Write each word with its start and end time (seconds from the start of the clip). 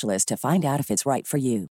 to 0.00 0.36
find 0.36 0.64
out 0.64 0.80
if 0.80 0.90
it's 0.90 1.04
right 1.04 1.26
for 1.26 1.38
you. 1.38 1.68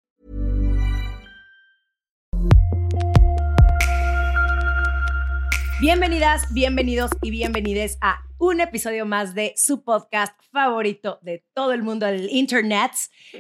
Bienvenidas, 5.82 6.54
bienvenidos 6.54 7.10
y 7.24 7.32
bienvenides 7.32 7.98
a 8.02 8.22
un 8.38 8.60
episodio 8.60 9.08
más 9.08 9.34
de 9.34 9.56
su 9.58 9.84
podcast 9.84 10.40
favorito 10.52 11.18
de 11.24 11.44
todo 11.56 11.74
el 11.74 11.82
mundo 11.82 12.06
del 12.06 12.30
internet, 12.30 12.92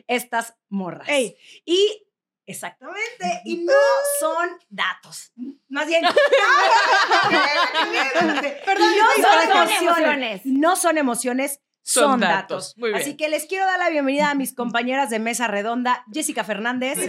estas 0.07 0.55
morras. 0.67 1.07
Y 1.65 2.03
exactamente, 2.47 3.41
y 3.45 3.57
no 3.57 3.73
son 4.19 4.57
datos, 4.69 5.31
más 5.69 5.85
bien. 5.85 6.03
Perdón, 8.65 8.89
no 8.97 9.07
son 9.21 9.51
emociones, 9.51 10.41
no 10.45 10.75
son 10.75 10.97
emociones. 10.97 11.59
Son, 11.83 12.11
Son 12.11 12.19
datos. 12.19 12.37
datos. 12.37 12.77
Muy 12.77 12.89
bien. 12.89 13.01
Así 13.01 13.17
que 13.17 13.27
les 13.27 13.45
quiero 13.45 13.65
dar 13.65 13.79
la 13.79 13.89
bienvenida 13.89 14.29
a 14.29 14.35
mis 14.35 14.53
compañeras 14.53 15.09
de 15.09 15.19
mesa 15.19 15.47
redonda, 15.47 16.05
Jessica 16.13 16.43
Fernández. 16.43 16.99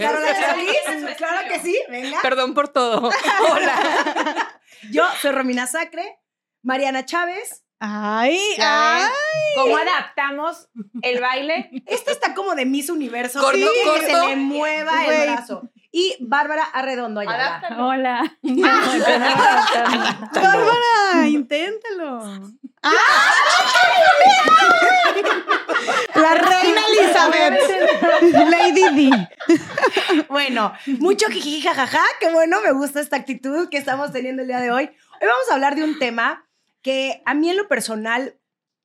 Claro 1.17 1.47
que 1.47 1.59
sí, 1.59 1.77
venga. 1.89 2.19
Perdón 2.21 2.53
por 2.53 2.69
todo. 2.69 3.09
Hola. 3.51 4.59
Yo 4.91 5.05
soy 5.21 5.31
Romina 5.31 5.67
Sacre, 5.67 6.19
Mariana 6.63 7.05
Chávez. 7.05 7.63
Ay, 7.79 8.39
ay. 8.59 9.09
¿Cómo 9.55 9.77
adaptamos 9.77 10.69
el 11.01 11.19
baile? 11.19 11.69
Esta 11.85 12.11
está 12.11 12.33
como 12.33 12.55
de 12.55 12.65
Miss 12.65 12.89
Universo. 12.89 13.41
Corto, 13.41 13.57
sí, 13.57 13.67
que 13.73 13.89
corto. 13.89 14.05
se 14.05 14.27
le 14.29 14.35
mueva 14.37 15.05
el 15.05 15.31
brazo. 15.31 15.69
Y 15.95 16.17
Bárbara 16.19 16.63
Arredondo 16.63 17.21
allá. 17.21 17.33
Adáptalo. 17.33 17.87
Hola. 17.87 18.35
Bárbara, 20.33 21.27
inténtalo. 21.27 22.19
La 26.15 26.33
reina 26.33 26.81
Elizabeth. 26.89 27.59
Lady 28.49 29.09
D. 29.09 29.29
Bueno, 30.29 30.73
mucho 30.97 31.27
jiji 31.27 31.61
jajaja. 31.61 32.01
Qué 32.19 32.33
bueno, 32.33 32.59
me 32.61 32.71
gusta 32.71 32.99
esta 32.99 33.17
actitud 33.17 33.69
que 33.69 33.77
estamos 33.77 34.11
teniendo 34.11 34.41
el 34.41 34.47
día 34.47 34.61
de 34.61 34.71
hoy. 34.71 34.85
Hoy 35.21 35.27
vamos 35.27 35.51
a 35.51 35.53
hablar 35.53 35.75
de 35.75 35.83
un 35.83 35.99
tema 35.99 36.49
que 36.81 37.21
a 37.27 37.35
mí 37.35 37.51
en 37.51 37.57
lo 37.57 37.67
personal 37.67 38.35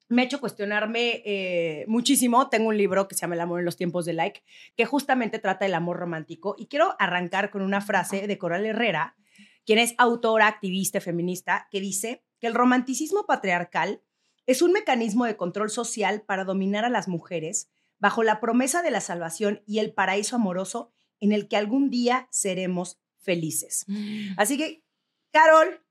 me 0.09 0.23
ha 0.23 0.25
hecho 0.25 0.41
cuestionarme 0.41 1.23
eh, 1.25 1.85
muchísimo. 1.87 2.49
Tengo 2.49 2.69
un 2.69 2.77
libro 2.77 3.09
que 3.09 3.15
se 3.15 3.23
llama 3.23 3.35
El 3.35 3.43
amor 3.43 3.59
en 3.59 3.65
los 3.65 3.77
tiempos 3.77 4.05
de 4.05 4.15
like, 4.15 4.43
que 4.77 4.87
justamente 4.87 5.39
trata 5.39 5.65
del 5.65 5.75
amor 5.75 5.99
romántico. 5.99 6.55
Y 6.59 6.67
quiero 6.67 6.97
arrancar 6.99 7.51
con 7.51 7.63
una 7.63 7.81
frase 7.81 8.27
de 8.27 8.39
Coral 8.39 8.65
Herrera, 8.67 9.17
quien 9.65 9.79
es 9.79 9.95
autora, 9.99 10.47
activista, 10.47 11.01
feminista, 11.01 11.69
que 11.71 11.81
dice 11.81 12.25
que 12.41 12.47
el 12.47 12.55
romanticismo 12.55 13.27
patriarcal 13.27 14.03
es 14.47 14.63
un 14.63 14.73
mecanismo 14.73 15.27
de 15.27 15.37
control 15.37 15.71
social 15.71 16.23
para 16.23 16.45
dominar 16.45 16.87
a 16.87 16.89
las 16.89 17.07
mujeres 17.07 17.71
bajo 17.99 18.23
la 18.23 18.41
promesa 18.41 18.83
de 18.83 18.91
la 18.91 19.01
salvación 19.01 19.63
y 19.67 19.81
el 19.81 19.93
paraíso 19.93 20.37
amoroso 20.37 20.91
en 21.21 21.33
el 21.33 21.49
que 21.49 21.57
algún 21.57 21.91
día 21.91 22.29
seremos 22.31 22.99
felices. 23.19 23.85
Así 24.37 24.57
que, 24.57 24.85
Carol, 25.33 25.83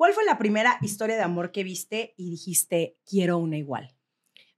¿cuál 0.00 0.14
fue 0.14 0.24
la 0.24 0.38
primera 0.38 0.78
historia 0.80 1.16
de 1.16 1.22
amor 1.22 1.52
que 1.52 1.62
viste 1.62 2.14
y 2.16 2.30
dijiste, 2.30 2.96
quiero 3.04 3.36
una 3.36 3.58
igual? 3.58 3.94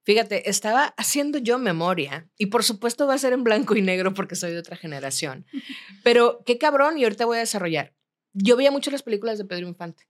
Fíjate, 0.04 0.48
estaba 0.48 0.94
haciendo 0.96 1.38
yo 1.38 1.58
memoria 1.58 2.30
y 2.38 2.46
por 2.46 2.62
supuesto 2.62 3.08
va 3.08 3.14
a 3.14 3.18
ser 3.18 3.32
en 3.32 3.42
blanco 3.42 3.74
y 3.74 3.82
negro 3.82 4.14
porque 4.14 4.36
soy 4.36 4.52
de 4.52 4.60
otra 4.60 4.76
generación. 4.76 5.44
Pero 6.04 6.44
qué 6.46 6.58
cabrón 6.58 6.96
y 6.96 7.02
ahorita 7.02 7.26
voy 7.26 7.38
a 7.38 7.40
desarrollar. 7.40 7.92
Yo 8.32 8.56
veía 8.56 8.70
mucho 8.70 8.92
las 8.92 9.02
películas 9.02 9.36
de 9.36 9.44
Pedro 9.44 9.66
Infante. 9.66 10.08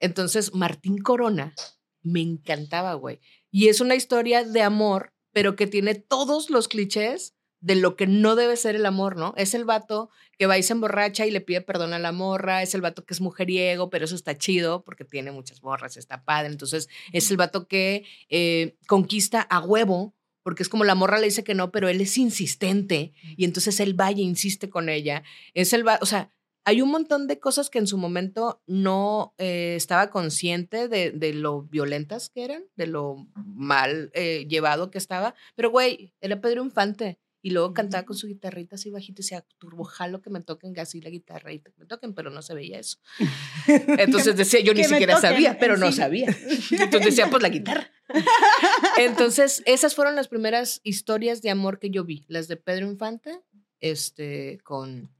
Entonces, 0.00 0.52
Martín 0.52 0.98
Corona 0.98 1.54
me 2.02 2.20
encantaba, 2.20 2.92
güey. 2.92 3.20
Y 3.50 3.68
es 3.68 3.80
una 3.80 3.94
historia 3.94 4.44
de 4.44 4.60
amor, 4.60 5.14
pero 5.32 5.56
que 5.56 5.66
tiene 5.66 5.94
todos 5.94 6.50
los 6.50 6.68
clichés 6.68 7.37
de 7.60 7.74
lo 7.74 7.96
que 7.96 8.06
no 8.06 8.36
debe 8.36 8.56
ser 8.56 8.76
el 8.76 8.86
amor, 8.86 9.16
¿no? 9.16 9.34
Es 9.36 9.54
el 9.54 9.64
vato 9.64 10.10
que 10.38 10.46
va 10.46 10.58
y 10.58 10.62
se 10.62 10.72
emborracha 10.72 11.26
y 11.26 11.30
le 11.30 11.40
pide 11.40 11.60
perdón 11.60 11.92
a 11.92 11.98
la 11.98 12.12
morra, 12.12 12.62
es 12.62 12.74
el 12.74 12.80
vato 12.80 13.04
que 13.04 13.14
es 13.14 13.20
mujeriego, 13.20 13.90
pero 13.90 14.04
eso 14.04 14.14
está 14.14 14.36
chido 14.38 14.84
porque 14.84 15.04
tiene 15.04 15.32
muchas 15.32 15.62
morras, 15.62 15.96
está 15.96 16.24
padre. 16.24 16.48
Entonces, 16.48 16.88
es 17.12 17.30
el 17.30 17.36
vato 17.36 17.66
que 17.66 18.04
eh, 18.28 18.76
conquista 18.86 19.40
a 19.40 19.60
huevo, 19.60 20.14
porque 20.42 20.62
es 20.62 20.68
como 20.68 20.84
la 20.84 20.94
morra 20.94 21.18
le 21.18 21.26
dice 21.26 21.44
que 21.44 21.54
no, 21.54 21.72
pero 21.72 21.88
él 21.88 22.00
es 22.00 22.16
insistente 22.16 23.12
y 23.36 23.44
entonces 23.44 23.80
él 23.80 23.98
va 23.98 24.12
y 24.12 24.22
insiste 24.22 24.70
con 24.70 24.88
ella. 24.88 25.24
Es 25.52 25.72
el 25.72 25.82
vato, 25.82 26.04
o 26.04 26.06
sea, 26.06 26.30
hay 26.64 26.82
un 26.82 26.90
montón 26.90 27.26
de 27.26 27.40
cosas 27.40 27.70
que 27.70 27.78
en 27.78 27.86
su 27.86 27.96
momento 27.96 28.62
no 28.66 29.34
eh, 29.38 29.74
estaba 29.74 30.10
consciente 30.10 30.88
de, 30.88 31.12
de 31.12 31.32
lo 31.32 31.62
violentas 31.62 32.28
que 32.28 32.44
eran, 32.44 32.64
de 32.76 32.86
lo 32.86 33.26
mal 33.34 34.10
eh, 34.12 34.46
llevado 34.48 34.90
que 34.90 34.98
estaba, 34.98 35.34
pero 35.54 35.70
güey, 35.70 36.12
era 36.20 36.40
Pedro 36.42 36.62
Infante. 36.62 37.18
Y 37.40 37.50
luego 37.50 37.72
cantaba 37.72 38.04
con 38.04 38.16
su 38.16 38.26
guitarrita 38.26 38.74
así 38.74 38.90
bajito 38.90 39.20
y 39.20 39.24
decía, 39.24 39.46
turbojalo 39.58 40.20
que 40.20 40.30
me 40.30 40.40
toquen 40.40 40.78
así 40.78 41.00
la 41.00 41.10
guitarra 41.10 41.52
y 41.52 41.60
que 41.60 41.72
me 41.76 41.86
toquen, 41.86 42.14
pero 42.14 42.30
no 42.30 42.42
se 42.42 42.54
veía 42.54 42.78
eso. 42.80 42.98
Entonces 43.98 44.36
decía, 44.36 44.60
yo 44.60 44.74
ni 44.74 44.84
siquiera 44.84 45.14
toquen, 45.14 45.30
sabía, 45.30 45.58
pero 45.58 45.76
no 45.76 45.92
sabía. 45.92 46.26
Entonces 46.70 47.16
decía, 47.16 47.30
pues 47.30 47.42
la 47.42 47.48
guitarra. 47.48 47.90
Entonces, 48.98 49.62
esas 49.66 49.94
fueron 49.94 50.16
las 50.16 50.28
primeras 50.28 50.80
historias 50.82 51.42
de 51.42 51.50
amor 51.50 51.78
que 51.78 51.90
yo 51.90 52.04
vi, 52.04 52.24
las 52.28 52.48
de 52.48 52.56
Pedro 52.56 52.86
Infante, 52.86 53.40
este, 53.80 54.58
con 54.64 55.10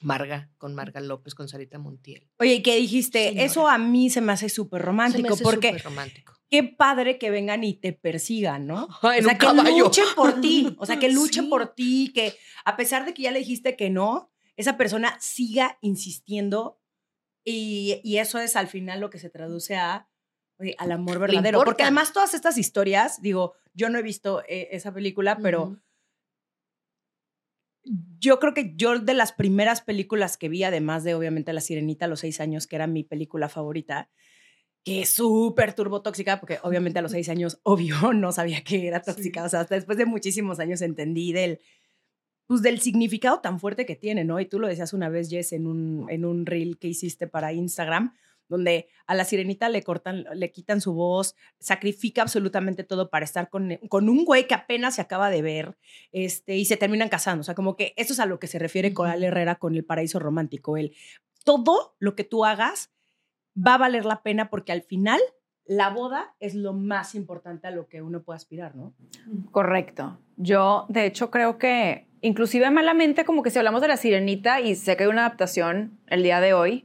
Marga, 0.00 0.50
con 0.58 0.74
Marga 0.74 1.00
López, 1.00 1.34
con 1.34 1.48
Sarita 1.48 1.78
Montiel. 1.78 2.28
Oye, 2.38 2.54
¿y 2.54 2.62
¿qué 2.62 2.76
dijiste? 2.76 3.28
Señora. 3.28 3.44
Eso 3.44 3.68
a 3.68 3.78
mí 3.78 4.10
se 4.10 4.20
me 4.20 4.32
hace 4.32 4.48
súper 4.48 4.80
Se 4.80 4.84
me 4.84 4.86
romántico, 4.86 5.34
hace 5.34 5.42
porque 5.42 5.68
súper 5.68 5.84
romántico. 5.84 6.34
Qué 6.54 6.62
padre 6.62 7.18
que 7.18 7.30
vengan 7.30 7.64
y 7.64 7.74
te 7.74 7.92
persigan, 7.92 8.66
¿no? 8.66 8.86
Ay, 9.02 9.20
o 9.20 9.22
sea, 9.24 9.32
que 9.32 9.38
caballo. 9.46 9.84
luchen 9.84 10.04
por 10.14 10.40
ti, 10.40 10.74
o 10.78 10.86
sea, 10.86 10.98
que 10.98 11.08
luchen 11.10 11.44
Sí. 11.44 11.50
por 11.50 11.74
ti, 11.74 12.12
que 12.14 12.36
a 12.64 12.76
pesar 12.76 13.04
de 13.04 13.12
que 13.14 13.22
ya 13.22 13.32
le 13.32 13.40
dijiste 13.40 13.76
que 13.76 13.90
no, 13.90 14.30
esa 14.56 14.76
persona 14.76 15.16
siga 15.20 15.78
insistiendo 15.80 16.80
y, 17.44 18.00
y 18.04 18.18
eso 18.18 18.38
es 18.38 18.54
al 18.56 18.68
final 18.68 19.00
lo 19.00 19.10
que 19.10 19.18
se 19.18 19.30
traduce 19.30 19.74
a, 19.76 20.08
oye, 20.58 20.76
al 20.78 20.92
amor 20.92 21.18
verdadero. 21.18 21.64
Porque 21.64 21.82
además 21.82 22.12
todas 22.12 22.34
estas 22.34 22.56
historias, 22.56 23.20
digo, 23.20 23.54
yo 23.74 23.88
no 23.90 23.98
he 23.98 24.02
visto 24.02 24.42
eh, 24.48 24.68
esa 24.70 24.94
película, 24.94 25.36
pero 25.38 25.76
yo 28.18 28.38
creo 28.38 28.54
que 28.54 28.72
yo 28.76 28.98
de 28.98 29.12
las 29.14 29.32
primeras 29.32 29.82
películas 29.82 30.38
que 30.38 30.48
vi, 30.48 30.62
además 30.64 31.04
de 31.04 31.14
obviamente 31.14 31.52
La 31.52 31.60
Sirenita 31.60 32.06
a 32.06 32.08
los 32.08 32.20
seis 32.20 32.40
años, 32.40 32.66
que 32.66 32.76
era 32.76 32.86
mi 32.86 33.02
película 33.04 33.48
favorita, 33.48 34.08
que 34.84 35.00
es 35.00 35.10
súper 35.10 35.72
turbotóxica, 35.72 36.38
porque 36.38 36.58
obviamente 36.62 36.98
a 36.98 37.02
los 37.02 37.12
seis 37.12 37.28
años, 37.30 37.58
obvio, 37.62 37.96
no 38.12 38.32
sabía 38.32 38.62
que 38.62 38.86
era 38.86 39.02
tóxica. 39.02 39.44
O 39.44 39.48
sea, 39.48 39.60
hasta 39.60 39.74
después 39.74 39.98
de 39.98 40.06
muchísimos 40.06 40.60
años 40.60 40.82
entendí 40.82 41.32
del, 41.32 41.60
pues, 42.46 42.62
del 42.62 42.80
significado 42.80 43.40
tan 43.40 43.58
fuerte 43.58 43.86
que 43.86 43.96
tiene, 43.96 44.24
¿no? 44.24 44.38
Y 44.38 44.46
tú 44.46 44.60
lo 44.60 44.68
decías 44.68 44.92
una 44.92 45.08
vez, 45.08 45.30
Jess, 45.30 45.52
en 45.52 45.66
un, 45.66 46.06
en 46.10 46.26
un 46.26 46.44
reel 46.44 46.78
que 46.78 46.88
hiciste 46.88 47.26
para 47.26 47.54
Instagram, 47.54 48.14
donde 48.46 48.88
a 49.06 49.14
la 49.14 49.24
sirenita 49.24 49.70
le 49.70 49.82
cortan, 49.82 50.26
le 50.34 50.52
quitan 50.52 50.82
su 50.82 50.92
voz, 50.92 51.34
sacrifica 51.58 52.20
absolutamente 52.20 52.84
todo 52.84 53.08
para 53.08 53.24
estar 53.24 53.48
con, 53.48 53.78
con 53.88 54.10
un 54.10 54.26
güey 54.26 54.46
que 54.46 54.52
apenas 54.52 54.96
se 54.96 55.00
acaba 55.00 55.30
de 55.30 55.40
ver, 55.40 55.78
este, 56.12 56.56
y 56.56 56.66
se 56.66 56.76
terminan 56.76 57.08
casando. 57.08 57.40
O 57.40 57.44
sea, 57.44 57.54
como 57.54 57.74
que 57.74 57.94
eso 57.96 58.12
es 58.12 58.20
a 58.20 58.26
lo 58.26 58.38
que 58.38 58.48
se 58.48 58.58
refiere 58.58 58.92
Coral 58.92 59.24
Herrera 59.24 59.54
con 59.54 59.74
el 59.74 59.84
paraíso 59.86 60.18
romántico. 60.18 60.76
El 60.76 60.94
todo 61.42 61.96
lo 61.98 62.14
que 62.14 62.24
tú 62.24 62.44
hagas 62.44 62.93
va 63.56 63.74
a 63.74 63.78
valer 63.78 64.04
la 64.04 64.22
pena 64.22 64.50
porque 64.50 64.72
al 64.72 64.82
final 64.82 65.20
la 65.66 65.90
boda 65.90 66.34
es 66.40 66.54
lo 66.54 66.72
más 66.72 67.14
importante 67.14 67.66
a 67.66 67.70
lo 67.70 67.88
que 67.88 68.02
uno 68.02 68.22
puede 68.22 68.36
aspirar, 68.36 68.76
¿no? 68.76 68.92
Correcto. 69.50 70.18
Yo, 70.36 70.84
de 70.88 71.06
hecho, 71.06 71.30
creo 71.30 71.58
que 71.58 72.06
inclusive 72.20 72.70
malamente, 72.70 73.24
como 73.24 73.42
que 73.42 73.50
si 73.50 73.58
hablamos 73.58 73.80
de 73.80 73.88
la 73.88 73.96
sirenita 73.96 74.60
y 74.60 74.74
sé 74.74 74.96
que 74.96 75.04
hay 75.04 75.10
una 75.10 75.26
adaptación 75.26 75.98
el 76.08 76.22
día 76.22 76.40
de 76.40 76.52
hoy, 76.52 76.84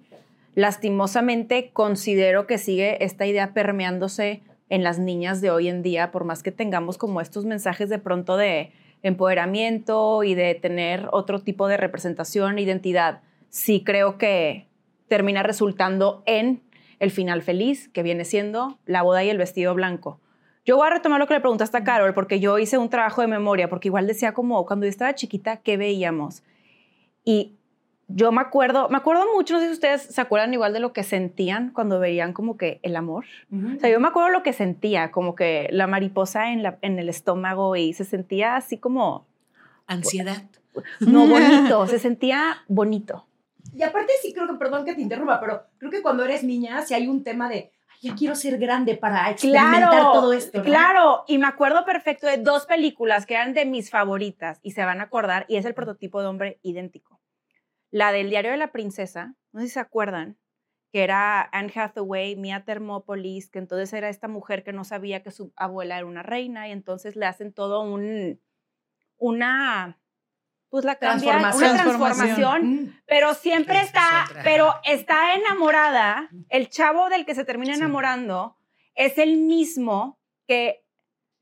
lastimosamente 0.55 1.71
considero 1.71 2.47
que 2.47 2.57
sigue 2.57 3.03
esta 3.03 3.25
idea 3.25 3.53
permeándose 3.53 4.43
en 4.69 4.83
las 4.83 4.99
niñas 4.99 5.41
de 5.41 5.51
hoy 5.51 5.67
en 5.67 5.81
día, 5.81 6.11
por 6.11 6.23
más 6.23 6.43
que 6.43 6.51
tengamos 6.51 6.97
como 6.97 7.21
estos 7.21 7.45
mensajes 7.45 7.89
de 7.89 7.99
pronto 7.99 8.37
de 8.37 8.71
empoderamiento 9.01 10.23
y 10.23 10.35
de 10.35 10.55
tener 10.55 11.07
otro 11.11 11.39
tipo 11.39 11.67
de 11.67 11.77
representación, 11.77 12.59
identidad, 12.59 13.21
sí 13.49 13.83
creo 13.83 14.17
que 14.17 14.67
termina 15.09 15.43
resultando 15.43 16.23
en 16.25 16.61
el 16.99 17.11
final 17.11 17.41
feliz, 17.41 17.89
que 17.89 18.03
viene 18.03 18.25
siendo 18.25 18.77
la 18.85 19.01
boda 19.01 19.23
y 19.23 19.29
el 19.29 19.37
vestido 19.37 19.73
blanco. 19.73 20.19
Yo 20.65 20.77
voy 20.77 20.87
a 20.87 20.91
retomar 20.91 21.19
lo 21.19 21.27
que 21.27 21.33
le 21.33 21.39
preguntaste 21.39 21.77
a 21.77 21.83
Carol, 21.83 22.13
porque 22.13 22.39
yo 22.39 22.59
hice 22.59 22.77
un 22.77 22.89
trabajo 22.89 23.21
de 23.21 23.27
memoria, 23.27 23.69
porque 23.69 23.87
igual 23.87 24.05
decía 24.05 24.33
como 24.33 24.65
cuando 24.65 24.85
yo 24.85 24.89
estaba 24.89 25.15
chiquita, 25.15 25.57
¿qué 25.57 25.77
veíamos? 25.77 26.43
Y 27.23 27.55
yo 28.07 28.31
me 28.31 28.41
acuerdo, 28.41 28.89
me 28.89 28.97
acuerdo 28.97 29.25
mucho, 29.33 29.53
no 29.53 29.59
sé 29.59 29.67
si 29.67 29.73
ustedes 29.73 30.01
se 30.01 30.19
acuerdan 30.19 30.53
igual 30.53 30.73
de 30.73 30.79
lo 30.79 30.93
que 30.93 31.03
sentían 31.03 31.71
cuando 31.71 31.99
veían 31.99 32.33
como 32.33 32.57
que 32.57 32.79
el 32.83 32.95
amor. 32.95 33.25
O 33.51 33.79
sea, 33.79 33.89
yo 33.89 33.99
me 33.99 34.07
acuerdo 34.07 34.29
lo 34.29 34.43
que 34.43 34.51
sentía, 34.51 35.11
como 35.11 35.35
que 35.35 35.69
la 35.71 35.87
mariposa 35.87 36.51
en, 36.51 36.63
la, 36.63 36.79
en 36.81 36.99
el 36.99 37.07
estómago 37.07 37.75
y 37.75 37.93
se 37.93 38.05
sentía 38.05 38.55
así 38.55 38.77
como... 38.77 39.25
Ansiedad. 39.85 40.43
No, 40.99 41.27
bonito, 41.27 41.87
se 41.87 41.99
sentía 41.99 42.57
bonito. 42.67 43.25
Y 43.73 43.83
aparte 43.83 44.13
sí 44.21 44.33
creo 44.33 44.47
que, 44.47 44.55
perdón 44.55 44.85
que 44.85 44.95
te 44.95 45.01
interrumpa, 45.01 45.39
pero 45.39 45.63
creo 45.77 45.91
que 45.91 46.01
cuando 46.01 46.23
eres 46.23 46.43
niña 46.43 46.85
si 46.85 46.93
hay 46.93 47.07
un 47.07 47.23
tema 47.23 47.49
de, 47.49 47.71
ay, 47.89 48.09
ya 48.09 48.15
quiero 48.15 48.35
ser 48.35 48.57
grande 48.57 48.97
para 48.97 49.29
experimentar 49.29 49.89
Claro, 49.89 50.11
todo 50.11 50.33
esto. 50.33 50.57
¿no? 50.57 50.63
Claro, 50.63 51.23
y 51.27 51.37
me 51.37 51.47
acuerdo 51.47 51.85
perfecto 51.85 52.27
de 52.27 52.37
dos 52.37 52.65
películas 52.65 53.25
que 53.25 53.35
eran 53.35 53.53
de 53.53 53.65
mis 53.65 53.89
favoritas 53.89 54.59
y 54.63 54.71
se 54.71 54.83
van 54.85 54.99
a 55.01 55.05
acordar, 55.05 55.45
y 55.47 55.57
es 55.57 55.65
el 55.65 55.73
prototipo 55.73 56.21
de 56.21 56.27
hombre 56.27 56.59
idéntico. 56.61 57.19
La 57.91 58.11
del 58.11 58.29
diario 58.29 58.51
de 58.51 58.57
la 58.57 58.71
princesa, 58.71 59.35
no 59.51 59.61
sé 59.61 59.67
si 59.67 59.73
se 59.73 59.79
acuerdan, 59.79 60.37
que 60.91 61.03
era 61.03 61.41
Anne 61.51 61.71
Hathaway, 61.73 62.35
Mia 62.35 62.63
Thermopolis, 62.65 63.49
que 63.49 63.59
entonces 63.59 63.93
era 63.93 64.09
esta 64.09 64.27
mujer 64.27 64.63
que 64.63 64.73
no 64.73 64.83
sabía 64.83 65.21
que 65.21 65.31
su 65.31 65.53
abuela 65.55 65.97
era 65.97 66.05
una 66.05 66.23
reina 66.23 66.67
y 66.67 66.71
entonces 66.71 67.15
le 67.15 67.27
hacen 67.27 67.53
todo 67.53 67.81
un, 67.81 68.39
una, 69.17 69.98
pues 70.69 70.85
la 70.85 70.95
cambian, 70.95 71.39
una 71.39 71.51
Transformación. 71.51 71.77
transformación, 71.83 72.61
Mm. 72.83 72.99
pero 73.07 73.33
siempre 73.33 73.75
Esa 73.77 73.85
está, 73.85 74.25
otra. 74.29 74.43
pero 74.43 74.73
está 74.83 75.33
enamorada, 75.35 76.29
el 76.49 76.69
chavo 76.69 77.09
del 77.09 77.25
que 77.25 77.35
se 77.35 77.43
termina 77.45 77.73
Sí. 77.73 77.79
enamorando 77.79 78.55
es 78.95 79.17
el 79.17 79.37
mismo 79.37 80.19
que 80.47 80.83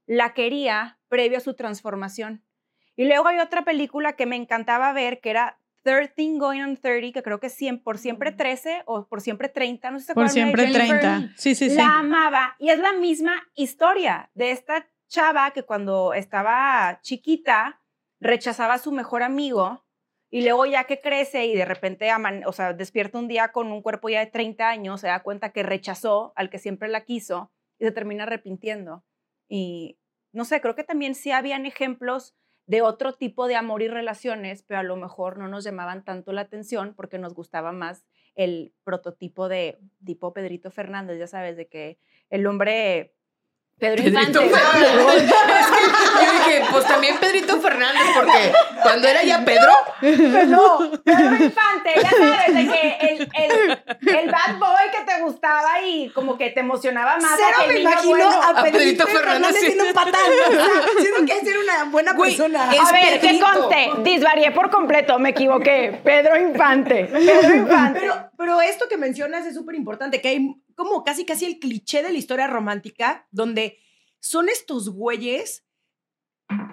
la 0.06 0.33
quería 0.33 0.97
previo 1.09 1.38
a 1.38 1.41
su 1.41 1.53
transformación. 1.56 2.44
Y 2.95 3.06
luego 3.06 3.27
hay 3.27 3.39
otra 3.39 3.63
película 3.63 4.13
que 4.13 4.25
me 4.25 4.35
encantaba 4.35 4.91
ver, 4.94 5.19
que 5.21 5.30
era 5.30 5.59
13 5.83 6.38
Going 6.38 6.62
on 6.62 6.77
30, 6.77 7.12
que 7.13 7.23
creo 7.23 7.39
que 7.39 7.47
es 7.47 7.53
100, 7.53 7.81
por 7.83 7.97
siempre 7.97 8.31
13 8.31 8.83
o 8.85 9.06
por 9.07 9.21
siempre 9.21 9.47
30, 9.50 9.91
no 9.91 10.00
sé 10.00 10.03
si 10.03 10.07
se 10.07 10.13
Por 10.13 10.23
de 10.23 10.30
siempre 10.30 10.68
Jennifer 10.68 11.00
30. 11.00 11.33
Sí, 11.38 11.56
sí, 11.56 11.69
sí. 11.69 11.75
la 11.75 12.00
amaba. 12.00 12.56
Y 12.59 12.69
es 12.69 12.80
la 12.80 12.94
misma 12.94 13.33
historia 13.56 14.30
de 14.33 14.51
esta 14.51 14.88
chava 15.07 15.51
que 15.51 15.63
cuando 15.63 16.13
estaba 16.13 17.00
chiquita 17.01 17.80
rechazaba 18.19 18.75
a 18.75 18.79
su 18.79 18.91
mejor 18.91 19.23
amigo 19.23 19.83
y 20.29 20.41
luego 20.41 20.65
ya 20.65 20.83
que 20.85 20.99
crece 20.99 21.45
y 21.45 21.55
de 21.55 21.65
repente 21.65 22.09
o 22.45 22.51
sea, 22.51 22.73
despierta 22.73 23.17
un 23.17 23.27
día 23.27 23.51
con 23.51 23.71
un 23.71 23.81
cuerpo 23.81 24.09
ya 24.09 24.19
de 24.19 24.27
30 24.27 24.67
años, 24.67 25.01
se 25.01 25.07
da 25.07 25.23
cuenta 25.23 25.51
que 25.51 25.63
rechazó 25.63 26.33
al 26.35 26.49
que 26.49 26.59
siempre 26.59 26.89
la 26.89 27.05
quiso 27.05 27.51
y 27.79 27.85
se 27.85 27.91
termina 27.91 28.23
arrepintiendo. 28.23 29.05
Y 29.47 29.97
no 30.33 30.43
sé, 30.43 30.59
creo 30.59 30.75
que 30.75 30.83
también 30.83 31.15
sí 31.15 31.31
habían 31.31 31.65
ejemplos 31.65 32.35
de 32.65 32.81
otro 32.81 33.13
tipo 33.13 33.47
de 33.47 33.55
amor 33.55 33.81
y 33.81 33.87
relaciones, 33.87 34.63
pero 34.63 34.81
a 34.81 34.83
lo 34.83 34.97
mejor 34.97 35.37
no 35.37 35.47
nos 35.47 35.63
llamaban 35.63 36.03
tanto 36.03 36.33
la 36.33 36.41
atención 36.41 36.93
porque 36.93 37.17
nos 37.17 37.33
gustaba 37.33 37.71
más 37.71 38.05
el 38.35 38.73
prototipo 38.83 39.47
de 39.47 39.79
tipo 40.05 40.33
Pedrito 40.33 40.69
Fernández, 40.69 41.17
ya 41.17 41.27
sabes, 41.27 41.55
de 41.55 41.69
que 41.69 41.97
el 42.29 42.45
hombre 42.45 43.15
Pedro 43.79 44.03
Pedrito 44.03 44.41
Infante. 44.44 44.50
Fernández. 44.50 45.33
Es 45.68 46.19
que 46.19 46.25
yo 46.25 46.31
dije, 46.31 46.63
pues 46.71 46.85
también 46.85 47.18
Pedrito 47.19 47.62
Fernández, 47.62 48.01
porque 48.15 48.51
cuando 48.81 49.07
era 49.07 49.24
ya 49.24 49.45
Pedro, 49.45 49.71
Pues 50.00 50.47
no, 50.47 50.91
Pedro 51.03 51.35
Infante, 51.35 51.91
ya 52.01 52.09
sabes, 52.09 52.56
de 52.56 52.68
que 52.68 52.97
el, 53.01 53.29
el, 53.33 54.15
el 54.18 54.31
bad 54.31 54.57
boy 54.57 54.89
que 54.91 55.03
te 55.06 55.21
gustaba 55.21 55.81
y 55.81 56.09
como 56.09 56.38
que 56.38 56.50
te 56.50 56.62
emocionaba 56.62 57.18
más. 57.18 57.31
Cero 57.38 57.68
me 57.68 57.79
imagino 57.79 58.09
bueno. 58.09 58.41
a 58.41 58.50
A 58.50 58.63
Pedrito 58.63 59.06
Pedrito 59.06 59.07
Fernández 59.07 59.31
Fernández 59.31 59.62
siendo 59.62 59.83
un 59.85 59.94
patán. 59.94 60.21
O 60.21 60.51
sea, 60.51 60.65
siento 61.00 61.25
que 61.25 61.33
es 61.33 61.39
ser 61.47 61.57
una 61.59 61.83
buena 61.85 62.13
Güey, 62.13 62.35
persona. 62.35 62.63
A 62.71 62.91
ver, 62.91 63.19
que 63.19 63.27
Pedrito. 63.27 63.45
conste, 63.45 63.89
disvarié 64.03 64.51
por 64.51 64.69
completo, 64.71 65.19
me 65.19 65.30
equivoqué. 65.30 66.00
Pedro 66.03 66.35
Infante, 66.39 67.06
Pedro 67.06 67.56
Infante. 67.56 68.00
Pero, 68.00 68.30
pero 68.38 68.62
esto 68.62 68.88
que 68.89 68.97
mencionas 68.97 69.45
es 69.45 69.53
súper 69.53 69.75
importante, 69.75 70.19
que 70.21 70.30
hay 70.30 70.56
como 70.77 71.03
casi 71.03 71.25
casi 71.25 71.45
el 71.45 71.57
cliché 71.59 72.03
de 72.03 72.12
la 72.12 72.18
historia 72.19 72.45
romántica, 72.47 73.27
donde 73.31 73.79
son 74.19 74.47
estos 74.47 74.89
güeyes 74.89 75.65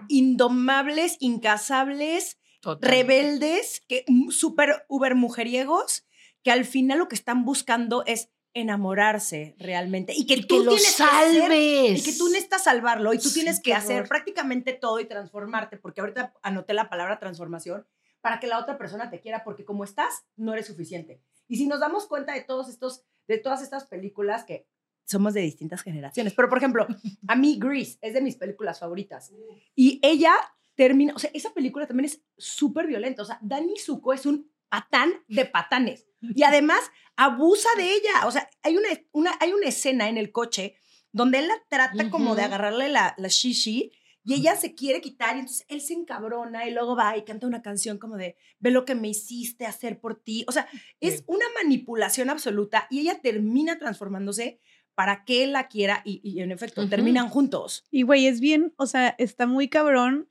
indomables, 0.09 1.17
incasables, 1.21 2.39
Total. 2.61 2.89
rebeldes, 2.91 3.83
que 3.89 4.05
súper 4.31 4.85
uber 4.89 5.15
mujeriegos, 5.15 6.06
que 6.43 6.51
al 6.51 6.65
final 6.65 6.99
lo 6.99 7.09
que 7.09 7.15
están 7.15 7.45
buscando 7.45 8.05
es 8.06 8.31
enamorarse 8.53 9.56
realmente 9.59 10.12
y 10.15 10.27
que, 10.27 10.35
Y 10.35 10.47
tú 10.47 10.59
que 10.59 10.65
lo 10.65 10.71
tienes 10.75 10.97
que 10.97 11.03
hacer- 11.03 11.41
salves. 11.43 12.00
y 12.00 12.05
que 12.05 12.17
tú 12.17 12.29
necesitas 12.29 12.65
salvarlo 12.65 13.12
y 13.12 13.19
tú 13.19 13.29
Sí, 13.29 13.35
tienes 13.41 13.61
que 13.61 13.75
hacer 13.75 14.07
prácticamente 14.07 14.75
todo 14.75 15.00
y 15.00 15.07
transformarte, 15.07 15.77
porque 15.77 16.00
ahorita 16.00 16.35
anoté 16.43 16.73
la 16.75 16.89
palabra 16.89 17.19
transformación 17.19 17.87
para 18.21 18.39
que 18.41 18.47
la 18.47 18.59
otra 18.61 18.79
persona 18.79 19.11
te 19.11 19.21
quiera, 19.21 19.43
porque 19.45 19.65
como 19.65 19.83
estás, 19.83 20.25
no 20.37 20.53
eres 20.53 20.67
suficiente. 20.67 21.21
Y 21.49 21.57
si 21.57 21.67
nos 21.67 21.81
damos 21.81 22.07
cuenta 22.07 22.33
de 22.35 22.43
todos 22.43 22.69
estos, 22.69 23.05
de 23.29 23.38
todas 23.38 23.62
estas 23.62 23.87
películas 23.87 24.44
que 24.44 24.67
somos 25.05 25.35
de 25.35 25.43
distintas 25.43 25.82
generaciones, 25.82 26.32
pero 26.35 26.49
por 26.49 26.59
ejemplo, 26.59 26.87
a 27.29 27.37
mí 27.37 27.59
Grease 27.59 27.99
es 28.00 28.15
de 28.15 28.23
mis 28.23 28.37
películas 28.37 28.81
favoritas. 28.81 29.32
Y 29.75 30.00
ella 30.03 30.32
termina, 30.75 31.15
o 31.15 31.19
sea, 31.19 31.31
esa 31.35 31.53
película 31.53 31.87
también 31.87 32.06
es 32.06 32.23
súper 32.37 32.87
violenta, 32.87 33.23
o 33.23 33.26
sea, 33.26 33.38
Danny 33.43 33.79
Zuko 33.79 34.12
es 34.12 34.26
un 34.26 34.50
patán 34.69 35.12
de 35.29 35.44
patanes. 35.44 36.06
Y 36.21 36.43
además 36.43 36.81
abusa 37.17 37.69
de 37.76 37.93
ella, 37.93 38.26
o 38.26 38.31
sea, 38.31 38.49
hay 38.62 38.76
una, 38.76 38.88
una, 39.12 39.32
hay 39.41 39.53
una 39.53 39.69
escena 39.69 40.09
en 40.09 40.17
el 40.17 40.32
coche 40.32 40.76
donde 41.12 41.38
él 41.38 41.49
la 41.49 41.62
trata 41.69 42.11
como 42.11 42.35
de 42.35 42.43
agarrarle 42.43 42.88
la, 42.88 43.15
la 43.19 43.29
shishi 43.29 43.93
y 44.25 44.35
ella 44.35 44.56
se 44.56 44.75
quiere 44.75 45.00
quitar 45.00 45.37
y 45.37 45.41
entonces 45.41 45.67
él 45.69 45.81
se 45.81 45.93
encabrona 45.94 46.67
y 46.67 46.73
luego 46.73 46.97
va 46.97 47.17
y 47.17 47.25
canta 47.25 47.47
una 47.47 47.62
canción 47.62 47.99
como 47.99 48.17
de 48.17 48.37
ve 48.59 48.71
lo 48.71 48.85
que 48.85 48.94
me 48.94 49.09
hiciste 49.09 49.67
hacer 49.67 50.00
por 50.00 50.21
ti. 50.21 50.45
O 50.49 50.52
sea, 50.52 50.66
es 51.00 51.19
Sí. 51.19 51.25
una 51.26 51.45
manipulación 51.62 52.31
absoluta 52.31 52.87
y 52.90 53.00
ella 53.00 53.21
termina 53.21 53.78
transformándose 53.78 54.61
para 54.95 55.25
que 55.25 55.45
él 55.45 55.52
la 55.52 55.69
quiera 55.69 56.02
y, 56.04 56.21
y 56.23 56.40
en 56.40 56.52
efecto 56.52 56.88
terminan 56.88 57.28
juntos. 57.28 57.85
Y 57.90 58.02
güey, 58.02 58.26
es 58.26 58.40
bien, 58.40 58.73
o 58.76 58.87
sea, 58.87 59.14
está 59.19 59.47
muy 59.47 59.69
cabrón 59.69 60.31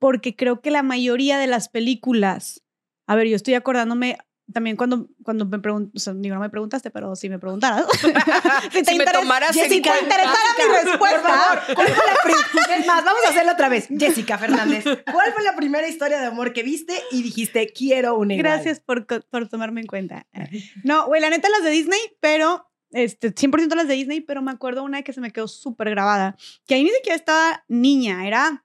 porque 0.00 0.34
creo 0.34 0.60
que 0.60 0.70
la 0.70 0.82
mayoría 0.82 1.38
de 1.38 1.46
las 1.46 1.68
películas, 1.68 2.64
a 3.06 3.14
ver, 3.14 3.28
yo 3.28 3.36
estoy 3.36 3.54
acordándome 3.54 4.18
también 4.52 4.76
cuando, 4.76 5.08
cuando 5.22 5.46
me 5.46 5.58
preguntaste, 5.58 5.96
o 5.96 6.00
sea, 6.00 6.14
digo, 6.14 6.34
no 6.34 6.40
me 6.40 6.50
preguntaste, 6.50 6.90
pero 6.90 7.14
si 7.16 7.28
me 7.28 7.38
preguntaras. 7.38 7.86
si 8.72 8.84
Si 8.84 8.98
me 8.98 9.04
en 9.04 9.76
interesara 9.76 10.50
mi 10.58 10.74
respuesta. 10.84 11.64
¿cuál 11.74 11.88
fue 11.88 12.06
la? 12.06 12.76
Es 12.76 12.86
más, 12.86 13.04
vamos 13.04 13.22
a 13.26 13.30
hacerlo 13.30 13.52
otra 13.52 13.68
vez. 13.68 13.88
Jessica 13.88 14.38
Fernández, 14.38 14.84
¿cuál 14.84 15.32
fue 15.32 15.42
la 15.42 15.54
primera 15.56 15.88
historia 15.88 16.20
de 16.20 16.26
amor 16.26 16.52
que 16.52 16.62
viste 16.62 16.94
y 17.10 17.22
dijiste 17.22 17.72
quiero 17.74 18.16
una 18.16 18.34
igual? 18.34 18.52
Gracias 18.52 18.80
por, 18.80 19.06
por 19.06 19.48
tomarme 19.48 19.80
en 19.80 19.86
cuenta. 19.86 20.26
No, 20.84 21.06
güey, 21.06 21.20
la 21.20 21.30
neta 21.30 21.48
las 21.48 21.62
de 21.62 21.70
Disney, 21.70 22.00
pero 22.20 22.70
este, 22.92 23.34
100% 23.34 23.74
las 23.74 23.88
de 23.88 23.94
Disney, 23.94 24.20
pero 24.20 24.42
me 24.42 24.50
acuerdo 24.50 24.82
una 24.82 25.02
que 25.02 25.12
se 25.12 25.20
me 25.20 25.30
quedó 25.30 25.48
súper 25.48 25.90
grabada, 25.90 26.36
que 26.66 26.74
ahí 26.74 26.84
ni 26.84 26.90
siquiera 26.90 27.16
estaba 27.16 27.64
niña, 27.68 28.26
era 28.26 28.64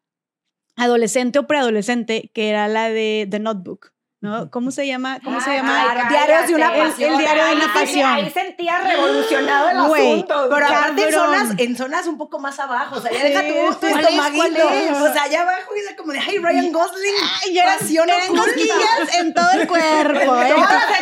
adolescente 0.76 1.40
o 1.40 1.48
preadolescente, 1.48 2.32
que 2.34 2.50
era 2.50 2.68
la 2.68 2.90
de 2.90 3.28
The 3.30 3.40
Notebook, 3.40 3.94
¿no? 4.20 4.50
¿Cómo 4.50 4.72
se 4.72 4.88
llama? 4.88 5.20
¿Cómo 5.24 5.40
se 5.40 5.52
Ay, 5.52 5.58
llama? 5.58 5.84
cállate. 5.94 6.10
Diarios 6.14 6.48
de 6.48 6.56
una 6.56 6.76
El- 6.76 6.88
pasión. 6.90 7.12
el 7.14 7.18
diario 7.20 7.46
de 7.46 7.54
una 7.56 7.74
pasión. 7.74 8.10
Ahí 8.12 8.30
sentía 8.32 8.80
revolucionado 8.80 9.70
el 9.70 9.88
Güey, 9.88 10.12
asunto. 10.14 10.48
Pero 10.50 10.66
aparte 10.66 11.04
en 11.04 11.12
zonas, 11.14 11.50
en 11.60 11.78
zonas 11.78 12.08
un 12.08 12.18
poco 12.18 12.40
más 12.40 12.60
abajo, 12.60 12.96
o 12.98 13.02
sea, 13.02 13.12
ya 13.12 13.18
Sí, 13.22 13.28
deja 13.28 13.42
tu, 13.42 13.48
tu 13.48 13.54
¿cuál 13.54 13.74
es? 13.74 13.80
¿Cuál 13.92 14.06
estomaguito. 14.08 14.70
es? 14.70 14.92
O 15.02 15.14
sea, 15.14 15.24
allá 15.24 15.42
abajo 15.44 15.72
es 15.76 15.96
como 15.96 16.14
de, 16.14 16.20
ay, 16.20 16.38
Ryan 16.40 16.72
Gosling, 16.72 17.14
Y 17.52 17.58
eran, 17.60 17.78
pasión 17.78 18.10
eran 18.10 18.28
cosquillas 18.36 19.16
en 19.20 19.34
todo 19.36 19.52
el 19.52 19.68
cuerpo. 19.68 20.42
¿eh? 20.42 20.56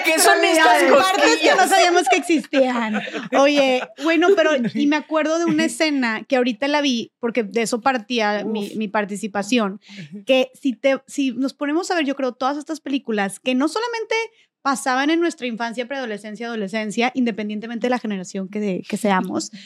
¿Qué 0.03 0.19
son 0.19 0.43
estas 0.43 0.84
partes 0.84 1.38
que 1.38 1.55
no 1.55 1.67
sabíamos 1.67 2.03
que 2.10 2.17
existían. 2.17 3.01
Oye, 3.39 3.81
bueno, 4.03 4.27
pero 4.36 4.51
y 4.74 4.88
me 4.88 4.98
acuerdo 4.98 5.39
de 5.39 5.45
una 5.45 5.65
escena 5.65 6.24
que 6.27 6.36
ahorita 6.36 6.67
la 6.67 6.81
vi, 6.81 7.13
porque 7.19 7.43
de 7.43 7.62
eso 7.62 7.79
partía 7.81 8.43
mi, 8.43 8.72
mi 8.75 8.88
participación, 8.89 9.79
que 10.25 10.51
si, 10.53 10.74
te, 10.74 11.01
si 11.07 11.31
nos 11.31 11.53
ponemos 11.53 11.89
a 11.91 11.95
ver, 11.95 12.05
yo 12.05 12.15
creo, 12.15 12.34
todas 12.34 12.57
estas 12.57 12.81
películas, 12.81 13.04
que 13.41 13.55
no 13.55 13.67
solamente 13.67 14.15
pasaban 14.62 15.09
en 15.12 15.19
nuestra 15.19 15.47
infancia, 15.47 15.88
preadolescencia, 15.88 16.47
adolescencia, 16.47 17.12
independientemente 17.13 17.85
de 17.85 17.91
la 17.91 18.00
generación 18.00 18.50
que, 18.50 18.59
de- 18.59 18.83
que 18.88 18.97
seamos. 18.97 19.51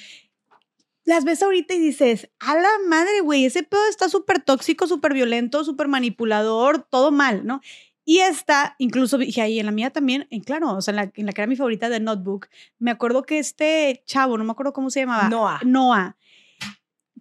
Las 1.05 1.23
ves 1.23 1.41
ahorita 1.41 1.73
y 1.73 1.79
dices, 1.79 2.29
a 2.39 2.53
la 2.55 2.69
madre, 2.87 3.21
güey, 3.21 3.45
ese 3.45 3.63
pedo 3.63 3.81
está 3.89 4.09
súper 4.09 4.39
tóxico, 4.43 4.85
súper 4.85 5.13
violento, 5.13 5.63
súper 5.63 5.87
manipulador, 5.87 6.85
todo 6.87 7.11
mal, 7.11 7.45
¿no? 7.47 7.61
Y 8.05 8.19
esta, 8.19 8.75
incluso 8.77 9.17
dije 9.17 9.41
ahí 9.41 9.59
en 9.59 9.65
la 9.67 9.71
mía 9.71 9.89
también, 9.91 10.27
en 10.29 10.41
claro, 10.41 10.71
o 10.75 10.81
sea, 10.81 10.91
en 10.91 10.95
la, 10.97 11.11
en 11.15 11.25
la 11.25 11.31
que 11.31 11.41
era 11.41 11.47
mi 11.47 11.55
favorita 11.55 11.89
de 11.89 11.99
Notebook, 11.99 12.47
me 12.77 12.91
acuerdo 12.91 13.23
que 13.23 13.39
este 13.39 14.03
chavo, 14.05 14.37
no 14.37 14.43
me 14.43 14.51
acuerdo 14.51 14.73
cómo 14.73 14.89
se 14.89 14.99
llamaba, 15.01 15.29
Noah. 15.29 15.61
Noah, 15.63 16.17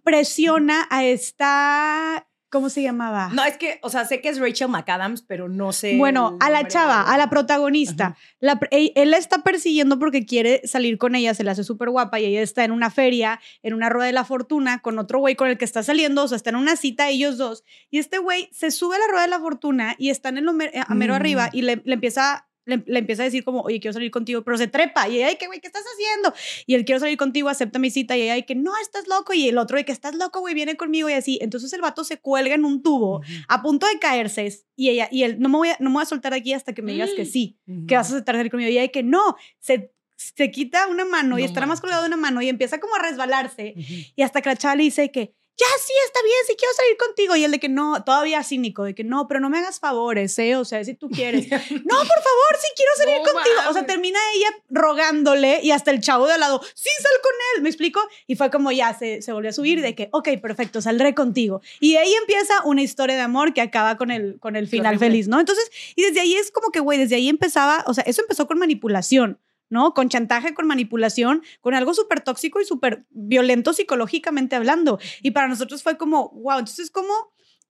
presiona 0.03 0.87
a 0.89 1.05
esta, 1.05 2.27
¿cómo 2.49 2.69
se 2.69 2.81
llamaba? 2.81 3.29
No, 3.33 3.43
es 3.43 3.57
que, 3.57 3.79
o 3.83 3.89
sea, 3.89 4.05
sé 4.05 4.21
que 4.21 4.29
es 4.29 4.39
Rachel 4.39 4.67
McAdams, 4.69 5.21
pero 5.21 5.47
no 5.49 5.71
sé. 5.71 5.97
Bueno, 5.97 6.37
a 6.39 6.49
la 6.49 6.67
chava, 6.67 7.05
de- 7.05 7.11
a 7.13 7.17
la 7.17 7.29
protagonista. 7.29 8.15
La 8.39 8.59
pr- 8.59 8.67
él, 8.71 8.91
él 8.95 9.11
la 9.11 9.17
está 9.17 9.43
persiguiendo 9.43 9.99
porque 9.99 10.25
quiere 10.25 10.61
salir 10.65 10.97
con 10.97 11.15
ella, 11.15 11.33
se 11.33 11.43
le 11.43 11.51
hace 11.51 11.63
súper 11.63 11.89
guapa 11.89 12.19
y 12.19 12.25
ella 12.25 12.41
está 12.41 12.63
en 12.63 12.71
una 12.71 12.89
feria, 12.89 13.39
en 13.63 13.73
una 13.73 13.89
rueda 13.89 14.07
de 14.07 14.13
la 14.13 14.25
fortuna, 14.25 14.79
con 14.79 14.97
otro 14.99 15.19
güey 15.19 15.35
con 15.35 15.47
el 15.47 15.57
que 15.57 15.65
está 15.65 15.83
saliendo, 15.83 16.23
o 16.23 16.27
sea, 16.27 16.35
está 16.35 16.49
en 16.49 16.55
una 16.55 16.75
cita 16.75 17.09
ellos 17.09 17.37
dos. 17.37 17.63
Y 17.91 17.99
este 17.99 18.17
güey 18.17 18.49
se 18.51 18.71
sube 18.71 18.95
a 18.95 18.99
la 18.99 19.07
rueda 19.09 19.23
de 19.23 19.29
la 19.29 19.39
fortuna 19.39 19.95
y 19.97 20.09
están 20.09 20.37
en 20.37 20.45
lo 20.45 20.53
mer- 20.53 20.71
a 20.87 20.93
mero 20.95 21.13
Mm. 21.13 21.15
arriba 21.15 21.49
y 21.53 21.61
le, 21.61 21.81
le 21.85 21.93
empieza... 21.93 22.45
Le, 22.69 22.83
le 22.85 22.99
empieza 22.99 23.23
a 23.23 23.25
decir 23.25 23.43
como, 23.43 23.61
oye, 23.61 23.79
quiero 23.79 23.93
salir 23.93 24.11
contigo, 24.11 24.43
pero 24.43 24.57
se 24.57 24.67
trepa. 24.67 25.07
Y 25.09 25.17
ella, 25.17 25.27
ay, 25.27 25.37
¿qué 25.37 25.47
güey, 25.47 25.59
qué 25.59 25.67
estás 25.67 25.83
haciendo? 25.93 26.33
Y 26.65 26.75
él, 26.75 26.85
quiero 26.85 26.99
salir 26.99 27.17
contigo, 27.17 27.49
acepta 27.49 27.79
mi 27.79 27.89
cita. 27.89 28.15
Y 28.15 28.21
ella, 28.21 28.33
ay, 28.33 28.43
que 28.43 28.55
no, 28.55 28.71
estás 28.81 29.07
loco. 29.07 29.33
Y 29.33 29.49
el 29.49 29.57
otro, 29.57 29.77
de 29.77 29.85
que 29.85 29.91
estás 29.91 30.15
loco, 30.15 30.39
güey, 30.39 30.53
viene 30.53 30.77
conmigo 30.77 31.09
y 31.09 31.13
así. 31.13 31.39
Entonces 31.41 31.73
el 31.73 31.81
vato 31.81 32.03
se 32.03 32.17
cuelga 32.17 32.55
en 32.55 32.65
un 32.65 32.81
tubo 32.81 33.21
a 33.47 33.61
punto 33.61 33.87
de 33.87 33.99
caerse 33.99 34.39
y 34.75 34.89
ella 34.89 35.09
y 35.11 35.23
él 35.23 35.39
no 35.39 35.49
me 35.49 35.57
voy 35.57 35.69
a, 35.69 35.77
no 35.79 35.89
me 35.89 35.95
voy 35.95 36.03
a 36.03 36.05
soltar 36.05 36.33
aquí 36.33 36.53
hasta 36.53 36.73
que 36.73 36.81
me 36.81 36.93
digas 36.93 37.11
que 37.15 37.25
sí, 37.25 37.59
que 37.87 37.95
vas 37.95 38.09
a 38.09 38.15
aceptar 38.15 38.35
salir 38.35 38.51
conmigo 38.51 38.69
y 38.69 38.77
ella 38.77 38.87
que 38.89 39.03
no, 39.03 39.35
se, 39.59 39.93
se 40.15 40.51
quita 40.51 40.87
una 40.87 41.05
mano 41.05 41.37
y 41.39 41.43
está 41.43 41.65
más 41.65 41.81
colgado 41.81 42.03
de 42.03 42.07
una 42.07 42.17
mano 42.17 42.41
y 42.41 42.49
empieza 42.49 42.79
como 42.79 42.95
a 42.95 42.99
resbalarse 42.99 43.73
y 43.75 44.21
hasta 44.21 44.41
que 44.41 44.49
la 44.49 44.55
chava 44.55 44.75
le 44.75 44.83
dice 44.83 45.11
que 45.11 45.35
ya 45.59 45.67
sí 45.77 45.91
está 46.05 46.19
bien, 46.23 46.37
sí 46.47 46.55
quiero 46.57 46.73
salir 46.73 46.95
contigo 46.95 47.35
y 47.35 47.43
él 47.43 47.51
de 47.51 47.59
que 47.59 47.67
no, 47.67 48.01
todavía 48.05 48.43
cínico 48.43 48.85
de 48.85 48.95
que 48.95 49.03
no, 49.03 49.27
pero 49.27 49.41
no 49.41 49.49
me 49.49 49.57
hagas 49.57 49.81
favores, 49.81 50.39
eh, 50.39 50.55
o 50.55 50.63
sea, 50.63 50.83
si 50.85 50.93
tú 50.93 51.09
quieres. 51.09 51.47
No, 51.89 51.97
por 51.97 52.07
favor, 52.07 52.55
sí 52.59 52.67
quiero 52.75 52.91
salir 52.97 53.17
No 53.17 53.33
contigo. 53.33 53.55
O 53.69 53.73
sea, 53.73 53.85
termina 53.85 54.19
ella 54.35 54.47
rogándole 54.69 55.59
y 55.61 55.71
hasta 55.71 55.91
el 55.91 56.01
chavo 56.01 56.27
de 56.27 56.33
al 56.33 56.39
lado, 56.39 56.61
sí, 56.73 56.89
sal 57.01 57.11
con 57.21 57.31
él, 57.55 57.63
¿me 57.63 57.69
explico? 57.69 57.99
Y 58.27 58.35
fue 58.35 58.49
como 58.49 58.71
ya 58.71 58.93
se, 58.97 59.21
se 59.21 59.33
volvió 59.33 59.49
a 59.49 59.53
subir 59.53 59.81
de 59.81 59.95
que, 59.95 60.09
ok, 60.11 60.29
perfecto, 60.41 60.81
saldré 60.81 61.13
contigo. 61.13 61.61
Y 61.79 61.95
ahí 61.97 62.13
empieza 62.13 62.63
una 62.63 62.81
historia 62.81 63.15
de 63.15 63.21
amor 63.21 63.53
que 63.53 63.61
acaba 63.61 63.97
con 63.97 64.11
el, 64.11 64.39
con 64.39 64.55
el 64.55 64.67
final 64.67 64.95
horrible. 64.95 65.07
feliz, 65.07 65.27
¿no? 65.27 65.39
Entonces, 65.39 65.69
y 65.95 66.03
desde 66.03 66.21
ahí 66.21 66.35
es 66.35 66.51
como 66.51 66.71
que, 66.71 66.79
güey, 66.79 66.97
desde 66.97 67.15
ahí 67.15 67.27
empezaba, 67.27 67.83
o 67.87 67.93
sea, 67.93 68.03
eso 68.05 68.21
empezó 68.21 68.47
con 68.47 68.59
manipulación. 68.59 69.39
¿No? 69.69 69.93
Con 69.93 70.09
chantaje, 70.09 70.53
con 70.53 70.67
manipulación, 70.67 71.41
con 71.61 71.73
algo 71.73 71.93
súper 71.93 72.21
tóxico 72.21 72.59
y 72.61 72.65
súper 72.65 73.05
violento 73.09 73.73
psicológicamente 73.73 74.55
hablando. 74.55 74.99
Y 75.21 75.31
para 75.31 75.47
nosotros 75.47 75.83
fue 75.83 75.97
como, 75.97 76.29
wow, 76.29 76.59
entonces, 76.59 76.91
¿cómo? 76.91 77.13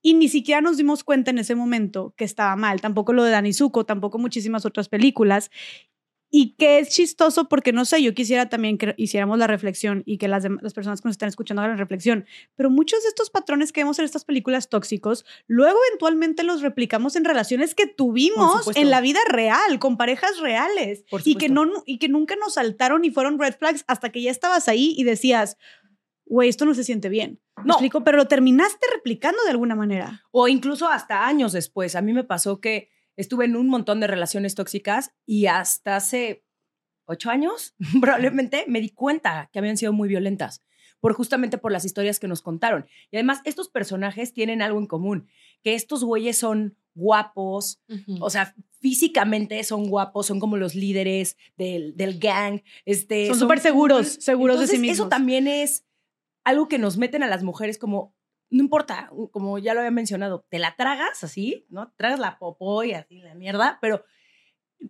Y 0.01 0.13
ni 0.13 0.29
siquiera 0.29 0.61
nos 0.61 0.77
dimos 0.77 1.03
cuenta 1.03 1.31
en 1.31 1.39
ese 1.39 1.55
momento 1.55 2.13
que 2.15 2.23
estaba 2.23 2.55
mal. 2.55 2.79
Tampoco 2.79 3.11
lo 3.11 3.23
de 3.23 3.31
Dani 3.31 3.51
Zuko, 3.51 3.85
tampoco 3.85 4.17
muchísimas 4.17 4.65
otras 4.65 4.87
películas. 4.87 5.51
Y 6.31 6.55
que 6.57 6.77
es 6.77 6.89
chistoso 6.89 7.49
porque, 7.49 7.73
no 7.73 7.85
sé, 7.85 8.03
yo 8.03 8.13
quisiera 8.13 8.49
también 8.49 8.77
que 8.77 8.93
hiciéramos 8.97 9.39
la 9.39 9.47
reflexión 9.47 10.03
y 10.05 10.19
que 10.19 10.27
las, 10.27 10.45
las 10.61 10.73
personas 10.73 11.01
que 11.01 11.07
nos 11.07 11.13
están 11.13 11.29
escuchando 11.29 11.61
hagan 11.63 11.75
la 11.75 11.81
reflexión. 11.81 12.25
Pero 12.55 12.69
muchos 12.69 13.01
de 13.01 13.09
estos 13.09 13.31
patrones 13.31 13.71
que 13.71 13.81
vemos 13.81 13.97
en 13.97 14.05
estas 14.05 14.25
películas 14.25 14.69
tóxicos, 14.69 15.25
luego 15.47 15.79
eventualmente 15.87 16.43
los 16.43 16.61
replicamos 16.61 17.15
en 17.15 17.25
relaciones 17.25 17.73
que 17.73 17.87
tuvimos 17.87 18.69
en 18.77 18.91
la 18.91 19.01
vida 19.01 19.19
real, 19.27 19.79
con 19.79 19.97
parejas 19.97 20.39
reales. 20.39 21.03
Y, 21.25 21.35
que 21.35 21.49
no, 21.49 21.65
y 21.87 21.97
que 21.97 22.09
nunca 22.09 22.35
nos 22.35 22.53
saltaron 22.53 23.05
y 23.05 23.09
fueron 23.09 23.39
red 23.39 23.55
flags 23.57 23.83
hasta 23.87 24.11
que 24.11 24.21
ya 24.21 24.29
estabas 24.29 24.67
ahí 24.67 24.93
y 24.97 25.03
decías, 25.05 25.57
güey, 26.25 26.47
esto 26.49 26.65
no 26.65 26.75
se 26.75 26.83
siente 26.83 27.09
bien. 27.09 27.39
¿Me 27.57 27.63
No. 27.65 27.73
explico? 27.73 28.03
Pero 28.03 28.17
lo 28.17 28.27
terminaste 28.27 28.85
replicando 28.93 29.43
de 29.45 29.49
alguna 29.49 29.73
manera. 29.73 30.23
O 30.29 30.47
incluso 30.47 30.87
hasta 30.87 31.25
años 31.25 31.53
después. 31.53 31.95
A 31.95 32.01
mí 32.01 32.13
me 32.13 32.23
pasó 32.23 32.61
que 32.61 32.91
estuve 33.19 33.45
en 33.45 33.57
un 33.57 33.67
montón 33.67 33.99
de 33.99 34.07
relaciones 34.07 34.55
tóxicas 34.55 35.11
y 35.25 35.47
hasta 35.47 35.97
hace 35.97 36.45
ocho 37.05 37.29
años, 37.29 37.75
probablemente, 38.01 38.63
me 38.67 38.79
di 38.79 38.89
cuenta 38.89 39.49
que 39.51 39.59
habían 39.59 39.77
sido 39.77 39.91
muy 39.93 40.07
violentas. 40.07 40.63
Por 41.01 41.13
justamente 41.13 41.57
por 41.57 41.71
las 41.71 41.85
historias 41.85 42.19
que 42.19 42.27
nos 42.27 42.41
contaron. 42.41 42.85
Y 43.09 43.15
además, 43.15 43.39
estos 43.45 43.69
personajes 43.69 44.33
tienen 44.33 44.61
algo 44.61 44.79
en 44.79 44.85
común, 44.85 45.27
que 45.63 45.73
estos 45.73 46.03
güeyes 46.03 46.37
son 46.37 46.75
guapos, 46.93 47.81
o 48.19 48.29
sea, 48.29 48.53
físicamente 48.81 49.63
son 49.63 49.87
guapos, 49.87 50.25
son 50.25 50.41
como 50.41 50.57
los 50.57 50.75
líderes 50.75 51.37
del, 51.57 51.95
del 51.95 52.19
gang. 52.19 52.61
Este, 52.83 53.27
Son 53.27 53.39
súper 53.39 53.59
seguros, 53.61 54.17
seguros 54.19 54.59
de 54.59 54.67
sí 54.67 54.75
Entonces, 54.75 54.93
Eso 54.93 55.03
mismos. 55.05 55.09
también 55.09 55.47
es 55.47 55.85
algo 56.43 56.67
que 56.67 56.79
nos 56.79 56.97
meten 56.97 57.23
a 57.23 57.27
las 57.27 57.43
mujeres 57.43 57.77
como, 57.77 58.13
no 58.49 58.63
importa, 58.63 59.11
como 59.31 59.57
ya 59.59 59.73
lo 59.73 59.81
había 59.81 59.91
mencionado, 59.91 60.45
te 60.49 60.59
la 60.59 60.75
tragas 60.75 61.23
así, 61.23 61.65
¿no? 61.69 61.91
Tragas 61.97 62.19
la 62.19 62.39
popó 62.39 62.83
y 62.83 62.93
así 62.93 63.19
la 63.19 63.35
mierda, 63.35 63.77
pero 63.81 64.03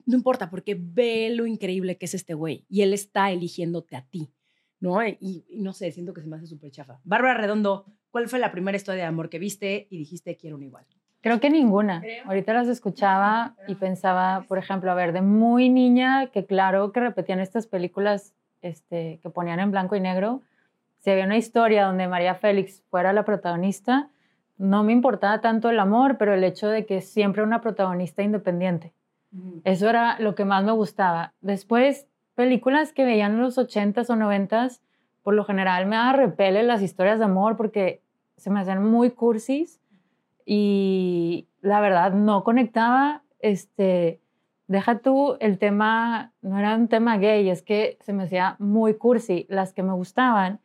no 0.06 0.16
importa 0.16 0.50
porque 0.50 0.78
ve 0.80 1.30
lo 1.32 1.46
increíble 1.46 1.98
que 1.98 2.06
es 2.06 2.14
este 2.14 2.34
güey 2.34 2.66
y 2.70 2.82
él 2.82 2.94
está 2.94 3.32
eligiéndote 3.32 3.96
a 3.96 4.06
ti, 4.06 4.32
¿no? 4.80 5.06
Y, 5.06 5.46
y 5.48 5.60
no 5.60 5.74
sé, 5.74 5.92
siento 5.92 6.14
que 6.14 6.22
se 6.22 6.28
me 6.28 6.38
hace 6.38 6.48
súper 6.48 6.72
chafa. 6.72 7.00
Bárbara 7.04 7.40
Redondo, 7.40 7.86
¿cuál 8.12 8.30
fue 8.30 8.40
la 8.40 8.52
primera 8.52 8.78
historia 8.78 9.04
de 9.04 9.08
amor 9.08 9.30
que 9.30 9.40
viste 9.40 9.88
y 9.90 9.98
dijiste 9.98 10.38
quiero 10.38 10.56
una 10.56 10.66
igual? 10.66 10.86
Creo 11.22 11.40
que 11.40 11.50
ninguna. 11.50 12.02
Ahorita 12.26 12.54
las 12.54 12.68
escuchaba 12.70 13.56
y 13.68 13.76
pensaba, 13.76 14.46
por 14.48 14.58
ejemplo, 14.58 14.90
a 14.90 14.96
ver, 14.96 15.12
de 15.12 15.22
muy 15.22 15.68
niña, 15.68 16.28
que 16.28 16.46
claro 16.46 16.94
que 16.94 17.02
repetían 17.02 17.42
estas 17.42 17.68
películas 17.68 18.34
este, 18.62 19.20
que 19.22 19.30
ponían 19.30 19.60
en 19.60 19.72
blanco 19.72 19.98
y 19.98 20.00
negro. 20.00 20.42
Si 21.00 21.10
había 21.10 21.26
una 21.26 21.38
historia 21.38 21.86
donde 21.86 22.08
María 22.08 22.36
Félix 22.36 22.84
fuera 22.90 23.14
la 23.14 23.24
protagonista, 23.24 24.10
no 24.58 24.84
me 24.84 24.92
importaba 24.92 25.42
tanto 25.42 25.70
el 25.70 25.80
amor, 25.80 26.18
pero 26.18 26.34
el 26.34 26.44
hecho 26.44 26.68
de 26.68 26.86
que 26.86 27.02
siempre 27.02 27.44
una 27.44 27.62
protagonista 27.62 28.22
independiente. 28.22 28.94
Eso 29.64 29.90
era 29.90 30.20
lo 30.20 30.36
que 30.36 30.44
más 30.44 30.64
me 30.64 30.72
gustaba. 30.72 31.34
Después, 31.42 32.08
películas 32.36 32.94
que 32.94 33.06
veían 33.06 33.34
en 33.34 33.42
los 33.42 33.58
80s 33.58 34.10
o 34.10 34.16
90s, 34.16 34.82
por 35.24 35.34
lo 35.36 35.46
general 35.46 35.86
me 35.86 35.96
daba 35.96 36.14
repele 36.14 36.64
las 36.64 36.82
historias 36.82 37.20
de 37.20 37.26
amor 37.26 37.56
porque 37.56 38.02
se 38.38 38.50
me 38.50 38.60
hacían 38.60 38.84
muy 38.84 39.12
cursis 39.12 39.80
y 40.46 41.48
la 41.62 41.80
verdad 41.80 42.14
no 42.14 42.44
conectaba, 42.44 43.22
este, 43.40 44.20
deja 44.68 45.00
tú 45.00 45.38
el 45.40 45.60
tema, 45.60 46.34
no 46.42 46.58
era 46.58 46.76
un 46.76 46.88
tema 46.88 47.18
gay, 47.18 47.50
es 47.50 47.62
que 47.62 47.98
se 48.02 48.14
me 48.14 48.24
hacía 48.24 48.56
muy 48.60 48.96
cursi. 48.96 49.46
Las 49.50 49.74
que 49.74 49.84
me 49.84 49.94
gustaban, 49.94 50.60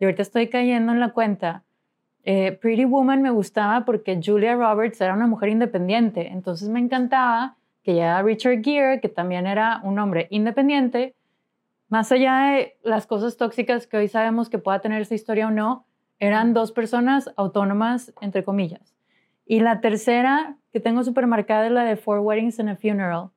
y 0.00 0.04
ahorita 0.04 0.22
estoy 0.22 0.48
cayendo 0.48 0.92
en 0.92 0.98
la 0.98 1.10
cuenta, 1.10 1.62
eh, 2.24 2.52
Pretty 2.52 2.86
Woman 2.86 3.22
me 3.22 3.30
gustaba 3.30 3.84
porque 3.84 4.20
Julia 4.22 4.54
Roberts 4.54 5.00
era 5.00 5.14
una 5.14 5.26
mujer 5.26 5.50
independiente, 5.50 6.28
entonces 6.28 6.68
me 6.68 6.80
encantaba 6.80 7.56
que 7.82 7.94
ya 7.94 8.20
Richard 8.22 8.62
Gere, 8.62 9.00
que 9.00 9.08
también 9.08 9.46
era 9.46 9.80
un 9.84 9.98
hombre 9.98 10.26
independiente, 10.30 11.14
más 11.88 12.10
allá 12.12 12.52
de 12.52 12.76
las 12.82 13.06
cosas 13.06 13.36
tóxicas 13.36 13.86
que 13.86 13.98
hoy 13.98 14.08
sabemos 14.08 14.48
que 14.48 14.58
pueda 14.58 14.80
tener 14.80 15.02
esa 15.02 15.14
historia 15.14 15.48
o 15.48 15.50
no, 15.50 15.84
eran 16.18 16.54
dos 16.54 16.72
personas 16.72 17.30
autónomas, 17.36 18.12
entre 18.20 18.44
comillas. 18.44 18.94
Y 19.46 19.60
la 19.60 19.80
tercera 19.80 20.56
que 20.72 20.80
tengo 20.80 21.02
súper 21.02 21.26
marcada 21.26 21.66
es 21.66 21.72
la 21.72 21.84
de 21.84 21.96
Four 21.96 22.20
Weddings 22.20 22.60
and 22.60 22.70
a 22.70 22.76
Funeral, 22.76 23.30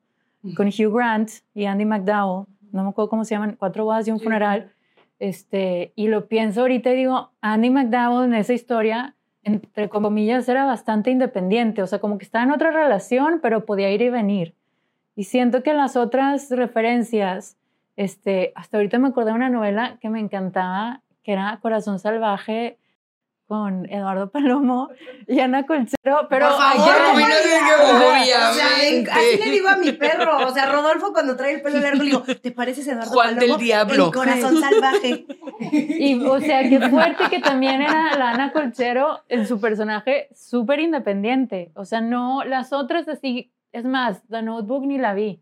con 0.56 0.68
Hugh 0.68 0.94
Grant 0.94 1.30
y 1.54 1.64
Andy 1.64 1.86
McDowell, 1.86 2.46
no 2.70 2.82
me 2.82 2.90
acuerdo 2.90 3.08
cómo 3.08 3.24
se 3.24 3.34
llaman, 3.34 3.56
Cuatro 3.58 3.84
bodas 3.84 4.06
y 4.08 4.10
un 4.10 4.20
funeral. 4.20 4.73
Este, 5.18 5.92
y 5.94 6.08
lo 6.08 6.26
pienso 6.26 6.62
ahorita 6.62 6.90
y 6.92 6.96
digo, 6.96 7.30
Andy 7.40 7.70
McDowell 7.70 8.26
en 8.26 8.34
esa 8.34 8.52
historia, 8.52 9.14
entre 9.42 9.88
comillas, 9.88 10.48
era 10.48 10.64
bastante 10.64 11.10
independiente, 11.10 11.82
o 11.82 11.86
sea, 11.86 11.98
como 11.98 12.18
que 12.18 12.24
estaba 12.24 12.44
en 12.44 12.50
otra 12.50 12.70
relación, 12.70 13.40
pero 13.42 13.64
podía 13.64 13.90
ir 13.90 14.02
y 14.02 14.10
venir. 14.10 14.54
Y 15.16 15.24
siento 15.24 15.62
que 15.62 15.74
las 15.74 15.96
otras 15.96 16.50
referencias, 16.50 17.56
este, 17.96 18.52
hasta 18.56 18.78
ahorita 18.78 18.98
me 18.98 19.08
acordé 19.08 19.30
de 19.30 19.36
una 19.36 19.50
novela 19.50 19.98
que 20.00 20.10
me 20.10 20.20
encantaba, 20.20 21.02
que 21.22 21.32
era 21.32 21.58
Corazón 21.62 21.98
Salvaje 21.98 22.78
con 23.46 23.88
Eduardo 23.90 24.30
Palomo 24.30 24.88
y 25.26 25.40
Ana 25.40 25.66
Colchero, 25.66 26.26
pero 26.30 26.48
Por 26.48 26.58
favor, 26.58 26.94
como 27.06 27.20
no 27.20 27.26
qué 27.26 28.34
O 28.34 28.54
sea, 28.54 29.16
así 29.16 29.38
le 29.38 29.50
digo 29.50 29.68
a 29.68 29.76
mi 29.76 29.92
perro. 29.92 30.46
O 30.46 30.50
sea, 30.50 30.66
Rodolfo 30.66 31.12
cuando 31.12 31.36
trae 31.36 31.54
el 31.54 31.62
pelo 31.62 31.80
largo 31.80 31.98
le 31.98 32.04
digo, 32.04 32.22
¿te 32.22 32.50
pareces 32.52 32.86
Eduardo 32.88 33.10
Juan 33.10 33.34
del 33.34 33.40
Palomo? 33.40 33.58
Diablo. 33.58 34.06
El 34.06 34.12
corazón 34.12 34.60
salvaje. 34.60 35.26
Y, 35.60 36.24
o 36.24 36.40
sea, 36.40 36.68
qué 36.68 36.80
fuerte 36.88 37.24
que 37.30 37.40
también 37.40 37.82
era 37.82 38.16
la 38.16 38.30
Ana 38.30 38.52
Colchero 38.52 39.20
en 39.28 39.46
su 39.46 39.60
personaje 39.60 40.28
súper 40.34 40.80
independiente. 40.80 41.70
O 41.74 41.84
sea, 41.84 42.00
no, 42.00 42.44
las 42.44 42.72
otras 42.72 43.08
así, 43.08 43.52
es 43.72 43.84
más, 43.84 44.22
The 44.28 44.42
Notebook 44.42 44.86
ni 44.86 44.98
la 44.98 45.14
vi. 45.14 45.40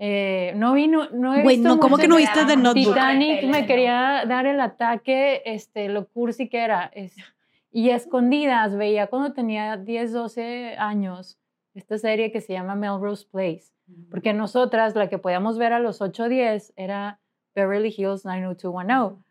Eh, 0.00 0.52
no 0.54 0.74
vi, 0.74 0.86
no, 0.86 1.08
no 1.10 1.34
he 1.34 1.42
Güey, 1.42 1.56
visto 1.56 1.74
no, 1.74 1.80
¿cómo 1.80 1.96
que 1.96 2.06
no 2.06 2.16
viste 2.16 2.44
The 2.44 2.56
Notebook? 2.56 2.94
Titanic 2.94 3.44
me 3.44 3.66
quería 3.66 4.22
dar 4.28 4.46
el 4.46 4.60
ataque, 4.60 5.42
este, 5.44 5.88
lo 5.88 6.06
cursi 6.06 6.48
que 6.48 6.58
era. 6.58 6.88
Es, 6.94 7.16
y 7.70 7.90
escondidas 7.90 8.76
veía 8.76 9.06
cuando 9.08 9.32
tenía 9.32 9.76
10, 9.76 10.12
12 10.12 10.76
años 10.78 11.38
esta 11.74 11.98
serie 11.98 12.32
que 12.32 12.40
se 12.40 12.52
llama 12.54 12.74
Melrose 12.74 13.26
Place, 13.30 13.66
porque 14.10 14.32
nosotras 14.32 14.94
la 14.96 15.08
que 15.08 15.18
podíamos 15.18 15.58
ver 15.58 15.72
a 15.72 15.78
los 15.78 16.00
8 16.00 16.24
o 16.24 16.28
10 16.28 16.72
era 16.76 17.20
Beverly 17.54 17.94
Hills 17.96 18.24
90210, 18.24 19.24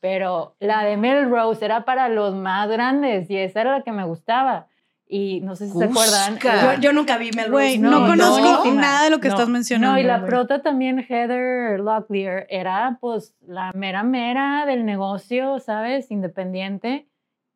pero 0.00 0.56
la 0.60 0.84
de 0.84 0.96
Melrose 0.96 1.64
era 1.64 1.84
para 1.84 2.08
los 2.08 2.34
más 2.34 2.68
grandes 2.68 3.30
y 3.30 3.36
esa 3.38 3.62
era 3.62 3.78
la 3.78 3.82
que 3.82 3.92
me 3.92 4.04
gustaba. 4.04 4.66
Y 5.08 5.40
no 5.42 5.54
sé 5.54 5.68
si 5.68 5.78
se 5.78 5.84
acuerdan. 5.84 6.32
Cusca. 6.34 6.74
Yo, 6.74 6.80
yo 6.80 6.92
nunca 6.92 7.16
vi 7.16 7.30
Melrose. 7.30 7.50
Güey, 7.52 7.78
No, 7.78 7.90
no, 7.92 8.00
no, 8.00 8.06
conozco 8.08 8.64
no. 8.66 8.74
nada 8.74 9.04
de 9.04 9.10
lo 9.10 9.20
que 9.20 9.28
No, 9.28 9.34
estás 9.34 9.48
mencionando. 9.48 9.92
No, 9.94 10.00
y 10.00 10.02
la 10.02 10.18
güey. 10.18 10.28
prota 10.28 10.62
también, 10.62 10.98
Heather 10.98 11.78
Locklear, 11.78 12.46
era 12.50 12.98
pues 13.00 13.32
la 13.46 13.70
mera 13.72 14.02
mera 14.02 14.66
del 14.66 14.84
negocio, 14.84 15.60
¿sabes? 15.60 16.10
Independiente. 16.10 17.06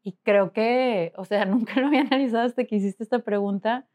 Y 0.02 0.12
creo 0.22 0.52
que, 0.52 1.12
o 1.16 1.24
sea, 1.24 1.44
nunca 1.46 1.80
lo 1.80 1.88
había 1.88 2.02
analizado 2.02 2.44
hasta 2.44 2.64
que 2.64 2.76
hiciste 2.76 3.02
esta 3.02 3.20
pregunta. 3.20 3.86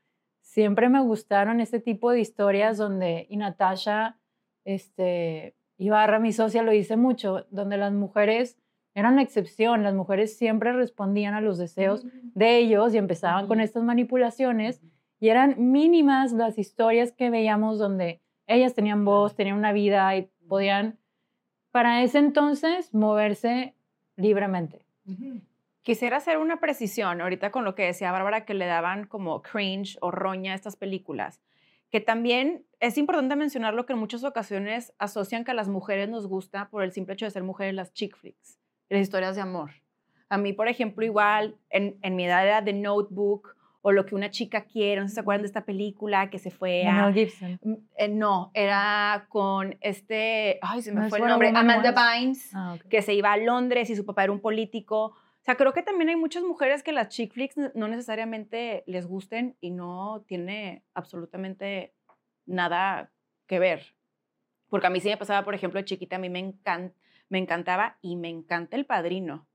Siempre 0.41 0.89
me 0.89 1.01
gustaron 1.01 1.59
este 1.59 1.79
tipo 1.79 2.11
de 2.11 2.19
historias 2.19 2.77
donde, 2.77 3.25
y 3.29 3.37
Natasha, 3.37 4.19
este, 4.63 5.55
Ibarra, 5.77 6.19
mi 6.19 6.31
socia, 6.31 6.63
lo 6.63 6.71
dice 6.71 6.97
mucho, 6.97 7.45
donde 7.49 7.77
las 7.77 7.93
mujeres 7.93 8.57
eran 8.93 9.17
la 9.17 9.23
excepción, 9.23 9.83
las 9.83 9.93
mujeres 9.93 10.37
siempre 10.37 10.71
respondían 10.71 11.33
a 11.33 11.41
los 11.41 11.57
deseos 11.57 12.05
de 12.33 12.57
ellos 12.57 12.93
y 12.93 12.97
empezaban 12.97 13.47
con 13.47 13.59
estas 13.59 13.83
manipulaciones 13.83 14.81
y 15.19 15.29
eran 15.29 15.71
mínimas 15.71 16.31
las 16.31 16.57
historias 16.57 17.11
que 17.11 17.29
veíamos 17.29 17.77
donde 17.77 18.21
ellas 18.47 18.73
tenían 18.73 19.03
voz, 19.03 19.35
tenían 19.35 19.57
una 19.57 19.73
vida 19.73 20.15
y 20.15 20.29
podían, 20.47 20.97
para 21.71 22.03
ese 22.03 22.19
entonces, 22.19 22.93
moverse 22.93 23.75
libremente. 24.15 24.85
Quisiera 25.85 26.17
hacer 26.17 26.39
una 26.39 26.59
precisión 26.59 27.21
ahorita 27.21 27.51
con 27.51 27.63
lo 27.63 27.75
que 27.75 27.83
decía 27.83 28.11
Bárbara, 28.11 28.43
que 28.43 28.55
le 28.55 28.65
daban 28.65 29.05
como 29.05 29.43
cringe 29.43 29.99
o 30.01 30.09
roña 30.09 30.53
a 30.53 30.55
estas 30.55 30.75
películas, 30.75 31.43
que 31.91 32.01
también 32.01 32.65
es 32.79 32.97
importante 32.97 33.35
mencionarlo 33.35 33.85
que 33.85 33.93
en 33.93 33.99
muchas 33.99 34.23
ocasiones 34.23 34.93
asocian 34.97 35.43
que 35.43 35.51
a 35.51 35.53
las 35.53 35.69
mujeres 35.69 36.09
nos 36.09 36.25
gusta 36.25 36.69
por 36.69 36.81
el 36.81 36.91
simple 36.91 37.13
hecho 37.13 37.25
de 37.25 37.31
ser 37.31 37.43
mujeres 37.43 37.75
las 37.75 37.93
chick 37.93 38.17
flicks, 38.17 38.57
las 38.89 38.99
historias 38.99 39.35
de 39.35 39.43
amor. 39.43 39.73
A 40.27 40.39
mí, 40.39 40.53
por 40.53 40.67
ejemplo, 40.69 41.05
igual 41.05 41.55
en, 41.69 41.99
en 42.01 42.15
mi 42.15 42.25
edad 42.25 42.43
era 42.43 42.65
The 42.65 42.73
Notebook 42.73 43.55
o 43.83 43.91
lo 43.91 44.07
que 44.07 44.15
una 44.15 44.31
chica 44.31 44.61
quiere, 44.61 45.01
no 45.01 45.03
sé 45.05 45.09
si 45.09 45.13
se 45.13 45.19
acuerdan 45.19 45.43
de 45.43 45.47
esta 45.49 45.65
película 45.65 46.31
que 46.31 46.39
se 46.39 46.49
fue 46.49 46.87
a... 46.87 47.05
Mel 47.05 47.13
Gibson. 47.13 47.59
Eh, 47.95 48.07
no, 48.07 48.49
era 48.55 49.27
con 49.29 49.77
este, 49.81 50.57
ay, 50.63 50.81
se 50.81 50.91
me 50.91 51.01
¿No 51.01 51.05
es 51.05 51.09
fue 51.11 51.19
el 51.19 51.27
nombre, 51.27 51.49
Amanda? 51.49 51.91
Bynes 51.91 52.49
Ah, 52.55 52.75
que 52.89 53.03
se 53.03 53.13
iba 53.13 53.31
a 53.31 53.37
Londres 53.37 53.91
y 53.91 53.95
su 53.95 54.03
papá 54.03 54.23
era 54.23 54.31
un 54.31 54.39
político. 54.39 55.15
O 55.45 55.47
sea, 55.47 55.57
creo 55.57 55.73
que 55.73 55.83
también 55.83 56.09
hay 56.09 56.15
muchas 56.15 56.41
mujeres 56.41 56.81
que 56.81 56.91
las 56.91 57.09
chick 57.09 57.31
flicks 57.31 57.55
no 57.75 57.87
necesariamente 57.87 58.83
les 58.87 59.05
gusten 59.05 59.55
y 59.61 59.69
no 59.69 60.23
tiene 60.27 60.83
absolutamente 60.95 61.93
nada 62.47 63.11
que 63.45 63.59
ver. 63.59 63.95
Porque 64.69 64.87
a 64.87 64.89
mí 64.89 64.99
sí 64.99 65.09
me 65.09 65.17
pasaba, 65.17 65.45
por 65.45 65.53
ejemplo, 65.53 65.79
de 65.79 65.85
chiquita, 65.85 66.15
a 66.15 66.19
mí 66.19 66.29
me, 66.31 66.39
encan- 66.43 66.93
me 67.29 67.37
encantaba 67.37 67.99
y 68.01 68.15
me 68.15 68.27
encanta 68.29 68.75
El 68.75 68.87
Padrino. 68.87 69.47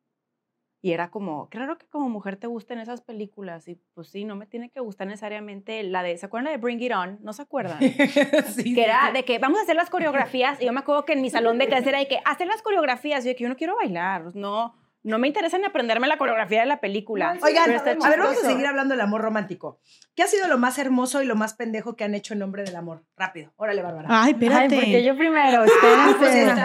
Y 0.81 0.93
era 0.93 1.11
como, 1.11 1.49
claro 1.49 1.77
que 1.77 1.87
como 1.89 2.09
mujer 2.09 2.37
te 2.37 2.47
gusten 2.47 2.79
esas 2.79 3.01
películas. 3.03 3.67
Y 3.67 3.75
pues 3.93 4.11
sí, 4.11 4.25
no 4.25 4.37
me 4.37 4.47
tiene 4.47 4.71
que 4.71 4.79
gustar 4.79 5.09
necesariamente 5.09 5.83
la 5.83 6.05
de, 6.05 6.17
¿se 6.19 6.25
acuerdan 6.27 6.45
la 6.45 6.51
de 6.53 6.59
Bring 6.59 6.81
It 6.81 6.93
On? 6.95 7.19
¿No 7.21 7.33
se 7.33 7.43
acuerdan? 7.43 7.81
Sí, 8.55 8.75
que 8.77 8.85
era 8.85 9.11
de 9.13 9.25
que 9.25 9.41
vamos 9.41 9.59
a 9.59 9.63
hacer 9.63 9.75
las 9.75 9.91
coreografías 9.91 10.63
y 10.63 10.67
yo 10.67 10.73
me 10.73 10.81
acuerdo 10.81 11.05
que 11.05 11.15
en 11.15 11.21
mi 11.21 11.31
salón 11.31 11.59
de 11.59 11.67
clase 11.67 11.89
era 11.89 11.99
de 11.99 12.07
que 12.07 12.21
hacer 12.25 12.47
las 12.47 12.63
coreografías 12.63 13.27
y 13.27 13.31
yo 13.31 13.35
que 13.37 13.43
yo 13.43 13.49
no 13.49 13.57
quiero 13.57 13.75
bailar, 13.75 14.37
no 14.37 14.77
no 15.03 15.19
me 15.19 15.29
interesa 15.29 15.57
ni 15.59 15.65
aprenderme 15.65 16.07
la 16.09 16.19
coreografía 16.19 16.61
de 16.61 16.67
la 16.67 16.81
película. 16.81 17.37
Oigan, 17.43 17.65
Pero 17.67 17.77
está 17.79 17.91
a 18.07 18.11
ver, 18.11 18.19
vamos 18.19 18.37
a 18.45 18.47
seguir 18.47 18.67
hablando 18.67 18.93
del 18.95 19.01
amor 19.01 19.23
romántico. 19.23 19.81
¿Qué 20.15 20.23
ha 20.23 20.27
sido 20.27 20.47
lo 20.49 20.59
más 20.59 20.79
hermoso 20.79 21.23
y 21.23 21.27
lo 21.27 21.37
más 21.37 21.55
pendejo 21.55 21.97
que 21.97 22.05
han 22.05 22.15
hecho 22.15 22.35
en 22.35 22.41
nombre 22.41 22.63
del 22.65 22.77
amor? 22.77 23.05
Rápido, 23.17 23.53
órale, 23.57 23.83
Bárbara. 23.83 24.09
Ay, 24.11 24.17
Ay, 24.27 24.33
espérate. 24.33 24.75
porque 24.77 25.03
yo 25.05 25.17
primero, 25.17 25.63
Pues 25.65 25.73
espérense. 25.73 26.63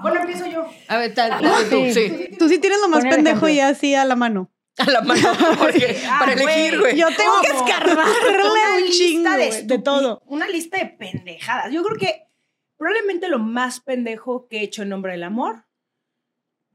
Bueno, 0.00 0.20
empiezo 0.20 0.46
yo. 0.46 0.66
A 0.88 0.96
ver, 0.98 1.12
tal, 1.14 1.30
tal, 1.40 1.68
tú, 1.68 1.76
Sí. 1.86 1.92
sí. 1.92 2.28
Tú 2.38 2.48
sí 2.48 2.58
tienes 2.58 2.80
lo 2.80 2.88
más 2.88 3.02
pendejo 3.04 3.46
ejemplo. 3.46 3.48
y 3.48 3.60
así 3.60 3.94
a 3.94 4.04
la 4.04 4.14
mano. 4.16 4.50
A 4.78 4.88
la 4.90 5.00
mano, 5.00 5.20
porque 5.58 6.00
Ah, 6.08 6.18
para 6.20 6.34
elegir, 6.34 6.78
güey. 6.78 6.96
Yo 6.96 7.08
tengo 7.08 7.32
que 7.42 7.48
¿Cómo? 7.50 7.66
escarbarle 7.66 8.44
Una 8.48 8.76
un 8.76 8.90
chingo 8.92 9.28
lista 9.30 9.36
de, 9.36 9.62
de 9.64 9.78
todo. 9.82 10.22
Una 10.26 10.48
lista 10.48 10.78
de 10.78 10.86
pendejadas. 10.86 11.72
Yo 11.72 11.82
creo 11.82 11.96
que 11.98 12.28
probablemente 12.76 13.28
lo 13.28 13.40
más 13.40 13.80
pendejo 13.80 14.46
que 14.46 14.58
he 14.58 14.62
hecho 14.62 14.82
en 14.82 14.90
nombre 14.90 15.10
del 15.12 15.24
amor 15.24 15.64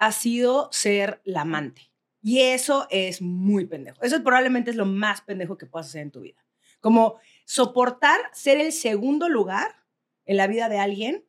ha 0.05 0.11
sido 0.11 0.69
ser 0.71 1.21
la 1.23 1.41
amante. 1.41 1.91
Y 2.21 2.39
eso 2.41 2.87
es 2.89 3.21
muy 3.21 3.65
pendejo. 3.65 4.01
Eso 4.01 4.23
probablemente 4.23 4.71
es 4.71 4.75
lo 4.77 4.85
más 4.85 5.21
pendejo 5.21 5.57
que 5.57 5.65
puedas 5.65 5.87
hacer 5.87 6.01
en 6.01 6.11
tu 6.11 6.21
vida. 6.21 6.43
Como 6.79 7.19
soportar 7.45 8.19
ser 8.33 8.59
el 8.59 8.71
segundo 8.71 9.29
lugar 9.29 9.83
en 10.25 10.37
la 10.37 10.47
vida 10.47 10.69
de 10.69 10.79
alguien 10.79 11.25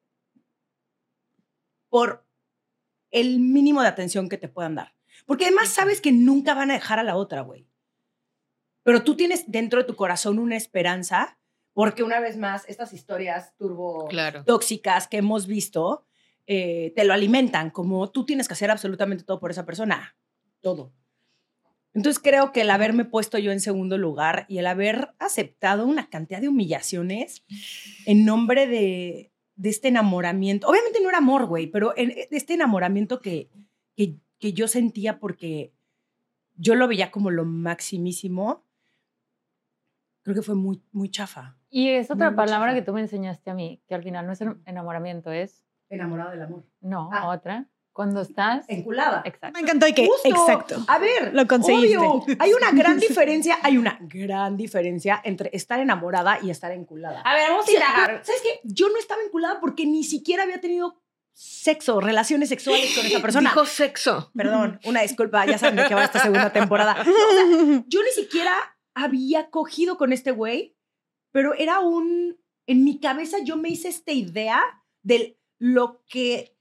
por 1.88 2.26
el 3.10 3.38
mínimo 3.40 3.82
de 3.82 3.88
atención 3.88 4.28
que 4.28 4.38
te 4.38 4.48
puedan 4.48 4.74
dar. 4.74 4.94
Porque 5.26 5.46
además 5.46 5.68
sabes 5.68 6.00
que 6.00 6.12
nunca 6.12 6.54
van 6.54 6.70
a 6.70 6.74
dejar 6.74 6.98
a 6.98 7.04
la 7.04 7.16
otra, 7.16 7.42
güey. 7.42 7.68
Pero 8.82 9.02
tú 9.04 9.16
tienes 9.16 9.44
dentro 9.50 9.80
de 9.80 9.86
tu 9.86 9.96
corazón 9.96 10.38
una 10.38 10.56
esperanza, 10.56 11.38
porque 11.72 12.02
una 12.02 12.20
vez 12.20 12.36
más, 12.36 12.64
estas 12.68 12.92
historias 12.92 13.56
turbo 13.56 14.06
Claro. 14.08 14.44
tóxicas 14.44 15.08
que 15.08 15.18
hemos 15.18 15.46
visto 15.46 16.04
eh, 16.46 16.92
te 16.94 17.04
lo 17.04 17.12
alimentan, 17.14 17.70
como 17.70 18.10
tú 18.10 18.24
tienes 18.26 18.48
que 18.48 18.54
hacer 18.54 18.70
absolutamente 18.70 19.24
todo 19.24 19.40
por 19.40 19.50
esa 19.50 19.64
persona, 19.66 20.16
todo. 20.60 20.92
Entonces 21.94 22.20
creo 22.22 22.50
que 22.52 22.62
el 22.62 22.70
haberme 22.70 23.04
puesto 23.04 23.38
yo 23.38 23.52
en 23.52 23.60
segundo 23.60 23.96
lugar 23.98 24.46
y 24.48 24.58
el 24.58 24.66
haber 24.66 25.10
aceptado 25.20 25.86
una 25.86 26.10
cantidad 26.10 26.40
de 26.40 26.48
humillaciones 26.48 27.44
en 28.04 28.24
nombre 28.24 28.66
de, 28.66 29.30
de 29.54 29.68
este 29.70 29.88
enamoramiento, 29.88 30.66
obviamente 30.66 31.00
no 31.00 31.08
era 31.08 31.18
amor, 31.18 31.46
güey, 31.46 31.68
pero 31.68 31.92
en- 31.96 32.08
de 32.08 32.28
este 32.32 32.54
enamoramiento 32.54 33.20
que, 33.20 33.48
que, 33.96 34.16
que 34.40 34.52
yo 34.52 34.66
sentía 34.66 35.20
porque 35.20 35.72
yo 36.56 36.74
lo 36.74 36.88
veía 36.88 37.10
como 37.12 37.30
lo 37.30 37.44
maximísimo, 37.44 38.64
creo 40.22 40.34
que 40.34 40.42
fue 40.42 40.54
muy, 40.56 40.82
muy 40.92 41.10
chafa. 41.10 41.56
Y 41.70 41.90
es 41.90 42.10
otra 42.10 42.30
Muy 42.30 42.36
palabra 42.36 42.74
que 42.74 42.82
tú 42.82 42.92
me 42.92 43.00
enseñaste 43.00 43.50
a 43.50 43.54
mí, 43.54 43.80
que 43.86 43.94
al 43.94 44.02
final 44.02 44.26
no 44.26 44.32
es 44.32 44.40
en- 44.40 44.60
enamoramiento, 44.66 45.30
es, 45.32 45.64
Enamorado 45.94 46.30
del 46.30 46.42
amor. 46.42 46.64
no, 46.80 47.10
Ah. 47.12 47.28
otra. 47.28 47.66
Cuando 47.92 48.22
estás... 48.22 48.64
Enculada. 48.68 49.22
Exacto. 49.24 49.52
Me 49.56 49.60
encantó 49.60 49.86
y 49.86 49.92
que, 49.94 50.06
Justo. 50.08 50.28
exacto. 50.28 50.84
A 50.88 50.98
ver, 50.98 51.32
Lo 51.32 51.46
conseguiste. 51.46 51.96
obvio, 51.96 52.36
hay 52.40 52.52
una 52.52 52.72
gran 52.72 52.98
diferencia, 53.08 53.56
hay 53.62 53.76
una 53.78 53.98
gran 54.00 54.56
diferencia 54.56 55.20
entre 55.22 55.50
estar 55.52 55.78
enamorada 55.78 56.38
y 56.42 56.50
estar 56.50 56.72
enculada. 56.72 57.20
A 57.20 57.34
ver, 57.34 57.50
vamos 57.50 57.66
a 57.66 57.68
pero, 58.06 58.24
¿Sabes 58.24 58.42
qué? 58.42 58.60
Yo 58.64 58.88
no 58.88 58.98
estaba 58.98 59.22
enculada 59.22 59.60
porque 59.60 59.86
ni 59.86 60.02
siquiera 60.02 60.42
había 60.42 60.60
tenido 60.60 61.00
sexo, 61.34 62.00
relaciones 62.00 62.48
sexuales 62.48 62.96
con 62.96 63.06
esa 63.06 63.20
persona. 63.20 63.50
Dijo 63.50 63.64
sexo. 63.64 64.32
Perdón, 64.34 64.80
una 64.86 65.02
disculpa, 65.02 65.46
ya 65.46 65.56
saben 65.58 65.76
de 65.76 65.86
qué 65.86 65.94
va 65.94 66.02
esta 66.04 66.18
segunda 66.20 66.52
temporada. 66.52 66.94
No, 66.94 67.00
o 67.02 67.04
sea, 67.04 67.84
yo 67.86 68.02
ni 68.02 68.10
siquiera 68.10 68.52
había 68.94 69.50
cogido 69.50 69.96
con 69.98 70.12
este 70.12 70.32
güey, 70.32 70.76
pero 71.30 71.54
era 71.54 71.78
un... 71.78 72.36
En 72.66 72.82
mi 72.82 72.98
cabeza 72.98 73.36
yo 73.44 73.56
me 73.56 73.68
hice 73.68 73.86
esta 73.88 74.10
idea 74.12 74.60
de 75.02 75.38
lo 75.64 76.04
que... 76.06 76.54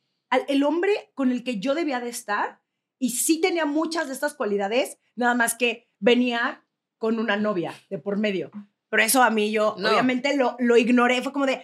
El 0.47 0.63
hombre 0.63 1.11
con 1.13 1.31
el 1.31 1.43
que 1.43 1.59
yo 1.59 1.75
debía 1.75 1.99
de 1.99 2.09
estar, 2.09 2.61
y 2.97 3.11
sí 3.11 3.41
tenía 3.41 3.65
muchas 3.65 4.07
de 4.07 4.13
estas 4.13 4.33
cualidades, 4.33 4.97
nada 5.15 5.35
más 5.35 5.55
que 5.55 5.89
venía 5.99 6.65
con 6.97 7.19
una 7.19 7.35
novia 7.35 7.73
de 7.89 7.99
por 7.99 8.17
medio. 8.17 8.49
Pero 8.89 9.03
eso 9.03 9.21
a 9.21 9.29
mí 9.29 9.51
yo 9.51 9.75
No. 9.77 9.89
obviamente 9.89 10.37
lo, 10.37 10.55
lo 10.59 10.77
ignoré, 10.77 11.21
fue 11.21 11.33
como 11.33 11.45
de, 11.45 11.61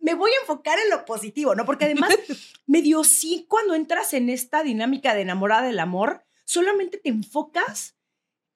me 0.00 0.14
voy 0.14 0.30
a 0.32 0.40
enfocar 0.42 0.78
en 0.78 0.90
lo 0.90 1.04
positivo, 1.06 1.54
¿no? 1.54 1.64
Porque 1.64 1.86
además, 1.86 2.10
medio 2.66 3.04
sí, 3.04 3.46
cuando 3.48 3.74
entras 3.74 4.12
en 4.12 4.28
esta 4.28 4.62
dinámica 4.62 5.14
de 5.14 5.22
enamorada 5.22 5.62
del 5.62 5.80
amor, 5.80 6.22
solamente 6.44 6.98
te 6.98 7.08
enfocas 7.08 7.96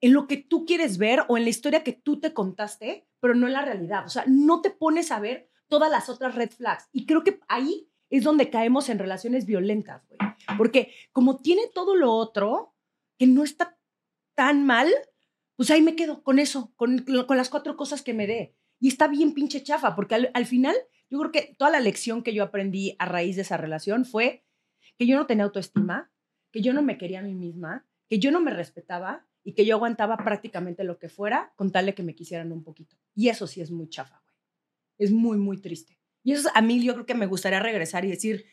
en 0.02 0.12
lo 0.12 0.26
que 0.26 0.36
tú 0.36 0.66
quieres 0.66 0.98
ver 0.98 1.24
o 1.28 1.38
en 1.38 1.44
la 1.44 1.50
historia 1.50 1.82
que 1.82 1.92
tú 1.92 2.20
te 2.20 2.34
contaste, 2.34 3.08
pero 3.18 3.34
no 3.34 3.46
en 3.46 3.54
la 3.54 3.62
realidad. 3.62 4.04
O 4.04 4.10
sea, 4.10 4.24
no 4.26 4.60
te 4.60 4.70
pones 4.70 5.10
a 5.10 5.20
ver 5.20 5.48
todas 5.68 5.90
las 5.90 6.10
otras 6.10 6.34
red 6.34 6.50
flags. 6.50 6.88
Y 6.92 7.06
creo 7.06 7.24
que 7.24 7.40
ahí 7.48 7.88
es 8.10 8.24
donde 8.24 8.50
caemos 8.50 8.88
en 8.88 8.98
relaciones 8.98 9.46
violentas, 9.46 10.06
güey. 10.08 10.18
Porque 10.56 10.92
como 11.12 11.38
tiene 11.38 11.62
todo 11.74 11.96
lo 11.96 12.12
otro, 12.12 12.74
que 13.18 13.26
no 13.26 13.42
está 13.42 13.78
tan 14.34 14.64
mal, 14.64 14.92
pues 15.56 15.70
ahí 15.70 15.82
me 15.82 15.96
quedo 15.96 16.22
con 16.22 16.38
eso, 16.38 16.72
con, 16.76 17.04
las 17.06 17.50
cuatro 17.50 17.76
cosas 17.76 18.02
que 18.02 18.14
me 18.14 18.26
dé. 18.26 18.54
Y 18.78 18.88
está 18.88 19.08
bien 19.08 19.32
pinche 19.32 19.62
chafa, 19.62 19.96
porque 19.96 20.14
al, 20.14 20.30
al 20.34 20.46
final 20.46 20.76
yo 21.10 21.18
creo 21.18 21.32
que 21.32 21.54
toda 21.58 21.70
la 21.70 21.80
lección 21.80 22.22
que 22.22 22.34
yo 22.34 22.42
aprendí 22.42 22.94
a 22.98 23.06
raíz 23.06 23.36
de 23.36 23.42
esa 23.42 23.56
relación 23.56 24.04
fue 24.04 24.44
que 24.98 25.06
yo 25.06 25.16
no 25.16 25.26
tenía 25.26 25.44
autoestima, 25.44 26.12
que 26.52 26.60
yo 26.62 26.72
no 26.72 26.82
me 26.82 26.98
quería 26.98 27.20
a 27.20 27.22
mí 27.22 27.34
misma, 27.34 27.86
que 28.08 28.18
yo 28.18 28.30
no 28.30 28.40
me 28.40 28.50
respetaba 28.50 29.26
y 29.42 29.54
que 29.54 29.64
yo 29.64 29.76
aguantaba 29.76 30.16
prácticamente 30.16 30.84
lo 30.84 30.98
que 30.98 31.08
fuera 31.08 31.52
con 31.56 31.70
tal 31.72 31.86
de 31.86 31.94
que 31.94 32.02
me 32.02 32.14
quisieran 32.14 32.52
un 32.52 32.62
poquito. 32.62 32.96
Y 33.14 33.28
eso 33.28 33.46
sí 33.46 33.60
es 33.60 33.70
muy 33.70 33.88
chafa, 33.88 34.20
güey. 34.24 34.34
Es 34.98 35.12
muy, 35.12 35.38
muy 35.38 35.60
triste. 35.60 35.98
Y 36.26 36.32
eso 36.32 36.50
a 36.54 36.60
mí 36.60 36.82
yo 36.82 36.92
creo 36.94 37.06
que 37.06 37.14
me 37.14 37.26
gustaría 37.26 37.60
regresar 37.60 38.04
y 38.04 38.08
decir, 38.08 38.46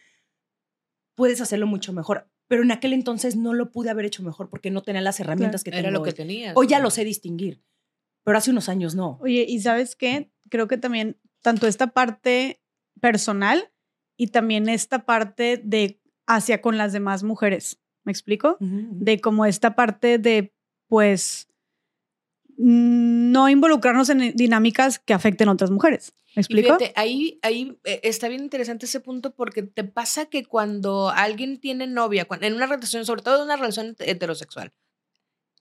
puedes 1.15 1.41
hacerlo 1.41 1.65
mucho 1.65 1.91
mejor. 1.91 2.29
Pero 2.47 2.61
en 2.61 2.71
aquel 2.71 2.93
entonces 2.93 3.35
no 3.35 3.55
lo 3.55 3.71
pude 3.71 3.89
haber 3.89 4.05
hecho 4.05 4.21
mejor 4.21 4.47
porque 4.51 4.69
no 4.69 4.83
tenía 4.83 5.01
las 5.01 5.19
herramientas 5.19 5.63
que 5.63 5.71
tengo 5.71 5.79
Era 5.87 5.89
lo 5.91 6.03
que 6.03 6.11
hoy. 6.11 6.15
tenías. 6.15 6.53
Hoy 6.55 6.67
ya 6.67 6.77
lo 6.79 6.91
sé 6.91 7.03
distinguir. 7.03 7.63
pero 8.23 8.37
hace 8.37 8.51
unos 8.51 8.69
años 8.69 8.93
no. 8.93 9.17
Oye, 9.21 9.45
¿y 9.49 9.59
sabes 9.59 9.95
qué? 9.95 10.31
Creo 10.49 10.67
que 10.67 10.77
también 10.77 11.19
tanto 11.41 11.65
esta 11.65 11.87
parte 11.87 12.61
personal 13.01 13.71
y 14.17 14.27
también 14.27 14.69
esta 14.69 15.05
parte 15.05 15.59
de 15.63 15.99
hacia 16.27 16.61
con 16.61 16.77
las 16.77 16.93
demás 16.93 17.23
mujeres. 17.23 17.81
¿Me 18.03 18.11
explico? 18.11 18.57
De 18.59 19.19
como 19.19 19.45
esta 19.47 19.75
parte 19.75 20.19
de, 20.19 20.53
pues, 20.87 21.47
no 23.33 23.49
involucrarnos 23.49 24.09
en 24.09 24.33
dinámicas 24.35 24.99
que 24.99 25.13
afecten 25.13 25.49
a 25.49 25.53
otras 25.53 25.71
mujeres. 25.71 26.13
¿Me 26.35 26.41
explico? 26.41 26.77
fíjate, 26.77 26.93
ahí, 26.95 27.39
ahí 27.41 27.77
eh, 27.83 27.99
está 28.03 28.27
bien 28.27 28.41
interesante 28.41 28.85
ese 28.85 28.99
punto 28.99 29.35
porque 29.35 29.63
te 29.63 29.83
pasa 29.83 30.27
que 30.27 30.45
cuando 30.45 31.09
alguien 31.09 31.59
tiene 31.59 31.87
novia, 31.87 32.27
en 32.41 32.53
una 32.53 32.67
relación, 32.67 33.05
sobre 33.05 33.21
todo 33.21 33.37
en 33.37 33.43
una 33.43 33.55
relación 33.55 33.95
heterosexual, 33.99 34.71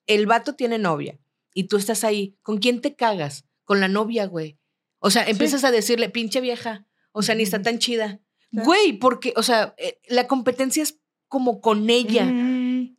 el 0.06 0.26
vato 0.26 0.54
tiene 0.54 0.78
novia 0.78 1.18
y 1.54 1.64
tú 1.64 1.76
estás 1.76 2.04
ahí, 2.04 2.36
¿con 2.42 2.58
quién 2.58 2.80
te 2.80 2.94
cagas? 2.94 3.44
Con 3.64 3.80
la 3.80 3.88
novia, 3.88 4.26
güey. 4.26 4.58
O 4.98 5.10
sea, 5.10 5.24
empiezas 5.24 5.64
a 5.64 5.70
decirle, 5.70 6.10
pinche 6.10 6.40
vieja, 6.40 6.86
o 7.12 7.22
sea, 7.22 7.34
ni 7.34 7.42
está 7.42 7.60
tan 7.60 7.78
chida. 7.78 8.20
Güey, 8.50 8.94
porque, 8.94 9.32
o 9.36 9.42
sea, 9.42 9.74
eh, 9.78 9.98
la 10.08 10.26
competencia 10.26 10.82
es 10.82 10.98
como 11.28 11.60
con 11.60 11.88
ella. 11.88 12.24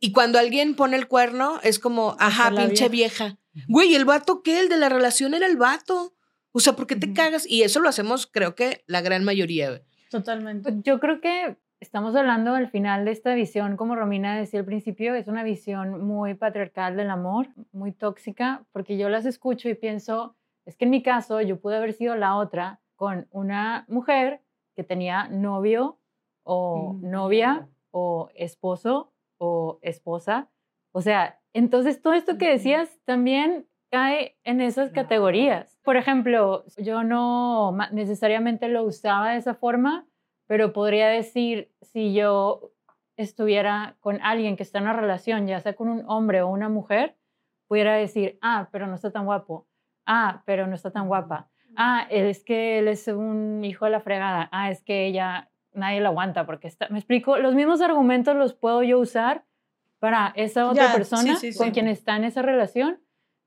Y 0.04 0.12
cuando 0.12 0.38
alguien 0.38 0.76
pone 0.76 0.98
el 0.98 1.08
cuerno, 1.08 1.60
es 1.62 1.78
como, 1.78 2.14
ajá, 2.18 2.50
pinche 2.54 2.90
vieja. 2.90 3.38
Güey, 3.68 3.94
el 3.94 4.04
vato 4.04 4.42
que 4.42 4.60
el 4.60 4.68
de 4.68 4.76
la 4.76 4.90
relación 4.90 5.32
era 5.32 5.46
el 5.46 5.56
vato. 5.56 6.14
O 6.52 6.60
sea, 6.60 6.74
¿por 6.74 6.86
qué 6.86 6.94
te 6.94 7.14
cagas? 7.14 7.46
Y 7.48 7.62
eso 7.62 7.80
lo 7.80 7.88
hacemos, 7.88 8.26
creo 8.26 8.54
que 8.54 8.84
la 8.86 9.00
gran 9.00 9.24
mayoría. 9.24 9.80
Totalmente. 10.10 10.70
Pues 10.70 10.82
yo 10.84 11.00
creo 11.00 11.22
que 11.22 11.56
estamos 11.80 12.14
hablando 12.16 12.52
al 12.54 12.68
final 12.68 13.06
de 13.06 13.12
esta 13.12 13.32
visión, 13.32 13.78
como 13.78 13.96
Romina 13.96 14.36
decía 14.36 14.60
al 14.60 14.66
principio, 14.66 15.14
es 15.14 15.26
una 15.26 15.42
visión 15.42 16.04
muy 16.04 16.34
patriarcal 16.34 16.98
del 16.98 17.08
amor, 17.08 17.48
muy 17.72 17.92
tóxica, 17.92 18.66
porque 18.72 18.98
yo 18.98 19.08
las 19.08 19.24
escucho 19.24 19.70
y 19.70 19.74
pienso, 19.74 20.36
es 20.66 20.76
que 20.76 20.84
en 20.84 20.90
mi 20.90 21.02
caso 21.02 21.40
yo 21.40 21.58
pude 21.58 21.78
haber 21.78 21.94
sido 21.94 22.14
la 22.14 22.36
otra 22.36 22.82
con 22.94 23.26
una 23.30 23.86
mujer 23.88 24.42
que 24.76 24.84
tenía 24.84 25.28
novio 25.28 25.98
o 26.42 26.98
novia 27.00 27.70
o 27.90 28.28
esposo 28.34 29.13
o 29.38 29.78
esposa. 29.82 30.50
O 30.92 31.00
sea, 31.00 31.40
entonces 31.52 32.00
todo 32.00 32.12
esto 32.14 32.38
que 32.38 32.50
decías 32.50 33.00
también 33.04 33.66
cae 33.90 34.36
en 34.42 34.60
esas 34.60 34.90
categorías. 34.90 35.78
Por 35.84 35.96
ejemplo, 35.96 36.64
yo 36.78 37.04
no 37.04 37.76
necesariamente 37.92 38.68
lo 38.68 38.84
usaba 38.84 39.30
de 39.30 39.38
esa 39.38 39.54
forma, 39.54 40.06
pero 40.46 40.72
podría 40.72 41.08
decir 41.08 41.72
si 41.80 42.12
yo 42.12 42.72
estuviera 43.16 43.96
con 44.00 44.20
alguien 44.22 44.56
que 44.56 44.62
está 44.64 44.78
en 44.78 44.84
una 44.84 44.94
relación, 44.94 45.46
ya 45.46 45.60
sea 45.60 45.74
con 45.74 45.88
un 45.88 46.04
hombre 46.08 46.42
o 46.42 46.48
una 46.48 46.68
mujer, 46.68 47.16
pudiera 47.68 47.94
decir, 47.94 48.38
ah, 48.42 48.68
pero 48.72 48.86
no 48.86 48.94
está 48.94 49.10
tan 49.10 49.24
guapo, 49.24 49.66
ah, 50.06 50.42
pero 50.46 50.66
no 50.66 50.74
está 50.74 50.90
tan 50.90 51.06
guapa, 51.06 51.48
ah, 51.76 52.06
es 52.10 52.44
que 52.44 52.78
él 52.78 52.88
es 52.88 53.06
un 53.08 53.64
hijo 53.64 53.84
de 53.84 53.92
la 53.92 54.00
fregada, 54.00 54.48
ah, 54.52 54.70
es 54.70 54.82
que 54.82 55.06
ella 55.06 55.50
nadie 55.74 56.00
lo 56.00 56.08
aguanta 56.08 56.46
porque 56.46 56.68
está, 56.68 56.88
me 56.88 56.98
explico, 56.98 57.36
los 57.38 57.54
mismos 57.54 57.80
argumentos 57.80 58.36
los 58.36 58.54
puedo 58.54 58.82
yo 58.82 58.98
usar 58.98 59.44
para 59.98 60.32
esa 60.36 60.68
otra 60.68 60.92
persona 60.92 61.38
con 61.56 61.70
quien 61.70 61.88
está 61.88 62.16
en 62.16 62.24
esa 62.24 62.42
relación, 62.42 63.00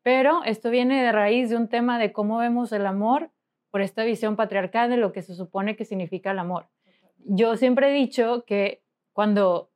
pero 0.04 0.44
esto 0.44 0.70
viene 0.70 1.04
de 1.04 1.12
raíz 1.12 1.50
de 1.50 1.56
un 1.56 1.68
tema 1.68 2.00
de 2.00 2.12
cómo 2.12 2.38
vemos 2.38 2.72
el 2.72 2.86
amor 2.86 3.32
por 3.70 3.82
esta 3.82 4.04
visión 4.04 4.36
patriarcal 4.36 4.90
de 4.90 4.98
lo 4.98 5.12
que 5.12 5.22
se 5.22 5.36
supone 5.36 5.76
que 5.76 5.86
significa 5.86 6.32
el 6.32 6.40
amor. 6.40 6.70
Yo 7.18 7.58
siempre 7.58 7.90
he 7.90 7.94
dicho 7.94 8.44
que 8.46 8.82
cuando 9.14 9.72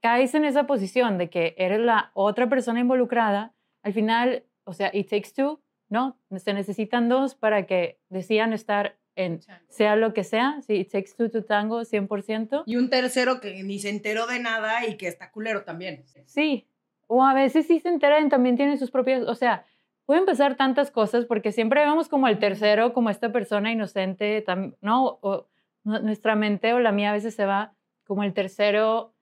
caes 0.00 0.34
en 0.34 0.44
esa 0.44 0.66
posición 0.66 1.16
de 1.16 1.30
que 1.30 1.54
eres 1.56 1.80
la 1.80 2.10
otra 2.14 2.48
persona 2.48 2.80
involucrada, 2.80 3.54
al 3.82 3.92
final, 3.92 4.44
o 4.64 4.72
sea, 4.72 4.90
it 4.92 5.08
takes 5.08 5.30
two, 5.34 5.60
¿no? 5.88 6.18
Se 6.36 6.52
necesitan 6.52 7.08
dos 7.08 7.34
para 7.34 7.66
que 7.66 7.98
decidan 8.08 8.52
estar 8.52 8.98
en 9.16 9.40
sea 9.68 9.96
lo 9.96 10.14
que 10.14 10.24
sea, 10.24 10.60
si 10.62 10.74
it 10.74 10.90
takes 10.90 11.12
two 11.16 11.30
to 11.30 11.44
tango 11.44 11.82
100%. 11.82 12.64
Y 12.66 12.76
un 12.76 12.88
tercero 12.90 13.40
que 13.40 13.62
ni 13.62 13.78
se 13.78 13.90
enteró 13.90 14.26
de 14.26 14.38
nada 14.38 14.86
y 14.86 14.96
que 14.96 15.08
está 15.08 15.30
culero 15.30 15.64
también. 15.64 16.04
Sí, 16.26 16.66
o 17.06 17.24
a 17.24 17.34
veces 17.34 17.66
sí 17.66 17.80
se 17.80 17.88
enteran, 17.88 18.28
también 18.28 18.56
tienen 18.56 18.78
sus 18.78 18.90
propias, 18.90 19.22
o 19.22 19.34
sea, 19.34 19.64
pueden 20.06 20.24
pasar 20.24 20.56
tantas 20.56 20.90
cosas 20.90 21.26
porque 21.26 21.52
siempre 21.52 21.84
vemos 21.84 22.08
como 22.08 22.28
el 22.28 22.38
tercero, 22.38 22.92
como 22.92 23.10
esta 23.10 23.32
persona 23.32 23.70
inocente, 23.70 24.44
¿no? 24.80 25.18
O 25.22 25.48
nuestra 25.84 26.36
mente 26.36 26.72
o 26.72 26.80
la 26.80 26.92
mía 26.92 27.10
a 27.10 27.14
veces 27.14 27.34
se 27.34 27.44
va 27.44 27.74
como 28.04 28.22
el 28.22 28.32
tercero 28.32 29.14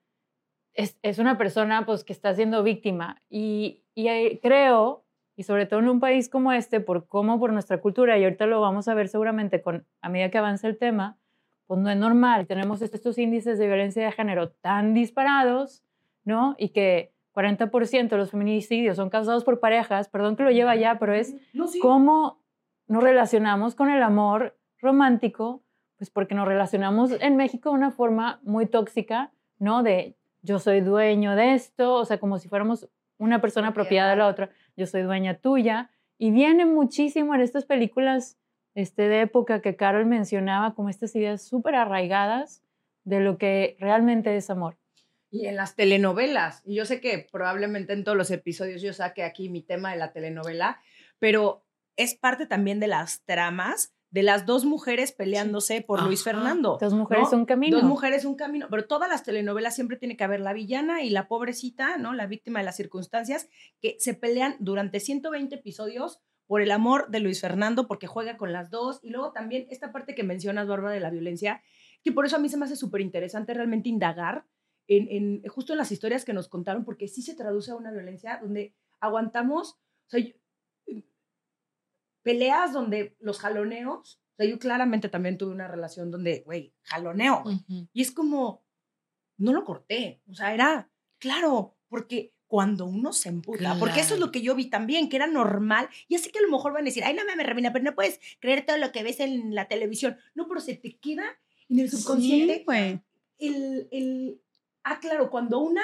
es, 0.73 0.97
es 1.01 1.19
una 1.19 1.37
persona 1.37 1.85
pues 1.85 2.03
que 2.03 2.13
está 2.13 2.33
siendo 2.33 2.63
víctima 2.63 3.21
y, 3.29 3.83
y 3.93 4.37
creo 4.39 5.05
y 5.35 5.43
sobre 5.43 5.65
todo 5.65 5.79
en 5.79 5.89
un 5.89 5.99
país 5.99 6.29
como 6.29 6.51
este, 6.51 6.79
por 6.79 7.07
cómo, 7.07 7.39
por 7.39 7.53
nuestra 7.53 7.79
cultura, 7.79 8.17
y 8.17 8.23
ahorita 8.23 8.45
lo 8.45 8.61
vamos 8.61 8.87
a 8.87 8.93
ver 8.93 9.07
seguramente 9.07 9.61
con, 9.61 9.85
a 10.01 10.09
medida 10.09 10.29
que 10.29 10.37
avanza 10.37 10.67
el 10.67 10.77
tema, 10.77 11.17
pues 11.67 11.79
no 11.79 11.89
es 11.89 11.97
normal. 11.97 12.47
Tenemos 12.47 12.81
estos 12.81 13.17
índices 13.17 13.57
de 13.57 13.67
violencia 13.67 14.03
de 14.03 14.11
género 14.11 14.49
tan 14.49 14.93
disparados, 14.93 15.83
¿no? 16.25 16.55
Y 16.57 16.69
que 16.69 17.13
40% 17.33 18.09
de 18.09 18.17
los 18.17 18.31
feminicidios 18.31 18.97
son 18.97 19.09
causados 19.09 19.43
por 19.43 19.59
parejas, 19.59 20.09
perdón 20.09 20.35
que 20.35 20.43
lo 20.43 20.51
lleva 20.51 20.71
allá, 20.71 20.99
pero 20.99 21.13
es 21.13 21.35
cómo 21.81 22.41
nos 22.87 23.03
relacionamos 23.03 23.75
con 23.75 23.89
el 23.89 24.03
amor 24.03 24.57
romántico, 24.79 25.63
pues 25.97 26.09
porque 26.09 26.35
nos 26.35 26.47
relacionamos 26.47 27.11
en 27.21 27.37
México 27.37 27.69
de 27.69 27.75
una 27.75 27.91
forma 27.91 28.41
muy 28.43 28.65
tóxica, 28.65 29.31
¿no? 29.59 29.81
De 29.81 30.17
yo 30.41 30.59
soy 30.59 30.81
dueño 30.81 31.35
de 31.35 31.53
esto, 31.53 31.95
o 31.95 32.05
sea, 32.05 32.19
como 32.19 32.37
si 32.37 32.49
fuéramos 32.49 32.89
una 33.17 33.39
persona 33.39 33.69
apropiada 33.69 34.09
de 34.09 34.17
la 34.17 34.27
otra 34.27 34.49
yo 34.81 34.87
soy 34.87 35.03
dueña 35.03 35.37
tuya. 35.37 35.91
Y 36.17 36.31
viene 36.31 36.65
muchísimo 36.65 37.33
en 37.33 37.41
estas 37.41 37.65
películas 37.65 38.37
este, 38.75 39.07
de 39.07 39.21
época 39.21 39.61
que 39.61 39.75
Carol 39.75 40.05
mencionaba, 40.05 40.75
como 40.75 40.89
estas 40.89 41.15
ideas 41.15 41.47
súper 41.47 41.75
arraigadas 41.75 42.63
de 43.03 43.19
lo 43.19 43.37
que 43.37 43.77
realmente 43.79 44.35
es 44.35 44.49
amor. 44.49 44.77
Y 45.29 45.45
en 45.45 45.55
las 45.55 45.75
telenovelas, 45.75 46.61
y 46.65 46.75
yo 46.75 46.85
sé 46.85 46.99
que 46.99 47.27
probablemente 47.31 47.93
en 47.93 48.03
todos 48.03 48.17
los 48.17 48.31
episodios 48.31 48.81
yo 48.81 48.91
saque 48.91 49.23
aquí 49.23 49.49
mi 49.49 49.61
tema 49.61 49.91
de 49.91 49.97
la 49.97 50.11
telenovela, 50.11 50.81
pero 51.19 51.63
es 51.95 52.15
parte 52.15 52.45
también 52.45 52.79
de 52.79 52.87
las 52.87 53.23
tramas 53.23 53.93
de 54.11 54.23
las 54.23 54.45
dos 54.45 54.65
mujeres 54.65 55.13
peleándose 55.13 55.81
por 55.81 56.03
Luis 56.03 56.23
Fernando. 56.23 56.77
Dos 56.79 56.93
mujeres, 56.93 57.31
un 57.31 57.45
camino. 57.45 57.77
Dos 57.77 57.85
mujeres, 57.85 58.25
un 58.25 58.35
camino. 58.35 58.67
Pero 58.69 58.85
todas 58.85 59.09
las 59.09 59.23
telenovelas 59.23 59.73
siempre 59.73 59.97
tiene 59.97 60.17
que 60.17 60.23
haber 60.25 60.41
la 60.41 60.53
villana 60.53 61.01
y 61.01 61.09
la 61.09 61.29
pobrecita, 61.29 61.97
¿no? 61.97 62.13
La 62.13 62.27
víctima 62.27 62.59
de 62.59 62.65
las 62.65 62.75
circunstancias, 62.75 63.47
que 63.79 63.95
se 63.99 64.13
pelean 64.13 64.57
durante 64.59 64.99
120 64.99 65.55
episodios 65.55 66.19
por 66.45 66.61
el 66.61 66.71
amor 66.71 67.09
de 67.09 67.21
Luis 67.21 67.39
Fernando, 67.39 67.87
porque 67.87 68.07
juega 68.07 68.35
con 68.35 68.51
las 68.51 68.69
dos. 68.69 68.99
Y 69.01 69.11
luego 69.11 69.31
también 69.31 69.65
esta 69.69 69.93
parte 69.93 70.13
que 70.13 70.23
mencionas, 70.23 70.67
Bárbara, 70.67 70.93
de 70.93 70.99
la 70.99 71.09
violencia, 71.09 71.63
que 72.03 72.11
por 72.11 72.25
eso 72.25 72.35
a 72.35 72.39
mí 72.39 72.49
se 72.49 72.57
me 72.57 72.65
hace 72.65 72.75
súper 72.75 72.99
interesante 72.99 73.53
realmente 73.53 73.87
indagar 73.87 74.45
en, 74.87 75.41
justo 75.47 75.71
en 75.71 75.77
las 75.77 75.93
historias 75.93 76.25
que 76.25 76.33
nos 76.33 76.49
contaron, 76.49 76.83
porque 76.83 77.07
sí 77.07 77.21
se 77.21 77.35
traduce 77.35 77.71
a 77.71 77.75
una 77.75 77.91
violencia 77.91 78.39
donde 78.41 78.75
aguantamos, 78.99 79.79
o 80.07 80.09
sea, 80.09 80.21
peleas 82.23 82.73
donde 82.73 83.15
los 83.19 83.39
jaloneos, 83.39 84.21
o 84.33 84.35
sea, 84.37 84.45
yo 84.45 84.59
claramente 84.59 85.09
también 85.09 85.37
tuve 85.37 85.51
una 85.51 85.67
relación 85.67 86.11
donde, 86.11 86.41
güey, 86.45 86.73
jaloneo. 86.83 87.43
Y 87.93 88.01
es 88.01 88.11
como, 88.11 88.63
no 89.37 89.53
lo 89.53 89.63
corté, 89.63 90.21
o 90.29 90.33
sea, 90.33 90.53
era, 90.53 90.89
claro, 91.19 91.77
porque 91.89 92.33
cuando 92.47 92.85
uno 92.85 93.13
se 93.13 93.29
empuja, 93.29 93.77
porque 93.79 94.01
eso 94.01 94.15
es 94.15 94.19
lo 94.19 94.31
que 94.31 94.41
yo 94.41 94.55
vi 94.55 94.69
también, 94.69 95.07
que 95.07 95.15
era 95.15 95.27
normal, 95.27 95.89
y 96.07 96.15
así 96.15 96.31
que 96.31 96.39
a 96.39 96.41
lo 96.41 96.49
mejor 96.49 96.73
van 96.73 96.81
a 96.81 96.85
decir, 96.85 97.03
ay, 97.03 97.13
no 97.13 97.23
me 97.23 97.43
Remina, 97.43 97.71
pero 97.71 97.85
no 97.85 97.95
puedes 97.95 98.19
creer 98.39 98.65
todo 98.65 98.77
lo 98.77 98.91
que 98.91 99.03
ves 99.03 99.19
en 99.21 99.55
la 99.55 99.67
televisión. 99.67 100.17
No, 100.35 100.47
pero 100.47 100.59
se 100.59 100.75
te 100.75 100.97
queda 100.97 101.23
en 101.69 101.79
el 101.79 101.89
subconsciente 101.89 102.65
sí, 102.67 103.01
el, 103.37 103.87
el, 103.91 104.41
ah, 104.83 104.99
claro, 104.99 105.29
cuando 105.29 105.59
una 105.59 105.81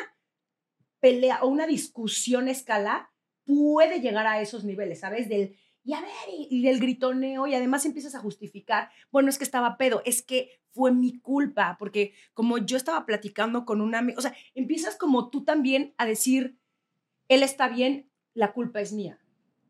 pelea 0.99 1.39
o 1.41 1.47
una 1.47 1.65
discusión 1.65 2.47
escala, 2.47 3.11
puede 3.45 4.01
llegar 4.01 4.27
a 4.27 4.41
esos 4.41 4.63
niveles, 4.63 4.99
¿sabes? 4.99 5.29
Del, 5.29 5.55
y 5.87 5.93
a 5.93 6.01
ver, 6.01 6.09
y, 6.27 6.67
el 6.67 6.81
gritoneo, 6.81 7.47
y 7.47 7.55
además 7.55 7.85
empiezas 7.85 8.13
a 8.13 8.19
justificar, 8.19 8.89
bueno, 9.09 9.29
es 9.29 9.37
que 9.37 9.45
estaba 9.45 9.77
pedo, 9.77 10.01
es 10.03 10.21
que 10.21 10.59
fue 10.71 10.91
mi 10.91 11.17
culpa, 11.17 11.77
porque 11.79 12.11
como 12.33 12.57
yo 12.57 12.75
estaba 12.75 13.05
platicando 13.05 13.63
con 13.63 13.79
un 13.79 13.95
amigo, 13.95 14.19
o 14.19 14.21
sea, 14.21 14.35
empiezas 14.53 14.97
como 14.97 15.29
tú 15.29 15.45
también 15.45 15.93
a 15.97 16.05
decir, 16.05 16.57
él 17.29 17.41
está 17.41 17.69
bien, 17.69 18.09
la 18.33 18.51
culpa 18.51 18.81
es 18.81 18.91
mía. 18.91 19.17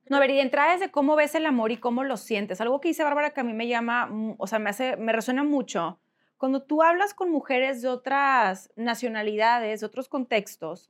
No, 0.10 0.18
a 0.18 0.20
ver, 0.20 0.32
y 0.32 0.38
de 0.38 0.42
entrada 0.42 0.74
es 0.74 0.80
de 0.80 0.90
cómo 0.90 1.16
ves 1.16 1.36
el 1.36 1.46
amor 1.46 1.72
y 1.72 1.78
cómo 1.78 2.04
lo 2.04 2.18
sientes. 2.18 2.62
Algo 2.62 2.82
que 2.82 2.88
dice 2.88 3.04
Bárbara 3.04 3.36
que 3.36 3.42
a 3.42 3.44
mí 3.44 3.54
me 3.54 3.68
llama, 3.68 4.08
mm, 4.08 4.38
o 4.40 4.48
sea, 4.48 4.58
me 4.58 4.72
hace, 4.72 4.98
me 4.98 5.14
resuena 5.14 5.44
mucho. 5.44 6.00
Cuando 6.38 6.64
tú 6.64 6.82
hablas 6.82 7.14
con 7.14 7.30
mujeres 7.30 7.84
de 7.84 7.90
otras 7.90 8.72
nacionalidades, 8.76 9.82
de 9.82 9.86
otros 9.86 10.10
contextos, 10.10 10.90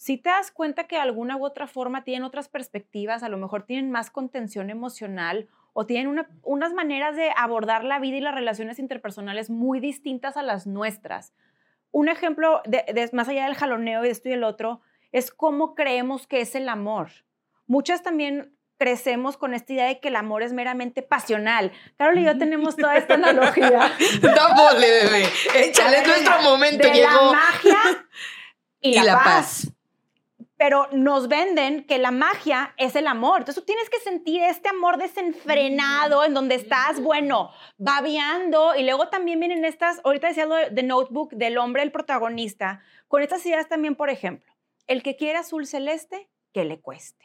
si 0.00 0.16
te 0.16 0.30
das 0.30 0.50
cuenta 0.50 0.84
que 0.84 0.96
de 0.96 1.02
alguna 1.02 1.36
u 1.36 1.44
otra 1.44 1.66
forma 1.66 2.04
tienen 2.04 2.24
otras 2.24 2.48
perspectivas, 2.48 3.22
a 3.22 3.28
lo 3.28 3.36
mejor 3.36 3.64
tienen 3.64 3.90
más 3.90 4.10
contención 4.10 4.70
emocional 4.70 5.50
o 5.74 5.84
tienen 5.84 6.26
unas 6.42 6.72
maneras 6.72 7.16
de 7.16 7.30
abordar 7.36 7.84
la 7.84 7.98
vida 7.98 8.16
y 8.16 8.20
las 8.22 8.34
relaciones 8.34 8.78
interpersonales 8.78 9.50
muy 9.50 9.78
distintas 9.78 10.38
a 10.38 10.42
las 10.42 10.66
nuestras. 10.66 11.34
Un 11.90 12.08
ejemplo, 12.08 12.62
de, 12.64 13.10
más 13.12 13.28
allá 13.28 13.44
del 13.44 13.54
jaloneo 13.54 14.00
y 14.00 14.06
de 14.06 14.12
esto 14.12 14.30
y 14.30 14.32
el 14.32 14.42
otro, 14.42 14.80
es 15.12 15.30
cómo 15.30 15.74
creemos 15.74 16.26
que 16.26 16.40
es 16.40 16.54
el 16.54 16.70
amor. 16.70 17.10
Muchas 17.66 18.02
también 18.02 18.56
crecemos 18.78 19.36
con 19.36 19.52
esta 19.52 19.74
idea 19.74 19.84
de 19.88 20.00
que 20.00 20.08
el 20.08 20.16
amor 20.16 20.42
es 20.42 20.54
meramente 20.54 21.02
pasional. 21.02 21.72
Carol 21.98 22.18
y 22.18 22.24
yo 22.24 22.38
tenemos 22.38 22.74
toda 22.74 22.96
esta 22.96 23.16
analogía. 23.16 23.92
Dámosle, 24.22 24.90
bebé. 24.90 25.28
Échale, 25.56 25.98
es 25.98 26.06
nuestro 26.06 26.40
momento. 26.40 26.88
de 26.88 26.94
Llegó. 26.94 27.10
la 27.10 27.32
magia 27.32 27.76
y, 28.80 28.92
Y 28.92 28.94
la, 28.94 29.04
la 29.04 29.14
paz. 29.18 29.66
paz. 29.66 29.72
Pero 30.60 30.88
nos 30.92 31.26
venden 31.26 31.84
que 31.84 31.96
la 31.96 32.10
magia 32.10 32.74
es 32.76 32.94
el 32.94 33.06
amor. 33.06 33.38
Entonces 33.38 33.62
tú 33.62 33.64
tienes 33.64 33.88
que 33.88 33.98
sentir 33.98 34.42
este 34.42 34.68
amor 34.68 34.98
desenfrenado 34.98 36.22
en 36.22 36.34
donde 36.34 36.56
estás, 36.56 37.00
bueno, 37.00 37.50
babeando. 37.78 38.74
Y 38.76 38.82
luego 38.84 39.08
también 39.08 39.40
vienen 39.40 39.64
estas, 39.64 40.02
ahorita 40.04 40.28
decía 40.28 40.44
lo 40.44 40.56
de 40.56 40.82
Notebook, 40.82 41.32
del 41.32 41.56
hombre, 41.56 41.82
el 41.82 41.92
protagonista, 41.92 42.82
con 43.08 43.22
estas 43.22 43.46
ideas 43.46 43.70
también, 43.70 43.96
por 43.96 44.10
ejemplo, 44.10 44.52
el 44.86 45.02
que 45.02 45.16
quiere 45.16 45.38
azul 45.38 45.66
celeste, 45.66 46.28
que 46.52 46.66
le 46.66 46.78
cueste. 46.78 47.24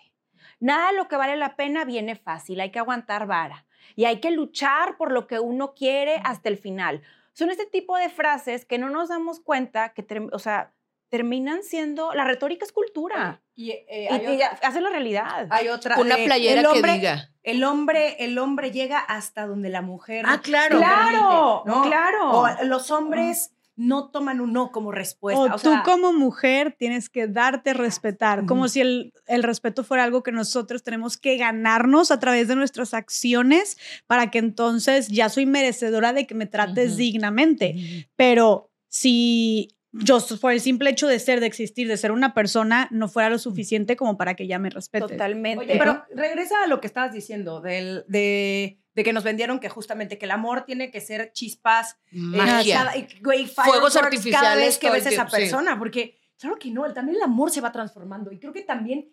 Nada 0.62 0.92
de 0.92 0.98
lo 0.98 1.10
que 1.10 1.18
vale 1.18 1.36
la 1.36 1.58
pena 1.58 1.84
viene 1.84 2.16
fácil, 2.16 2.62
hay 2.62 2.72
que 2.72 2.80
aguantar 2.80 3.28
vara. 3.28 3.66
Y 3.98 4.06
hay 4.06 4.22
que 4.22 4.32
luchar 4.32 4.96
por 4.96 5.12
lo 5.12 5.28
que 5.28 5.42
uno 5.42 5.74
quiere 5.74 6.22
hasta 6.24 6.48
el 6.48 6.58
final. 6.58 7.02
Son 7.34 7.50
este 7.50 7.66
tipo 7.66 7.98
de 7.98 8.08
frases 8.08 8.64
que 8.64 8.78
no 8.78 8.90
nos 8.90 9.10
damos 9.10 9.42
cuenta 9.42 9.90
que, 9.90 10.06
o 10.32 10.40
sea, 10.40 10.74
terminan 11.16 11.64
siendo, 11.64 12.14
la 12.14 12.26
retórica 12.26 12.66
es 12.66 12.74
cultura. 12.74 13.42
Y, 13.56 13.72
eh, 13.72 13.86
Y, 13.88 14.14
hay, 14.14 14.26
y 14.26 14.36
otra, 14.36 14.60
hace 14.64 14.82
la 14.82 14.90
realidad. 14.90 15.48
hay 15.50 15.70
otra 15.70 15.98
Una 15.98 16.18
de, 16.18 16.26
playera 16.26 16.60
el 16.60 16.68
que 16.68 16.74
hombre, 16.74 16.94
diga. 16.94 17.30
El 17.42 17.64
hombre, 17.64 18.18
el 18.20 18.38
hombre 18.38 18.72
llega 18.72 19.00
hasta 19.00 19.48
donde 19.48 19.70
la 19.70 19.82
mujer. 19.82 20.26
Ah, 20.28 20.42
claro. 20.42 20.78
Claro, 20.78 21.64
permite, 21.64 21.80
¿no? 21.80 21.84
claro. 21.84 22.32
O 22.32 22.64
los 22.66 22.92
hombres 22.92 23.54
no 23.78 24.10
toman 24.10 24.42
un 24.42 24.52
no 24.52 24.74
como 24.74 24.92
respuesta. 24.92 25.42
O, 25.42 25.46
O, 25.46 25.52
tú 25.52 25.70
sea, 25.70 25.84
como 25.84 26.12
mujer 26.12 26.76
tienes 26.78 27.08
que 27.08 27.28
darte 27.28 27.74
respetar, 27.74 28.46
como 28.46 28.68
si 28.68 28.82
el, 28.82 29.14
el 29.26 29.42
respeto 29.42 29.86
fuera 29.86 30.04
algo 30.04 30.22
que 30.22 30.34
nosotros 30.34 30.84
tenemos 30.84 31.18
que 31.18 31.38
ganarnos 31.38 32.12
a 32.12 32.20
través 32.20 32.50
de 32.50 32.58
nuestras 32.58 32.94
acciones 32.94 33.78
para 34.06 34.32
que 34.32 34.40
entonces 34.40 35.08
ya 35.08 35.30
soy 35.30 35.46
merecedora 35.46 36.12
de 36.12 36.28
que 36.28 36.36
me 36.36 36.46
trates 36.46 36.98
dignamente. 36.98 38.10
Pero 38.18 38.70
si 38.90 39.76
yo 40.04 40.20
por 40.42 40.52
el 40.52 40.62
simple 40.62 40.90
hecho 40.90 41.08
de 41.08 41.20
ser, 41.20 41.40
de 41.40 41.48
existir, 41.48 41.88
de 41.88 41.98
ser 41.98 42.12
una 42.12 42.34
persona, 42.34 42.88
no 42.92 43.08
fuera 43.08 43.30
lo 43.30 43.38
suficiente 43.40 43.96
como 43.96 44.18
para 44.18 44.36
que 44.36 44.48
ya 44.48 44.60
me 44.60 44.70
respete. 44.70 45.08
Totalmente. 45.08 45.64
Oye, 45.66 45.78
pero 45.78 46.06
regresa 46.14 46.64
a 46.64 46.68
lo 46.68 46.82
que 46.82 46.88
estabas 46.88 47.14
diciendo, 47.14 47.62
del, 47.62 48.04
de, 48.08 48.80
de 48.94 49.04
que 49.04 49.14
nos 49.14 49.24
vendieron 49.24 49.60
que 49.60 49.70
justamente 49.70 50.18
que 50.18 50.26
el 50.26 50.32
amor 50.32 50.66
tiene 50.66 50.92
que 50.92 51.02
ser 51.02 51.32
chispas, 51.34 51.98
eh, 52.12 52.18
Magia. 52.18 52.78
cada- 52.78 52.98
y, 52.98 53.08
güey, 53.22 53.46
Fuegos 53.46 53.66
fireworks 53.94 53.94
cada 53.96 54.06
artificiales 54.08 54.66
vez 54.66 54.78
que 54.78 54.90
ves 54.90 55.06
a 55.06 55.10
esa 55.10 55.26
tiempo, 55.26 55.36
sí. 55.36 55.42
persona, 55.42 55.80
porque 55.80 56.18
claro 56.40 56.58
que 56.58 56.72
no, 56.72 56.92
también 56.94 57.18
el 57.18 57.24
amor 57.24 57.52
se 57.52 57.62
va 57.62 57.72
transformando 57.72 58.32
y 58.32 58.40
creo 58.40 58.52
que 58.54 58.62
también 58.64 59.12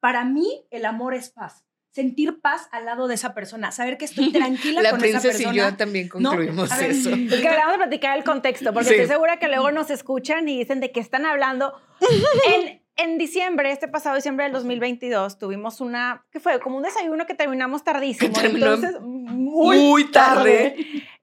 para 0.00 0.24
mí 0.24 0.66
el 0.70 0.84
amor 0.84 1.14
es 1.14 1.30
paz. 1.30 1.64
Sentir 1.92 2.40
paz 2.40 2.68
al 2.72 2.86
lado 2.86 3.06
de 3.06 3.14
esa 3.16 3.34
persona, 3.34 3.70
saber 3.70 3.98
que 3.98 4.06
estoy 4.06 4.32
tranquila 4.32 4.80
La 4.82 4.90
con 4.90 5.04
esa 5.04 5.20
princesa 5.20 5.42
y 5.42 5.44
persona. 5.44 5.70
yo 5.70 5.76
también 5.76 6.08
concluimos 6.08 6.72
a 6.72 6.78
ver, 6.78 6.90
eso. 6.90 7.10
Es 7.30 7.40
que 7.40 7.48
hablamos 7.48 7.72
de 7.72 7.78
platicar 7.78 8.16
el 8.16 8.24
contexto, 8.24 8.72
porque 8.72 8.88
Sí. 8.88 8.94
estoy 8.94 9.08
segura 9.08 9.38
que 9.38 9.48
luego 9.48 9.70
nos 9.72 9.90
escuchan 9.90 10.48
y 10.48 10.58
dicen 10.58 10.80
de 10.80 10.90
qué 10.90 11.00
están 11.00 11.26
hablando. 11.26 11.74
en, 12.56 12.82
en 12.96 13.18
diciembre, 13.18 13.70
este 13.72 13.88
pasado 13.88 14.16
diciembre 14.16 14.44
del 14.44 14.52
2022, 14.54 15.38
tuvimos 15.38 15.80
una, 15.80 16.24
¿qué 16.30 16.40
fue? 16.40 16.58
Como 16.60 16.78
un 16.78 16.82
desayuno 16.82 17.26
que 17.26 17.34
terminamos 17.34 17.84
tardísimo. 17.84 18.34
Que 18.34 18.40
terminó 18.40 18.74
entonces, 18.74 19.00
muy, 19.00 19.78
muy 19.78 20.10
tarde. 20.10 20.76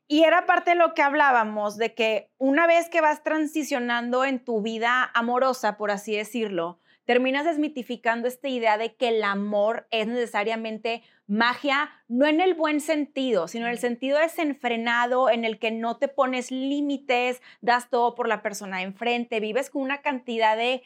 Y 0.08 0.24
era 0.24 0.46
parte 0.48 0.72
de 0.72 0.76
lo 0.76 0.94
que 0.96 1.04
hablábamos, 1.04 1.78
de 1.78 1.94
que 1.94 2.32
una 2.40 2.66
vez 2.66 2.90
que 2.90 3.00
vas 3.02 3.24
transicionando 3.24 4.24
en 4.26 4.40
tu 4.44 4.62
vida 4.62 5.10
amorosa, 5.14 5.78
por 5.78 5.92
así 5.92 6.16
decirlo, 6.16 6.80
terminas 7.10 7.44
desmitificando 7.44 8.28
esta 8.28 8.50
idea 8.50 8.78
de 8.78 8.94
que 8.94 9.08
el 9.08 9.24
amor 9.24 9.88
es 9.90 10.06
necesariamente 10.06 11.02
magia, 11.26 11.90
no 12.08 12.28
en 12.28 12.40
el 12.40 12.54
buen 12.54 12.82
sentido, 12.82 13.48
sino 13.48 13.66
en 13.66 13.72
el 13.72 13.80
sentido 13.80 14.20
desenfrenado, 14.20 15.32
en 15.32 15.44
el 15.44 15.58
que 15.58 15.72
no 15.72 15.98
te 15.98 16.08
pones 16.08 16.52
límites, 16.52 17.42
das 17.62 17.90
todo 17.90 18.14
por 18.14 18.28
la 18.28 18.44
persona 18.44 18.78
de 18.78 18.84
enfrente, 18.84 19.40
vives 19.40 19.72
con 19.72 19.82
una 19.82 20.04
cantidad 20.04 20.56
de 20.56 20.84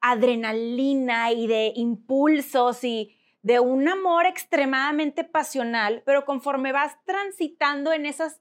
adrenalina 0.00 1.32
y 1.32 1.48
de 1.48 1.72
impulsos 1.74 2.84
y 2.84 3.16
de 3.42 3.58
un 3.58 3.88
amor 3.88 4.24
extremadamente 4.26 5.24
pasional, 5.24 6.04
pero 6.06 6.24
conforme 6.24 6.70
vas 6.70 6.96
transitando 7.04 7.92
en 7.92 8.06
esas 8.06 8.40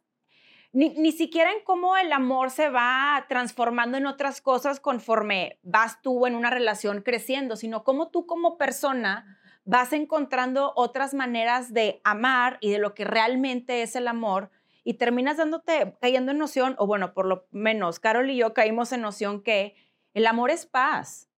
ni, 0.75 0.89
ni 0.89 1.13
siquiera 1.13 1.53
en 1.53 1.63
cómo 1.63 1.95
el 1.95 2.11
amor 2.11 2.51
se 2.51 2.67
va 2.67 3.25
transformando 3.29 3.97
en 3.97 4.05
otras 4.05 4.41
cosas 4.41 4.81
conforme 4.81 5.57
vas 5.63 6.01
tú 6.01 6.27
en 6.27 6.35
una 6.35 6.49
relación 6.49 7.01
creciendo, 7.01 7.55
sino 7.55 7.85
cómo 7.85 8.09
tú 8.09 8.25
como 8.25 8.57
persona 8.57 9.39
vas 9.63 9.93
encontrando 9.93 10.73
otras 10.75 11.13
maneras 11.13 11.73
de 11.73 12.01
amar 12.03 12.57
y 12.59 12.71
de 12.71 12.79
lo 12.79 12.93
que 12.93 13.05
realmente 13.05 13.83
es 13.83 13.95
el 13.95 14.05
amor 14.09 14.51
y 14.83 14.95
terminas 14.95 15.37
dándote, 15.37 15.95
cayendo 16.01 16.33
en 16.33 16.39
noción, 16.39 16.75
o 16.77 16.85
bueno, 16.85 17.13
por 17.13 17.25
lo 17.25 17.47
menos 17.51 18.01
Carol 18.01 18.29
y 18.29 18.35
yo 18.35 18.53
caímos 18.53 18.91
en 18.91 18.99
noción 18.99 19.41
que 19.41 19.75
el 20.13 20.27
amor 20.27 20.51
es 20.51 20.65
paz. 20.65 21.29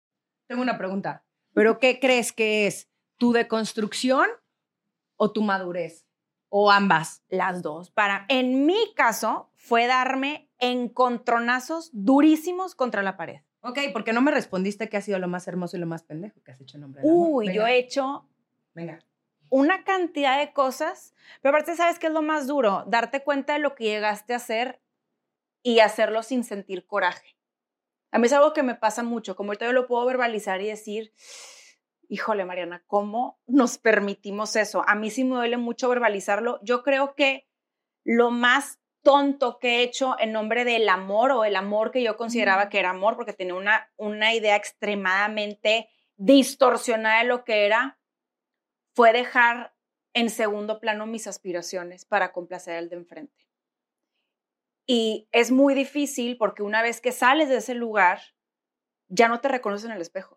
Tengo 0.48 0.64
una 0.64 0.80
pregunta. 0.80 1.24
¿Pero 1.54 1.78
qué 1.78 2.00
crees 2.00 2.34
que 2.34 2.66
es? 2.66 2.90
¿Tu 3.18 3.34
deconstrucción 3.34 4.28
o 5.16 5.32
tu 5.32 5.44
madurez? 5.44 6.07
¿O 6.50 6.72
ambas? 6.72 7.24
Las 7.30 7.62
dos. 7.62 7.92
Para, 7.92 8.26
en 8.30 8.66
mi 8.66 8.94
caso, 8.96 9.50
fue 9.56 9.88
darme 9.88 10.50
encontronazos 10.60 11.90
durísimos 11.94 12.76
contra 12.76 13.04
la 13.04 13.18
pared. 13.18 13.42
Ok, 13.62 13.80
porque 13.92 14.14
no 14.14 14.22
me 14.22 14.32
respondiste 14.32 14.88
qué 14.88 14.98
ha 14.98 15.02
sido 15.02 15.20
lo 15.20 15.28
más 15.28 15.48
hermoso 15.48 15.76
y 15.76 15.80
lo 15.80 15.88
más 15.88 16.04
pendejo 16.04 16.42
que 16.44 16.52
has 16.52 16.62
hecho 16.62 16.78
en 16.78 16.82
nombre 16.82 17.02
amor. 17.02 17.14
Uy, 17.30 17.54
yo 17.54 17.68
he 17.68 17.78
hecho 17.78 18.28
Venga. 18.74 19.00
una 19.50 19.84
cantidad 19.84 20.38
de 20.40 20.54
cosas, 20.54 21.14
pero 21.42 21.54
aparte, 21.54 21.76
¿sabes 21.76 22.00
qué 22.00 22.08
es 22.08 22.14
lo 22.14 22.22
más 22.22 22.48
duro? 22.48 22.86
Darte 22.88 23.24
cuenta 23.24 23.54
de 23.54 23.60
lo 23.60 23.76
que 23.76 23.86
llegaste 23.86 24.34
a 24.34 24.38
hacer 24.38 24.80
y 25.64 25.80
hacerlo 25.80 26.24
sin 26.24 26.44
sentir 26.46 26.86
coraje. 26.86 27.36
A 28.12 28.20
mí 28.20 28.28
es 28.28 28.34
algo 28.34 28.54
que 28.54 28.64
me 28.64 28.76
pasa 28.76 29.04
mucho, 29.04 29.36
como 29.36 29.50
ahorita 29.50 29.66
yo 29.66 29.74
lo 29.74 29.88
puedo 29.88 30.06
verbalizar 30.06 30.62
y 30.62 30.68
decir, 30.68 31.14
híjole, 32.08 32.46
Mariana, 32.46 32.84
¿cómo 32.88 33.40
nos 33.48 33.78
permitimos 33.78 34.56
eso? 34.56 34.84
A 34.88 34.96
mí 34.96 35.10
sí 35.10 35.24
me 35.24 35.36
duele 35.36 35.58
mucho 35.58 35.90
verbalizarlo. 35.90 36.60
Yo 36.64 36.84
creo 36.84 37.16
que 37.16 37.48
lo 38.04 38.32
más 38.32 38.80
tonto 39.02 39.60
que 39.60 39.78
he 39.80 39.84
hecho 39.84 40.16
en 40.20 40.32
nombre 40.32 40.66
del 40.66 40.88
amor 40.90 41.32
o 41.32 41.46
el 41.46 41.56
amor 41.56 41.92
que 41.92 42.04
yo 42.04 42.18
consideraba 42.18 42.70
que 42.70 42.80
era 42.80 42.90
amor, 42.90 43.16
porque 43.16 43.34
tenía 43.34 43.56
una, 43.56 43.92
una 43.96 44.34
idea 44.34 44.56
extremadamente 44.56 45.90
distorsionada 46.18 47.20
de 47.20 47.26
lo 47.26 47.44
que 47.44 47.66
era, 47.66 48.00
fue 48.96 49.14
dejar 49.14 49.76
en 50.14 50.30
segundo 50.30 50.80
plano 50.80 51.06
mis 51.06 51.28
aspiraciones 51.28 52.06
para 52.06 52.32
complacer 52.32 52.76
al 52.76 52.90
de 52.90 52.96
enfrente. 52.96 53.48
Y 54.88 55.28
es 55.32 55.52
muy 55.52 55.76
difícil 55.76 56.38
porque 56.38 56.64
una 56.64 56.82
vez 56.82 57.02
que 57.02 57.12
sales 57.12 57.50
de 57.50 57.58
ese 57.58 57.76
lugar, 57.76 58.20
ya 59.10 59.28
no 59.28 59.42
te 59.42 59.50
reconoces 59.50 59.86
en 59.86 59.92
el 59.92 60.02
espejo. 60.02 60.37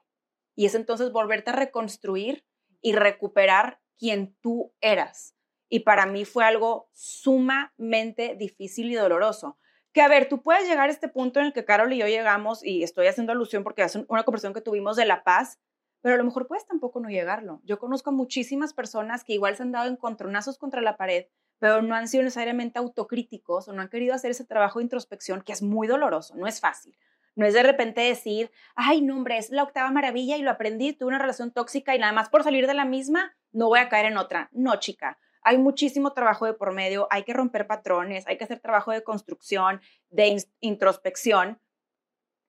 Y 0.55 0.67
es 0.67 0.75
entonces 0.75 1.13
volverte 1.13 1.51
a 1.51 1.55
reconstruir 1.55 2.45
y 2.81 2.93
recuperar 2.93 3.81
quien 3.99 4.35
tú 4.41 4.73
eras. 4.81 5.35
Y 5.69 5.81
para 5.81 6.07
mí 6.07 6.25
fue 6.25 6.45
algo 6.45 6.89
sumamente 6.93 8.35
difícil 8.37 8.91
y 8.91 8.95
doloroso. 8.95 9.59
Que 9.93 10.03
a 10.03 10.09
ver, 10.09 10.29
tú 10.29 10.43
puedes 10.43 10.69
llegar 10.69 10.89
a 10.89 10.93
este 10.93 11.09
punto 11.09 11.41
en 11.41 11.47
el 11.47 11.53
que 11.53 11.65
Carol 11.65 11.93
y 11.93 11.99
yo 11.99 12.07
llegamos, 12.07 12.65
y 12.65 12.83
estoy 12.83 13.07
haciendo 13.07 13.33
alusión 13.33 13.65
porque 13.65 13.83
es 13.83 13.97
una 14.09 14.25
conversación 14.25 14.55
que 14.55 14.61
tuvimos 14.61 14.97
de 14.97 15.05
la 15.05 15.25
paz, 15.25 15.59
pero 16.01 16.15
a 16.15 16.19
lo 16.19 16.25
mejor 16.25 16.47
puedes 16.47 16.67
tampoco 16.67 17.01
no 17.01 17.09
llegarlo. 17.09 17.61
Yo 17.65 17.79
conozco 17.79 18.13
muchísimas 18.13 18.73
personas 18.73 19.25
que 19.25 19.35
igual 19.35 19.57
se 19.57 19.63
han 19.63 19.73
dado 19.73 19.91
encontronazos 19.91 20.59
contra 20.59 20.81
la 20.81 20.97
pared, 20.97 21.27
pero 21.59 21.83
no 21.83 21.95
han 21.95 22.09
sido 22.09 22.25
necesariamente 22.25 22.79
autocríticos 22.79 23.69
o 23.69 23.73
no 23.73 23.83
han 23.83 23.89
querido 23.89 24.15
hacer 24.15 24.31
ese 24.31 24.45
trabajo 24.45 24.79
de 24.79 24.85
introspección 24.85 25.43
que 25.43 25.53
es 25.53 25.63
muy 25.63 25.87
doloroso, 25.87 26.35
no 26.37 26.47
es 26.47 26.61
fácil. 26.61 26.97
No 27.37 27.47
es 27.47 27.55
de 27.55 27.62
repente 27.62 28.01
decir, 28.01 28.51
ay, 28.75 29.03
no, 29.03 29.16
hombre, 29.16 29.38
es 29.38 29.51
la 29.51 29.62
octava 29.62 29.90
maravilla 29.90 30.37
y 30.37 30.43
lo 30.43 30.51
aprendí, 30.51 30.93
tuve 30.93 31.09
una 31.09 31.19
relación 31.19 31.53
tóxica 31.53 31.95
y 31.95 31.99
nada 31.99 32.12
más 32.12 32.29
por 32.29 32.43
salir 32.43 32.66
de 32.66 32.75
la 32.75 32.85
misma, 32.85 33.37
no 33.53 33.69
voy 33.69 33.79
a 33.79 33.88
caer 33.88 34.07
en 34.07 34.19
otra. 34.19 34.49
No, 34.53 34.77
chica, 34.77 35.19
hay 35.43 35.59
muchísimo 35.59 36.12
trabajo 36.12 36.47
de 36.47 36.55
por 36.55 36.73
medio, 36.73 37.07
hay 37.11 37.25
que 37.25 37.33
romper 37.33 37.66
patrones, 37.66 38.27
hay 38.27 38.37
que 38.37 38.45
hacer 38.45 38.61
trabajo 38.61 38.93
de 38.93 39.03
construcción, 39.03 39.81
de 40.11 40.27
in 40.29 40.40
introspección, 40.61 41.61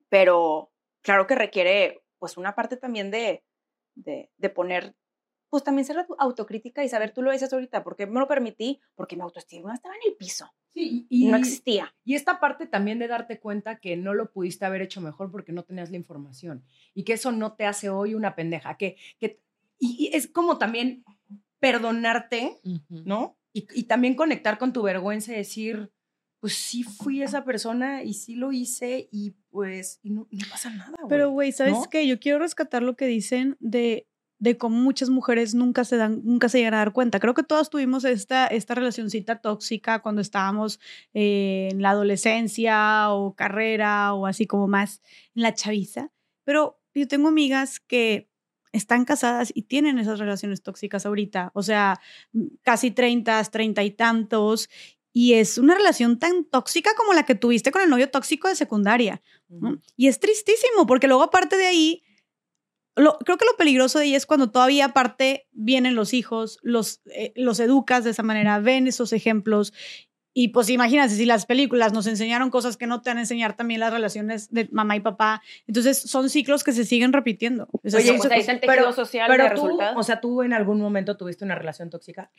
pero 0.10 0.72
claro 1.02 1.28
que 1.28 1.36
requiere 1.36 2.04
pues 2.20 2.38
una 2.38 2.56
parte 2.56 2.78
también 2.78 3.12
de, 3.12 3.44
de 3.96 4.50
poner, 4.50 4.96
pues 5.52 5.66
también 5.66 5.86
ser 5.86 5.98
autocrítica 6.18 6.82
y 6.84 6.88
saber, 6.90 7.12
tú 7.14 7.22
lo 7.22 7.30
dices 7.32 7.52
ahorita, 7.52 7.84
¿por 7.84 7.98
qué 7.98 8.08
me 8.08 8.22
lo 8.22 8.28
permití? 8.28 8.80
Porque 8.96 9.18
mi 9.18 9.22
autoestima 9.22 9.74
estaba 9.74 9.94
en 9.96 10.02
el 10.10 10.16
piso, 10.16 10.50
Sí, 10.74 11.06
y, 11.10 11.28
no 11.28 11.36
existía. 11.36 11.94
y 12.06 12.16
esta 12.16 12.40
parte 12.40 12.66
también 12.68 13.00
de 13.00 13.10
darte 13.10 13.38
cuenta 13.42 13.78
que 13.80 13.98
no 13.98 14.14
lo 14.14 14.32
pudiste 14.32 14.64
haber 14.64 14.82
hecho 14.82 15.02
mejor 15.02 15.30
porque 15.30 15.52
no 15.52 15.64
tenías 15.64 15.92
la 15.92 15.98
información 15.98 16.64
y 16.94 17.04
que 17.04 17.12
eso 17.14 17.34
no 17.34 17.52
te 17.54 17.66
hace 17.66 17.90
hoy 17.90 18.16
una 18.16 18.34
pendeja. 18.34 18.78
Que, 18.78 18.96
que, 19.20 19.42
y, 19.78 20.08
y 20.10 20.16
es 20.16 20.28
como 20.28 20.58
también 20.58 21.04
perdonarte, 21.60 22.60
Ujú. 22.64 23.04
¿no? 23.06 23.38
Y, 23.52 23.68
y 23.74 23.84
también 23.84 24.16
conectar 24.16 24.58
con 24.58 24.72
tu 24.72 24.82
vergüenza 24.82 25.34
y 25.34 25.36
decir, 25.36 25.92
pues 26.40 26.54
sí 26.56 26.84
fui 26.84 27.22
esa 27.22 27.44
persona 27.44 28.04
y 28.04 28.14
sí 28.14 28.36
lo 28.36 28.54
hice 28.54 29.10
y 29.12 29.32
pues 29.50 30.00
y 30.02 30.12
no, 30.12 30.28
no 30.32 30.46
pasa 30.50 30.70
nada. 30.70 30.98
Pero, 31.10 31.26
güey. 31.30 31.50
güey, 31.50 31.52
¿sabes 31.52 31.74
¿no? 31.74 31.90
qué? 31.90 32.08
Yo 32.08 32.20
quiero 32.22 32.40
rescatar 32.40 32.82
lo 32.82 32.96
que 32.96 33.06
dicen 33.08 33.58
de 33.60 34.08
de 34.42 34.58
cómo 34.58 34.76
muchas 34.76 35.10
mujeres 35.10 35.54
nunca 35.54 35.86
se 35.86 35.98
dan, 35.98 36.22
nunca 36.24 36.50
se 36.50 36.58
llegan 36.58 36.74
a 36.74 36.78
dar 36.78 36.94
cuenta. 36.94 37.20
Creo 37.20 37.36
que 37.36 37.44
todas 37.44 37.70
tuvimos 37.70 38.04
esta, 38.06 38.48
esta 38.48 38.74
relacioncita 38.74 39.40
tóxica 39.40 40.02
cuando 40.02 40.20
estábamos 40.20 40.80
eh, 41.14 41.70
en 41.72 41.84
la 41.84 41.92
adolescencia 41.92 43.12
o 43.12 43.36
carrera 43.36 44.16
o 44.16 44.26
así 44.26 44.48
como 44.48 44.68
más 44.68 45.04
en 45.36 45.44
la 45.44 45.54
chaviza. 45.54 46.10
Pero 46.44 46.82
yo 46.96 47.08
tengo 47.08 47.28
amigas 47.28 47.80
que 47.80 48.32
están 48.72 49.06
casadas 49.06 49.52
y 49.54 49.62
tienen 49.64 50.00
esas 50.00 50.18
relaciones 50.18 50.64
tóxicas 50.64 51.06
ahorita, 51.06 51.52
o 51.54 51.62
sea, 51.62 52.00
casi 52.64 52.90
30, 52.90 53.44
30 53.44 53.84
y 53.84 53.92
tantos, 53.92 54.70
y 55.14 55.34
es 55.34 55.60
una 55.60 55.76
relación 55.76 56.18
tan 56.18 56.46
tóxica 56.46 56.92
como 56.98 57.14
la 57.14 57.26
que 57.26 57.36
tuviste 57.36 57.72
con 57.72 57.84
el 57.84 57.90
novio 57.90 58.10
tóxico 58.10 58.48
de 58.48 58.56
secundaria. 58.56 59.22
¿no? 59.50 59.80
Y 59.98 60.08
es 60.08 60.20
tristísimo, 60.20 60.88
porque 60.88 61.08
luego 61.08 61.22
aparte 61.22 61.58
de 61.58 61.68
ahí, 61.68 62.04
lo, 62.96 63.18
creo 63.20 63.38
que 63.38 63.46
lo 63.46 63.56
peligroso 63.58 64.00
de 64.00 64.06
ahí 64.06 64.16
es 64.16 64.26
cuando 64.26 64.52
todavía 64.52 64.86
aparte 64.86 65.48
vienen 65.52 65.96
los 65.96 66.14
hijos, 66.14 66.60
los, 66.62 67.02
eh, 67.14 67.32
los 67.36 67.60
educas 67.60 68.04
de 68.04 68.12
esa 68.12 68.24
manera, 68.24 68.60
ven 68.60 68.88
esos 68.88 69.14
ejemplos. 69.14 69.74
Y 70.34 70.50
pues 70.50 70.70
imagínate, 70.70 71.14
si 71.14 71.26
las 71.26 71.46
películas 71.46 71.92
nos 71.92 72.08
enseñaron 72.08 72.50
cosas 72.52 72.78
que 72.78 72.88
no 72.88 73.02
te 73.02 73.10
van 73.10 73.18
a 73.18 73.22
enseñar 73.22 73.58
también 73.58 73.82
las 73.82 73.92
relaciones 73.92 74.50
de 74.50 74.70
mamá 74.72 74.96
y 74.96 75.02
papá, 75.02 75.42
entonces 75.68 75.98
son 76.00 76.30
ciclos 76.30 76.64
que 76.64 76.72
se 76.72 76.86
siguen 76.86 77.12
repitiendo. 77.12 77.68
Es 77.84 77.94
Oye, 77.96 78.14
pues 78.14 78.32
ahí 78.32 78.40
está 78.40 78.54
el 78.54 78.62
tejido 78.62 78.94
social 78.94 79.30
de 79.30 79.36
Pero 79.38 79.50
tú, 79.56 79.64
resultados. 79.64 79.96
o 79.98 80.04
sea, 80.04 80.22
tú 80.22 80.42
en 80.42 80.54
algún 80.54 80.80
momento 80.80 81.18
tuviste 81.18 81.44
una 81.44 81.56
relación 81.56 81.90
tóxica. 81.90 82.32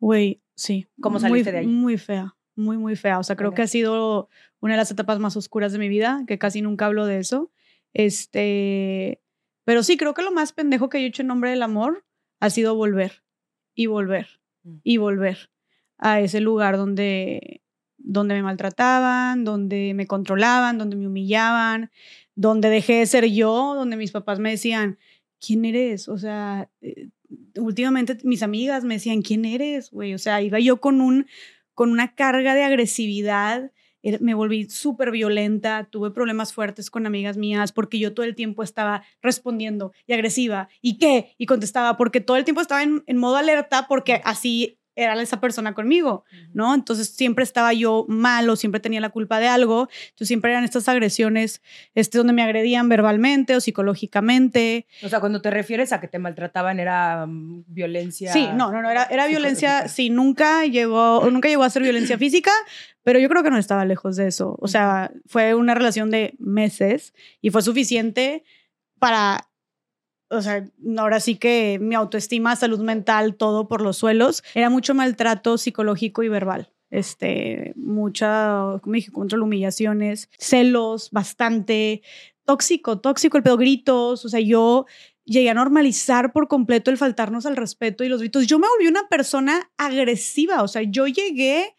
Güey, 0.00 0.40
sí. 0.56 0.88
¿Cómo 1.00 1.20
muy- 1.20 1.28
saliste 1.28 1.52
de 1.52 1.58
ahí? 1.58 1.66
Muy 1.68 1.98
fea, 1.98 2.34
muy, 2.56 2.78
muy 2.78 2.96
fea. 2.96 3.20
O 3.20 3.22
sea, 3.22 3.36
creo 3.36 3.50
Ok. 3.50 3.56
que 3.56 3.62
ha 3.62 3.66
sido 3.68 4.28
una 4.58 4.74
de 4.74 4.78
las 4.78 4.90
etapas 4.90 5.20
más 5.20 5.36
oscuras 5.36 5.70
de 5.72 5.78
mi 5.78 5.88
vida, 5.88 6.24
que 6.26 6.38
casi 6.38 6.62
nunca 6.62 6.86
hablo 6.86 7.06
de 7.06 7.18
eso. 7.20 7.52
Este, 7.94 9.20
pero 9.66 9.82
sí, 9.82 9.98
creo 9.98 10.14
que 10.14 10.22
lo 10.22 10.32
más 10.32 10.54
pendejo 10.54 10.88
que 10.88 11.00
yo 11.00 11.04
he 11.04 11.08
hecho 11.08 11.22
en 11.22 11.28
nombre 11.28 11.50
del 11.50 11.62
amor 11.62 12.06
ha 12.40 12.48
sido 12.48 12.74
volver 12.74 13.22
y 13.74 13.86
volver 13.86 14.28
Mm. 14.66 14.78
y 14.82 14.96
volver 14.96 15.50
a 15.98 16.20
ese 16.20 16.40
lugar 16.40 16.76
donde, 16.76 17.62
donde 17.98 18.34
me 18.34 18.42
maltrataban, 18.42 19.44
donde 19.44 19.94
me 19.94 20.06
controlaban, 20.06 20.76
donde 20.78 20.96
me 20.96 21.06
humillaban, 21.06 21.90
donde 22.34 22.68
dejé 22.68 22.94
de 22.94 23.06
ser 23.06 23.26
yo, 23.26 23.74
donde 23.74 23.96
mis 23.96 24.10
papás 24.12 24.38
me 24.40 24.50
decían, 24.50 24.98
¿quién 25.40 25.64
eres? 25.64 26.08
O 26.08 26.18
sea, 26.18 26.68
eh, 26.80 27.10
últimamente 27.56 28.18
mis 28.24 28.42
amigas 28.42 28.84
me 28.84 28.94
decían, 28.94 29.22
¿quién 29.22 29.44
eres? 29.44 29.90
Güey, 29.90 30.14
o 30.14 30.18
sea, 30.18 30.42
iba 30.42 30.58
yo 30.58 30.80
con 30.80 31.00
un 31.00 31.26
con 31.74 31.90
una 31.90 32.14
carga 32.14 32.54
de 32.54 32.62
agresividad, 32.64 33.70
me 34.20 34.34
volví 34.34 34.68
súper 34.68 35.10
violenta, 35.10 35.88
tuve 35.90 36.10
problemas 36.10 36.52
fuertes 36.52 36.90
con 36.90 37.06
amigas 37.06 37.36
mías 37.36 37.72
porque 37.72 37.98
yo 37.98 38.14
todo 38.14 38.24
el 38.26 38.34
tiempo 38.34 38.62
estaba 38.62 39.02
respondiendo 39.22 39.92
y 40.06 40.12
agresiva, 40.12 40.68
¿y 40.80 40.98
qué? 40.98 41.34
Y 41.38 41.46
contestaba 41.46 41.96
porque 41.96 42.20
todo 42.20 42.36
el 42.36 42.44
tiempo 42.44 42.60
estaba 42.60 42.82
en, 42.82 43.02
en 43.06 43.16
modo 43.16 43.36
alerta 43.36 43.86
porque 43.88 44.20
así 44.24 44.78
era 44.96 45.20
esa 45.20 45.40
persona 45.40 45.74
conmigo, 45.74 46.24
¿no? 46.54 46.74
Entonces 46.74 47.10
siempre 47.10 47.44
estaba 47.44 47.72
yo 47.74 48.06
mal 48.08 48.48
o 48.48 48.56
siempre 48.56 48.80
tenía 48.80 49.00
la 49.00 49.10
culpa 49.10 49.38
de 49.38 49.46
algo, 49.46 49.88
entonces 50.06 50.28
siempre 50.28 50.50
eran 50.50 50.64
estas 50.64 50.88
agresiones, 50.88 51.62
este, 51.94 52.18
donde 52.18 52.32
me 52.32 52.42
agredían 52.42 52.88
verbalmente 52.88 53.54
o 53.54 53.60
psicológicamente, 53.60 54.86
O 55.02 55.08
sea, 55.08 55.20
cuando 55.20 55.42
te 55.42 55.50
refieres 55.50 55.92
a 55.92 56.00
que 56.00 56.08
te 56.08 56.18
maltrataban 56.18 56.80
era 56.80 57.26
mm, 57.26 57.64
violencia. 57.68 58.32
Sí, 58.32 58.48
no, 58.54 58.72
no, 58.72 58.80
no, 58.82 58.90
era, 58.90 59.04
era 59.04 59.26
violencia, 59.26 59.86
sí, 59.88 60.08
nunca 60.08 60.64
llegó, 60.64 61.28
nunca 61.30 61.48
llegó 61.48 61.62
a 61.62 61.70
ser 61.70 61.82
violencia 61.82 62.16
física, 62.18 62.50
pero 63.02 63.18
yo 63.18 63.28
creo 63.28 63.42
que 63.42 63.50
no 63.50 63.58
estaba 63.58 63.84
lejos 63.84 64.16
de 64.16 64.28
eso. 64.28 64.56
O 64.60 64.66
sea, 64.66 65.12
fue 65.26 65.54
una 65.54 65.74
relación 65.74 66.10
de 66.10 66.34
meses 66.38 67.14
y 67.42 67.50
fue 67.50 67.60
suficiente 67.62 68.44
para, 68.98 69.45
o 70.28 70.42
sea, 70.42 70.68
ahora 70.98 71.20
sí 71.20 71.36
que 71.36 71.78
mi 71.80 71.94
autoestima, 71.94 72.56
salud 72.56 72.80
mental, 72.80 73.36
todo 73.36 73.68
por 73.68 73.80
los 73.80 73.96
suelos. 73.96 74.42
Era 74.54 74.70
mucho 74.70 74.94
maltrato 74.94 75.58
psicológico 75.58 76.22
y 76.22 76.28
verbal. 76.28 76.72
Este, 76.90 77.72
mucha, 77.76 78.78
como 78.82 78.94
dije, 78.94 79.10
control, 79.10 79.42
humillaciones, 79.42 80.30
celos, 80.38 81.10
bastante, 81.10 82.02
tóxico, 82.44 83.00
tóxico, 83.00 83.36
el 83.36 83.42
pedo 83.42 83.56
gritos, 83.56 84.24
o 84.24 84.28
sea, 84.28 84.40
yo 84.40 84.86
llegué 85.24 85.50
a 85.50 85.54
normalizar 85.54 86.32
por 86.32 86.48
completo 86.48 86.90
el 86.90 86.96
faltarnos 86.96 87.44
al 87.44 87.56
respeto 87.56 88.04
y 88.04 88.08
los 88.08 88.20
gritos. 88.20 88.46
Yo 88.46 88.58
me 88.58 88.68
volví 88.68 88.86
una 88.86 89.08
persona 89.08 89.70
agresiva, 89.76 90.62
o 90.62 90.68
sea, 90.68 90.82
yo 90.82 91.06
llegué 91.08 91.74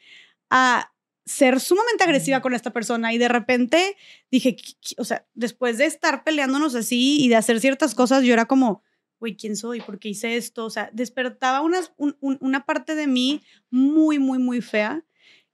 a 0.50 0.92
ser 1.28 1.60
sumamente 1.60 2.04
agresiva 2.04 2.42
con 2.42 2.54
esta 2.56 2.72
persona 2.72 3.14
y 3.14 3.18
de 3.20 3.28
repente 3.28 3.96
dije, 4.32 4.58
o 4.98 5.04
sea, 5.04 5.28
después 5.36 5.78
de 5.78 5.86
estar 5.86 6.24
peleándonos 6.24 6.74
así 6.74 7.18
y 7.24 7.28
de 7.30 7.36
hacer 7.36 7.60
ciertas 7.60 7.94
cosas, 7.94 8.24
yo 8.24 8.34
era 8.34 8.46
como, 8.46 8.82
güey, 9.20 9.36
¿quién 9.36 9.56
soy? 9.56 9.82
¿Por 9.82 10.00
qué 10.00 10.10
hice 10.10 10.38
esto? 10.38 10.66
O 10.66 10.70
sea, 10.70 10.90
despertaba 10.94 11.62
unas- 11.62 11.92
un- 11.98 12.16
un- 12.22 12.38
una 12.42 12.66
parte 12.66 12.96
de 12.96 13.08
mí 13.08 13.42
muy, 13.70 14.20
muy, 14.20 14.40
muy 14.40 14.62
fea 14.62 15.04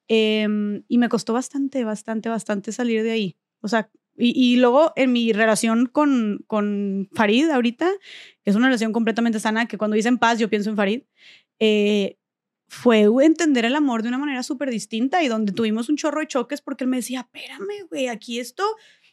em, 0.08 0.84
y 0.88 0.98
me 0.98 1.10
costó 1.10 1.34
bastante, 1.34 1.84
bastante, 1.84 2.30
bastante 2.30 2.72
salir 2.72 3.04
de 3.04 3.12
ahí. 3.12 3.38
O 3.62 3.68
sea, 3.68 3.90
y, 4.18 4.32
y 4.40 4.58
luego 4.58 4.92
en 4.96 5.12
mi 5.12 5.34
relación 5.34 5.88
con, 5.88 6.44
con 6.46 7.10
Farid 7.14 7.50
ahorita, 7.50 7.90
que 8.44 8.50
es 8.52 8.56
una 8.56 8.68
relación 8.68 8.92
completamente 8.94 9.40
sana, 9.40 9.66
que 9.68 9.78
cuando 9.78 9.96
dicen 9.96 10.18
paz 10.20 10.38
yo 10.40 10.50
pienso 10.50 10.70
en 10.70 10.76
Farid, 10.76 11.02
eh, 11.60 12.18
fue 12.68 13.04
entender 13.22 13.66
el 13.66 13.76
amor 13.76 14.02
de 14.02 14.10
una 14.10 14.18
manera 14.18 14.42
súper 14.44 14.70
distinta 14.72 15.22
y 15.24 15.28
donde 15.28 15.52
tuvimos 15.52 15.90
un 15.90 15.98
chorro 15.98 16.22
de 16.22 16.28
choques 16.28 16.62
porque 16.62 16.84
él 16.84 16.90
me 16.90 16.98
decía, 16.98 17.22
espérame, 17.22 17.88
güey, 17.90 18.08
aquí 18.08 18.40
esto, 18.40 18.64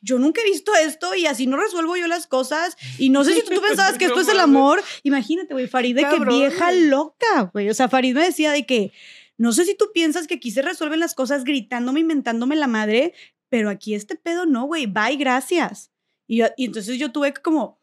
yo 0.01 0.19
nunca 0.19 0.41
he 0.41 0.45
visto 0.45 0.73
esto 0.75 1.15
y 1.15 1.27
así 1.27 1.47
no 1.47 1.59
resuelvo 1.59 1.97
yo 1.97 2.07
las 2.07 2.27
cosas 2.27 2.77
y 2.99 3.11
no 3.11 3.23
sé 3.25 3.35
si 3.35 3.43
tú 3.43 3.61
pensabas 3.61 3.99
que 3.99 4.05
esto 4.07 4.21
es 4.21 4.29
el 4.29 4.41
amor. 4.41 4.83
Imagínate, 5.03 5.53
güey, 5.53 5.67
Farid 5.67 5.95
de 5.97 6.03
que 6.03 6.17
vieja 6.39 6.73
loca, 6.73 7.51
güey. 7.53 7.69
O 7.69 7.75
sea, 7.75 7.89
Farid 7.89 8.15
me 8.15 8.25
decía 8.25 8.51
de 8.53 8.65
que 8.65 8.93
no 9.37 9.53
sé 9.53 9.65
si 9.67 9.75
tú 9.75 9.87
piensas 9.93 10.27
que 10.27 10.35
aquí 10.35 10.51
se 10.51 10.63
resuelven 10.63 11.01
las 11.01 11.15
cosas 11.15 11.45
gritándome, 11.45 12.01
inventándome 12.01 12.57
la 12.57 12.67
madre, 12.67 13.13
pero 13.51 13.69
aquí 13.69 13.95
este 13.95 14.15
pedo 14.17 14.47
no, 14.47 14.65
güey, 14.65 14.87
bye, 14.87 15.17
gracias. 15.17 15.91
Y, 16.27 16.39
yo- 16.39 16.49
y 16.57 16.67
entonces 16.67 16.99
yo 16.99 17.11
tuve 17.13 17.35
como 17.35 17.79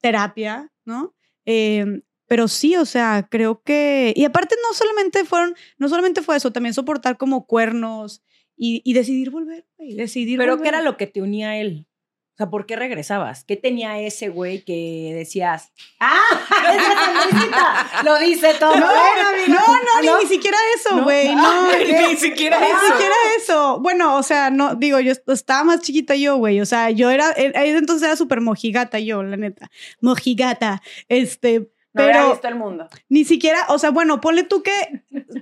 terapia, 0.00 0.72
¿no? 0.84 1.14
Em, 1.44 2.02
pero 2.26 2.48
sí, 2.48 2.76
o 2.76 2.84
sea, 2.84 3.26
creo 3.30 3.62
que... 3.62 4.12
Y 4.16 4.24
aparte 4.24 4.54
no 4.66 4.74
solamente 4.74 5.24
fueron, 5.24 5.54
no 5.78 5.88
solamente 5.88 6.22
fue 6.22 6.36
eso, 6.36 6.52
también 6.52 6.74
soportar 6.74 7.16
como 7.16 7.46
cuernos 7.46 8.22
y, 8.56 8.80
y 8.84 8.94
decidir 8.94 9.30
volver, 9.30 9.66
güey, 9.76 9.94
decidir 9.94 10.38
Pero 10.38 10.52
volver. 10.52 10.62
¿qué 10.62 10.68
era 10.70 10.82
lo 10.82 10.96
que 10.96 11.06
te 11.06 11.20
unía 11.22 11.50
a 11.50 11.56
él? 11.58 11.86
O 12.34 12.36
sea, 12.36 12.50
¿por 12.50 12.66
qué 12.66 12.74
regresabas? 12.74 13.44
¿Qué 13.44 13.54
tenía 13.56 14.00
ese 14.00 14.28
güey 14.28 14.64
que 14.64 15.12
decías? 15.14 15.70
¡Ah! 16.00 16.18
¡Esa! 16.74 18.02
Lo 18.02 18.18
dice 18.18 18.54
todo. 18.58 18.74
No, 18.74 18.80
no, 18.86 19.46
no, 19.48 19.58
¿Ah, 19.60 20.00
ni, 20.02 20.08
ni 20.24 20.28
siquiera 20.28 20.56
eso, 20.76 21.02
güey, 21.04 21.32
no. 21.32 21.68
Ni 21.78 22.16
siquiera 22.16 22.58
Ni 22.58 22.66
eso. 22.66 22.86
siquiera 22.92 23.14
eso. 23.38 23.78
Bueno, 23.80 24.16
o 24.16 24.22
sea, 24.24 24.50
no, 24.50 24.74
digo, 24.74 24.98
yo 24.98 25.12
est- 25.12 25.28
estaba 25.28 25.62
más 25.62 25.82
chiquita 25.82 26.16
yo, 26.16 26.36
güey. 26.36 26.60
O 26.60 26.66
sea, 26.66 26.90
yo 26.90 27.08
era, 27.10 27.28
ahí 27.54 27.70
entonces 27.70 28.04
era 28.06 28.16
súper 28.16 28.40
mojigata 28.40 28.98
yo, 28.98 29.22
la 29.22 29.36
neta. 29.36 29.70
Mojigata. 30.00 30.82
Este, 31.08 31.70
No 31.94 32.02
pero 32.02 32.30
visto 32.30 32.48
el 32.48 32.56
mundo. 32.56 32.88
ni 33.08 33.24
siquiera, 33.24 33.60
o 33.68 33.78
sea, 33.78 33.90
bueno, 33.90 34.20
ponle 34.20 34.42
tú 34.42 34.62
que, 34.62 34.72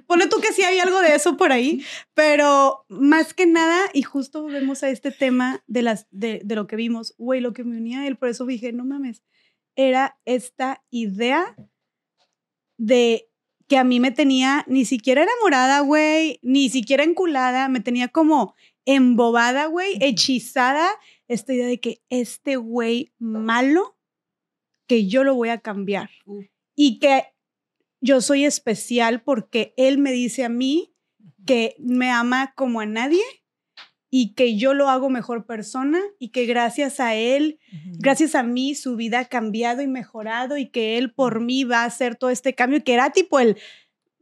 ponle 0.06 0.28
tú 0.28 0.38
que 0.40 0.52
sí 0.52 0.62
hay 0.62 0.78
algo 0.78 1.00
de 1.00 1.14
eso 1.14 1.36
por 1.38 1.50
ahí, 1.50 1.82
pero 2.14 2.84
más 2.88 3.32
que 3.32 3.46
nada, 3.46 3.78
y 3.94 4.02
justo 4.02 4.42
volvemos 4.42 4.82
a 4.82 4.90
este 4.90 5.10
tema 5.10 5.64
de, 5.66 5.82
las, 5.82 6.06
de, 6.10 6.42
de 6.44 6.54
lo 6.54 6.66
que 6.66 6.76
vimos, 6.76 7.14
güey, 7.16 7.40
lo 7.40 7.54
que 7.54 7.64
me 7.64 7.78
unía 7.78 8.00
a 8.00 8.06
él, 8.06 8.16
por 8.16 8.28
eso 8.28 8.44
dije, 8.44 8.72
no 8.72 8.84
mames, 8.84 9.22
era 9.76 10.18
esta 10.26 10.84
idea 10.90 11.56
de 12.76 13.30
que 13.66 13.78
a 13.78 13.84
mí 13.84 14.00
me 14.00 14.10
tenía 14.10 14.64
ni 14.68 14.84
siquiera 14.84 15.22
enamorada, 15.22 15.80
güey, 15.80 16.38
ni 16.42 16.68
siquiera 16.68 17.04
enculada, 17.04 17.68
me 17.68 17.80
tenía 17.80 18.08
como 18.08 18.54
embobada, 18.84 19.66
güey, 19.66 19.96
hechizada, 20.00 20.88
esta 21.28 21.54
idea 21.54 21.66
de 21.66 21.80
que 21.80 22.02
este 22.10 22.56
güey 22.56 23.12
malo, 23.18 23.96
que 24.92 25.06
yo 25.06 25.24
lo 25.24 25.34
voy 25.34 25.48
a 25.48 25.56
cambiar. 25.56 26.10
Uh. 26.26 26.42
y 26.76 26.98
que 26.98 27.24
yo 28.02 28.20
soy 28.20 28.44
especial 28.44 29.22
porque 29.22 29.72
él 29.78 29.96
me 29.96 30.12
dice 30.12 30.44
a 30.44 30.50
mí 30.50 30.92
que 31.46 31.76
me 31.78 32.10
ama 32.10 32.52
como 32.54 32.80
a 32.80 32.84
nadie 32.86 33.22
y 34.10 34.34
que 34.34 34.58
yo 34.58 34.74
lo 34.74 34.90
hago 34.90 35.08
mejor 35.08 35.46
persona 35.46 35.98
y 36.18 36.28
que 36.28 36.44
gracias 36.44 37.00
a 37.00 37.14
él, 37.14 37.58
gracias 37.98 38.34
a 38.34 38.42
mí, 38.42 38.74
su 38.74 38.94
vida 38.96 39.20
ha 39.20 39.24
cambiado 39.24 39.80
y 39.80 39.86
mejorado 39.86 40.58
y 40.58 40.68
que 40.68 40.98
él 40.98 41.14
por 41.14 41.40
mí 41.40 41.64
va 41.64 41.84
a 41.84 41.86
hacer 41.86 42.16
todo 42.16 42.28
este 42.28 42.54
cambio 42.54 42.84
que 42.84 42.92
era 42.92 43.08
tipo 43.12 43.40
el, 43.40 43.56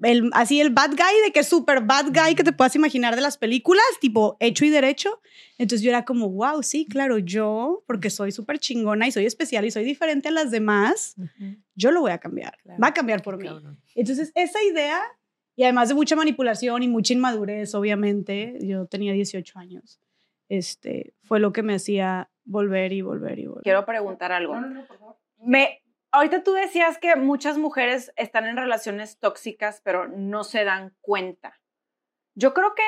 el 0.02 0.30
así 0.32 0.60
el 0.60 0.70
bad 0.70 0.90
guy 0.90 1.22
de 1.24 1.32
que 1.32 1.40
es 1.40 1.48
súper 1.48 1.82
bad 1.82 2.06
guy 2.06 2.34
que 2.34 2.44
te 2.44 2.52
puedas 2.52 2.74
imaginar 2.76 3.14
de 3.16 3.20
las 3.22 3.36
películas, 3.38 3.84
tipo 4.00 4.36
hecho 4.40 4.64
y 4.64 4.70
derecho. 4.70 5.20
Entonces 5.58 5.82
yo 5.82 5.90
era 5.90 6.04
como, 6.04 6.28
wow, 6.30 6.62
sí, 6.62 6.86
claro, 6.86 7.18
yo, 7.18 7.82
porque 7.86 8.08
soy 8.10 8.32
súper 8.32 8.58
chingona 8.58 9.06
y 9.06 9.12
soy 9.12 9.26
especial 9.26 9.64
y 9.64 9.70
soy 9.70 9.84
diferente 9.84 10.28
a 10.28 10.30
las 10.32 10.50
demás, 10.50 11.16
yo 11.74 11.90
lo 11.90 12.00
voy 12.00 12.12
a 12.12 12.18
cambiar, 12.18 12.56
Claro. 12.62 12.80
va 12.82 12.88
a 12.88 12.94
cambiar 12.94 13.22
por 13.22 13.36
mí. 13.36 13.44
Cabrón. 13.46 13.78
Entonces, 13.94 14.32
esa 14.34 14.62
idea, 14.62 15.00
y 15.56 15.64
además 15.64 15.88
de 15.90 15.94
mucha 15.94 16.16
manipulación 16.16 16.82
y 16.82 16.88
mucha 16.88 17.12
inmadurez, 17.12 17.74
obviamente, 17.74 18.56
yo 18.62 18.86
tenía 18.86 19.12
18 19.12 19.58
años, 19.58 20.00
este, 20.48 21.12
fue 21.24 21.40
lo 21.40 21.52
que 21.52 21.62
me 21.62 21.74
hacía 21.74 22.30
volver 22.44 22.92
y 22.92 23.02
volver 23.02 23.38
y 23.38 23.46
volver. 23.46 23.62
Quiero 23.62 23.84
preguntar 23.84 24.32
algo. 24.32 24.54
No, 24.54 24.62
no, 24.62 24.68
no, 24.70 24.86
por 24.86 24.98
favor. 24.98 25.16
Me, 25.44 25.79
ahorita 26.12 26.42
tú 26.42 26.52
decías 26.52 26.98
que 26.98 27.16
muchas 27.16 27.58
mujeres 27.58 28.12
están 28.16 28.46
en 28.46 28.56
relaciones 28.56 29.18
tóxicas, 29.18 29.80
pero 29.84 30.08
no 30.08 30.44
se 30.44 30.64
dan 30.64 30.94
cuenta. 31.00 31.60
Yo 32.34 32.54
creo 32.54 32.74
que 32.74 32.82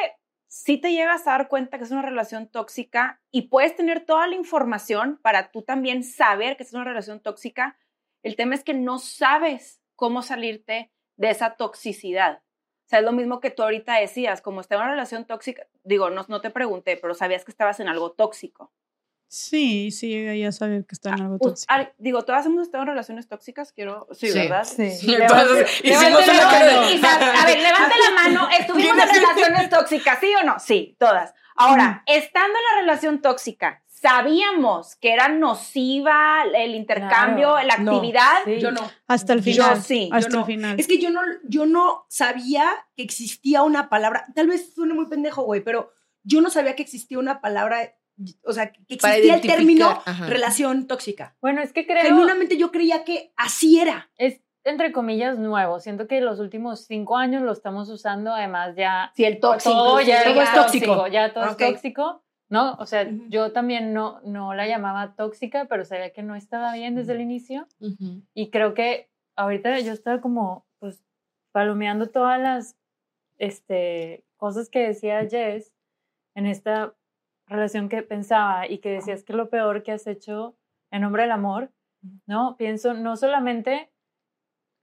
sí 0.49 0.79
te 0.79 0.93
llegas 0.93 1.27
a 1.27 1.33
dar 1.33 1.49
cuenta 1.49 1.79
que 1.79 1.85
es 1.85 1.91
una 1.91 2.03
relación 2.03 2.49
tóxica 2.49 3.21
y 3.31 3.49
puedes 3.49 3.75
tener 3.75 4.05
toda 4.05 4.27
la 4.27 4.37
información 4.37 5.19
para 5.23 5.51
tú 5.51 5.63
también 5.63 6.05
saber 6.05 6.57
que 6.57 6.63
es 6.63 6.73
una 6.73 6.85
relación 6.85 7.21
tóxica. 7.21 7.79
El 8.23 8.37
tema 8.37 8.55
es 8.55 8.65
que 8.65 8.75
no 8.75 8.99
sabes 8.99 9.81
cómo 9.97 10.23
salirte 10.23 10.93
de 11.17 11.31
esa 11.31 11.57
toxicidad. 11.57 12.43
O 12.87 12.89
sea, 12.89 12.99
es 12.99 13.05
lo 13.05 13.13
mismo 13.13 13.41
que 13.41 13.51
tú 13.51 13.63
ahorita 13.63 13.99
decías, 13.99 14.43
como 14.43 14.61
está 14.61 14.75
en 14.75 14.83
una 14.83 14.91
relación 14.91 15.25
tóxica, 15.25 15.67
digo, 15.85 16.11
no, 16.11 16.27
no 16.29 16.41
te 16.41 16.51
pregunté, 16.51 16.97
pero 16.97 17.15
sabías 17.15 17.45
que 17.45 17.51
estabas 17.51 17.81
en 17.81 17.89
algo 17.89 18.13
tóxico. 18.13 18.73
Sí, 19.35 19.91
sí, 19.93 20.09
llegué 20.09 20.47
a 20.47 20.53
saber 20.53 20.85
que 20.85 20.95
está 20.95 21.09
en 21.09 21.23
algo 21.23 21.37
U- 21.37 21.39
tóxico. 21.39 21.73
ah, 21.75 21.89
digo, 21.97 22.23
todas 22.23 22.45
hemos 22.45 22.65
estado 22.65 22.83
en 22.83 22.89
relaciones 22.89 23.29
tóxicas, 23.29 23.73
quiero, 23.73 24.07
sí, 24.13 24.29
Sí. 24.31 24.39
¿verdad? 24.39 24.65
Sí. 24.65 24.83
Entonces, 25.15 25.81
hicimos 25.83 26.23
una 26.29 26.39
cara 26.39 26.83
A 27.43 27.47
ver, 27.47 27.59
levante 27.59 27.95
la 27.99 28.23
mano. 28.23 28.49
¿Estuvimos 28.61 28.93
en 28.99 29.09
relaciones 29.09 29.71
tóxicas, 29.71 30.19
sí 30.21 30.27
o 30.39 30.45
no? 30.45 30.59
Sí, 30.61 30.97
todas. 31.01 31.33
Ahora, 31.57 32.03
estando 32.07 32.59
en 32.59 32.77
la 32.77 32.81
relación 32.83 33.23
tóxica, 33.23 33.83
¿sabíamos 33.87 34.97
que 34.97 35.15
era 35.15 35.29
nociva 35.31 36.43
el 36.55 36.75
intercambio, 36.75 37.53
Claro. 37.53 37.67
la 37.67 37.77
No. 37.79 37.93
actividad? 37.93 38.33
Sí. 38.45 38.61
Yo 38.61 38.71
no. 38.71 38.83
Hasta 39.07 39.33
el 39.33 39.39
Yo 39.43 39.53
final. 39.65 39.83
sí, 39.83 40.09
yo 40.11 40.15
Hasta 40.17 40.31
no. 40.31 40.39
el 40.41 40.45
final. 40.45 40.79
Es 40.79 40.87
que 40.89 40.99
yo 40.99 41.09
no, 41.09 41.23
yo 41.45 41.65
no 41.65 42.05
sabía 42.11 42.67
que 42.97 43.03
existía 43.03 43.63
una 43.63 43.89
palabra, 43.89 44.27
tal 44.35 44.49
vez 44.49 44.75
suene 44.75 44.93
muy 44.93 45.07
pendejo, 45.07 45.43
güey, 45.45 45.63
pero 45.63 45.91
yo 46.23 46.43
no 46.43 46.51
sabía 46.51 46.77
que 46.77 46.83
existía 46.83 47.19
una 47.19 47.41
palabra, 47.41 47.95
o 48.45 48.53
sea, 48.53 48.73
que 48.73 48.81
existía 48.89 49.35
el 49.35 49.41
término 49.41 50.03
ajá. 50.05 50.27
relación 50.27 50.87
tóxica. 50.87 51.37
Bueno, 51.41 51.63
es 51.63 51.73
que 51.73 51.87
creo 51.87 52.03
Genuinamente 52.03 52.57
yo 52.57 52.71
creía 52.71 53.05
que 53.05 53.33
así 53.37 53.81
era. 53.81 54.11
es 54.17 54.41
entre 54.65 54.93
comillas 54.93 55.39
nuevo. 55.39 55.81
Siento 55.81 56.07
que 56.07 56.21
los 56.21 56.39
últimos 56.39 56.85
cinco 56.87 57.17
años 57.17 57.43
lo 57.43 57.51
estamos 57.53 57.89
usando, 57.91 58.33
además 58.33 58.77
ya 58.77 59.11
Sí, 59.17 59.25
el 59.25 59.41
tóxico. 59.41 59.75
todo 59.75 60.01
ya 60.03 60.23
todo 60.23 60.41
es 60.43 60.49
es 60.49 60.55
tóxico. 60.55 60.87
tóxico, 60.87 61.07
ya 61.09 61.33
todo 61.35 61.45
es 61.47 61.57
tóxico, 61.57 62.23
¿no? 62.49 62.75
O 62.79 62.87
sea, 62.87 63.09
yo 63.29 63.51
también 63.51 63.93
no, 63.93 64.21
no 64.25 64.55
la 64.55 64.69
llamaba 64.69 65.15
tóxica, 65.17 65.65
pero 65.65 65.85
sabía 65.85 66.13
que 66.13 66.23
no 66.23 66.37
estaba 66.37 66.73
bien 66.75 66.95
desde 66.95 67.15
el 67.15 67.21
inicio. 67.21 67.67
Y 68.35 68.51
creo 68.51 68.73
que 68.75 69.11
ahorita 69.35 69.81
yo 69.81 69.93
estaba 69.93 70.21
como, 70.21 70.65
pues, 70.79 71.03
palomeando 71.51 72.11
todas 72.11 72.41
las 72.41 72.77
este, 73.39 74.25
cosas 74.37 74.69
que 74.69 74.87
decía 74.87 75.27
Jess 75.29 75.73
en 76.37 76.47
esta 76.47 76.95
relación 77.53 77.89
que 77.89 78.03
pensaba 78.03 78.67
y 78.69 78.79
que 78.79 78.91
decías 78.91 79.23
que 79.25 79.33
lo 79.33 79.49
peor 79.49 79.83
que 79.83 79.93
has 79.93 80.07
hecho 80.07 80.57
en 80.91 81.03
nombre 81.03 81.23
del 81.23 81.33
amor, 81.33 81.71
¿no? 82.27 82.57
Pienso, 82.57 82.95
no 82.95 83.17
solamente 83.17 83.91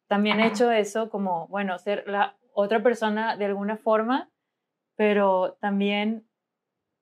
también 0.08 0.40
he 0.40 0.48
hecho 0.48 0.72
eso 0.72 1.10
como, 1.10 1.48
bueno, 1.50 1.78
ser 1.78 2.08
la 2.08 2.38
otra 2.54 2.82
persona 2.82 3.36
de 3.38 3.46
alguna 3.46 3.78
forma, 3.78 4.30
pero 4.96 5.58
también, 5.62 6.28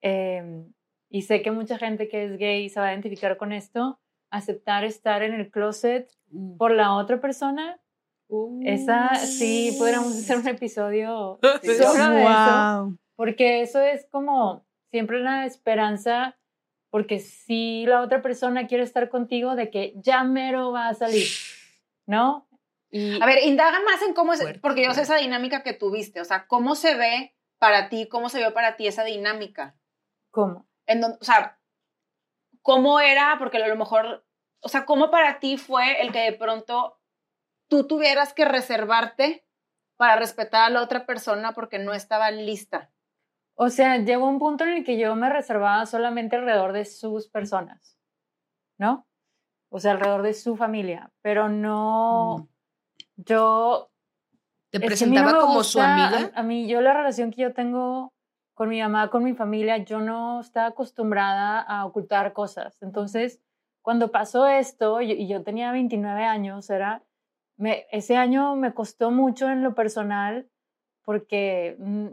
em, 0.01 0.73
y 1.09 1.21
sé 1.21 1.41
que 1.41 1.51
mucha 1.51 1.77
gente 1.77 2.09
que 2.09 2.25
es 2.25 2.37
gay 2.37 2.69
se 2.69 2.79
va 2.79 2.87
a 2.87 2.91
identificar 2.93 3.37
con 3.37 3.53
esto, 3.53 3.99
aceptar 4.29 4.83
estar 4.83 5.23
en 5.23 5.33
el 5.33 5.49
closet 5.49 6.09
por 6.57 6.71
la 6.71 6.93
otra 6.95 7.21
persona. 7.21 7.79
Esa 8.63 9.15
sí, 9.15 9.73
podríamos 9.79 10.11
hacer 10.17 10.37
un 10.39 10.47
episodio 10.49 11.39
solo 11.63 12.09
de 12.09 12.23
eso, 12.23 12.83
Wow. 12.83 12.97
porque 13.15 13.61
eso 13.61 13.79
es 13.79 14.05
como 14.11 14.65
siempre 14.91 15.19
la 15.19 15.45
esperanza, 15.45 16.37
porque 16.89 17.19
si 17.19 17.85
la 17.85 18.01
otra 18.01 18.21
persona 18.21 18.67
quiere 18.67 18.83
estar 18.83 19.09
contigo, 19.09 19.55
de 19.55 19.69
que 19.69 19.93
ya 19.97 20.23
mero 20.23 20.71
va 20.71 20.89
a 20.89 20.93
salir, 20.93 21.27
¿no? 22.05 22.47
Y 22.89 23.21
A 23.21 23.25
ver, 23.25 23.43
indaga 23.43 23.81
más 23.81 24.01
en 24.01 24.13
cómo 24.13 24.33
es, 24.33 24.41
Fuerte, 24.41 24.59
porque 24.59 24.83
yo 24.83 24.93
sé 24.93 25.01
esa 25.01 25.17
dinámica 25.17 25.61
que 25.61 25.73
tuviste, 25.73 26.21
o 26.21 26.25
sea, 26.25 26.47
cómo 26.47 26.75
se 26.75 26.95
ve 26.95 27.35
para 27.57 27.89
ti, 27.89 28.07
cómo 28.07 28.29
se 28.29 28.37
vio 28.37 28.53
para 28.53 28.77
ti 28.77 28.87
esa 28.87 29.03
dinámica. 29.03 29.75
¿cómo? 30.31 30.67
En 30.85 31.01
donde, 31.01 31.17
o 31.19 31.23
sea, 31.23 31.59
cómo 32.61 32.99
era, 32.99 33.35
porque 33.39 33.57
a 33.57 33.67
lo 33.67 33.75
mejor, 33.75 34.25
o 34.61 34.69
sea, 34.69 34.85
cómo 34.85 35.09
para 35.09 35.39
ti 35.39 35.57
fue 35.57 36.01
el 36.01 36.11
que 36.11 36.19
de 36.19 36.33
pronto 36.33 36.99
tú 37.67 37.87
tuvieras 37.87 38.33
que 38.33 38.45
reservarte 38.45 39.45
para 39.97 40.15
respetar 40.15 40.63
a 40.63 40.69
la 40.69 40.81
otra 40.81 41.05
persona 41.05 41.53
porque 41.53 41.79
no 41.79 41.93
estaba 41.93 42.31
lista. 42.31 42.91
O 43.59 43.69
sea, 43.69 43.97
llegó 43.97 44.27
un 44.27 44.37
punto 44.37 44.63
en 44.65 44.69
el 44.71 44.83
que 44.83 44.99
yo 44.99 45.15
me 45.15 45.29
reservaba 45.29 45.85
solamente 45.87 46.35
alrededor 46.35 46.73
de 46.73 46.85
sus 46.85 47.27
personas, 47.27 47.97
¿no? 48.77 49.07
O 49.69 49.79
sea, 49.79 49.91
alrededor 49.93 50.21
de 50.21 50.33
su 50.33 50.55
familia, 50.55 51.11
pero 51.21 51.49
no, 51.49 52.47
yo... 53.15 53.89
¿Te 54.69 54.79
presentaba 54.79 55.31
no 55.31 55.41
como 55.41 55.63
su 55.63 55.79
gusta- 55.79 55.93
amiga? 55.93 56.31
A, 56.35 56.39
a 56.39 56.43
mí, 56.43 56.67
yo 56.67 56.81
la 56.81 56.93
relación 56.93 57.31
que 57.31 57.41
yo 57.41 57.53
tengo 57.53 58.13
con 58.53 58.69
mi 58.69 58.79
mamá, 58.79 59.09
con 59.09 59.23
mi 59.23 59.33
familia, 59.33 59.77
yo 59.77 59.99
no 60.01 60.39
estaba 60.41 60.67
acostumbrada 60.67 61.59
a 61.59 61.85
ocultar 61.85 62.33
cosas. 62.33 62.77
Entonces, 62.81 63.41
cuando 63.81 64.11
pasó 64.11 64.45
esto, 64.47 65.01
y, 65.01 65.13
y 65.13 65.27
yo 65.27 65.43
tenía 65.43 65.71
29 65.71 66.23
años, 66.25 66.69
era, 66.69 67.03
me, 67.55 67.87
ese 67.91 68.17
año 68.17 68.55
me 68.55 68.73
costó 68.73 69.09
mucho 69.09 69.49
en 69.49 69.63
lo 69.63 69.73
personal 69.73 70.47
porque 71.03 71.75
mm, 71.79 72.07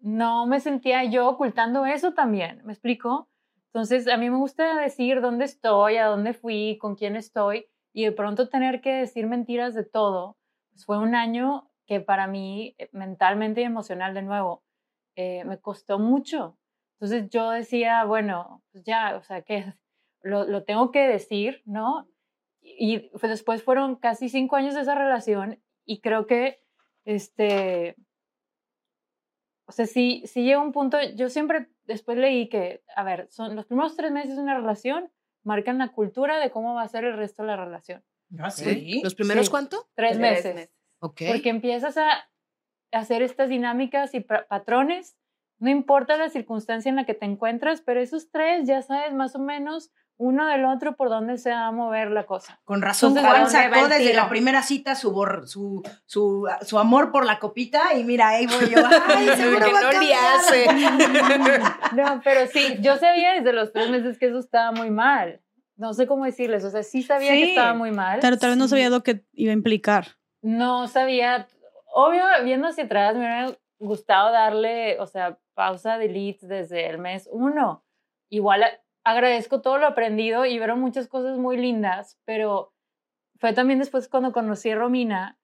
no 0.00 0.46
me 0.46 0.60
sentía 0.60 1.04
yo 1.04 1.28
ocultando 1.28 1.86
eso 1.86 2.12
también, 2.12 2.62
¿me 2.64 2.72
explico? 2.72 3.28
Entonces, 3.66 4.08
a 4.08 4.16
mí 4.16 4.30
me 4.30 4.36
gusta 4.36 4.80
decir 4.80 5.20
dónde 5.20 5.44
estoy, 5.44 5.96
a 5.96 6.06
dónde 6.06 6.32
fui, 6.32 6.76
con 6.80 6.96
quién 6.96 7.14
estoy, 7.14 7.66
y 7.92 8.04
de 8.04 8.12
pronto 8.12 8.48
tener 8.48 8.80
que 8.80 8.92
decir 8.92 9.26
mentiras 9.26 9.74
de 9.74 9.84
todo, 9.84 10.36
pues 10.70 10.84
fue 10.84 10.98
un 10.98 11.14
año 11.14 11.70
que 11.86 12.00
para 12.00 12.26
mí, 12.26 12.74
eh, 12.78 12.88
mentalmente 12.92 13.60
y 13.60 13.64
emocional 13.64 14.14
de 14.14 14.22
nuevo, 14.22 14.62
eh, 15.16 15.44
me 15.44 15.58
costó 15.58 15.98
mucho. 15.98 16.56
Entonces 16.94 17.28
yo 17.30 17.50
decía, 17.50 18.04
bueno, 18.04 18.62
pues 18.72 18.84
ya, 18.84 19.16
o 19.16 19.22
sea, 19.22 19.42
que 19.42 19.74
lo, 20.22 20.44
lo 20.44 20.64
tengo 20.64 20.90
que 20.90 21.06
decir, 21.06 21.62
¿no? 21.64 22.08
Y 22.60 23.10
pues 23.10 23.30
después 23.30 23.62
fueron 23.62 23.96
casi 23.96 24.28
cinco 24.28 24.56
años 24.56 24.74
de 24.74 24.82
esa 24.82 24.94
relación 24.94 25.62
y 25.84 26.00
creo 26.00 26.26
que, 26.26 26.60
este, 27.04 27.96
o 29.70 29.72
sea, 29.72 29.86
sí, 29.86 30.22
sí 30.26 30.42
llega 30.42 30.60
un 30.60 30.72
punto, 30.72 30.98
yo 31.14 31.28
siempre 31.30 31.68
después 31.84 32.18
leí 32.18 32.48
que, 32.48 32.82
a 32.94 33.02
ver, 33.04 33.28
son 33.30 33.54
los 33.56 33.66
primeros 33.66 33.96
tres 33.96 34.10
meses 34.12 34.36
de 34.36 34.42
una 34.42 34.56
relación 34.56 35.10
marcan 35.44 35.78
la 35.78 35.88
cultura 35.92 36.38
de 36.38 36.50
cómo 36.50 36.74
va 36.74 36.82
a 36.82 36.88
ser 36.88 37.04
el 37.04 37.16
resto 37.16 37.42
de 37.42 37.48
la 37.48 37.56
relación. 37.56 38.04
¿Eh? 38.30 39.00
¿Los 39.02 39.14
primeros 39.14 39.46
Sí. 39.46 39.50
cuánto? 39.50 39.88
Tres, 39.94 40.18
Tres 40.18 40.20
meses. 40.20 40.72
Ok. 41.00 41.22
Porque 41.28 41.48
empiezas 41.48 41.96
a 41.96 42.28
hacer 42.92 43.22
estas 43.22 43.48
dinámicas 43.48 44.12
y 44.14 44.20
pa- 44.20 44.46
patrones, 44.48 45.16
no 45.58 45.70
importa 45.70 46.16
la 46.16 46.28
circunstancia 46.30 46.88
en 46.90 46.96
la 46.96 47.06
que 47.06 47.14
te 47.14 47.24
encuentras, 47.26 47.80
pero 47.80 48.00
esos 48.00 48.30
tres 48.30 48.66
ya 48.66 48.82
sabes 48.82 49.12
más 49.14 49.34
o 49.34 49.38
menos 49.38 49.90
uno 50.22 50.46
del 50.48 50.66
otro 50.66 50.96
por 50.96 51.08
dónde 51.08 51.38
se 51.38 51.48
va 51.50 51.68
a 51.68 51.72
mover 51.72 52.10
la 52.10 52.26
cosa. 52.26 52.60
Con 52.64 52.82
razón, 52.82 53.16
Entonces, 53.16 53.30
Juan 53.30 53.40
¿a 53.40 53.44
dónde 53.44 53.68
va 53.70 53.74
sacó 53.76 53.88
desde 53.88 54.14
la 54.14 54.28
primera 54.28 54.62
cita 54.62 54.94
su, 54.94 55.12
bor- 55.12 55.46
su, 55.46 55.82
su, 56.04 56.46
su 56.60 56.78
amor 56.78 57.10
por 57.10 57.24
la 57.24 57.38
copita 57.38 57.94
y 57.94 58.04
mira, 58.04 58.28
ahí 58.28 58.46
voy 58.46 58.68
yo. 58.68 58.82
Ay, 59.06 59.28
seguro 59.36 59.64
Que 59.66 59.72
no 59.72 60.00
le 60.02 60.14
hace. 60.14 60.66
No, 61.96 62.20
pero 62.22 62.46
sí, 62.48 62.76
yo 62.80 62.96
sabía 62.98 63.32
desde 63.32 63.54
los 63.54 63.72
tres 63.72 63.88
meses 63.90 64.18
que 64.18 64.26
eso 64.26 64.38
estaba 64.38 64.72
muy 64.72 64.90
mal. 64.90 65.40
No 65.76 65.94
sé 65.94 66.06
cómo 66.06 66.26
decirles, 66.26 66.64
o 66.64 66.70
sea, 66.70 66.82
sí 66.82 67.02
sabía 67.02 67.32
que 67.32 67.50
estaba 67.54 67.72
muy 67.72 67.90
mal. 67.90 68.18
Pero 68.20 68.36
tal 68.36 68.50
vez 68.50 68.58
no 68.58 68.68
sabía 68.68 68.90
lo 68.90 69.02
que 69.02 69.24
iba 69.32 69.52
a 69.52 69.54
implicar. 69.54 70.06
No 70.42 70.86
sabía, 70.86 71.48
obvio, 71.94 72.22
viendo 72.44 72.68
hacia 72.68 72.84
atrás, 72.84 73.14
me 73.14 73.20
hubiera 73.20 73.56
gustado 73.78 74.30
darle, 74.32 75.00
o 75.00 75.06
sea, 75.06 75.38
pausa, 75.54 75.96
delete 75.96 76.46
desde 76.46 76.86
el 76.90 76.98
mes 76.98 77.26
uno. 77.32 77.84
Igual 78.28 78.64
agradezco 79.04 79.60
todo 79.60 79.78
lo 79.78 79.86
aprendido 79.86 80.44
y 80.44 80.58
vieron 80.58 80.80
muchas 80.80 81.08
cosas 81.08 81.38
muy 81.38 81.56
lindas, 81.56 82.18
pero 82.24 82.72
fue 83.38 83.52
también 83.52 83.78
después 83.78 84.08
cuando 84.08 84.32
conocí 84.32 84.70
a 84.70 84.76
Romina 84.76 85.38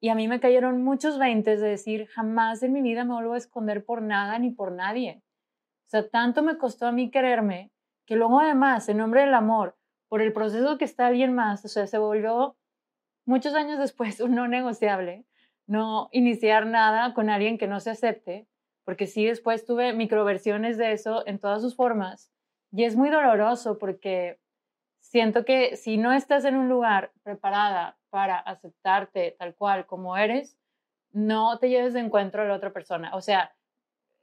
y 0.00 0.08
a 0.08 0.14
mí 0.14 0.26
me 0.26 0.40
cayeron 0.40 0.82
muchos 0.82 1.18
veintes 1.18 1.60
de 1.60 1.68
decir, 1.68 2.06
jamás 2.08 2.62
en 2.62 2.72
mi 2.72 2.82
vida 2.82 3.04
me 3.04 3.14
vuelvo 3.14 3.34
a 3.34 3.38
esconder 3.38 3.84
por 3.84 4.02
nada 4.02 4.38
ni 4.38 4.50
por 4.50 4.72
nadie. 4.72 5.22
O 5.86 5.90
sea, 5.90 6.08
tanto 6.08 6.42
me 6.42 6.58
costó 6.58 6.86
a 6.86 6.92
mí 6.92 7.10
quererme 7.10 7.70
que 8.06 8.16
luego 8.16 8.40
además, 8.40 8.88
en 8.88 8.96
nombre 8.96 9.20
del 9.20 9.34
amor, 9.34 9.76
por 10.08 10.20
el 10.20 10.32
proceso 10.32 10.76
que 10.78 10.84
está 10.84 11.06
alguien 11.06 11.34
más, 11.34 11.64
o 11.64 11.68
sea, 11.68 11.86
se 11.86 11.98
volvió 11.98 12.56
muchos 13.24 13.54
años 13.54 13.78
después 13.78 14.20
un 14.20 14.34
no 14.34 14.48
negociable, 14.48 15.24
no 15.66 16.08
iniciar 16.12 16.66
nada 16.66 17.14
con 17.14 17.30
alguien 17.30 17.58
que 17.58 17.68
no 17.68 17.78
se 17.78 17.90
acepte, 17.90 18.48
porque 18.84 19.06
sí 19.06 19.24
después 19.24 19.64
tuve 19.64 19.92
microversiones 19.92 20.78
de 20.78 20.92
eso 20.92 21.24
en 21.26 21.38
todas 21.38 21.62
sus 21.62 21.76
formas 21.76 22.32
y 22.72 22.84
es 22.84 22.96
muy 22.96 23.10
doloroso 23.10 23.78
porque 23.78 24.40
siento 25.00 25.44
que 25.44 25.76
si 25.76 25.98
no 25.98 26.12
estás 26.12 26.44
en 26.44 26.56
un 26.56 26.68
lugar 26.68 27.12
preparada 27.22 27.98
para 28.10 28.38
aceptarte 28.38 29.36
tal 29.38 29.54
cual 29.54 29.86
como 29.86 30.16
eres, 30.16 30.58
no 31.12 31.58
te 31.58 31.68
lleves 31.68 31.92
de 31.94 32.00
encuentro 32.00 32.42
a 32.42 32.46
la 32.46 32.54
otra 32.54 32.72
persona. 32.72 33.14
O 33.14 33.20
sea, 33.20 33.54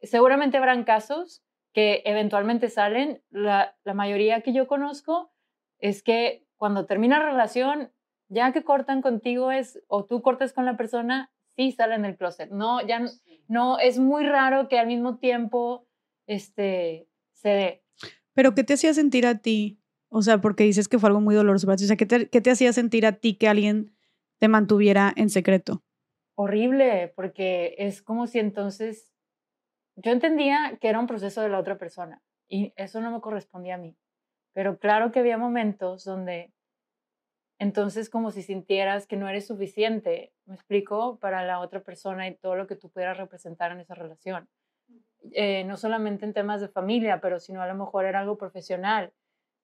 seguramente 0.02 0.58
habrán 0.58 0.84
casos 0.84 1.44
que 1.74 2.02
eventualmente 2.06 2.70
salen. 2.70 3.22
La, 3.30 3.76
la 3.84 3.94
mayoría 3.94 4.42
que 4.42 4.54
yo 4.54 4.68
conozco 4.68 5.32
es 5.78 6.04
que 6.04 6.46
cuando 6.58 6.86
termina 6.86 7.20
la 7.20 7.30
relación 7.30 7.92
Ya 8.32 8.52
que 8.54 8.64
cortan 8.64 9.02
contigo 9.02 9.52
es, 9.52 9.82
o 9.88 10.06
tú 10.06 10.22
cortas 10.22 10.54
con 10.54 10.64
la 10.66 10.78
persona, 10.78 11.32
sí 11.56 11.72
salen 11.72 12.04
del 12.04 12.16
closet. 12.16 12.52
No, 12.52 12.80
ya 12.86 13.00
no, 13.00 13.10
no, 13.48 13.80
es 13.80 13.98
muy 13.98 14.24
raro 14.24 14.68
que 14.70 14.78
al 14.78 14.86
mismo 14.86 15.18
tiempo, 15.18 15.88
este, 16.28 17.08
se 17.34 17.50
dé. 17.50 17.79
Pero 18.40 18.56
¿qué 18.56 18.64
te 18.64 18.76
hacía 18.76 18.94
sentir 18.94 19.28
a 19.28 19.40
ti? 19.40 19.82
O 20.08 20.22
sea, 20.22 20.40
porque 20.40 20.64
dices 20.64 20.88
que 20.88 20.98
fue 20.98 21.10
algo 21.10 21.20
muy 21.20 21.36
doloroso 21.36 21.68
para 21.68 21.76
ti. 21.76 21.84
O 21.84 21.88
sea, 21.88 21.98
¿qué 21.98 22.06
te, 22.06 22.30
qué 22.30 22.40
te 22.40 22.52
hacía 22.52 22.72
sentir 22.72 23.06
a 23.06 23.18
ti 23.18 23.36
que 23.36 23.50
alguien 23.50 23.94
te 24.38 24.48
mantuviera 24.48 25.12
en 25.18 25.30
secreto? 25.30 25.84
Horrible, 26.36 27.12
porque 27.18 27.76
es 27.80 28.02
como 28.02 28.28
si 28.28 28.40
entonces 28.40 29.12
yo 29.98 30.14
entendía 30.14 30.78
que 30.80 30.88
era 30.88 31.02
un 31.02 31.08
proceso 31.08 31.42
de 31.42 31.50
la 31.50 31.60
otra 31.60 31.78
persona 31.78 32.24
y 32.48 32.72
eso 32.78 33.02
no 33.02 33.12
me 33.12 33.20
correspondía 33.20 33.76
a 33.76 33.78
mí. 33.78 33.98
Pero 34.54 34.80
claro 34.80 35.12
que 35.12 35.20
había 35.20 35.38
momentos 35.38 36.06
donde 36.06 36.54
entonces 37.60 38.10
como 38.10 38.32
si 38.32 38.42
sintieras 38.42 39.06
que 39.06 39.18
no 39.18 39.28
eres 39.28 39.48
suficiente, 39.48 40.32
me 40.46 40.56
explico, 40.56 41.20
para 41.20 41.44
la 41.44 41.60
otra 41.60 41.84
persona 41.84 42.26
y 42.30 42.38
todo 42.38 42.56
lo 42.56 42.68
que 42.68 42.78
tú 42.78 42.90
pudieras 42.90 43.18
representar 43.18 43.74
en 43.74 43.82
esa 43.82 43.96
relación. 43.96 44.48
Eh, 45.32 45.64
no 45.66 45.76
solamente 45.78 46.26
en 46.26 46.34
temas 46.34 46.62
de 46.62 46.70
familia, 46.70 47.20
pero 47.22 47.40
sino 47.40 47.62
a 47.62 47.68
lo 47.68 47.76
mejor 47.76 48.06
era 48.06 48.22
algo 48.22 48.38
profesional. 48.38 49.14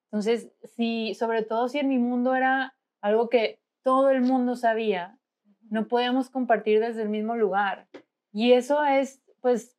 Entonces, 0.06 0.52
si, 0.64 1.14
sobre 1.16 1.44
todo 1.44 1.70
si 1.70 1.80
en 1.80 1.88
mi 1.88 1.98
mundo 1.98 2.36
era 2.36 2.76
algo 3.02 3.30
que 3.30 3.60
todo 3.82 4.10
el 4.10 4.22
mundo 4.22 4.56
sabía, 4.56 5.18
no 5.70 5.88
podíamos 5.88 6.30
compartir 6.30 6.80
desde 6.80 7.02
el 7.02 7.10
mismo 7.10 7.36
lugar. 7.36 7.88
Y 8.32 8.54
eso 8.54 8.84
es, 8.84 9.22
pues, 9.42 9.78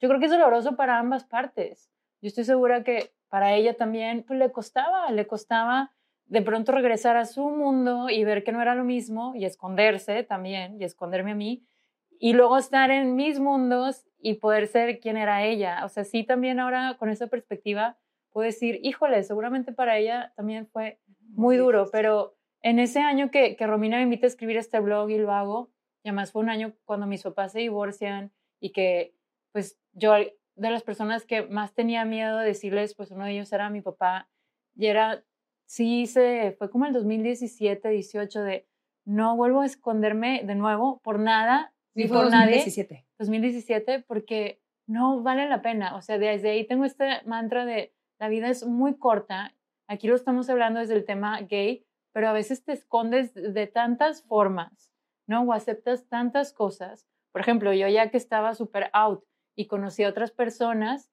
yo 0.00 0.08
creo 0.08 0.18
que 0.18 0.26
es 0.26 0.32
doloroso 0.32 0.74
para 0.74 0.98
ambas 0.98 1.24
partes. 1.24 1.90
Yo 2.20 2.28
estoy 2.28 2.44
segura 2.44 2.82
que 2.82 3.12
para 3.28 3.54
ella 3.54 3.76
también, 3.76 4.24
pues 4.24 4.38
le 4.38 4.50
costaba, 4.50 5.10
le 5.10 5.26
costaba 5.26 5.92
de 6.26 6.42
pronto 6.42 6.72
regresar 6.72 7.16
a 7.16 7.26
su 7.26 7.48
mundo 7.50 8.08
y 8.08 8.24
ver 8.24 8.42
que 8.42 8.52
no 8.52 8.62
era 8.62 8.74
lo 8.74 8.84
mismo 8.84 9.34
y 9.34 9.44
esconderse 9.44 10.22
también 10.22 10.80
y 10.80 10.84
esconderme 10.84 11.32
a 11.32 11.34
mí 11.34 11.66
y 12.18 12.34
luego 12.34 12.56
estar 12.56 12.90
en 12.92 13.16
mis 13.16 13.40
mundos 13.40 14.06
y 14.22 14.34
poder 14.34 14.68
ser 14.68 15.00
quien 15.00 15.16
era 15.16 15.44
ella. 15.44 15.84
O 15.84 15.88
sea, 15.88 16.04
sí 16.04 16.24
también 16.24 16.60
ahora 16.60 16.96
con 16.98 17.10
esa 17.10 17.26
perspectiva 17.26 17.98
puedo 18.30 18.46
decir, 18.46 18.80
híjole, 18.82 19.22
seguramente 19.24 19.72
para 19.72 19.98
ella 19.98 20.32
también 20.36 20.66
fue 20.66 21.00
muy 21.20 21.56
duro, 21.56 21.88
pero 21.92 22.34
en 22.62 22.78
ese 22.78 23.00
año 23.00 23.30
que, 23.30 23.56
que 23.56 23.66
Romina 23.66 23.96
me 23.96 24.04
invita 24.04 24.26
a 24.26 24.28
escribir 24.28 24.56
este 24.56 24.80
blog 24.80 25.10
y 25.10 25.18
lo 25.18 25.32
hago, 25.32 25.70
y 26.02 26.08
además 26.08 26.32
fue 26.32 26.42
un 26.42 26.48
año 26.48 26.72
cuando 26.84 27.06
mis 27.06 27.22
papás 27.22 27.52
se 27.52 27.58
divorcian 27.58 28.32
y 28.60 28.70
que 28.70 29.14
pues 29.52 29.78
yo 29.92 30.14
de 30.14 30.70
las 30.70 30.82
personas 30.82 31.26
que 31.26 31.42
más 31.42 31.74
tenía 31.74 32.04
miedo 32.04 32.38
de 32.38 32.46
decirles, 32.46 32.94
pues 32.94 33.10
uno 33.10 33.24
de 33.24 33.32
ellos 33.32 33.52
era 33.52 33.70
mi 33.70 33.82
papá 33.82 34.28
y 34.74 34.86
era 34.86 35.24
sí 35.66 36.06
se 36.06 36.54
fue 36.58 36.70
como 36.70 36.86
el 36.86 36.92
2017, 36.92 37.88
18 37.88 38.42
de 38.42 38.66
no 39.04 39.36
vuelvo 39.36 39.60
a 39.60 39.66
esconderme 39.66 40.42
de 40.44 40.54
nuevo 40.54 41.00
por 41.02 41.18
nada 41.18 41.74
ni 41.94 42.06
por 42.06 42.30
nadie. 42.30 42.56
2017. 42.56 43.06
2017 43.18 44.00
porque 44.00 44.62
no 44.86 45.22
vale 45.22 45.48
la 45.48 45.62
pena. 45.62 45.96
O 45.96 46.02
sea, 46.02 46.18
desde 46.18 46.50
ahí 46.50 46.66
tengo 46.66 46.84
este 46.84 47.22
mantra 47.24 47.64
de 47.64 47.94
la 48.18 48.28
vida 48.28 48.48
es 48.48 48.66
muy 48.66 48.98
corta. 48.98 49.54
Aquí 49.88 50.08
lo 50.08 50.14
estamos 50.14 50.48
hablando 50.48 50.80
desde 50.80 50.94
el 50.94 51.04
tema 51.04 51.40
gay, 51.42 51.84
pero 52.12 52.28
a 52.28 52.32
veces 52.32 52.64
te 52.64 52.72
escondes 52.72 53.34
de 53.34 53.66
tantas 53.66 54.22
formas, 54.22 54.92
¿no? 55.26 55.42
O 55.42 55.52
aceptas 55.52 56.08
tantas 56.08 56.52
cosas. 56.52 57.06
Por 57.32 57.40
ejemplo, 57.40 57.72
yo 57.72 57.88
ya 57.88 58.10
que 58.10 58.16
estaba 58.16 58.54
súper 58.54 58.90
out 58.92 59.24
y 59.56 59.66
conocí 59.66 60.04
a 60.04 60.08
otras 60.08 60.30
personas, 60.30 61.10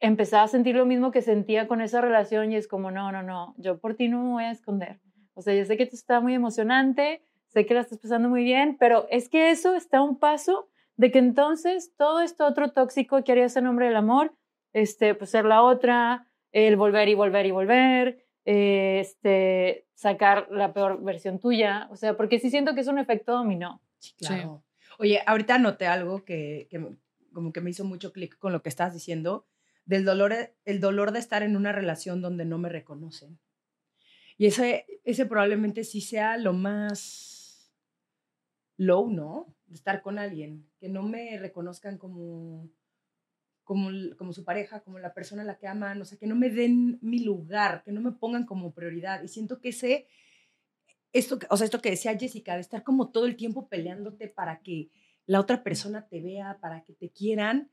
empezaba 0.00 0.44
a 0.44 0.48
sentir 0.48 0.74
lo 0.74 0.86
mismo 0.86 1.10
que 1.10 1.22
sentía 1.22 1.68
con 1.68 1.80
esa 1.80 2.00
relación 2.00 2.52
y 2.52 2.56
es 2.56 2.66
como, 2.66 2.90
no, 2.90 3.12
no, 3.12 3.22
no, 3.22 3.54
yo 3.58 3.78
por 3.78 3.94
ti 3.94 4.08
no 4.08 4.22
me 4.22 4.30
voy 4.30 4.44
a 4.44 4.50
esconder. 4.50 5.00
O 5.34 5.42
sea, 5.42 5.54
yo 5.54 5.64
sé 5.64 5.76
que 5.76 5.84
esto 5.84 5.96
está 5.96 6.20
muy 6.20 6.34
emocionante, 6.34 7.22
sé 7.52 7.66
que 7.66 7.74
la 7.74 7.80
estás 7.80 7.98
pasando 7.98 8.28
muy 8.28 8.42
bien, 8.44 8.76
pero 8.78 9.06
es 9.10 9.28
que 9.28 9.50
eso 9.50 9.74
está 9.74 9.98
a 9.98 10.02
un 10.02 10.18
paso 10.18 10.68
de 10.96 11.10
que 11.10 11.18
entonces 11.18 11.92
todo 11.96 12.20
esto 12.20 12.46
otro 12.46 12.72
tóxico 12.72 13.22
que 13.24 13.32
harías 13.32 13.56
en 13.56 13.64
nombre 13.64 13.86
del 13.86 13.96
amor, 13.96 14.34
este, 14.72 15.14
pues 15.14 15.30
ser 15.30 15.44
la 15.44 15.62
otra, 15.62 16.26
el 16.52 16.76
volver 16.76 17.08
y 17.08 17.14
volver 17.14 17.46
y 17.46 17.50
volver, 17.50 18.24
eh, 18.44 18.98
este, 19.00 19.86
sacar 19.94 20.48
la 20.50 20.72
peor 20.72 21.02
versión 21.02 21.38
tuya, 21.38 21.88
o 21.90 21.96
sea, 21.96 22.16
porque 22.16 22.38
sí 22.38 22.50
siento 22.50 22.74
que 22.74 22.80
es 22.80 22.86
un 22.88 22.98
efecto 22.98 23.32
dominó. 23.32 23.80
Claro. 24.18 24.62
Oye, 24.98 25.22
ahorita 25.26 25.58
noté 25.58 25.86
algo 25.86 26.24
que, 26.24 26.66
que 26.70 26.78
me- 26.78 26.96
como 27.32 27.52
que 27.52 27.60
me 27.60 27.70
hizo 27.70 27.84
mucho 27.84 28.12
clic 28.12 28.38
con 28.38 28.52
lo 28.52 28.62
que 28.62 28.68
estabas 28.68 28.92
diciendo, 28.94 29.46
del 29.84 30.04
dolor, 30.04 30.34
el 30.64 30.80
dolor 30.80 31.12
de 31.12 31.18
estar 31.20 31.42
en 31.42 31.56
una 31.56 31.72
relación 31.72 32.20
donde 32.20 32.44
no 32.44 32.58
me 32.58 32.68
reconocen. 32.68 33.38
Y 34.36 34.46
ese, 34.46 34.86
ese 35.04 35.26
probablemente 35.26 35.84
sí 35.84 36.00
sea 36.00 36.36
lo 36.38 36.52
más 36.52 37.39
low, 38.80 39.10
¿no? 39.10 39.54
De 39.66 39.74
estar 39.74 40.00
con 40.00 40.18
alguien, 40.18 40.66
que 40.78 40.88
no 40.88 41.02
me 41.02 41.38
reconozcan 41.38 41.98
como, 41.98 42.70
como, 43.62 43.90
como 44.16 44.32
su 44.32 44.42
pareja, 44.42 44.80
como 44.80 44.98
la 44.98 45.12
persona 45.12 45.42
a 45.42 45.44
la 45.44 45.58
que 45.58 45.68
aman, 45.68 46.00
o 46.00 46.06
sea, 46.06 46.16
que 46.16 46.26
no 46.26 46.34
me 46.34 46.48
den 46.48 46.98
mi 47.02 47.18
lugar, 47.18 47.82
que 47.84 47.92
no 47.92 48.00
me 48.00 48.12
pongan 48.12 48.46
como 48.46 48.72
prioridad. 48.72 49.22
Y 49.22 49.28
siento 49.28 49.60
que 49.60 49.68
ese, 49.68 50.06
esto, 51.12 51.38
o 51.50 51.56
sea, 51.58 51.66
esto 51.66 51.82
que 51.82 51.90
decía 51.90 52.18
Jessica, 52.18 52.54
de 52.54 52.62
estar 52.62 52.82
como 52.82 53.10
todo 53.10 53.26
el 53.26 53.36
tiempo 53.36 53.68
peleándote 53.68 54.28
para 54.28 54.60
que 54.60 54.90
la 55.26 55.40
otra 55.40 55.62
persona 55.62 56.08
te 56.08 56.22
vea, 56.22 56.56
para 56.58 56.82
que 56.82 56.94
te 56.94 57.10
quieran, 57.10 57.70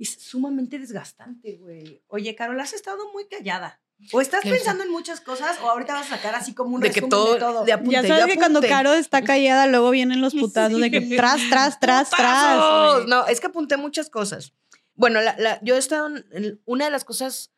es 0.00 0.14
sumamente 0.14 0.80
desgastante, 0.80 1.58
güey. 1.58 2.02
Oye, 2.08 2.34
Carol, 2.34 2.58
has 2.58 2.72
estado 2.72 3.12
muy 3.12 3.28
callada. 3.28 3.80
O 4.12 4.20
estás 4.20 4.42
pensando 4.42 4.82
en 4.84 4.90
muchas 4.90 5.20
cosas, 5.20 5.58
o 5.62 5.68
ahorita 5.70 5.94
vas 5.94 6.06
a 6.10 6.16
sacar 6.16 6.34
así 6.34 6.54
como 6.54 6.74
un 6.76 6.80
De 6.80 6.88
que 6.88 7.00
resumen 7.00 7.10
todo, 7.10 7.34
de 7.34 7.40
todo. 7.40 7.64
de 7.64 7.72
apunte, 7.72 7.92
ya 7.92 8.02
sabes 8.02 8.26
que 8.26 8.36
cuando. 8.36 8.60
Caro 8.62 8.92
está 8.94 9.22
callada, 9.22 9.66
luego 9.66 9.90
vienen 9.90 10.20
los 10.20 10.34
putazos 10.34 10.80
de 10.80 10.90
que 10.90 11.00
tras, 11.16 11.40
tras, 11.50 11.78
tras, 11.80 12.10
tras. 12.10 13.06
No, 13.06 13.26
es 13.26 13.40
que 13.40 13.46
apunté 13.48 13.76
muchas 13.76 14.08
cosas. 14.10 14.54
Bueno, 14.94 15.20
la, 15.20 15.34
la- 15.38 15.60
yo 15.62 15.74
he 15.76 15.78
estado 15.78 16.06
en- 16.08 16.24
en 16.32 16.60
una 16.66 16.86
de 16.86 16.90
las 16.90 17.04
cosas 17.04 17.52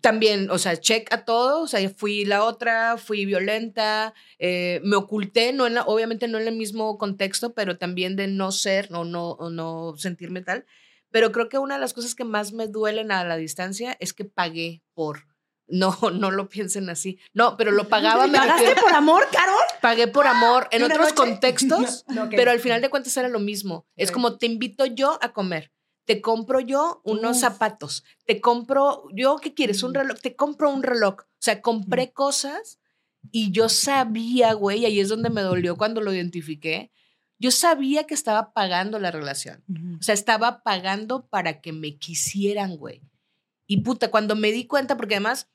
también, 0.00 0.50
o 0.50 0.58
sea, 0.58 0.76
check 0.78 1.12
a 1.12 1.24
todo, 1.24 1.62
o 1.62 1.66
sea, 1.66 1.88
fui 1.90 2.24
la 2.24 2.44
otra, 2.44 2.96
fui 2.96 3.26
violenta, 3.26 4.14
eh, 4.38 4.80
me 4.84 4.96
oculté, 4.96 5.52
no 5.52 5.66
en 5.66 5.74
la- 5.74 5.82
obviamente 5.82 6.28
no 6.28 6.38
en 6.38 6.48
el 6.48 6.56
mismo 6.56 6.96
contexto, 6.96 7.52
pero 7.54 7.76
también 7.76 8.16
de 8.16 8.28
no 8.28 8.52
ser 8.52 8.88
o 8.94 9.04
no, 9.04 9.30
o 9.32 9.50
no 9.50 9.94
sentirme 9.96 10.42
tal. 10.42 10.64
Pero 11.10 11.32
creo 11.32 11.48
que 11.48 11.58
una 11.58 11.74
de 11.74 11.80
las 11.80 11.92
cosas 11.92 12.14
que 12.14 12.24
más 12.24 12.52
me 12.52 12.68
duelen 12.68 13.10
a 13.10 13.24
la 13.24 13.36
distancia 13.36 13.96
es 14.00 14.12
que 14.14 14.24
pagué 14.24 14.82
por. 14.94 15.26
No, 15.70 15.96
no 16.12 16.30
lo 16.30 16.48
piensen 16.48 16.90
así. 16.90 17.18
No, 17.32 17.56
pero 17.56 17.70
lo 17.70 17.88
pagaba, 17.88 18.26
me 18.26 18.38
¿Pagaste 18.38 18.62
refiero- 18.62 18.82
por 18.82 18.92
amor, 18.92 19.24
Carol? 19.32 19.54
pagué 19.80 20.08
por 20.08 20.26
amor 20.26 20.68
en 20.70 20.82
¿Y 20.82 20.84
una 20.84 20.94
otros 20.94 21.08
noche? 21.10 21.16
contextos, 21.30 22.04
No, 22.08 22.28
pero 22.28 22.50
al 22.50 22.60
final 22.60 22.80
de 22.80 22.90
cuentas 22.90 23.16
era 23.16 23.28
lo 23.28 23.38
mismo. 23.40 23.86
Es 23.96 24.10
como 24.10 24.36
te 24.36 24.46
invito 24.46 24.84
yo 24.86 25.18
a 25.22 25.32
comer, 25.32 25.72
te 26.04 26.20
compro 26.20 26.60
yo 26.60 27.00
unos 27.04 27.36
Uf. 27.36 27.40
zapatos, 27.40 28.04
te 28.26 28.40
compro, 28.40 29.04
yo, 29.14 29.36
¿qué 29.36 29.54
quieres? 29.54 29.82
Un 29.82 29.92
Mm. 29.92 29.94
reloj, 29.94 30.18
te 30.20 30.34
compro 30.36 30.70
un 30.70 30.82
reloj. 30.82 31.14
O 31.20 31.26
sea, 31.42 31.62
compré 31.62 32.12
cosas 32.12 32.78
y 33.30 33.52
yo 33.52 33.68
sabía, 33.68 34.52
güey, 34.54 34.84
ahí 34.86 34.98
es 35.00 35.08
donde 35.08 35.30
me 35.30 35.42
dolió 35.42 35.76
cuando 35.76 36.00
lo 36.00 36.12
identifiqué. 36.12 36.90
Yo 37.38 37.50
sabía 37.50 38.04
que 38.04 38.12
estaba 38.14 38.52
pagando 38.52 38.98
la 38.98 39.10
relación. 39.10 39.64
O 39.98 40.02
sea, 40.02 40.12
estaba 40.14 40.62
pagando 40.62 41.26
para 41.28 41.60
que 41.62 41.72
me 41.72 41.96
quisieran, 41.96 42.76
güey. 42.76 43.02
Y 43.66 43.78
puta, 43.82 44.10
cuando 44.10 44.36
me 44.36 44.50
di 44.52 44.66
cuenta, 44.66 44.96
porque 44.96 45.14
además, 45.14 45.48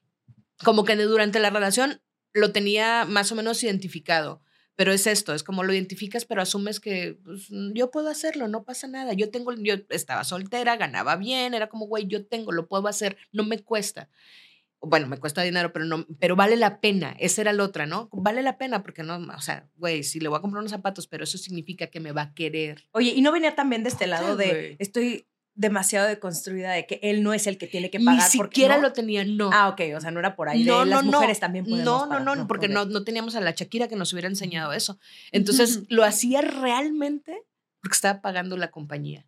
como 0.63 0.85
que 0.85 0.95
durante 0.95 1.39
la 1.39 1.49
relación 1.49 2.01
lo 2.33 2.51
tenía 2.51 3.05
más 3.05 3.31
o 3.31 3.35
menos 3.35 3.63
identificado. 3.63 4.41
Pero 4.75 4.91
es 4.91 5.07
esto, 5.07 5.33
es 5.33 5.43
como 5.43 5.63
lo 5.63 5.73
identificas, 5.73 6.25
pero 6.25 6.41
asumes 6.41 6.81
que 6.81 7.17
pues, 7.23 7.47
yo 7.73 7.91
puedo 7.91 8.09
hacerlo, 8.09 8.49
no 8.49 8.65
pasa 8.65 8.87
nada. 8.87 9.13
Yo 9.13 9.31
tengo, 9.31 9.53
yo 9.53 9.75
estaba 9.89 10.25
soltera, 10.25 10.75
ganaba 10.75 11.15
bien, 11.15 11.53
era 11.53 11.67
como, 11.67 11.87
güey, 11.87 12.07
yo 12.07 12.25
tengo, 12.25 12.51
lo 12.51 12.67
puedo 12.67 12.87
hacer, 12.89 13.15
no 13.31 13.45
me 13.45 13.59
cuesta. 13.59 14.09
Bueno, 14.81 15.07
me 15.07 15.17
cuesta 15.17 15.41
dinero, 15.41 15.71
pero 15.71 15.85
no, 15.85 16.05
pero 16.19 16.35
vale 16.35 16.57
la 16.57 16.81
pena. 16.81 17.15
Esa 17.19 17.41
era 17.41 17.53
la 17.53 17.63
otra, 17.63 17.85
¿no? 17.85 18.09
Vale 18.11 18.43
la 18.43 18.57
pena 18.57 18.83
porque 18.83 19.01
no, 19.01 19.15
o 19.15 19.41
sea, 19.41 19.69
güey, 19.77 20.03
si 20.03 20.19
le 20.19 20.27
voy 20.27 20.37
a 20.37 20.41
comprar 20.41 20.59
unos 20.59 20.71
zapatos, 20.71 21.07
pero 21.07 21.23
eso 21.23 21.37
significa 21.37 21.87
que 21.87 22.01
me 22.01 22.11
va 22.11 22.23
a 22.23 22.33
querer. 22.33 22.83
Oye, 22.91 23.13
y 23.15 23.21
no 23.21 23.31
venía 23.31 23.55
también 23.55 23.83
de 23.83 23.89
este 23.89 24.07
lado 24.07 24.35
de 24.35 24.75
estoy 24.79 25.25
demasiado 25.57 26.07
deconstruida 26.07 26.71
de 26.73 26.85
que 26.85 26.99
él 27.01 27.23
no 27.23 27.33
es 27.33 27.47
el 27.47 27.57
que 27.57 27.65
tiene 27.67 27.89
que 27.89 27.97
Ni 27.99 28.05
pagar. 28.05 28.29
porque 28.35 28.55
siquiera 28.55 28.75
no. 28.75 28.81
lo 28.83 28.93
tenía, 28.93 29.23
no. 29.25 29.49
Ah, 29.53 29.69
ok, 29.69 29.81
o 29.95 30.01
sea, 30.01 30.11
no 30.11 30.19
era 30.19 30.35
por 30.35 30.49
ahí. 30.49 30.63
de 30.63 30.69
No, 30.69 30.83
las 30.85 31.03
no, 31.03 31.11
no. 31.11 31.17
mujeres 31.17 31.39
también 31.39 31.63
podemos 31.65 31.85
No, 31.85 32.05
no, 32.05 32.09
pagar. 32.25 32.37
no, 32.37 32.47
porque 32.47 32.67
no, 32.67 32.85
no 32.85 33.03
teníamos 33.03 33.35
a 33.35 33.41
la 33.41 33.51
Shakira 33.51 33.87
que 33.87 33.95
nos 33.95 34.11
hubiera 34.13 34.27
enseñado 34.27 34.73
eso. 34.73 34.99
Entonces 35.31 35.83
lo 35.89 36.03
hacía 36.03 36.41
realmente 36.41 37.43
porque 37.81 37.93
estaba 37.95 38.21
pagando 38.21 38.57
la 38.57 38.69
compañía. 38.71 39.25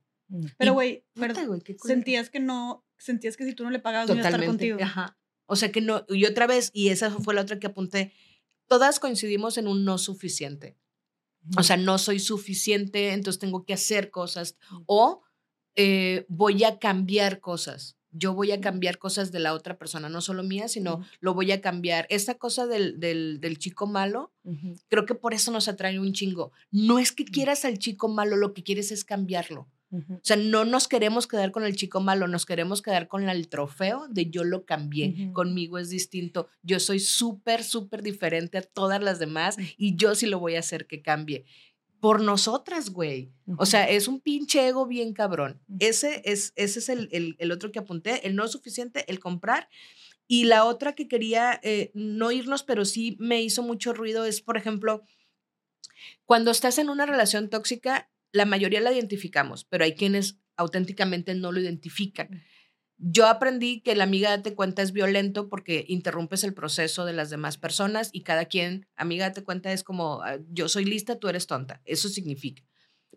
Pero, 0.57 0.71
Y- 0.71 0.73
güey, 0.73 1.05
Puta, 1.13 1.28
pero 1.36 1.47
güey, 1.47 1.61
sentías 1.84 2.30
que 2.30 2.39
no, 2.41 2.86
sentías 2.97 3.38
que 3.38 3.45
si 3.45 3.53
tú 3.53 3.63
no 3.63 3.69
le 3.69 3.80
pagabas, 3.80 4.09
no 4.09 4.15
iba 4.15 4.23
a 4.23 4.28
estar 4.28 4.39
Totalmente. 4.41 4.69
contigo. 4.71 4.86
Ajá. 4.86 5.17
O 5.45 5.55
sea 5.55 5.71
que 5.71 5.80
no, 5.80 6.05
y 6.09 6.25
otra 6.25 6.45
vez, 6.47 6.71
y 6.73 6.89
esa 6.89 7.09
fue 7.09 7.34
la 7.34 7.41
otra 7.41 7.57
que 7.59 7.67
apunté, 7.67 8.11
todas 8.67 8.99
coincidimos 8.99 9.57
en 9.57 9.67
un 9.69 9.86
no 9.86 9.97
suficiente. 9.97 10.75
O 11.57 11.63
sea, 11.63 11.78
no 11.78 11.97
soy 11.97 12.19
suficiente, 12.19 13.13
entonces 13.13 13.39
tengo 13.39 13.63
que 13.63 13.73
hacer 13.73 14.11
cosas. 14.11 14.57
O 14.88 15.23
eh, 15.78 16.25
voy 16.28 16.63
a 16.65 16.80
cambiar 16.80 17.39
cosas. 17.39 17.95
yo 18.11 18.34
voy 18.34 18.51
a 18.51 18.59
cambiar 18.59 18.97
cosas 18.97 19.32
de 19.32 19.39
la 19.39 19.53
otra 19.53 19.78
persona, 19.78 20.09
no 20.09 20.21
solo 20.21 20.41
mía, 20.41 20.67
sino 20.67 21.01
lo 21.19 21.34
voy 21.36 21.51
a 21.51 21.61
cambiar. 21.61 22.07
Esta 22.09 22.36
cosa 22.36 22.65
del, 22.65 22.99
del, 22.99 23.39
del 23.39 23.59
chico 23.59 23.86
malo, 23.86 24.32
creo 24.89 25.05
que 25.05 25.13
por 25.13 25.34
eso 25.34 25.51
nos 25.51 25.67
atrae 25.67 25.99
un 25.99 26.13
chingo. 26.13 26.51
No 26.71 26.97
es 26.97 27.11
que 27.11 27.25
quieras 27.25 27.63
al 27.63 27.78
chico 27.78 28.07
malo, 28.07 28.36
lo 28.36 28.53
que 28.53 28.63
quieres 28.63 28.91
es 28.91 29.05
cambiarlo. 29.05 29.67
O 29.89 30.19
sea, 30.21 30.36
no 30.36 30.65
nos 30.65 30.89
queremos 30.89 31.28
quedar 31.28 31.51
con 31.51 31.63
el 31.63 31.78
chico 31.78 32.01
malo, 32.01 32.28
nos 32.28 32.45
queremos 32.45 32.82
quedar 32.82 33.07
con 33.07 33.30
el 33.30 33.47
trofeo 33.47 34.07
de 34.09 34.30
yo 34.30 34.43
lo 34.43 34.65
cambié, 34.65 35.32
conmigo 35.32 35.78
es 35.78 35.89
distinto, 35.89 36.49
yo 36.61 36.82
soy 36.82 36.99
súper, 36.99 37.63
súper 37.63 38.01
diferente 38.03 38.57
a 38.57 38.63
todas 38.63 39.01
las 39.01 39.17
demás 39.17 39.55
y 39.78 39.95
yo 39.95 40.13
sí 40.13 40.25
lo 40.25 40.39
voy 40.39 40.55
a 40.55 40.59
hacer 40.59 40.88
que 40.88 41.01
cambie. 41.01 41.45
Por 41.99 42.21
nosotras, 42.21 42.89
güey. 42.91 43.31
O 43.57 43.65
sea, 43.65 43.89
es 43.89 44.07
un 44.07 44.19
pinche 44.21 44.67
ego 44.67 44.85
bien 44.85 45.13
cabrón. 45.13 45.61
Ese 45.79 46.21
es, 46.25 46.53
ese 46.55 46.79
es 46.79 46.89
el, 46.89 47.09
el, 47.11 47.35
el 47.39 47.51
otro 47.51 47.71
que 47.71 47.79
apunté, 47.79 48.27
el 48.27 48.35
no 48.35 48.47
suficiente, 48.47 49.05
el 49.07 49.19
comprar. 49.19 49.67
Y 50.27 50.43
la 50.43 50.65
otra 50.65 50.93
que 50.93 51.07
quería 51.07 51.59
eh, 51.63 51.91
no 51.93 52.31
irnos, 52.31 52.63
pero 52.63 52.85
sí 52.85 53.15
me 53.19 53.41
hizo 53.41 53.63
mucho 53.63 53.93
ruido 53.93 54.25
es, 54.25 54.41
por 54.41 54.57
ejemplo, 54.57 55.03
cuando 56.25 56.51
estás 56.51 56.77
en 56.77 56.89
una 56.89 57.05
relación 57.05 57.49
tóxica, 57.49 58.09
la 58.31 58.45
mayoría 58.45 58.81
la 58.81 58.91
identificamos, 58.91 59.63
pero 59.63 59.85
hay 59.85 59.95
quienes 59.95 60.37
auténticamente 60.57 61.33
no 61.33 61.51
lo 61.51 61.61
identifican. 61.61 62.43
Yo 62.99 63.27
aprendí 63.27 63.81
que 63.81 63.95
la 63.95 64.05
amiga 64.05 64.31
date 64.31 64.55
cuenta 64.55 64.81
es 64.81 64.91
violento 64.91 65.49
porque 65.49 65.85
interrumpes 65.87 66.43
el 66.43 66.55
proceso 66.55 67.05
de 67.05 67.13
las 67.13 67.29
demás 67.29 67.57
personas 67.57 68.09
y 68.11 68.23
cada 68.23 68.45
quien, 68.45 68.87
amiga 68.95 69.27
date 69.27 69.43
cuenta 69.43 69.71
es 69.71 69.83
como, 69.83 70.23
ah, 70.23 70.39
yo 70.49 70.67
soy 70.67 70.85
lista, 70.85 71.19
tú 71.19 71.27
eres 71.27 71.45
tonta. 71.45 71.81
Eso 71.85 72.09
significa. 72.09 72.63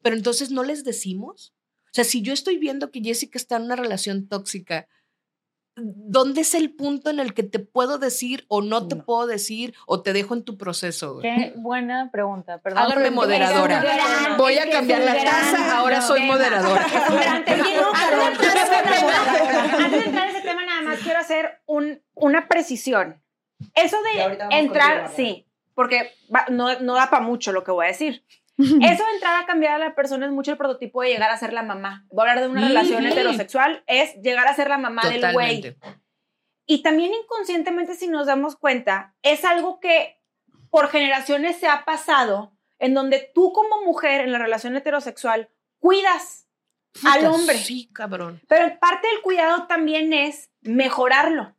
Pero 0.03 0.17
entonces 0.17 0.51
no 0.51 0.65
les 0.65 0.85
decimos. 0.85 1.55
O 1.87 1.93
sea, 1.93 2.05
si 2.05 2.21
yo 2.21 2.33
estoy 2.33 2.59
viendo 2.59 2.91
que 2.91 3.01
Jessica 3.01 3.39
está 3.39 3.57
en 3.57 3.65
una 3.65 3.77
relación 3.77 4.29
tóxica, 4.29 4.87
¿dónde 5.83 6.43
es 6.43 6.55
el 6.55 6.71
punto 6.71 7.11
en 7.11 7.21
el 7.21 7.35
que 7.35 7.43
te 7.43 7.59
puedo 7.59 7.99
decir 7.99 8.45
o 8.49 8.63
no 8.63 8.89
te 8.89 8.97
puedo 8.97 9.27
decir 9.27 9.75
o 9.87 10.03
te 10.03 10.13
dejo 10.13 10.35
en 10.35 10.45
tu 10.45 10.57
proceso? 10.57 11.19
Qué 11.21 11.53
buena 11.57 12.11
pregunta. 12.11 12.59
Perdón. 12.59 12.83
Háganme 12.83 13.11
moderadora. 13.11 13.85
Voy 14.37 14.59
a 14.59 14.71
cambiar 14.71 15.03
la 15.03 15.15
taza, 15.23 15.79
ahora 15.79 16.01
soy 16.01 16.23
moderadora. 16.23 16.85
Antes 17.35 17.65
de 19.91 20.07
entrar 20.07 20.29
en 20.29 20.37
ese 20.37 20.43
tema, 20.43 20.65
nada 20.65 20.83
más 20.83 20.99
quiero 21.01 21.19
hacer 21.19 21.63
un, 21.67 22.03
una 22.15 22.49
precisión. 22.49 23.23
Eso 23.75 23.97
de 24.03 24.39
entrar, 24.51 25.11
sí, 25.15 25.47
porque 25.75 26.13
no, 26.49 26.81
no 26.81 26.95
da 26.95 27.11
para 27.11 27.23
mucho 27.23 27.53
lo 27.53 27.65
que 27.65 27.71
voy 27.71 27.87
a 27.87 27.89
decir. 27.89 28.25
Eso 28.59 29.05
de 29.05 29.13
entrar 29.15 29.43
a 29.43 29.47
cambiar 29.47 29.75
a 29.75 29.79
la 29.79 29.95
persona 29.95 30.27
es 30.27 30.33
mucho 30.33 30.51
el 30.51 30.59
prototipo 30.59 31.03
de 31.03 31.09
llegar 31.09 31.31
a 31.31 31.39
ser 31.39 31.53
la 31.53 31.63
mamá. 31.63 32.07
Voy 32.11 32.27
a 32.27 32.31
hablar 32.31 32.45
de 32.45 32.51
una 32.51 32.69
relación 32.69 33.07
heterosexual, 33.07 33.83
es 33.87 34.15
llegar 34.23 34.47
a 34.47 34.55
ser 34.55 34.69
la 34.69 34.79
mamá 34.79 35.03
del 35.09 35.33
güey. 35.33 35.77
Y 36.67 36.83
también 36.83 37.13
inconscientemente, 37.15 37.95
si 37.95 38.09
nos 38.09 38.27
damos 38.27 38.57
cuenta, 38.57 39.15
es 39.23 39.45
algo 39.45 39.81
que 39.81 40.21
por 40.71 40.89
generaciones 40.89 41.59
se 41.59 41.67
ha 41.67 41.85
pasado, 41.85 42.55
en 42.79 42.95
donde 42.95 43.31
tú 43.35 43.53
como 43.53 43.83
mujer 43.85 44.21
en 44.21 44.33
la 44.33 44.39
relación 44.39 44.77
heterosexual 44.77 45.51
cuidas 45.79 46.47
al 47.05 47.27
hombre. 47.27 47.57
Sí, 47.59 47.91
cabrón. 47.93 48.41
Pero 48.47 48.79
parte 48.79 49.09
del 49.09 49.23
cuidado 49.23 49.67
también 49.67 50.13
es 50.13 50.51
mejorarlo. 50.61 51.57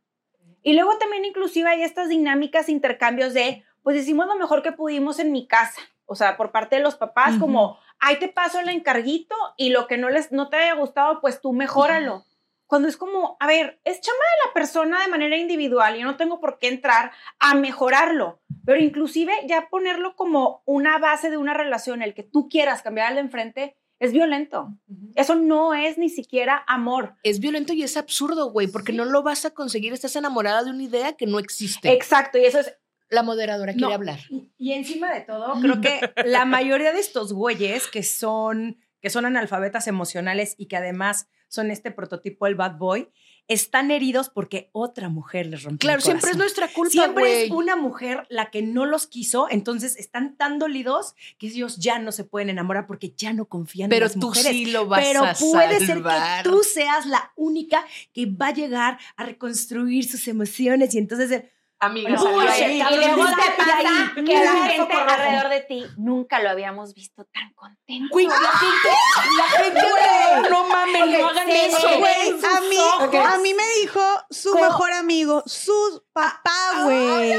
Y 0.62 0.74
luego 0.74 0.96
también 0.98 1.24
inclusive 1.24 1.68
hay 1.68 1.82
estas 1.82 2.08
dinámicas, 2.08 2.68
intercambios 2.68 3.34
de, 3.34 3.64
pues 3.82 3.96
hicimos 3.96 4.26
lo 4.26 4.36
mejor 4.36 4.62
que 4.62 4.72
pudimos 4.72 5.18
en 5.18 5.32
mi 5.32 5.46
casa 5.46 5.80
o 6.06 6.14
sea, 6.14 6.36
por 6.36 6.52
parte 6.52 6.76
de 6.76 6.82
los 6.82 6.96
papás, 6.96 7.36
como, 7.38 7.78
ahí 7.98 8.18
te 8.18 8.28
paso 8.28 8.60
el 8.60 8.68
encarguito 8.68 9.34
y 9.56 9.70
lo 9.70 9.86
que 9.86 9.98
no 9.98 10.10
les 10.10 10.32
no 10.32 10.48
te 10.48 10.56
haya 10.56 10.74
gustado, 10.74 11.20
pues 11.20 11.40
tú 11.40 11.52
mejóralo. 11.52 12.24
Cuando 12.66 12.88
es 12.88 12.96
como, 12.96 13.36
a 13.38 13.46
ver, 13.46 13.80
es 13.84 14.00
chama 14.00 14.16
de 14.16 14.48
la 14.48 14.54
persona 14.54 15.02
de 15.02 15.08
manera 15.08 15.36
individual, 15.36 15.96
yo 15.96 16.06
no 16.06 16.16
tengo 16.16 16.40
por 16.40 16.58
qué 16.58 16.68
entrar 16.68 17.12
a 17.38 17.54
mejorarlo, 17.54 18.40
pero 18.64 18.80
inclusive 18.80 19.32
ya 19.46 19.68
ponerlo 19.68 20.16
como 20.16 20.62
una 20.64 20.98
base 20.98 21.28
de 21.30 21.36
una 21.36 21.52
relación, 21.52 22.02
el 22.02 22.14
que 22.14 22.22
tú 22.22 22.48
quieras 22.48 22.82
cambiar 22.82 23.08
al 23.08 23.14
de 23.16 23.20
enfrente, 23.20 23.76
es 24.02 24.12
violento. 24.12 24.66
Eso 25.14 25.36
no 25.36 25.74
es 25.74 25.96
ni 25.96 26.08
siquiera 26.08 26.64
amor. 26.66 27.14
Es 27.22 27.38
violento 27.38 27.72
y 27.72 27.84
es 27.84 27.96
absurdo, 27.96 28.50
güey, 28.50 28.66
porque 28.66 28.92
no 28.92 29.04
lo 29.04 29.22
vas 29.22 29.44
a 29.44 29.50
conseguir. 29.50 29.92
Estás 29.92 30.16
enamorada 30.16 30.64
de 30.64 30.70
una 30.70 30.82
idea 30.82 31.12
que 31.12 31.26
no 31.26 31.38
existe. 31.38 31.92
Exacto, 31.92 32.36
y 32.36 32.44
eso 32.44 32.58
es 32.58 32.76
la 33.12 33.22
moderadora 33.22 33.72
quiere 33.72 33.88
No, 33.88 33.94
hablar. 33.94 34.18
Y, 34.58 34.72
encima 34.72 35.12
de 35.12 35.20
todo, 35.20 35.54
creo 35.60 35.80
que 35.80 36.00
la 36.24 36.44
mayoría 36.44 36.92
de 36.92 37.00
estos 37.00 37.32
güeyes 37.32 37.86
que 37.88 38.02
son, 38.02 38.78
que 39.00 39.10
son 39.10 39.24
analfabetas 39.26 39.86
emocionales 39.86 40.54
y 40.58 40.66
que 40.66 40.76
además 40.76 41.28
son 41.48 41.70
este 41.70 41.90
prototipo, 41.90 42.46
el 42.46 42.54
bad 42.54 42.78
boy, 42.78 43.10
están 43.48 43.90
heridos 43.90 44.30
porque 44.30 44.70
otra 44.72 45.10
mujer 45.10 45.46
les 45.46 45.64
rompió 45.64 45.80
Claro, 45.80 45.98
el 45.98 46.02
siempre 46.02 46.30
es 46.30 46.36
nuestra 46.38 46.68
culpa, 46.68 46.90
Siempre 46.92 47.44
es 47.44 47.50
una 47.50 47.76
mujer 47.76 48.24
la 48.30 48.50
que 48.50 48.62
no 48.62 48.86
los 48.86 49.06
quiso, 49.06 49.48
entonces 49.50 49.96
están 49.96 50.36
tan 50.36 50.58
dolidos 50.58 51.14
que 51.38 51.48
ellos 51.48 51.76
ya 51.76 51.98
no 51.98 52.12
se 52.12 52.24
pueden 52.24 52.48
enamorar 52.48 52.86
porque 52.86 53.12
ya 53.14 53.34
no 53.34 53.46
confían 53.46 53.90
Pero 53.90 54.06
en 54.06 54.12
las 54.12 54.18
tú 54.20 54.28
mujeres. 54.28 54.52
sí 54.52 54.66
lo 54.66 54.86
vas 54.86 55.04
Pero 55.04 55.24
a 55.24 55.34
puede 55.34 55.84
ser 55.84 56.02
que 56.02 56.10
tú 56.44 56.62
seas 56.62 57.04
la 57.04 57.32
única 57.36 57.84
que 58.14 58.26
va 58.26 58.46
a 58.46 58.54
llegar 58.54 58.98
a 59.16 59.24
reconstruir 59.24 60.08
sus 60.08 60.26
emociones 60.28 60.94
y 60.94 60.98
entonces 60.98 61.30
el, 61.32 61.50
Amiga, 61.84 62.10
No. 62.10 62.22
Y 62.42 62.96
luego 62.96 63.24
te 63.26 63.50
pasa 63.56 63.78
ahí. 63.78 64.24
que 64.24 64.34
la 64.44 64.52
gente 64.68 64.94
alrededor 64.94 65.48
de 65.48 65.60
ti 65.62 65.84
nunca 65.96 66.38
lo 66.40 66.50
habíamos 66.50 66.94
visto 66.94 67.24
tan 67.32 67.52
contento. 67.54 68.06
Güey, 68.12 68.26
la 68.26 68.34
gente, 68.36 68.88
la 69.36 69.44
gente 69.64 70.48
no 70.48 70.64
mames, 70.68 71.18
no 71.20 71.28
hagan 71.28 71.50
eso, 71.50 71.88
sí. 71.88 71.98
güey. 71.98 72.30
A 72.30 72.60
mí, 72.60 73.18
a 73.18 73.38
mí 73.38 73.54
me 73.54 73.64
dijo 73.80 74.00
su 74.30 74.52
¿Cómo? 74.52 74.64
mejor 74.64 74.92
amigo, 74.92 75.42
su 75.46 76.04
papá, 76.12 76.84
güey. 76.84 77.32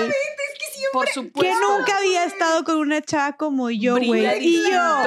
Por 0.92 1.06
Que 1.06 1.14
supuesto. 1.14 1.60
nunca 1.62 1.98
había 1.98 2.26
estado 2.26 2.64
con 2.66 2.78
una 2.78 3.02
chava 3.02 3.34
como 3.38 3.70
yo, 3.72 3.96
güey. 3.96 4.26
Y 4.46 4.70
yo, 4.70 5.04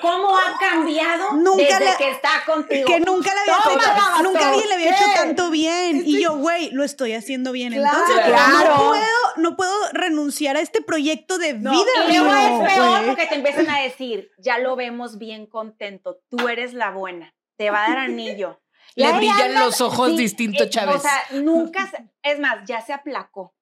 ¿Cómo 0.00 0.36
ha 0.38 0.58
cambiado 0.60 1.32
Nunca 1.32 1.78
desde 1.80 1.96
que 1.96 2.10
está 2.10 2.44
contigo? 2.44 2.86
que 2.86 3.00
nunca 3.00 3.32
le 3.34 3.40
había 3.40 3.56
hecho, 3.56 4.22
nunca 4.22 4.48
alguien 4.50 4.68
le 4.68 4.74
había 4.74 4.90
hecho 4.94 5.04
tanto 5.14 5.50
bien. 5.50 6.02
Y 6.04 6.20
yo, 6.22 6.36
güey, 6.36 6.70
lo 6.70 6.84
estoy 6.84 7.14
haciendo 7.14 7.52
bien. 7.52 7.72
Claro. 7.72 7.98
Entonces, 7.98 8.25
Claro. 8.26 8.74
no 8.76 8.88
puedo, 8.88 9.16
no 9.36 9.56
puedo 9.56 9.74
renunciar 9.92 10.56
a 10.56 10.60
este 10.60 10.82
proyecto 10.82 11.38
de 11.38 11.54
vida. 11.54 11.70
Y 11.70 12.12
luego 12.12 12.30
mío, 12.30 12.64
es 12.64 12.74
peor 12.74 12.88
güey. 12.90 13.06
porque 13.06 13.26
te 13.26 13.34
empiezan 13.34 13.70
a 13.70 13.80
decir, 13.80 14.30
ya 14.38 14.58
lo 14.58 14.76
vemos 14.76 15.18
bien 15.18 15.46
contento, 15.46 16.20
tú 16.28 16.48
eres 16.48 16.74
la 16.74 16.90
buena, 16.90 17.34
te 17.56 17.70
va 17.70 17.84
a 17.84 17.88
dar 17.88 17.98
anillo. 17.98 18.60
Le 18.94 19.12
brillan 19.12 19.54
los 19.54 19.80
ojos 19.80 20.10
sí, 20.10 20.16
distinto, 20.16 20.64
eh, 20.64 20.70
Chávez. 20.70 20.96
O 20.96 21.00
sea, 21.00 21.22
nunca, 21.42 21.90
es 22.22 22.38
más, 22.38 22.64
ya 22.66 22.80
se 22.80 22.92
aplacó. 22.92 23.55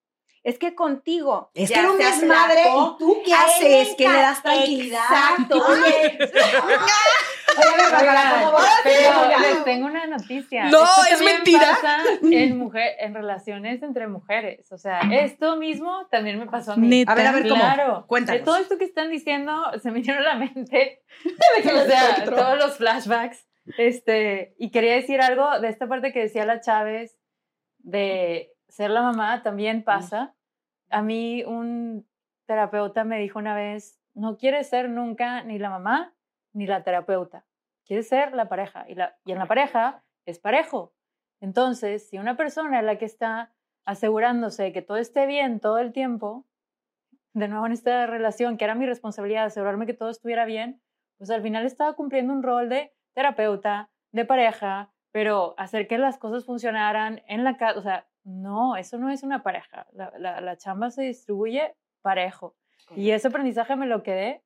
Es 0.44 0.58
que 0.58 0.74
contigo. 0.74 1.50
Es 1.54 1.70
que 1.70 1.78
era 1.80 1.90
un 1.90 1.96
se 1.96 2.04
desmadre. 2.04 2.60
aplacó. 2.60 2.96
¿Y 2.96 2.98
tú 2.98 3.22
qué 3.24 3.32
haces? 3.32 3.94
¿Qué 3.96 4.08
le 4.08 4.18
das 4.18 4.42
tranquilidad? 4.42 5.00
Exacto. 5.02 5.62
Les 9.40 9.64
tengo 9.64 9.86
una 9.86 10.06
noticia. 10.06 10.64
No, 10.66 10.84
Esto 10.84 11.02
es 11.02 11.10
también 11.10 11.34
mentira. 11.36 11.60
pasa 11.70 11.98
en, 12.22 12.58
mujer, 12.58 12.92
en 12.98 13.14
relaciones 13.14 13.82
entre 13.82 14.06
mujeres. 14.06 14.70
O 14.72 14.78
sea, 14.78 15.00
esto 15.12 15.56
mismo 15.56 16.06
también 16.10 16.38
me 16.38 16.46
pasó 16.46 16.72
a 16.72 16.76
mí. 16.76 16.88
Neta. 16.88 17.12
A 17.12 17.14
ver, 17.14 17.26
a 17.26 17.32
ver, 17.32 17.48
¿cómo? 17.48 17.60
Claro. 17.60 18.04
Cuéntanos. 18.06 18.40
De 18.40 18.44
todo 18.44 18.56
esto 18.56 18.78
que 18.78 18.84
están 18.84 19.10
diciendo, 19.10 19.52
se 19.82 19.90
me 19.90 20.00
vinieron 20.00 20.22
a 20.24 20.34
la 20.34 20.36
mente. 20.36 21.02
o 21.64 21.86
sea, 21.86 22.24
todos 22.24 22.58
los 22.58 22.76
flashbacks. 22.76 23.46
Este, 23.78 24.54
y 24.58 24.70
quería 24.70 24.94
decir 24.94 25.22
algo 25.22 25.58
de 25.60 25.68
esta 25.68 25.88
parte 25.88 26.12
que 26.12 26.20
decía 26.20 26.44
la 26.44 26.60
Chávez 26.60 27.16
de 27.78 28.53
ser 28.74 28.90
la 28.90 29.02
mamá 29.02 29.42
también 29.44 29.84
pasa. 29.84 30.34
A 30.90 31.00
mí 31.00 31.44
un 31.44 32.08
terapeuta 32.46 33.04
me 33.04 33.20
dijo 33.20 33.38
una 33.38 33.54
vez, 33.54 34.00
no 34.14 34.36
quieres 34.36 34.68
ser 34.68 34.88
nunca 34.88 35.44
ni 35.44 35.60
la 35.60 35.70
mamá 35.70 36.12
ni 36.52 36.66
la 36.66 36.82
terapeuta, 36.82 37.46
quieres 37.86 38.08
ser 38.08 38.34
la 38.34 38.48
pareja. 38.48 38.84
Y, 38.88 38.96
la, 38.96 39.16
y 39.24 39.30
en 39.30 39.38
la 39.38 39.46
pareja 39.46 40.02
es 40.26 40.40
parejo. 40.40 40.92
Entonces, 41.40 42.08
si 42.08 42.18
una 42.18 42.36
persona 42.36 42.80
es 42.80 42.84
la 42.84 42.98
que 42.98 43.04
está 43.04 43.52
asegurándose 43.84 44.72
que 44.72 44.82
todo 44.82 44.96
esté 44.96 45.26
bien 45.26 45.60
todo 45.60 45.78
el 45.78 45.92
tiempo, 45.92 46.44
de 47.32 47.46
nuevo 47.46 47.66
en 47.66 47.72
esta 47.72 48.06
relación, 48.06 48.56
que 48.56 48.64
era 48.64 48.74
mi 48.74 48.86
responsabilidad 48.86 49.44
asegurarme 49.44 49.86
que 49.86 49.94
todo 49.94 50.10
estuviera 50.10 50.46
bien, 50.46 50.82
pues 51.16 51.30
al 51.30 51.42
final 51.42 51.64
estaba 51.64 51.92
cumpliendo 51.94 52.32
un 52.32 52.42
rol 52.42 52.68
de 52.68 52.92
terapeuta, 53.14 53.90
de 54.10 54.24
pareja, 54.24 54.92
pero 55.12 55.54
hacer 55.58 55.86
que 55.86 55.98
las 55.98 56.18
cosas 56.18 56.44
funcionaran 56.44 57.22
en 57.28 57.44
la 57.44 57.56
casa, 57.56 57.78
o 57.78 57.82
sea, 57.82 58.08
no, 58.24 58.76
eso 58.76 58.98
no 58.98 59.10
es 59.10 59.22
una 59.22 59.42
pareja. 59.42 59.86
La, 59.92 60.12
la, 60.18 60.40
la 60.40 60.56
chamba 60.56 60.90
se 60.90 61.02
distribuye 61.02 61.74
parejo. 62.02 62.56
Y 62.96 63.10
ese 63.10 63.28
aprendizaje 63.28 63.76
me 63.76 63.86
lo 63.86 64.02
quedé. 64.02 64.42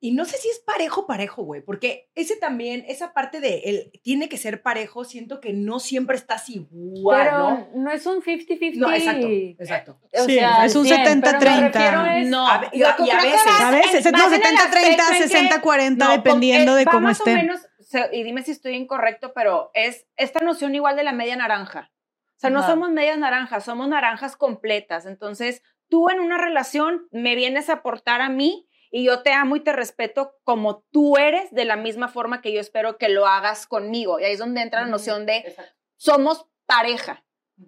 Y 0.00 0.12
no 0.12 0.26
sé 0.26 0.36
si 0.36 0.48
es 0.50 0.58
parejo, 0.58 1.06
parejo, 1.06 1.44
güey, 1.44 1.62
porque 1.62 2.10
ese 2.14 2.36
también, 2.36 2.84
esa 2.88 3.14
parte 3.14 3.40
de 3.40 3.60
él 3.64 3.90
tiene 4.02 4.28
que 4.28 4.36
ser 4.36 4.60
parejo, 4.60 5.04
siento 5.04 5.40
que 5.40 5.54
no 5.54 5.80
siempre 5.80 6.16
estás 6.16 6.50
igual, 6.50 7.22
pero 7.22 7.38
¿no? 7.38 7.68
no, 7.74 7.90
es 7.90 8.04
un 8.04 8.20
50-50. 8.20 8.74
No, 8.76 8.92
exacto, 8.92 9.26
exacto. 9.28 9.98
O 10.12 10.24
Sí, 10.24 10.34
sea, 10.34 10.66
es 10.66 10.76
un 10.76 10.84
100, 10.84 11.20
pero 11.22 11.38
me 11.40 11.46
70-30. 11.46 11.72
refiero 11.72 12.04
es- 12.06 12.28
No, 12.28 12.46
a, 12.46 12.68
y 12.70 12.80
y 12.80 12.82
a 12.82 13.16
veces. 13.22 13.40
A 13.62 13.70
veces, 13.70 14.04
no, 14.04 14.12
vas 14.12 14.26
en 14.26 14.34
el 14.34 14.42
70-30, 14.42 14.58
aspecto 14.58 15.02
en 15.14 15.28
que- 15.30 15.58
60-40, 15.60 15.96
No, 16.06 16.10
dependiendo 16.12 16.74
de 16.74 16.84
cómo 16.84 17.00
más 17.00 17.20
o 17.20 17.24
estén. 17.24 17.36
menos 17.36 17.60
se- 17.80 18.10
y 18.14 18.24
dime 18.24 18.42
si 18.42 18.50
estoy 18.50 18.74
incorrecto, 18.74 19.32
pero 19.32 19.70
es 19.72 20.06
esta 20.18 20.40
noción 20.40 20.74
igual 20.74 20.96
de 20.96 21.04
la 21.04 21.12
media 21.12 21.36
naranja. 21.36 21.90
O 22.36 22.40
sea, 22.40 22.50
no 22.50 22.60
Ajá. 22.60 22.68
somos 22.70 22.90
medias 22.90 23.18
naranjas, 23.18 23.64
somos 23.64 23.88
naranjas 23.88 24.36
completas. 24.36 25.06
Entonces, 25.06 25.62
tú 25.88 26.10
en 26.10 26.20
una 26.20 26.38
relación 26.38 27.06
me 27.10 27.34
vienes 27.34 27.68
a 27.68 27.74
aportar 27.74 28.20
a 28.20 28.28
mí 28.28 28.68
y 28.90 29.04
yo 29.04 29.22
te 29.22 29.32
amo 29.32 29.56
y 29.56 29.60
te 29.60 29.72
respeto 29.72 30.36
como 30.44 30.84
tú 30.90 31.16
eres, 31.16 31.50
de 31.52 31.64
la 31.64 31.76
misma 31.76 32.08
forma 32.08 32.40
que 32.40 32.52
yo 32.52 32.60
espero 32.60 32.96
que 32.98 33.08
lo 33.08 33.26
hagas 33.26 33.66
conmigo. 33.66 34.20
Y 34.20 34.24
ahí 34.24 34.32
es 34.32 34.38
donde 34.38 34.62
entra 34.62 34.82
la 34.82 34.86
noción 34.86 35.26
de 35.26 35.56
somos 35.96 36.46
pareja. 36.66 37.24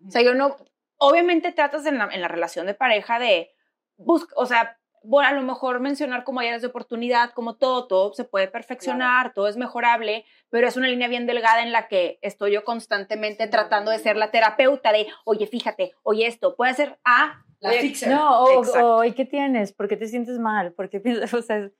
O 0.06 0.10
sea, 0.10 0.22
yo 0.22 0.34
no, 0.34 0.56
obviamente 0.98 1.52
tratas 1.52 1.86
en 1.86 1.98
la, 1.98 2.08
en 2.12 2.20
la 2.20 2.28
relación 2.28 2.66
de 2.66 2.74
pareja 2.74 3.18
de, 3.18 3.50
busca, 3.96 4.34
o 4.36 4.46
sea, 4.46 4.78
bueno, 5.06 5.28
a 5.28 5.32
lo 5.32 5.42
mejor 5.42 5.80
mencionar 5.80 6.24
como 6.24 6.40
áreas 6.40 6.62
de 6.62 6.68
oportunidad, 6.68 7.30
como 7.30 7.56
todo, 7.56 7.86
todo 7.86 8.12
se 8.12 8.24
puede 8.24 8.48
perfeccionar, 8.48 9.32
todo 9.32 9.46
es 9.46 9.56
mejorable, 9.56 10.24
pero 10.50 10.66
es 10.66 10.76
una 10.76 10.88
línea 10.88 11.08
bien 11.08 11.26
delgada 11.26 11.62
en 11.62 11.72
la 11.72 11.86
que 11.86 12.18
estoy 12.22 12.52
yo 12.52 12.64
constantemente 12.64 13.46
tratando 13.46 13.90
de 13.90 13.98
ser 13.98 14.16
la 14.16 14.30
terapeuta 14.30 14.92
de, 14.92 15.06
oye, 15.24 15.46
fíjate, 15.46 15.92
oye, 16.02 16.26
esto 16.26 16.56
puede 16.56 16.74
ser 16.74 16.98
A, 17.04 17.44
La 17.60 17.72
fixer. 17.72 18.10
No, 18.10 18.44
o, 18.44 18.96
o, 18.98 19.04
¿y 19.04 19.12
qué 19.12 19.24
tienes? 19.24 19.72
¿Por 19.72 19.88
qué 19.88 19.96
te 19.96 20.08
sientes 20.08 20.38
mal? 20.38 20.72
¿Por 20.72 20.90
qué 20.90 21.00
piensas, 21.00 21.32
o 21.32 21.42
sea, 21.42 21.70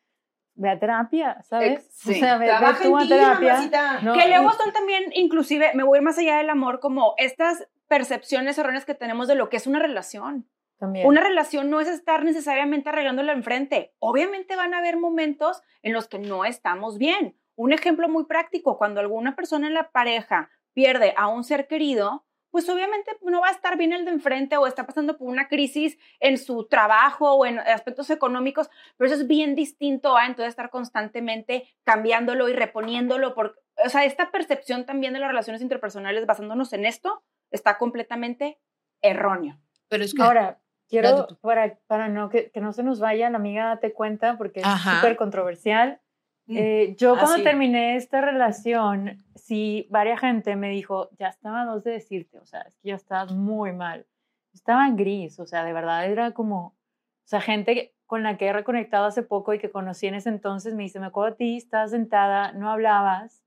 ve 0.55 0.71
a 0.71 0.79
terapia, 0.79 1.43
¿sabes? 1.43 1.87
Sí. 1.91 2.13
O 2.13 2.15
sea, 2.15 2.39
ve, 2.39 2.47
ve 2.47 2.67
tú 2.83 2.99
en 2.99 3.05
a 3.05 3.09
terapia. 3.09 4.01
No, 4.03 4.15
que 4.15 4.29
luego 4.29 4.53
son 4.53 4.73
también, 4.73 5.11
inclusive, 5.15 5.73
me 5.75 5.83
voy 5.83 5.97
a 5.97 6.01
ir 6.01 6.05
más 6.05 6.19
allá 6.19 6.37
del 6.39 6.51
amor, 6.51 6.81
como 6.81 7.15
estas 7.19 7.67
percepciones 7.89 8.57
erróneas 8.59 8.85
que 8.85 8.95
tenemos 8.95 9.29
de 9.29 9.35
lo 9.35 9.49
que 9.49 9.57
es 9.57 9.67
una 9.67 9.79
relación. 9.79 10.49
También. 10.79 11.07
Una 11.07 11.23
relación 11.23 11.71
no 11.71 11.81
es 11.81 11.89
estar 11.89 12.25
necesariamente 12.25 12.89
arreglándola 12.89 13.33
enfrente. 13.33 13.95
Obviamente 13.99 14.57
van 14.57 14.75
a 14.75 14.79
haber 14.79 14.97
momentos 14.97 15.63
en 15.83 15.93
los 15.93 16.09
que 16.09 16.19
no 16.19 16.45
estamos 16.45 16.99
bien. 16.99 17.37
Un 17.55 17.73
ejemplo 17.73 18.09
muy 18.09 18.25
práctico, 18.25 18.77
cuando 18.77 19.01
alguna 19.01 19.35
persona 19.35 19.67
en 19.67 19.75
la 19.75 19.91
pareja 19.91 20.51
pierde 20.75 21.15
a 21.17 21.29
un 21.29 21.43
ser 21.43 21.67
querido, 21.67 22.27
pues 22.51 22.69
obviamente 22.69 23.11
no 23.23 23.41
va 23.41 23.49
a 23.49 23.53
estar 23.53 23.77
bien 23.77 23.93
el 23.93 24.05
de 24.05 24.13
enfrente 24.13 24.57
o 24.57 24.67
está 24.67 24.87
pasando 24.87 25.19
por 25.19 25.29
una 25.29 25.49
crisis 25.49 25.99
en 26.21 26.39
su 26.39 26.67
trabajo 26.69 27.33
o 27.33 27.45
en 27.45 27.59
aspectos 27.59 28.09
económicos, 28.09 28.71
pero 28.97 29.11
eso 29.11 29.21
es 29.21 29.27
bien 29.27 29.55
distinto 29.55 30.17
a 30.17 30.27
entonces 30.27 30.51
estar 30.51 30.71
constantemente 30.71 31.69
cambiándolo 31.85 32.49
y 32.49 32.55
reponiéndolo. 32.55 33.35
Por, 33.35 33.63
o 33.85 33.89
sea, 33.89 34.05
esta 34.05 34.31
percepción 34.31 34.87
también 34.87 35.13
de 35.13 35.19
las 35.19 35.29
relaciones 35.29 35.61
interpersonales 35.61 36.25
basándonos 36.25 36.73
en 36.73 36.87
esto 36.87 37.23
está 37.51 37.79
completamente 37.79 38.59
erróneo. 39.03 39.59
Pero 39.89 40.05
es 40.05 40.15
que 40.15 40.23
Ahora, 40.23 40.59
quiero, 40.89 41.27
para, 41.41 41.79
para 41.87 42.09
no, 42.09 42.29
que, 42.29 42.51
que 42.51 42.61
no 42.61 42.73
se 42.73 42.83
nos 42.83 43.01
vaya, 43.01 43.31
la 43.31 43.39
amiga 43.39 43.67
date 43.67 43.93
cuenta, 43.93 44.37
porque 44.37 44.61
es 44.61 44.67
súper 44.67 45.17
controversial. 45.17 46.01
Mm. 46.47 46.57
Eh, 46.57 46.95
yo 46.97 47.15
Ah, 47.15 47.21
cuando 47.21 47.43
terminé 47.43 47.97
esta 47.97 48.21
relación, 48.21 49.25
sí, 49.35 49.87
varias 49.91 50.21
gente 50.21 50.57
me 50.57 50.71
dijo, 50.71 51.11
ya 51.19 51.29
estaba 51.29 51.63
a 51.63 51.65
dos 51.67 51.85
de 51.85 51.93
decirte, 51.93 52.39
o 52.39 52.47
sea, 52.47 52.63
es 52.63 52.75
que 52.79 52.89
ya 52.89 52.95
estabas 52.95 53.33
muy 53.33 53.73
mal. 53.73 54.07
Estaba 54.55 54.87
en 54.87 54.97
gris, 54.97 55.39
o 55.41 55.47
sea, 55.47 55.65
de 55.65 55.73
verdad 55.73 56.07
era 56.07 56.33
como, 56.33 56.67
o 56.69 57.29
sea, 57.29 57.41
gente 57.41 57.95
con 58.07 58.23
la 58.23 58.37
que 58.37 58.47
he 58.47 58.53
reconectado 58.53 59.07
hace 59.07 59.23
poco 59.23 59.53
y 59.53 59.59
que 59.59 59.71
conocí 59.71 60.07
en 60.07 60.15
ese 60.15 60.29
entonces 60.29 60.75
me 60.75 60.85
dice, 60.85 61.01
me 61.01 61.07
acuerdo 61.07 61.35
a 61.35 61.37
ti, 61.37 61.57
estabas 61.57 61.91
sentada, 61.91 62.53
no 62.53 62.71
hablabas, 62.71 63.43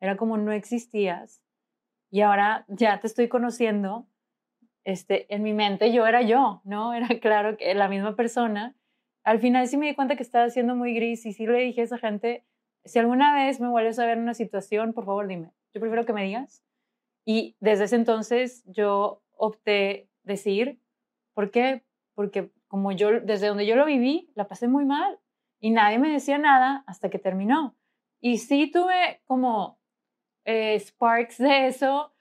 era 0.00 0.16
como 0.16 0.36
no 0.36 0.52
existías. 0.52 1.42
Y 2.10 2.20
ahora 2.20 2.66
ya 2.68 3.00
te 3.00 3.06
estoy 3.06 3.28
conociendo, 3.28 4.06
este, 4.84 5.32
en 5.34 5.42
mi 5.42 5.52
mente 5.52 5.92
yo 5.92 6.06
era 6.06 6.22
yo, 6.22 6.60
¿no? 6.64 6.94
Era 6.94 7.08
claro 7.20 7.56
que 7.56 7.74
la 7.74 7.88
misma 7.88 8.16
persona. 8.16 8.74
Al 9.24 9.38
final 9.38 9.68
sí 9.68 9.76
me 9.76 9.86
di 9.86 9.94
cuenta 9.94 10.16
que 10.16 10.22
estaba 10.22 10.50
siendo 10.50 10.74
muy 10.74 10.94
gris 10.94 11.24
y 11.26 11.32
sí 11.32 11.46
le 11.46 11.58
dije 11.58 11.82
a 11.82 11.84
esa 11.84 11.98
gente, 11.98 12.44
si 12.84 12.98
alguna 12.98 13.34
vez 13.34 13.60
me 13.60 13.68
vuelves 13.68 13.98
a 13.98 14.06
ver 14.06 14.16
en 14.16 14.24
una 14.24 14.34
situación, 14.34 14.92
por 14.92 15.04
favor 15.04 15.28
dime. 15.28 15.52
Yo 15.72 15.80
prefiero 15.80 16.04
que 16.04 16.12
me 16.12 16.24
digas. 16.24 16.62
Y 17.24 17.56
desde 17.60 17.84
ese 17.84 17.96
entonces 17.96 18.64
yo 18.66 19.22
opté 19.36 20.08
decir, 20.24 20.80
¿por 21.34 21.50
qué? 21.50 21.84
Porque 22.14 22.50
como 22.66 22.90
yo, 22.90 23.20
desde 23.20 23.46
donde 23.46 23.66
yo 23.66 23.76
lo 23.76 23.84
viví, 23.84 24.30
la 24.34 24.48
pasé 24.48 24.66
muy 24.66 24.84
mal 24.84 25.18
y 25.60 25.70
nadie 25.70 25.98
me 25.98 26.10
decía 26.10 26.38
nada 26.38 26.82
hasta 26.86 27.10
que 27.10 27.18
terminó. 27.18 27.76
Y 28.20 28.38
sí 28.38 28.70
tuve 28.70 29.20
como 29.26 29.78
eh, 30.44 30.78
sparks 30.80 31.38
de 31.38 31.68
eso 31.68 32.12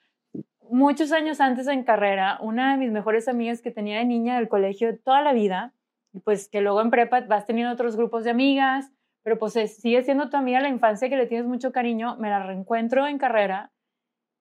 muchos 0.71 1.11
años 1.11 1.39
antes 1.41 1.67
en 1.67 1.83
carrera, 1.83 2.37
una 2.41 2.71
de 2.71 2.77
mis 2.77 2.91
mejores 2.91 3.27
amigas 3.27 3.61
que 3.61 3.71
tenía 3.71 3.99
de 3.99 4.05
niña 4.05 4.35
del 4.37 4.47
colegio 4.49 4.97
toda 4.99 5.21
la 5.21 5.33
vida, 5.33 5.73
y 6.13 6.19
pues 6.19 6.49
que 6.49 6.61
luego 6.61 6.81
en 6.81 6.89
prepa 6.89 7.21
vas 7.21 7.45
teniendo 7.45 7.73
otros 7.73 7.95
grupos 7.95 8.23
de 8.23 8.31
amigas, 8.31 8.91
pero 9.23 9.37
pues 9.37 9.55
es- 9.55 9.77
sigue 9.77 10.03
siendo 10.03 10.29
tu 10.29 10.37
amiga 10.37 10.59
la 10.61 10.69
infancia 10.69 11.09
que 11.09 11.15
le 11.17 11.27
tienes 11.27 11.47
mucho 11.47 11.71
cariño, 11.71 12.15
me 12.17 12.29
la 12.29 12.43
reencuentro 12.43 13.07
en 13.07 13.17
carrera 13.17 13.71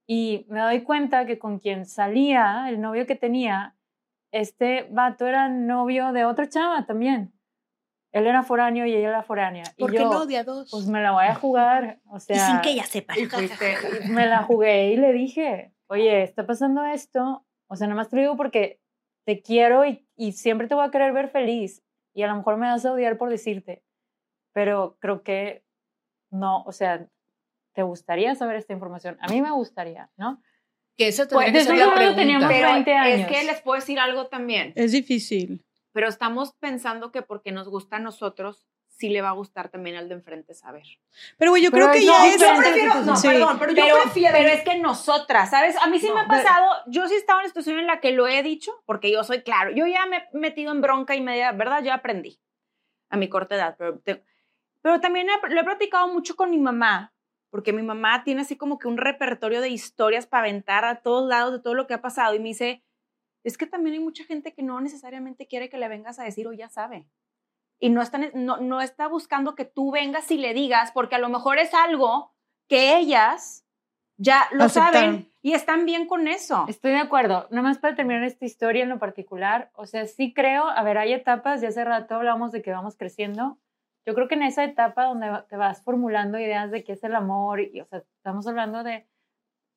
y 0.08 0.46
me 0.48 0.60
doy 0.60 0.82
cuenta 0.82 1.26
que 1.26 1.38
con 1.38 1.58
quien 1.58 1.86
salía, 1.86 2.66
el 2.68 2.80
novio 2.80 3.06
que 3.06 3.14
tenía, 3.14 3.76
este 4.32 4.86
vato 4.90 5.26
era 5.26 5.48
novio 5.48 6.12
de 6.12 6.24
otra 6.24 6.48
chava 6.48 6.86
también. 6.86 7.32
Él 8.12 8.26
era 8.26 8.42
foráneo 8.42 8.86
y 8.86 8.94
ella 8.94 9.08
era 9.08 9.22
foránea. 9.22 9.64
¿por 9.78 9.90
y 9.90 9.96
qué 9.96 10.02
yo, 10.02 10.10
no 10.10 10.26
de 10.26 10.38
a 10.38 10.44
dos? 10.44 10.68
Pues 10.70 10.86
me 10.88 11.00
la 11.00 11.12
voy 11.12 11.26
a 11.26 11.34
jugar. 11.36 12.00
O 12.10 12.18
sea, 12.18 12.36
y 12.36 12.38
sin 12.40 12.60
que 12.60 12.70
ella 12.70 12.84
sepa. 12.84 13.14
fuiste- 13.14 13.76
y 14.08 14.10
me 14.10 14.26
la 14.26 14.42
jugué 14.42 14.92
y 14.92 14.96
le 14.96 15.12
dije, 15.12 15.72
oye, 15.90 16.22
está 16.22 16.46
pasando 16.46 16.84
esto. 16.84 17.44
O 17.68 17.76
sea, 17.76 17.86
nada 17.86 17.96
más 17.96 18.08
te 18.08 18.16
digo 18.18 18.36
porque 18.36 18.80
te 19.26 19.42
quiero 19.42 19.84
y, 19.84 20.06
y 20.16 20.32
siempre 20.32 20.66
te 20.68 20.74
voy 20.74 20.84
a 20.84 20.90
querer 20.90 21.12
ver 21.12 21.28
feliz. 21.28 21.82
Y 22.14 22.22
a 22.22 22.28
lo 22.28 22.36
mejor 22.36 22.56
me 22.56 22.66
vas 22.66 22.84
a 22.84 22.92
odiar 22.92 23.18
por 23.18 23.28
decirte. 23.28 23.84
Pero 24.52 24.96
creo 25.00 25.22
que 25.22 25.64
no, 26.30 26.62
o 26.62 26.72
sea, 26.72 27.08
te 27.74 27.82
gustaría 27.82 28.34
saber 28.34 28.56
esta 28.56 28.72
información. 28.72 29.16
A 29.20 29.28
mí 29.28 29.42
me 29.42 29.50
gustaría, 29.50 30.10
¿no? 30.16 30.42
que 30.96 31.06
Pues, 31.06 31.16
tendría 31.28 31.46
que 31.46 31.52
desde 31.52 31.70
ser 31.76 31.78
la 31.86 31.94
pregunta. 31.94 32.20
teníamos 32.20 32.48
Pero 32.48 32.72
20 32.72 32.90
es 32.90 32.96
años. 32.98 33.28
que 33.28 33.44
les 33.44 33.62
puedo 33.62 33.76
decir 33.80 33.98
algo 33.98 34.26
también. 34.26 34.72
Es 34.76 34.92
difícil. 34.92 35.64
Pero 35.92 36.08
estamos 36.08 36.52
pensando 36.60 37.10
que 37.10 37.22
porque 37.22 37.52
nos 37.52 37.68
gusta 37.68 37.96
a 37.96 38.00
nosotros, 38.00 38.68
sí 39.00 39.08
le 39.08 39.22
va 39.22 39.30
a 39.30 39.32
gustar 39.32 39.70
también 39.70 39.96
al 39.96 40.08
de 40.08 40.14
enfrente 40.14 40.52
saber. 40.54 40.84
Pero 41.38 41.50
güey, 41.52 41.62
yo 41.62 41.70
Pero 41.70 41.86
creo 41.88 42.00
que 42.00 42.06
no, 42.06 42.12
ya 42.12 42.18
yo 42.18 42.30
es... 42.30 42.36
prefiero- 42.36 42.58
prefiero, 42.60 42.94
no, 43.06 43.16
Sí. 43.16 43.28
perdón, 43.28 43.58
pero 43.58 43.72
yo 43.72 44.02
prefiero. 44.02 44.36
pero 44.36 44.48
es 44.50 44.62
que 44.62 44.78
nosotras, 44.78 45.50
¿sabes? 45.50 45.76
A 45.78 45.86
mí 45.86 45.98
sí 45.98 46.08
No, 46.08 46.14
me 46.14 46.20
ha 46.20 46.28
pero- 46.28 46.42
pasado, 46.42 46.70
yo 46.86 47.08
sí 47.08 47.14
estaba 47.14 47.40
en 47.40 47.44
una 47.44 47.48
situación 47.48 47.78
en 47.78 47.86
la 47.86 48.00
que 48.00 48.12
lo 48.12 48.28
he 48.28 48.42
dicho, 48.42 48.72
porque 48.84 49.10
yo 49.10 49.24
soy 49.24 49.42
claro, 49.42 49.70
yo 49.70 49.86
ya 49.86 50.04
me 50.06 50.18
he 50.18 50.28
metido 50.38 50.70
en 50.72 50.80
bronca 50.82 51.14
y 51.16 51.20
media, 51.20 51.50
¿verdad? 51.52 51.82
Yo 51.82 51.92
aprendí 51.94 52.38
a 53.08 53.16
mi 53.16 53.28
corta 53.28 53.54
edad, 53.56 53.74
pero, 53.78 53.98
te- 53.98 54.22
pero 54.82 55.00
también 55.00 55.28
he- 55.30 55.48
lo 55.54 55.60
he 55.60 55.64
platicado 55.64 56.06
mucho 56.08 56.36
con 56.36 56.50
mi 56.50 56.58
mamá, 56.58 57.12
porque 57.50 57.72
mi 57.72 57.82
mamá 57.82 58.22
tiene 58.22 58.42
así 58.42 58.56
como 58.56 58.78
que 58.78 58.86
un 58.86 58.96
repertorio 58.98 59.60
de 59.60 59.70
historias 59.70 60.26
para 60.26 60.42
aventar 60.44 60.84
a 60.84 61.00
todos 61.02 61.28
lados 61.28 61.52
de 61.52 61.58
todo 61.60 61.74
lo 61.74 61.86
que 61.86 61.94
ha 61.94 62.00
pasado 62.02 62.34
y 62.34 62.38
me 62.38 62.48
dice, 62.50 62.84
es 63.42 63.56
que 63.56 63.66
también 63.66 63.94
hay 63.94 64.00
mucha 64.00 64.22
gente 64.24 64.52
que 64.52 64.62
no 64.62 64.80
necesariamente 64.82 65.46
quiere 65.46 65.70
que 65.70 65.78
le 65.78 65.88
vengas 65.88 66.18
a 66.18 66.24
decir 66.24 66.46
o 66.46 66.52
ya 66.52 66.68
sabe. 66.68 67.06
Y 67.80 67.88
no 67.88 68.02
está, 68.02 68.18
no, 68.34 68.58
no 68.58 68.80
está 68.80 69.08
buscando 69.08 69.54
que 69.54 69.64
tú 69.64 69.90
vengas 69.90 70.30
y 70.30 70.36
le 70.38 70.52
digas, 70.54 70.92
porque 70.92 71.14
a 71.16 71.18
lo 71.18 71.30
mejor 71.30 71.58
es 71.58 71.72
algo 71.74 72.32
que 72.68 72.98
ellas 72.98 73.66
ya 74.18 74.46
lo 74.52 74.64
Aceptaron. 74.64 74.92
saben 74.92 75.32
y 75.42 75.54
están 75.54 75.86
bien 75.86 76.06
con 76.06 76.28
eso. 76.28 76.66
Estoy 76.68 76.90
de 76.90 76.98
acuerdo. 76.98 77.48
Nada 77.50 77.62
más 77.62 77.78
para 77.78 77.94
terminar 77.94 78.22
esta 78.24 78.44
historia 78.44 78.82
en 78.82 78.90
lo 78.90 78.98
particular, 78.98 79.70
o 79.74 79.86
sea, 79.86 80.04
sí 80.04 80.34
creo, 80.34 80.68
a 80.68 80.82
ver, 80.82 80.98
hay 80.98 81.14
etapas, 81.14 81.62
ya 81.62 81.68
hace 81.68 81.82
rato 81.84 82.16
hablamos 82.16 82.52
de 82.52 82.60
que 82.60 82.70
vamos 82.70 82.96
creciendo. 82.96 83.58
Yo 84.06 84.14
creo 84.14 84.28
que 84.28 84.34
en 84.34 84.42
esa 84.42 84.64
etapa 84.64 85.06
donde 85.06 85.42
te 85.48 85.56
vas 85.56 85.82
formulando 85.82 86.38
ideas 86.38 86.70
de 86.70 86.84
qué 86.84 86.92
es 86.92 87.04
el 87.04 87.14
amor, 87.14 87.60
y, 87.60 87.80
o 87.80 87.86
sea, 87.86 88.02
estamos 88.16 88.46
hablando 88.46 88.82
de 88.82 89.06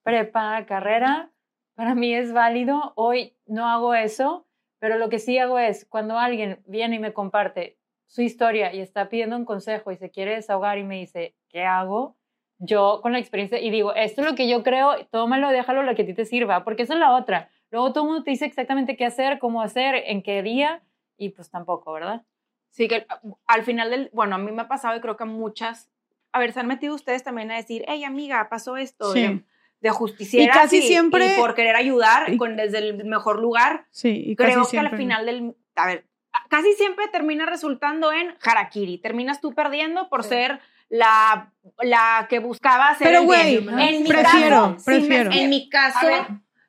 prepa, 0.04 0.66
carrera, 0.66 1.32
para 1.76 1.95
mí 1.95 2.14
es 2.14 2.34
válido. 2.34 2.91
Hoy 2.95 3.38
no 3.45 3.68
hago 3.68 3.93
eso, 3.95 4.45
pero 4.80 4.97
lo 4.97 5.08
que 5.08 5.20
sí 5.20 5.38
hago 5.38 5.58
es 5.60 5.86
cuando 5.86 6.20
alguien 6.20 6.62
viene 6.68 6.97
y 6.97 6.99
me 6.99 7.14
comparte 7.14 7.78
su 8.14 8.22
historia 8.22 8.72
y 8.72 8.80
está 8.80 9.09
pidiendo 9.09 9.36
un 9.36 9.43
consejo 9.43 9.91
y 9.91 9.97
se 9.97 10.11
quiere 10.11 10.36
desahogar 10.36 10.78
y 10.78 10.84
me 10.84 10.99
dice, 10.99 11.36
¿qué 11.49 11.64
hago? 11.64 12.16
Yo 12.59 12.99
con 13.01 13.11
la 13.11 13.18
experiencia 13.18 13.59
y 13.59 13.72
digo, 13.72 13.95
esto 13.95 14.22
es 14.22 14.28
lo 14.30 14.36
que 14.36 14.47
yo 14.47 14.61
creo, 14.61 15.07
tómalo, 15.07 15.49
déjalo 15.49 15.82
lo 15.82 15.95
que 15.95 16.03
a 16.03 16.05
ti 16.05 16.14
te 16.14 16.26
sirva, 16.26 16.64
porque 16.64 16.84
esa 16.84 16.93
es 16.93 16.99
la 16.99 17.16
otra. 17.16 17.49
Luego 17.72 17.91
todo 17.91 18.03
el 18.03 18.09
mundo 18.11 18.24
te 18.24 18.30
dice 18.30 18.45
exactamente 18.45 18.95
qué 18.95 19.05
hacer, 19.05 19.39
cómo 19.39 19.64
hacer, 19.64 19.95
en 20.05 20.22
qué 20.22 20.43
día, 20.43 20.84
y 21.18 21.30
pues 21.30 21.49
tampoco, 21.49 21.91
¿verdad? 21.91 22.22
Sí, 22.70 22.88
que 22.88 23.07
al 23.47 23.64
final 23.64 23.89
del, 23.89 24.11
bueno, 24.14 24.36
a 24.36 24.38
mí 24.38 24.51
me 24.51 24.61
ha 24.61 24.68
pasado 24.68 24.95
y 24.95 25.01
creo 25.01 25.18
que 25.18 25.24
a 25.24 25.26
muchas, 25.26 25.89
a 26.32 26.39
ver, 26.39 26.51
se 26.53 26.59
han 26.59 26.68
metido 26.68 26.93
ustedes 26.93 27.24
también 27.24 27.49
a 27.49 27.55
decir, 27.55 27.84
hey 27.88 28.03
amiga, 28.03 28.47
pasó 28.47 28.78
esto, 28.78 29.11
Sí. 29.11 29.22
de, 29.22 29.43
de 29.82 29.89
justiciera. 29.89 30.45
Y 30.45 30.55
casi 30.55 30.84
siempre- 30.84 31.36
Y 31.36 31.39
por 31.41 31.55
querer 31.55 31.76
ayudar 31.76 32.32
y- 32.32 32.38
con, 32.38 32.55
desde 32.57 32.78
el 32.78 33.05
mejor 33.05 33.39
lugar. 33.41 33.88
Sí, 33.89 34.22
y 34.24 34.36
creo 34.36 34.59
casi 34.59 34.72
que 34.78 34.80
al 34.80 34.95
final 34.95 35.26
del, 35.26 35.55
a 35.76 35.88
ver, 35.88 36.05
casi 36.50 36.74
siempre 36.74 37.08
termina 37.08 37.46
resultando 37.46 38.12
en 38.12 38.36
harakiri. 38.44 38.98
Terminas 38.98 39.42
tú 39.42 39.54
perdiendo 39.54 40.10
por 40.10 40.24
Sí. 40.24 40.30
ser 40.30 40.60
la, 40.90 41.54
la 41.82 42.28
que 42.30 42.40
buscaba 42.40 42.90
hacer 42.90 43.08
Pero 43.08 43.24
güey. 43.24 43.58
En 43.58 44.04
mi 44.04 44.10
prefiero, 44.10 44.74
caso, 44.74 44.80
sí 44.80 44.92
me- 44.92 44.98
prefiero. 45.00 45.32
en 45.32 45.50
mi 45.50 45.70
caso, 45.70 46.08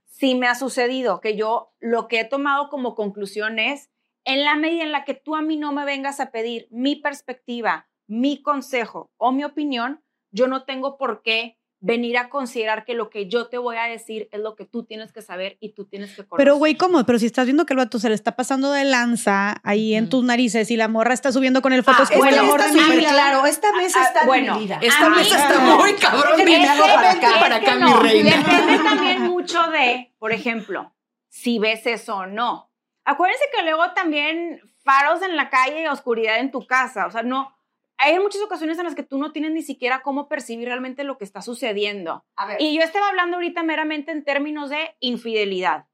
sí 0.07 0.35
me 0.35 0.47
ha 0.47 0.55
sucedido 0.55 1.21
que 1.21 1.37
yo 1.37 1.73
lo 1.81 2.09
que 2.09 2.21
he 2.21 2.25
tomado 2.25 2.69
como 2.71 2.95
conclusión 2.95 3.59
es, 3.59 3.91
en 4.25 4.45
la 4.45 4.55
medida 4.57 4.83
en 4.85 4.93
la 4.93 5.05
que 5.05 5.13
tú 5.15 5.37
a 5.37 5.43
mí 5.43 5.57
no 5.59 5.73
me 5.73 5.85
vengas 5.85 6.21
a 6.21 6.31
pedir 6.31 6.67
mi 6.71 6.97
perspectiva, 6.97 7.89
mi 8.07 8.43
consejo 8.43 9.11
o 9.19 9.33
mi 9.33 9.45
opinión, 9.45 10.03
yo 10.31 10.47
no 10.47 10.65
tengo 10.65 10.97
por 10.97 11.23
qué 11.23 11.59
venir 11.87 12.17
a 12.17 12.31
considerar 12.31 12.87
que 12.87 12.95
lo 12.95 13.11
que 13.11 13.29
yo 13.29 13.49
te 13.49 13.59
voy 13.59 13.77
a 13.77 13.83
decir 13.85 14.27
es 14.33 14.41
lo 14.41 14.57
que 14.57 14.65
tú 14.65 14.85
tienes 14.85 15.13
que 15.13 15.21
saber 15.21 15.59
y 15.61 15.75
tú 15.75 15.85
tienes 15.85 16.11
que 16.17 16.25
conocer. 16.25 16.39
Pero, 16.39 16.57
güey, 16.57 16.77
¿cómo? 16.77 17.05
Pero 17.05 17.19
si 17.19 17.27
estás 17.27 17.45
viendo 17.45 17.67
que 17.67 17.75
el 17.75 17.77
vato 17.77 17.99
se 17.99 18.09
le 18.09 18.15
está 18.15 18.37
pasando 18.37 18.73
de 18.73 18.85
lanza 18.85 19.57
ahí 19.65 19.95
en 19.95 20.09
tus 20.09 20.25
narices 20.25 20.71
y 20.71 20.79
la 20.79 20.89
morra 20.89 21.13
está 21.13 21.31
subiendo 21.31 21.61
con 21.61 21.75
el 21.75 21.85
fotos 21.85 22.09
Ah, 22.11 22.15
con 22.15 22.19
Bueno, 22.21 22.37
el 22.37 22.45
amor 22.45 22.61
está 22.61 22.71
de 22.73 22.75
mi 22.77 22.81
súper 22.85 22.99
vida. 23.01 23.11
claro. 23.11 23.45
Esta 23.47 23.73
mesa 23.73 23.99
Ah, 24.01 24.07
está 24.07 24.27
bueno, 24.27 24.55
dividida. 24.55 24.79
Esta 24.81 25.09
mesa 25.11 25.37
está 25.37 25.61
muy 25.61 25.93
cabrón. 25.95 26.41
Hago 26.41 26.85
para 26.87 27.11
acá. 27.11 27.31
para 27.39 27.57
Es 27.59 27.63
acá, 27.63 27.75
no, 27.75 28.01
mi 28.01 28.09
reina. 28.09 28.31
Depende 28.39 28.79
también 28.83 29.23
mucho 29.23 29.63
de, 29.71 30.15
por 30.19 30.33
ejemplo, 30.33 30.95
si 31.29 31.59
ves 31.59 31.87
eso 31.87 32.17
o 32.17 32.27
no. 32.27 32.71
Acuérdense 33.05 33.45
que 33.55 33.63
luego 33.63 33.93
también 33.95 34.59
faros 34.83 35.21
en 35.21 35.37
la 35.37 35.51
calle 35.51 35.83
y 35.83 35.87
oscuridad 35.87 36.39
en 36.39 36.51
tu 36.51 36.67
casa. 36.67 37.07
O 37.07 37.11
sea, 37.11 37.23
no. 37.23 37.55
Hay 37.99 38.19
muchas 38.19 38.43
ocasiones 38.43 38.79
en 38.79 38.85
las 38.85 38.95
que 38.95 39.03
tú 39.03 39.19
no 39.19 39.33
tienes 39.33 39.53
ni 39.53 39.63
siquiera 39.63 40.03
cómo 40.03 40.29
percibir 40.29 40.67
realmente 40.69 41.05
lo 41.05 41.17
que 41.17 41.25
está 41.25 41.43
sucediendo. 41.43 42.25
A 42.37 42.47
ver, 42.47 42.57
Y 42.61 42.77
yo 42.77 42.83
estaba 42.83 43.09
hablando 43.09 43.37
ahorita 43.37 43.63
meramente 43.63 44.13
en 44.13 44.25
términos 44.25 44.71
de 44.71 44.97
infidelidad, 45.01 45.87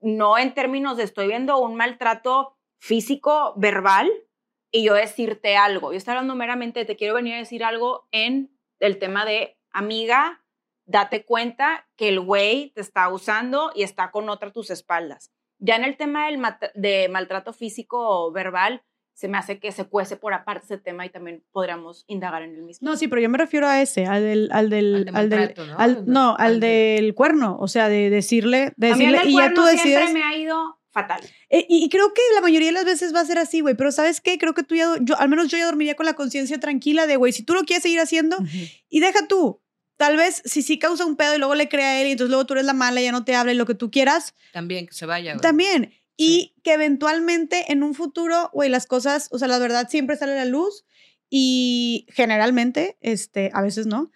no 0.00 0.38
en 0.38 0.54
términos 0.54 0.96
de 0.96 1.04
estoy 1.04 1.26
viendo 1.26 1.58
un 1.58 1.74
maltrato 1.74 2.56
físico, 2.80 3.54
verbal, 3.56 4.10
y 4.70 4.84
yo 4.84 4.94
decirte 4.94 5.56
algo. 5.56 5.92
Yo 5.92 5.98
estaba 5.98 6.18
hablando 6.18 6.34
meramente 6.34 6.80
de 6.80 6.86
te 6.86 6.96
quiero 6.96 7.14
venir 7.14 7.34
a 7.34 7.38
decir 7.38 7.64
algo 7.64 8.06
en 8.12 8.56
el 8.80 8.98
tema 8.98 9.24
de 9.24 9.58
amiga, 9.70 10.44
date 10.86 11.24
cuenta 11.24 11.88
que 11.96 12.08
el 12.08 12.20
güey 12.20 12.70
te 12.70 12.80
está 12.80 13.08
usando 13.08 13.72
y 13.74 13.82
está 13.82 14.10
con 14.10 14.28
otra 14.28 14.50
a 14.50 14.52
tus 14.52 14.70
espaldas. 14.70 15.32
Ya 15.58 15.76
en 15.76 15.84
el 15.84 15.96
tema 15.96 16.26
del 16.26 16.40
de 16.74 17.08
maltrato 17.08 17.52
físico 17.52 17.98
o 17.98 18.32
verbal, 18.32 18.82
se 19.18 19.26
me 19.26 19.36
hace 19.36 19.58
que 19.58 19.72
se 19.72 19.84
cuece 19.84 20.16
por 20.16 20.32
aparte 20.32 20.64
ese 20.66 20.78
tema 20.78 21.04
y 21.04 21.10
también 21.10 21.42
podríamos 21.50 22.04
indagar 22.06 22.42
en 22.42 22.54
el 22.54 22.62
mismo. 22.62 22.88
No, 22.88 22.96
sí, 22.96 23.08
pero 23.08 23.20
yo 23.20 23.28
me 23.28 23.36
refiero 23.36 23.66
a 23.66 23.82
ese, 23.82 24.06
al 24.06 24.22
del, 24.22 24.48
al 24.52 24.70
del, 24.70 25.10
Al 25.12 25.28
de 25.28 25.36
al 25.36 25.54
del- 25.54 25.66
¿no? 25.66 25.76
al- 25.78 26.04
no, 26.06 26.36
al, 26.38 26.46
Al 26.52 26.60
de- 26.60 26.98
del 27.00 27.14
cuerno, 27.16 27.56
o 27.58 27.66
sea, 27.66 27.88
de 27.88 28.10
decirle, 28.10 28.72
de 28.76 28.92
a 28.92 28.96
mí 28.96 29.04
el 29.06 29.12
decirle 29.12 29.32
y 29.32 29.36
ya 29.36 29.48
tú 29.48 29.54
cuerno 29.62 29.66
siempre 29.72 29.90
decides. 29.92 30.12
me 30.14 30.22
ha 30.22 30.36
ido 30.36 30.78
fatal. 30.92 31.20
Eh, 31.50 31.66
y, 31.68 31.84
y 31.84 31.88
creo 31.88 32.14
que 32.14 32.22
la 32.36 32.40
mayoría 32.42 32.68
de 32.68 32.72
las 32.74 32.84
veces 32.84 33.12
va 33.12 33.18
a 33.20 33.24
ser 33.24 33.38
así, 33.38 33.60
güey, 33.60 33.74
pero 33.74 33.90
¿sabes 33.90 34.20
qué? 34.20 34.38
Creo 34.38 34.54
que 34.54 34.62
tú 34.62 34.76
ya, 34.76 34.86
yo, 35.00 35.18
al 35.18 35.28
menos 35.28 35.48
yo 35.48 35.58
ya 35.58 35.66
dormiría 35.66 35.96
con 35.96 36.06
la 36.06 36.14
conciencia 36.14 36.60
tranquila 36.60 37.08
de, 37.08 37.16
güey, 37.16 37.32
si 37.32 37.42
tú 37.42 37.54
lo 37.54 37.62
quieres 37.64 37.82
seguir 37.82 37.98
haciendo, 37.98 38.36
y 38.88 39.00
deja 39.00 39.26
tú, 39.26 39.60
tal 39.96 40.16
vez 40.16 40.42
si 40.44 40.62
sí 40.62 40.78
causa 40.78 41.04
un 41.04 41.16
pedo 41.16 41.34
y 41.34 41.38
luego 41.38 41.56
le 41.56 41.68
crea 41.68 41.88
a 41.90 42.00
él 42.00 42.06
y 42.06 42.12
entonces 42.12 42.30
luego 42.30 42.46
tú 42.46 42.54
eres 42.54 42.66
la 42.66 42.72
mala 42.72 43.00
y 43.00 43.04
ya 43.04 43.10
no 43.12 43.24
te 43.24 43.34
habla 43.34 43.52
y 43.52 43.56
lo 43.56 43.66
que 43.66 43.74
tú 43.74 43.90
quieras, 43.90 44.34
También 44.52 44.86
que 44.86 44.92
se 44.94 45.06
vaya. 45.06 45.32
güey. 45.32 45.40
también. 45.42 45.92
Y 46.20 46.54
que 46.64 46.72
eventualmente 46.72 47.70
en 47.72 47.82
un 47.84 47.94
futuro, 47.94 48.50
güey, 48.52 48.68
las 48.68 48.86
cosas, 48.86 49.28
o 49.30 49.38
sea, 49.38 49.46
la 49.48 49.58
verdad 49.58 49.88
siempre 49.88 50.16
sale 50.16 50.32
a 50.32 50.44
la 50.44 50.44
luz 50.46 50.84
y 51.30 52.06
generalmente, 52.10 52.96
este, 53.00 53.50
a 53.54 53.62
veces 53.62 53.86
no. 53.86 54.10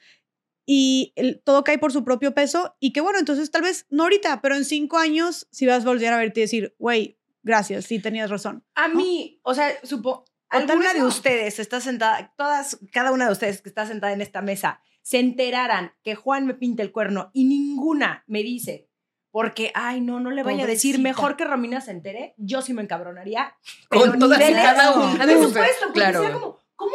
Y 0.67 1.13
el- 1.17 1.41
todo 1.43 1.65
cae 1.65 1.79
por 1.79 1.93
su 1.93 2.05
propio 2.05 2.35
peso 2.35 2.75
y 2.81 2.93
que 2.93 3.01
bueno, 3.01 3.19
entonces 3.19 3.51
tal 3.51 3.63
vez 3.63 3.87
no 3.91 4.05
ahorita, 4.05 4.41
pero 4.43 4.55
en 4.57 4.65
cinco 4.65 4.99
años 4.99 5.47
si 5.51 5.67
vas 5.67 5.83
a 5.85 5.89
volver 5.89 6.13
a 6.13 6.17
verte 6.19 6.41
y 6.41 6.43
decir, 6.43 6.75
güey, 6.79 7.19
gracias, 7.43 7.85
sí 7.87 7.99
tenías 7.99 8.31
razón. 8.31 8.65
a 8.75 8.89
mí, 8.89 9.41
o 9.43 9.55
sea, 9.55 9.71
supo, 9.85 10.25
alguna 10.49 10.93
de 10.93 11.01
no. 11.01 11.07
ustedes 11.07 11.59
está 11.59 11.81
sentada, 11.81 12.33
todas, 12.37 12.79
cada 12.93 13.11
una 13.13 13.27
de 13.27 13.33
ustedes 13.33 13.61
que 13.63 13.69
está 13.69 13.87
sentada 13.87 14.13
en 14.13 14.21
esta 14.21 14.43
mesa, 14.43 14.81
se 15.03 15.19
enteraran 15.19 15.93
que 16.05 16.15
Juan 16.15 16.47
me 16.47 16.55
pinta 16.55 16.83
el 16.83 16.93
cuerno 16.93 17.31
y 17.33 17.45
ninguna 17.45 18.23
me 18.29 18.43
dice, 18.45 18.89
porque, 19.33 19.73
ay, 19.75 20.01
no, 20.01 20.21
no 20.21 20.31
le 20.31 20.45
vaya 20.45 20.63
a 20.63 20.67
decir, 20.69 21.01
mejor 21.01 21.37
que 21.37 21.45
Romina 21.45 21.81
se 21.81 21.91
entere, 21.91 22.35
yo 22.37 22.63
sí 22.63 22.73
me 22.75 22.83
encabronaría. 22.83 23.57
pero 23.91 24.03
Con 24.13 24.19
todas 24.21 24.49
y 24.49 24.53
cada 24.53 24.93
una 24.93 25.27
de 25.27 25.35
Por 25.35 25.43
sus- 25.45 25.53
supuesto, 25.53 25.87
porque 25.87 25.99
claro, 26.01 26.33
como, 26.33 26.59
¿cómo? 26.77 26.93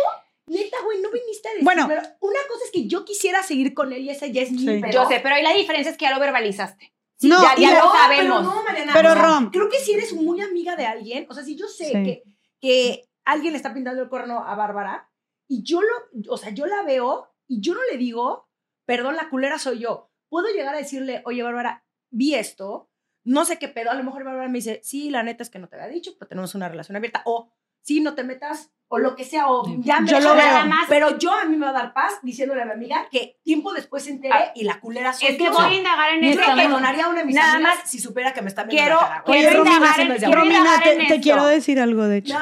Neta, 0.47 0.77
güey, 0.85 1.01
no 1.01 1.11
viniste 1.11 1.49
a 1.49 1.51
decir. 1.51 1.65
Bueno. 1.65 1.85
una 1.87 2.39
cosa 2.47 2.63
es 2.65 2.71
que 2.71 2.87
yo 2.87 3.03
quisiera 3.03 3.43
seguir 3.43 3.73
con 3.73 3.91
él 3.91 4.03
y 4.03 4.11
ese 4.11 4.31
ya 4.31 4.43
es 4.43 4.51
mi 4.51 4.59
Sí. 4.59 4.81
Yo 4.93 5.05
sé, 5.09 5.19
pero 5.19 5.35
ahí 5.35 5.43
la 5.43 5.51
diferencia 5.51 5.91
es 5.91 5.97
que 5.97 6.05
ya 6.05 6.13
lo 6.13 6.21
verbalizaste. 6.21 6.93
Sí, 7.19 7.27
No, 7.27 7.41
ya, 7.41 7.53
y 7.57 7.61
ya 7.63 7.71
la- 7.73 7.79
lo 7.79 7.85
no, 7.85 7.91
sabemos. 7.91 8.39
pero 8.39 8.41
no, 8.55 8.63
Mariana, 8.63 8.93
Pero, 8.93 9.15
Rom. 9.15 9.51
Creo 9.51 9.67
que 9.69 9.79
si 9.79 9.91
eres 9.93 10.13
muy 10.13 10.39
amiga 10.39 10.75
de 10.77 10.85
alguien, 10.85 11.25
o 11.29 11.33
sea, 11.33 11.43
si 11.43 11.57
yo 11.57 11.67
sé 11.67 11.85
Sí. 11.87 11.91
que, 12.03 12.23
que 12.61 13.03
alguien 13.25 13.53
le 13.53 13.57
está 13.57 13.73
pintando 13.73 14.01
el 14.03 14.07
cuerno 14.09 14.45
a 14.45 14.55
Bárbara 14.55 15.09
y 15.49 15.63
yo 15.63 15.81
lo, 15.81 15.89
o 16.31 16.37
sea, 16.37 16.51
yo 16.51 16.65
la 16.67 16.83
veo 16.83 17.27
y 17.49 17.59
yo 17.59 17.73
no 17.73 17.81
le 17.91 17.97
digo, 17.97 18.47
perdón, 18.85 19.15
la 19.17 19.29
culera 19.29 19.57
soy 19.59 19.79
yo. 19.79 20.11
Puedo 20.29 20.47
llegar 20.53 20.75
a 20.75 20.77
decirle, 20.77 21.23
oye, 21.25 21.41
Bárbara, 21.43 21.83
vi 22.09 22.35
esto, 22.35 22.89
no 23.23 23.45
sé 23.45 23.59
qué 23.59 23.67
pedo. 23.67 23.91
A 23.91 23.95
lo 23.95 24.03
mejor 24.03 24.23
Bárbara 24.23 24.47
me 24.47 24.59
dice, 24.59 24.79
sí, 24.83 25.09
la 25.09 25.23
neta 25.23 25.43
es 25.43 25.49
que 25.49 25.59
no 25.59 25.67
te 25.67 25.75
había 25.75 25.87
dicho, 25.87 26.11
pero 26.17 26.29
tenemos 26.29 26.55
una 26.55 26.69
relación 26.69 26.95
abierta. 26.95 27.23
O, 27.25 27.51
sí, 27.81 27.99
no 27.99 28.15
te 28.15 28.23
metas, 28.23 28.71
o 28.89 28.97
lo 28.99 29.15
que 29.15 29.25
sea, 29.25 29.47
o 29.51 29.63
ya 29.79 29.99
me 29.99 30.09
Yo 30.09 30.19
lo 30.21 30.33
veo. 30.33 30.45
nada 30.45 30.65
más. 30.65 30.85
Pero 30.87 31.17
yo 31.17 31.31
a 31.33 31.43
mí 31.45 31.57
me 31.57 31.65
va 31.65 31.71
a 31.71 31.73
dar 31.73 31.93
paz 31.93 32.13
diciéndole 32.21 32.61
a 32.61 32.65
mi 32.65 32.71
amiga 32.71 33.07
que 33.11 33.37
tiempo 33.43 33.73
después 33.73 34.03
se 34.05 34.11
entere 34.11 34.33
Ah, 34.33 34.51
y 34.55 34.63
la 34.63 34.79
culera 34.79 35.11
soy 35.13 35.27
Es 35.29 35.37
que 35.37 35.43
yo. 35.45 35.51
voy 35.51 35.65
a 35.65 35.73
indagar 35.73 36.13
en 36.13 36.21
Yo 36.23 36.41
eso. 36.41 36.55
le 36.55 36.61
perdonaría 36.63 37.05
a 37.05 37.09
una 37.09 37.19
de 37.19 37.25
mis 37.25 37.35
Nada 37.35 37.55
amigas 37.55 37.75
más 37.79 37.89
si 37.91 37.99
supiera 37.99 38.33
que 38.33 38.41
me 38.41 38.47
está 38.47 38.63
viendo 38.63 38.81
quiero- 38.81 39.01
la 39.01 39.23
quiero 39.23 39.61
Oye, 39.63 39.69
indagar 39.73 39.99
en- 39.99 40.07
quiero 40.07 40.25
amor. 40.27 40.37
Romina, 40.39 40.57
indagar 40.59 40.83
te, 40.83 40.91
en 40.93 40.97
te 40.99 41.03
esto. 41.05 41.23
quiero 41.23 41.45
decir 41.45 41.79
algo, 41.81 42.03
de 42.07 42.17
hecho. 42.17 42.33
No, 42.33 42.39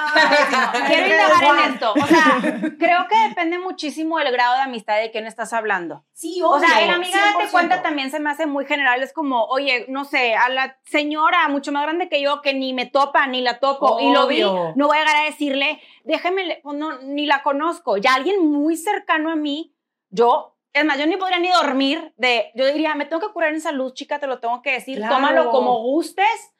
Quiero 0.87 1.05
indagar 1.07 1.43
en 1.65 1.73
esto. 1.73 1.93
O 1.93 2.07
sea, 2.07 2.37
creo 2.79 3.07
que 3.07 3.27
depende 3.29 3.59
muchísimo 3.59 4.19
del 4.19 4.31
grado 4.31 4.55
de 4.55 4.61
amistad 4.61 4.97
de 4.99 5.11
quién 5.11 5.25
estás 5.25 5.53
hablando. 5.53 6.05
Sí, 6.13 6.41
O 6.43 6.59
sea, 6.59 6.69
obvio, 6.77 6.85
el 6.85 6.91
amiga 6.91 7.17
date 7.19 7.45
100%. 7.47 7.51
cuenta 7.51 7.81
también 7.81 8.11
se 8.11 8.19
me 8.19 8.29
hace 8.29 8.45
muy 8.45 8.65
general. 8.65 9.01
Es 9.03 9.13
como, 9.13 9.45
oye, 9.45 9.85
no 9.89 10.05
sé, 10.05 10.35
a 10.35 10.49
la 10.49 10.77
señora 10.85 11.47
mucho 11.49 11.71
más 11.71 11.83
grande 11.83 12.07
que 12.09 12.21
yo 12.21 12.41
que 12.41 12.53
ni 12.53 12.73
me 12.73 12.85
topa 12.85 13.25
ni 13.27 13.41
la 13.41 13.59
topo 13.59 13.99
y 13.99 14.11
lo 14.13 14.27
vi, 14.27 14.43
Obvio. 14.43 14.73
no 14.75 14.87
voy 14.87 14.97
a 14.97 15.01
llegar 15.01 15.15
a 15.17 15.25
decirle, 15.25 15.81
déjeme, 16.03 16.34
le- 16.43 16.59
pues 16.63 16.77
no, 16.77 16.99
ni 16.99 17.25
la 17.25 17.41
conozco. 17.43 17.95
Ya 17.97 18.15
alguien 18.15 18.45
muy 18.51 18.75
cercano 18.75 19.31
a 19.31 19.35
mí, 19.35 19.73
yo, 20.09 20.57
es 20.73 20.83
más, 20.83 20.97
yo 20.99 21.05
ni 21.07 21.15
podría 21.15 21.39
ni 21.39 21.49
dormir 21.49 22.13
de, 22.17 22.51
yo 22.55 22.65
diría, 22.65 22.95
me 22.95 23.05
tengo 23.05 23.25
que 23.25 23.31
curar 23.33 23.53
en 23.53 23.61
salud, 23.61 23.93
chica, 23.93 24.19
te 24.19 24.27
lo 24.27 24.39
tengo 24.39 24.61
que 24.61 24.71
decir, 24.73 24.97
Claro. 24.97 25.15
tómalo 25.15 25.49
como 25.51 25.81
gustes 25.83 26.53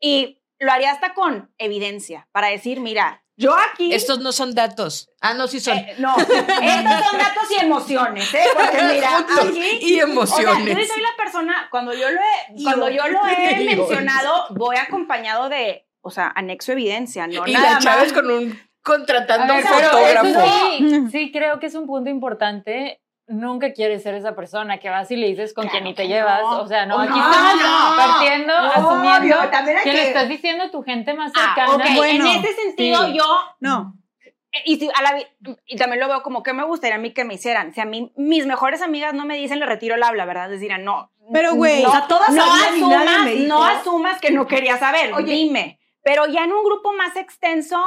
y 0.00 0.42
lo 0.58 0.72
haría 0.72 0.90
hasta 0.92 1.14
con 1.14 1.52
evidencia 1.58 2.28
para 2.32 2.48
decir, 2.48 2.80
mira, 2.80 3.24
yo 3.36 3.54
aquí... 3.56 3.92
Estos 3.94 4.20
no 4.20 4.30
son 4.30 4.54
datos. 4.54 5.10
Ah, 5.20 5.32
no, 5.34 5.48
sí 5.48 5.58
son. 5.58 5.76
Eh, 5.78 5.94
no, 5.98 6.14
estos 6.16 6.36
son 6.36 7.18
datos 7.18 7.50
y 7.50 7.64
emociones, 7.64 8.32
¿eh? 8.34 8.44
Porque 8.54 8.82
mira, 8.92 9.18
aquí 9.18 9.78
y 9.80 10.00
o 10.00 10.06
sea, 10.26 10.42
yo 10.42 10.50
emociones. 10.52 10.88
soy 10.88 11.00
la 11.02 11.16
persona, 11.16 11.68
cuando 11.70 11.92
yo 11.94 12.10
lo 12.10 12.20
he, 12.20 12.62
cuando 12.62 12.88
yo- 12.90 13.08
lo 13.08 13.20
he 13.26 13.64
mencionado, 13.64 14.46
voy 14.50 14.76
acompañado 14.76 15.48
de, 15.48 15.88
o 16.02 16.10
sea, 16.10 16.30
anexo 16.36 16.72
evidencia, 16.72 17.26
no 17.26 17.46
y 17.46 17.52
nada 17.52 17.72
la 17.72 17.78
chava 17.78 18.02
más. 18.02 18.12
con 18.12 18.30
un 18.30 18.60
contratando 18.82 19.54
un 19.54 19.62
fotógrafo. 19.62 20.26
sí, 20.78 21.06
sí 21.10 21.32
creo 21.32 21.58
que 21.60 21.66
es 21.66 21.74
un 21.74 21.86
punto 21.86 22.10
importante. 22.10 23.00
Nunca 23.28 23.72
quieres 23.72 24.02
ser 24.02 24.14
esa 24.14 24.34
persona 24.34 24.78
que 24.78 24.90
vas 24.90 25.10
y 25.10 25.16
le 25.16 25.28
dices 25.28 25.54
con 25.54 25.62
Claro 25.64 25.72
quien 25.72 25.84
ni 25.84 25.94
te 25.94 26.02
que 26.02 26.08
llevas. 26.08 26.42
no. 26.42 26.60
O 26.62 26.66
sea, 26.66 26.84
no, 26.86 26.96
Oh, 26.96 27.00
aquí 27.00 27.10
no, 27.10 27.30
estamos 27.30 27.62
no. 27.62 27.96
partiendo, 27.96 28.54
asumiendo 28.54 29.50
también 29.50 29.76
hay 29.78 29.84
que 29.84 29.92
le 29.92 30.00
que- 30.02 30.08
estás 30.08 30.28
diciendo 30.28 30.64
a 30.64 30.70
tu 30.70 30.82
gente 30.82 31.14
más 31.14 31.32
Ah, 31.36 31.54
cercana. 31.54 31.74
ok, 31.76 31.96
Bueno, 31.96 32.26
en 32.26 32.44
ese 32.44 32.52
sentido 32.54 33.06
sí. 33.06 33.16
yo 33.16 33.24
No. 33.60 33.94
y, 34.66 34.76
si 34.78 34.90
a 34.92 35.02
la 35.02 35.22
y 35.66 35.76
también 35.76 36.00
lo 36.00 36.08
veo 36.08 36.22
como 36.22 36.42
que 36.42 36.52
me 36.52 36.64
gustaría 36.64 36.96
a 36.96 36.98
mí 36.98 37.12
que 37.14 37.24
me 37.24 37.34
hicieran. 37.34 37.72
Si 37.72 37.80
a 37.80 37.84
mí 37.86 38.12
mis 38.16 38.44
mejores 38.46 38.82
amigas 38.82 39.14
no 39.14 39.24
me 39.24 39.36
dicen, 39.36 39.60
le 39.60 39.66
retiro 39.66 39.94
el 39.94 40.02
habla, 40.02 40.24
¿verdad? 40.26 40.50
Les 40.50 40.60
dirán, 40.60 40.84
no. 40.84 41.10
Pero, 41.32 41.54
güey, 41.54 41.84
no, 41.84 41.88
o 41.88 41.92
sea, 41.92 42.06
todas 42.08 42.30
no 42.30 42.42
asumas, 42.42 43.26
no 43.46 43.64
asumas 43.64 44.20
que 44.20 44.32
no 44.32 44.46
quería 44.48 44.76
saber. 44.78 45.14
Oye. 45.14 45.32
dime. 45.32 45.78
Pero 46.02 46.26
ya 46.26 46.42
en 46.42 46.52
un 46.52 46.64
grupo 46.64 46.92
más 46.92 47.14
extenso, 47.16 47.80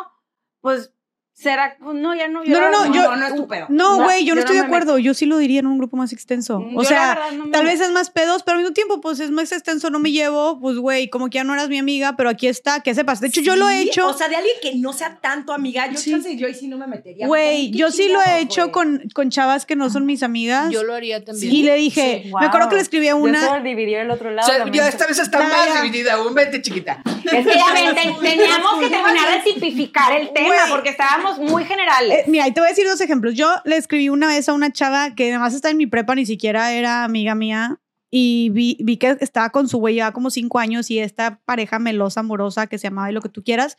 pues 0.66 0.95
será, 1.38 1.76
no, 1.82 2.16
ya 2.16 2.30
no. 2.30 2.46
yo 2.46 2.60
No, 2.60 2.72
no, 2.72 2.86
no, 2.86 2.94
yo- 2.96 3.02
no, 3.04 3.16
no 3.18 3.28
es 3.28 3.36
tu 3.36 3.46
pedo. 3.48 3.66
No, 3.70 3.98
No, 3.98 4.04
güey, 4.06 4.24
yo 4.26 4.36
no 4.36 4.40
yo 4.40 4.46
estoy 4.46 4.56
no 4.56 4.64
de 4.64 4.70
me 4.70 4.76
acuerdo. 4.76 4.98
Yo 5.00 5.14
sí 5.14 5.26
lo 5.26 5.38
diría 5.38 5.60
en 5.60 5.68
un 5.68 5.78
grupo 5.78 5.98
más 5.98 6.14
extenso. 6.14 6.60
Yo 6.62 6.78
O 6.78 6.82
la 6.82 6.88
sea, 6.88 7.08
verdad 7.16 7.32
no 7.34 7.46
me 7.46 7.52
tal 7.52 7.66
meto. 7.66 7.78
vez 7.78 7.88
es 7.88 7.92
más 7.94 8.10
pedos, 8.10 8.42
pero 8.44 8.56
al 8.58 8.64
mismo 8.64 8.74
tiempo, 8.74 9.02
pues 9.02 9.20
es 9.20 9.32
más 9.32 9.52
extenso, 9.52 9.90
no 9.90 10.00
me 10.00 10.12
llevo, 10.14 10.60
pues 10.62 10.78
güey, 10.78 11.10
como 11.10 11.30
que 11.30 11.36
ya 11.36 11.44
no 11.44 11.54
eras 11.54 11.68
mi 11.68 11.78
amiga, 11.78 12.16
pero 12.16 12.30
aquí 12.30 12.48
está, 12.48 12.80
que 12.80 12.96
sepas. 12.96 13.20
De 13.20 13.28
hecho, 13.28 13.42
yo 13.42 13.56
lo 13.58 13.70
he 13.70 13.82
Sí, 13.84 13.90
hecho. 13.90 14.08
O 14.08 14.14
sea, 14.14 14.30
de 14.30 14.38
alguien 14.38 14.56
que 14.62 14.76
no 14.76 14.94
sea 14.94 15.18
tanto 15.22 15.52
amiga, 15.54 15.92
yo 15.92 15.98
Sí. 15.98 16.12
chance 16.12 16.36
yo 16.38 16.48
ahí 16.48 16.54
sí 16.56 16.68
no 16.70 16.78
me 16.78 16.88
metería. 16.88 17.28
Güey, 17.28 17.70
¿Qué 17.72 17.78
yo 17.80 17.92
sí 17.92 18.08
lo 18.08 18.22
he 18.22 18.40
hecho 18.40 18.72
con, 18.72 19.04
con 19.14 19.30
chavas 19.30 19.66
que 19.66 19.76
no 19.76 19.90
son 19.90 20.06
mis 20.06 20.24
amigas. 20.24 20.72
Yo 20.72 20.84
lo 20.84 20.94
haría 20.94 21.24
también. 21.24 21.54
y 21.54 21.64
le 21.64 21.76
dije, 21.76 22.22
Sí. 22.26 22.32
me 22.40 22.46
acuerdo 22.46 22.70
que 22.70 22.76
le 22.76 22.82
escribí 22.82 23.08
a 23.08 23.12
Yo 23.12 23.18
una. 23.18 23.46
solo 23.46 23.62
dividir 23.62 23.98
el 23.98 24.10
otro 24.10 24.30
O 24.30 24.32
lado. 24.34 24.48
sea, 24.48 24.60
también. 24.60 24.84
ya 24.86 24.90
esta 24.90 25.06
vez 25.06 25.20
está 25.20 25.40
más 25.44 25.82
dividida 25.84 26.14
aún. 26.14 26.34
Vete, 26.34 26.62
chiquita. 26.62 27.02
Es 27.06 27.46
que 27.46 27.54
ya 27.54 27.66
teníamos 28.22 28.80
que 28.80 28.88
terminar 28.90 29.44
de 29.44 29.52
tipificar 29.54 30.14
el 30.14 30.32
tema 30.32 30.54
porque 30.70 30.90
estábamos 30.90 31.25
muy 31.40 31.66
generales. 31.66 32.20
Eh, 32.20 32.24
mira, 32.28 32.48
y 32.48 32.52
te 32.52 32.60
voy 32.60 32.68
a 32.68 32.70
decir 32.70 32.86
dos 32.88 33.02
ejemplos. 33.02 33.36
Yo 33.36 33.54
le 33.66 33.78
escribí 33.78 34.10
una 34.10 34.28
vez 34.28 34.48
a 34.50 34.54
una 34.54 34.72
chava 34.72 35.16
que 35.16 35.30
además 35.30 35.54
está 35.54 35.70
en 35.70 35.78
mi 35.78 35.88
prepa, 35.88 36.16
ni 36.16 36.26
siquiera 36.26 36.74
era 36.74 37.04
amiga 37.04 37.36
mía. 37.36 37.80
Y 38.12 38.50
vi, 38.52 38.78
vi 38.82 38.98
que 38.98 39.18
estaba 39.20 39.50
con 39.50 39.68
su 39.68 39.78
güey 39.78 39.96
ya 39.96 40.14
como 40.14 40.30
cinco 40.30 40.60
años 40.60 40.90
y 40.90 41.00
esta 41.00 41.42
pareja 41.44 41.80
melosa, 41.80 42.22
amorosa, 42.22 42.68
que 42.68 42.78
se 42.78 42.88
llamaba 42.88 43.10
y 43.10 43.14
lo 43.14 43.22
que 43.22 43.30
tú 43.30 43.44
quieras. 43.44 43.78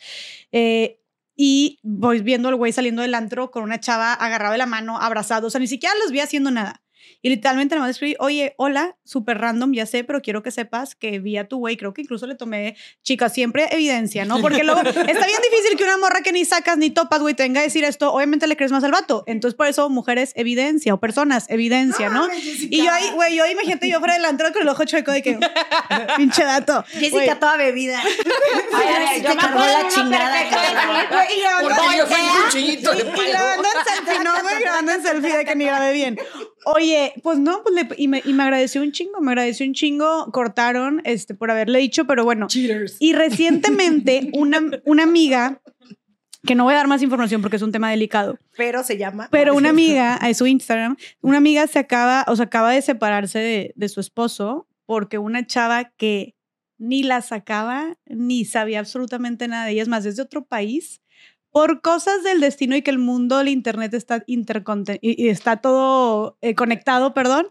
Eh, 0.53 1.01
y 1.37 1.79
voy 1.83 2.21
viendo 2.21 2.49
al 2.49 2.57
güey 2.57 2.73
saliendo 2.73 3.03
del 3.03 3.15
antro 3.15 3.51
con 3.51 3.63
una 3.63 3.79
chava 3.79 4.15
agarrado 4.15 4.53
de 4.53 4.59
la 4.59 4.67
mano, 4.67 4.99
abrazado. 4.99 5.47
O 5.47 5.51
sea, 5.51 5.61
ni 5.61 5.67
siquiera 5.67 5.95
los 6.03 6.11
vi 6.11 6.21
haciendo 6.21 6.51
nada. 6.51 6.83
Y 7.23 7.29
literalmente 7.31 7.75
nada 7.75 7.87
más 7.87 7.97
escribí, 7.97 8.17
oye, 8.19 8.55
hola, 8.59 8.97
súper 9.05 9.39
random, 9.39 9.73
ya 9.73 9.87
sé, 9.87 10.05
pero 10.05 10.23
quiero 10.23 10.43
que 10.43 10.51
sepas 10.51 10.95
que 10.95 11.19
vi 11.19 11.37
a 11.37 11.49
tu 11.49 11.59
güey. 11.59 11.77
Creo 11.77 11.93
que 11.95 12.03
incluso 12.03 12.27
le 12.27 12.35
tomé, 12.35 12.77
chica, 13.03 13.29
siempre 13.29 13.69
evidencia, 13.71 14.25
¿no? 14.25 14.41
Porque 14.41 14.65
luego 14.65 14.81
está 14.81 15.03
bien 15.03 15.41
difícil 15.51 15.77
que 15.77 15.85
una 15.85 15.97
morra 15.99 16.21
que 16.23 16.33
ni 16.33 16.45
sacas 16.45 16.79
ni 16.79 16.91
topas, 16.91 17.21
güey, 17.21 17.35
tenga 17.35 17.61
que 17.61 17.67
decir 17.67 17.85
esto. 17.85 18.13
Obviamente 18.13 18.47
le 18.47 18.57
crees 18.57 18.73
más 18.73 18.85
al 18.85 18.93
vato. 18.93 19.25
Entonces, 19.27 19.57
por 19.57 19.67
eso, 19.67 19.89
mujeres, 19.91 20.33
evidencia, 20.37 20.95
o 20.95 21.01
personas, 21.01 21.47
evidencia, 21.49 22.09
¿no? 22.09 22.29
Y 22.35 22.85
yo 22.85 22.93
ahí, 22.93 23.11
güey, 23.15 23.35
yo 23.37 23.45
ahí, 23.45 23.53
imagínate, 23.53 23.89
yo 23.89 23.99
fuera 23.99 24.15
delantero 24.15 24.53
con 24.53 24.63
el 24.63 24.69
ojo 24.69 24.85
chueco 24.85 25.13
de 25.13 25.23
que, 25.23 25.39
pinche 26.17 26.45
dato. 26.45 26.85
Jessica 26.93 27.39
toda 27.39 27.57
bebida. 27.57 28.01
Ay, 28.75 28.89
a 28.89 28.99
ver, 28.99 29.23
yo 29.23 29.29
Te 29.31 29.35
me 29.35 29.43
acuerdo 29.43 29.67
la 29.83 29.89
chingada, 29.89 30.45
y 30.45 31.97
yo 31.99 32.07
fui 32.07 32.21
un 32.21 32.45
cuchillito 32.45 32.93
de 32.93 33.01
Y 33.03 33.05
palo. 33.05 33.29
grabando 33.31 33.69
en 33.69 33.85
selfie, 33.95 34.25
no, 34.25 34.43
güey, 34.43 34.61
grabando 34.61 34.93
en 34.93 35.03
selfie 35.03 35.37
de 35.37 35.45
que 35.45 35.57
ni 35.57 35.65
grabé 35.65 35.93
bien. 35.93 36.19
Oye, 36.69 37.13
pues 37.23 37.39
no, 37.39 37.63
pues 37.63 37.75
le, 37.77 37.89
y, 37.97 38.09
me, 38.09 38.23
y 38.25 38.33
me 38.33 38.43
agradeció 38.43 38.83
un 38.83 38.91
chingo, 38.91 39.21
me 39.21 39.31
agradeció 39.31 39.65
un 39.65 39.73
chingo, 39.73 40.33
cortaron 40.33 41.01
este, 41.05 41.35
por 41.37 41.51
haberle 41.53 41.79
dicho, 41.79 42.07
pero 42.07 42.25
bueno. 42.25 42.49
Cheaters. 42.49 42.97
Y 42.99 43.13
recientemente 43.13 44.31
una, 44.33 44.61
una 44.85 45.05
amiga, 45.05 45.61
que 46.45 46.57
no 46.57 46.65
voy 46.65 46.75
a 46.75 46.79
dar 46.79 46.89
más 46.89 47.03
información 47.03 47.41
porque 47.41 47.57
es 47.57 47.63
un 47.63 47.71
tema 47.71 47.91
delicado, 47.91 48.39
Pero 48.57 48.83
se 48.83 48.99
llama. 48.99 49.29
pero 49.31 49.55
una 49.55 49.71
amiga, 49.71 50.17
a 50.17 50.35
su 50.35 50.47
Instagram, 50.47 50.97
una 51.21 51.39
amiga 51.39 51.69
se 51.69 51.79
acaba, 51.79 52.25
o 52.27 52.35
sea, 52.35 52.47
acaba 52.47 52.73
de 52.73 52.83
separarse 52.83 53.39
de, 53.39 53.73
de 53.77 53.89
su 53.89 54.01
esposo 54.01 54.67
porque 54.87 55.19
una 55.19 55.47
chava 55.47 55.93
que 55.97 56.35
ni 56.79 57.03
la 57.05 57.23
sacaba, 57.23 57.97
ni 58.07 58.45
sabía 58.45 58.81
absolutamente 58.81 59.47
nada 59.49 59.67
de 59.67 59.73
ella, 59.73 59.83
es 59.83 59.89
más, 59.89 60.05
es 60.05 60.17
de 60.17 60.23
otro 60.23 60.45
país, 60.45 61.01
por 61.57 61.81
cosas 61.81 62.23
del 62.23 62.43
destino 62.43 62.77
y 62.77 62.83
que 62.83 62.91
el 62.91 62.99
mundo 62.99 63.39
del 63.39 63.49
internet 63.49 63.95
está 63.95 64.23
y 64.27 65.29
está 65.29 65.57
todo 65.63 66.37
eh, 66.43 66.55
conectado, 66.55 67.15
perdón, 67.15 67.49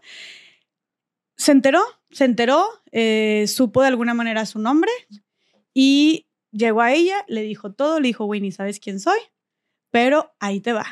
se 1.36 1.50
enteró, 1.50 1.82
se 2.12 2.24
enteró, 2.24 2.68
eh, 2.92 3.46
supo 3.48 3.82
de 3.82 3.88
alguna 3.88 4.14
manera 4.14 4.46
su 4.46 4.60
nombre 4.60 4.92
y 5.74 6.28
llegó 6.52 6.82
a 6.82 6.92
ella, 6.92 7.24
le 7.26 7.42
dijo 7.42 7.72
todo, 7.72 7.98
le 7.98 8.06
dijo, 8.06 8.26
güey, 8.26 8.40
ni 8.40 8.52
sabes 8.52 8.78
quién 8.78 9.00
soy, 9.00 9.18
pero 9.90 10.32
ahí 10.38 10.60
te 10.60 10.72
va. 10.72 10.86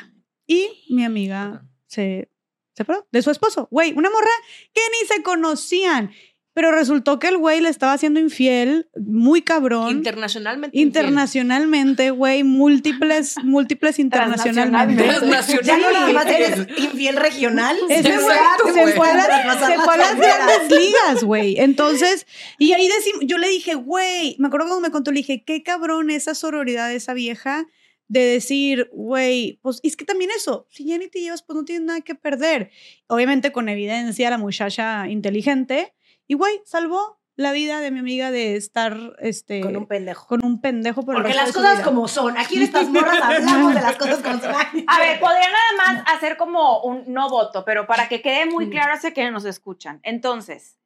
Y 0.45 0.67
mi 0.89 1.05
amiga 1.05 1.65
se 1.87 2.29
separó 2.73 3.07
de 3.13 3.21
su 3.21 3.31
esposo. 3.31 3.69
Güey, 3.71 3.93
una 3.93 4.09
morra 4.09 4.27
que 4.73 4.81
ni 4.91 5.07
se 5.07 5.23
conocían. 5.23 6.11
Pero 6.55 6.71
resultó 6.71 7.19
que 7.19 7.27
el 7.27 7.37
güey 7.37 7.59
le 7.59 7.67
estaba 7.67 7.91
haciendo 7.91 8.17
infiel, 8.19 8.87
muy 8.95 9.41
cabrón. 9.41 9.89
Internacionalmente. 9.97 10.77
internacionalmente, 10.79 12.11
güey, 12.11 12.43
múltiples, 12.43 13.35
múltiples 13.43 13.99
internacionalmente. 13.99 15.03
Transnacional. 15.03 15.65
Ya 15.65 15.77
no 15.77 15.91
nada 15.91 16.13
más 16.13 16.25
eres 16.27 16.67
infiel 16.77 17.17
regional. 17.17 17.75
Ese 17.89 18.03
güey 18.09 18.23
Exacto, 18.23 18.73
se 18.73 18.81
güey. 18.81 18.93
fue 18.93 19.09
a, 19.09 19.15
la- 19.15 19.25
Traspasar 19.25 19.69
se 19.71 19.75
las 19.77 19.85
fue 19.85 19.93
a 19.93 19.97
las 19.97 20.15
grandes 20.17 20.79
ligas, 20.79 21.23
güey. 21.25 21.59
Entonces, 21.59 22.25
y 22.57 22.71
ahí 22.71 22.87
decimos, 22.87 23.21
yo 23.25 23.37
le 23.37 23.49
dije, 23.49 23.73
güey, 23.75 24.37
me 24.39 24.47
acuerdo 24.47 24.67
cuando 24.67 24.87
me 24.87 24.91
contó, 24.91 25.11
le 25.11 25.17
dije, 25.17 25.43
qué 25.45 25.61
cabrón 25.61 26.09
esa 26.09 26.35
sororidad 26.35 26.87
de 26.87 26.95
esa 26.95 27.13
vieja 27.13 27.67
de 28.07 28.19
decir, 28.21 28.89
güey, 28.93 29.59
pues 29.61 29.79
es 29.83 29.97
que 29.97 30.05
también 30.05 30.29
eso, 30.37 30.67
si 30.69 30.85
ya 30.85 30.97
ni 30.97 31.07
te 31.09 31.19
llevas, 31.19 31.41
pues 31.41 31.57
no 31.57 31.65
tienes 31.65 31.85
nada 31.85 31.99
que 32.01 32.15
perder. 32.15 32.69
Obviamente 33.07 33.51
con 33.51 33.67
evidencia, 33.67 34.29
la 34.29 34.37
muchacha 34.37 35.09
inteligente, 35.09 35.91
y 36.27 36.35
güey, 36.35 36.61
salvó 36.65 37.19
la 37.37 37.51
vida 37.51 37.81
de 37.81 37.91
mi 37.91 37.99
amiga 37.99 38.31
de 38.31 38.55
estar, 38.55 38.95
este, 39.19 39.59
Con 39.59 39.75
un 39.75 39.87
pendejo. 39.87 40.25
con 40.27 40.45
un 40.45 40.61
pendejo 40.61 41.03
por 41.03 41.15
Porque 41.15 41.33
las 41.33 41.51
cosas 41.51 41.81
como 41.81 42.07
son. 42.07 42.37
Aquí 42.37 42.55
en 42.55 42.61
estas 42.63 42.87
morras 42.89 43.21
hablamos 43.21 43.73
de 43.75 43.81
las 43.81 43.95
cosas 43.97 44.19
como 44.21 44.39
son. 44.39 44.55
A 44.55 44.99
ver, 44.99 45.19
podría 45.19 45.49
nada 45.49 45.71
más 46.03 46.03
hacer 46.15 46.37
como 46.37 46.81
un 46.83 47.03
no 47.11 47.29
voto, 47.29 47.65
pero 47.65 47.87
para 47.87 48.07
que 48.07 48.21
quede 48.21 48.45
muy 48.45 48.69
claro 48.69 48.93
hacia 48.93 49.11
quienes 49.13 49.33
nos 49.33 49.43
escuchan. 49.43 49.99
Entonces, 50.03 50.79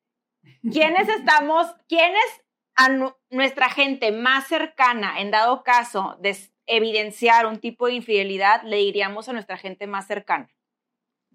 ¿quiénes 0.71 1.07
estamos, 1.09 1.67
quiénes 1.87 2.23
a 2.75 2.89
nu- 2.89 3.13
nuestra 3.29 3.69
gente 3.69 4.11
más 4.11 4.47
cercana, 4.47 5.19
en 5.19 5.29
dado 5.29 5.63
caso 5.63 6.17
de 6.19 6.35
evidenciar 6.65 7.45
un 7.45 7.59
tipo 7.59 7.85
de 7.87 7.93
infidelidad, 7.93 8.63
le 8.63 8.77
diríamos 8.77 9.29
a 9.29 9.33
nuestra 9.33 9.57
gente 9.57 9.85
más 9.85 10.07
cercana? 10.07 10.49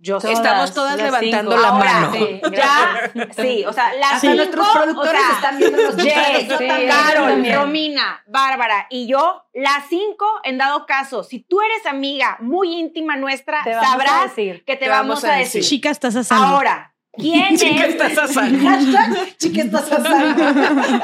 Yo 0.05 0.21
sé. 0.21 0.33
Estamos 0.33 0.75
todas 0.75 0.99
levantando 0.99 1.53
cinco. 1.53 1.63
la 1.63 1.69
Ahora, 1.69 1.93
mano. 2.01 2.13
Sí, 2.13 2.41
Ya, 2.53 3.11
sí, 3.35 3.65
o 3.67 3.73
sea, 3.73 3.95
las 3.95 4.21
cinco, 4.21 4.35
nuestros 4.35 4.69
productores 4.69 5.13
o 5.23 5.25
sea, 5.25 5.35
están 5.37 5.57
viendo 5.59 5.79
los. 5.83 5.97
Yo 5.97 6.03
sí, 6.05 6.49
también. 6.59 6.89
Carol, 6.91 7.29
también. 7.31 7.57
Romina, 7.57 8.23
Bárbara 8.27 8.87
y 8.91 9.07
yo, 9.07 9.47
las 9.55 9.87
cinco, 9.89 10.27
en 10.45 10.59
dado 10.59 10.85
caso, 10.85 11.25
si 11.25 11.41
tú 11.41 11.63
eres 11.63 11.87
amiga 11.87 12.37
muy 12.41 12.75
íntima 12.75 13.17
nuestra, 13.17 13.61
a 13.63 13.65
sabrás 13.65 14.25
decir. 14.25 14.63
que 14.67 14.77
te, 14.77 14.91
vamos, 14.91 15.25
a 15.25 15.33
decir. 15.37 15.63
Chica, 15.65 15.89
estás 15.89 16.15
asando. 16.17 16.49
Ahora, 16.49 16.95
¿quién 17.13 17.57
Chica, 17.57 17.87
es? 17.87 17.95
estás 17.95 18.19
asando. 18.19 18.69
Hashtag, 18.69 19.37
chica, 19.39 19.63
estás 19.63 19.91
asando. 19.91 20.43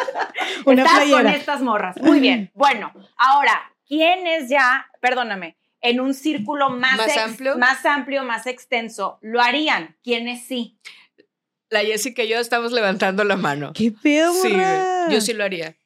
Una 0.66 0.82
Estás 0.82 1.10
con 1.10 1.26
estas 1.26 1.62
morras. 1.62 1.96
Muy 2.02 2.20
bien. 2.20 2.50
Bueno, 2.52 2.92
ahora, 3.16 3.72
¿quién 3.88 4.26
es 4.26 4.50
ya, 4.50 4.86
perdóname, 5.00 5.56
en 5.82 6.00
un 6.00 6.14
círculo 6.14 6.70
más, 6.70 6.96
¿Más 6.96 7.08
ex- 7.08 7.18
amplio? 7.18 7.58
más 7.58 7.84
amplio, 7.86 8.24
más 8.24 8.46
extenso, 8.46 9.18
lo 9.22 9.40
harían? 9.40 9.96
¿Quiénes 10.02 10.44
sí? 10.46 10.78
La 11.70 11.80
Jessica 11.80 12.22
y 12.24 12.28
yo 12.28 12.38
estamos 12.38 12.72
levantando 12.72 13.22
la 13.24 13.36
mano. 13.36 13.72
¿Qué 13.74 13.92
pedo, 13.92 14.32
Sí, 14.34 14.52
yo 15.10 15.20
sí 15.20 15.32
lo 15.32 15.44
haría. 15.44 15.76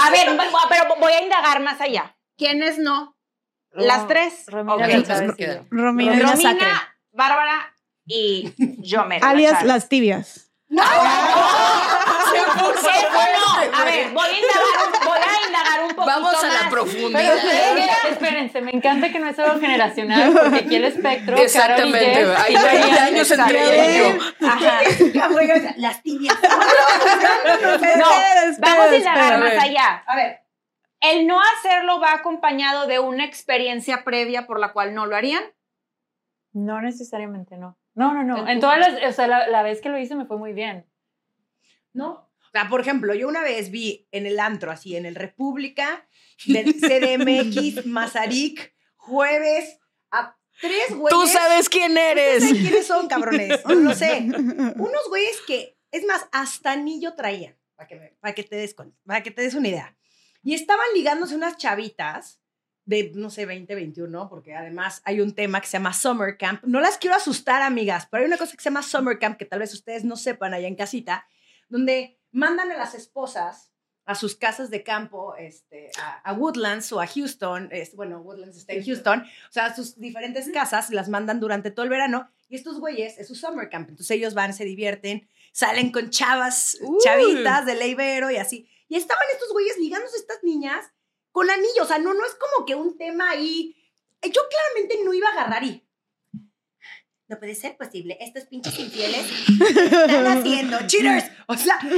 A 0.00 0.10
ver, 0.10 0.28
pero 0.68 0.96
voy 1.00 1.12
a 1.12 1.22
indagar 1.22 1.60
más 1.62 1.80
allá. 1.80 2.16
¿Quiénes 2.36 2.78
no? 2.78 3.16
Las 3.72 4.06
tres. 4.08 4.44
Romina 4.46 4.74
Ok. 4.74 4.80
lo 4.80 4.86
Entonces, 4.86 5.14
sabe 5.16 5.26
¿por 5.26 5.36
qué? 5.36 5.46
decir. 5.46 5.62
Romina. 5.70 6.12
Romina 6.12 6.30
Romina, 6.32 6.50
Sacre. 6.50 6.68
Bárbara 7.12 7.74
y 8.06 8.52
yo 8.78 9.04
me. 9.04 9.16
alias 9.18 9.62
las 9.64 9.88
tibias. 9.88 10.50
Eso 12.34 12.90
no. 13.70 13.78
A 13.78 13.84
ver, 13.84 14.10
voy 14.10 14.28
a 14.28 14.32
indagar, 14.38 14.86
un- 14.86 15.06
voy 15.06 15.18
a 15.18 15.46
indagar 15.46 15.80
un 15.82 15.88
poquito 15.88 16.06
Vamos 16.06 16.44
a 16.44 16.48
la 16.48 16.70
profundidad. 16.70 17.20
Pero 17.20 17.34
espérense, 17.34 18.08
espérense, 18.10 18.60
me 18.62 18.70
encanta 18.72 19.10
que 19.10 19.18
no 19.18 19.28
es 19.28 19.38
algo 19.38 19.60
generacional, 19.60 20.32
porque 20.32 20.56
aquí 20.58 20.76
el 20.76 20.84
espectro. 20.84 21.36
Exactamente. 21.36 21.98
Jess, 22.14 22.38
Hay 22.38 22.52
y 22.52 22.56
20 22.56 22.78
Mariana, 22.78 23.04
años 23.06 23.30
exacto. 23.30 23.54
entre 23.54 23.98
yo. 23.98 24.46
Ajá. 24.48 24.80
Las 25.76 26.02
tibias. 26.02 26.36
No, 27.98 28.06
vamos 28.58 28.86
a 28.92 28.96
indagar 28.96 29.38
más 29.40 29.52
allá. 29.58 30.02
A 30.06 30.16
ver. 30.16 30.40
El 31.00 31.26
no 31.28 31.38
hacerlo 31.40 32.00
va 32.00 32.12
acompañado 32.14 32.86
de 32.88 32.98
una 32.98 33.24
experiencia 33.24 34.02
previa 34.04 34.46
por 34.46 34.58
la 34.58 34.72
cual 34.72 34.94
no 34.94 35.06
lo 35.06 35.14
harían. 35.14 35.42
No 36.52 36.80
necesariamente, 36.80 37.56
no. 37.56 37.78
No, 37.94 38.12
no, 38.14 38.20
¿En 38.22 38.26
no. 38.26 38.48
En 38.48 38.58
todas 38.60 38.78
las, 38.78 39.02
o 39.04 39.12
sea, 39.12 39.26
la, 39.28 39.46
la 39.48 39.62
vez 39.62 39.80
que 39.80 39.90
lo 39.90 39.98
hice 39.98 40.16
me 40.16 40.24
fue 40.26 40.38
muy 40.38 40.52
bien. 40.52 40.87
¿No? 41.92 42.10
O 42.46 42.50
sea, 42.52 42.68
por 42.68 42.80
ejemplo, 42.80 43.14
yo 43.14 43.28
una 43.28 43.42
vez 43.42 43.70
vi 43.70 44.08
en 44.10 44.26
el 44.26 44.40
antro, 44.40 44.70
así, 44.70 44.96
en 44.96 45.04
el 45.06 45.14
República, 45.14 46.08
del 46.46 46.74
CDMX, 46.74 47.84
Mazarik, 47.86 48.74
jueves, 48.96 49.78
a 50.10 50.36
tres 50.60 50.96
güeyes. 50.96 51.10
Tú 51.18 51.26
sabes 51.26 51.68
quién 51.68 51.96
eres. 51.98 52.42
saben 52.42 52.62
quiénes 52.62 52.86
son, 52.86 53.06
cabrones. 53.08 53.64
No 53.66 53.74
lo 53.74 53.94
sé. 53.94 54.20
Unos 54.76 55.08
güeyes 55.08 55.36
que, 55.46 55.76
es 55.90 56.04
más, 56.04 56.26
hasta 56.32 56.72
anillo 56.72 57.14
traían, 57.14 57.56
para 57.76 57.86
que, 57.86 57.96
me- 57.96 58.16
para 58.20 58.34
que, 58.34 58.44
te 58.44 58.56
des, 58.56 58.74
para 59.04 59.22
que 59.22 59.30
te 59.30 59.42
des 59.42 59.54
una 59.54 59.68
idea. 59.68 59.96
Y 60.42 60.54
estaban 60.54 60.86
ligándose 60.94 61.34
unas 61.34 61.56
chavitas 61.58 62.40
de, 62.86 63.12
no 63.14 63.28
sé, 63.28 63.44
20, 63.44 63.74
21, 63.74 64.30
porque 64.30 64.54
además 64.54 65.02
hay 65.04 65.20
un 65.20 65.34
tema 65.34 65.60
que 65.60 65.66
se 65.66 65.72
llama 65.74 65.92
Summer 65.92 66.38
Camp. 66.38 66.62
No 66.64 66.80
las 66.80 66.96
quiero 66.96 67.14
asustar, 67.16 67.60
amigas, 67.60 68.08
pero 68.10 68.22
hay 68.22 68.28
una 68.28 68.38
cosa 68.38 68.56
que 68.56 68.62
se 68.62 68.70
llama 68.70 68.82
Summer 68.82 69.18
Camp 69.18 69.36
que 69.36 69.44
tal 69.44 69.58
vez 69.58 69.74
ustedes 69.74 70.04
no 70.04 70.16
sepan 70.16 70.54
allá 70.54 70.66
en 70.68 70.74
casita, 70.76 71.26
donde 71.68 72.18
mandan 72.30 72.70
a 72.72 72.76
las 72.76 72.94
esposas 72.94 73.72
a 74.04 74.14
sus 74.14 74.36
casas 74.36 74.70
de 74.70 74.82
campo, 74.82 75.34
este, 75.36 75.90
a, 76.00 76.30
a 76.30 76.32
Woodlands 76.32 76.90
o 76.92 77.00
a 77.00 77.06
Houston, 77.06 77.70
bueno, 77.94 78.20
Woodlands 78.20 78.56
está 78.56 78.72
en 78.72 78.82
Houston, 78.82 79.20
o 79.20 79.52
sea, 79.52 79.66
a 79.66 79.76
sus 79.76 79.98
diferentes 79.98 80.48
casas 80.50 80.88
las 80.88 81.10
mandan 81.10 81.40
durante 81.40 81.70
todo 81.70 81.84
el 81.84 81.90
verano 81.90 82.30
y 82.48 82.56
estos 82.56 82.80
güeyes 82.80 83.18
es 83.18 83.28
su 83.28 83.34
summer 83.34 83.68
camp, 83.68 83.90
entonces 83.90 84.16
ellos 84.16 84.32
van, 84.32 84.54
se 84.54 84.64
divierten, 84.64 85.28
salen 85.52 85.92
con 85.92 86.08
chavas, 86.08 86.78
chavitas 87.04 87.66
de 87.66 87.86
Ibero 87.86 88.30
y 88.30 88.36
así. 88.36 88.66
Y 88.88 88.96
estaban 88.96 89.24
estos 89.34 89.52
güeyes 89.52 89.76
ligándose 89.76 90.16
a 90.16 90.20
estas 90.20 90.42
niñas 90.42 90.86
con 91.30 91.50
anillos, 91.50 91.82
o 91.82 91.86
sea, 91.86 91.98
no, 91.98 92.14
no 92.14 92.24
es 92.24 92.34
como 92.34 92.64
que 92.64 92.74
un 92.74 92.96
tema 92.96 93.30
ahí. 93.30 93.76
Yo 94.22 94.40
claramente 94.50 95.04
no 95.04 95.12
iba 95.12 95.28
a 95.28 95.32
agarrar 95.32 95.64
y. 95.64 95.84
No 97.28 97.38
puede 97.38 97.54
ser 97.54 97.76
posible, 97.76 98.16
estos 98.20 98.44
pinches 98.44 98.78
infieles 98.78 99.26
¿qué 99.58 99.84
están 99.84 100.26
haciendo, 100.26 100.78
cheaters. 100.86 101.26
O 101.46 101.54
sea, 101.56 101.78
no, 101.82 101.90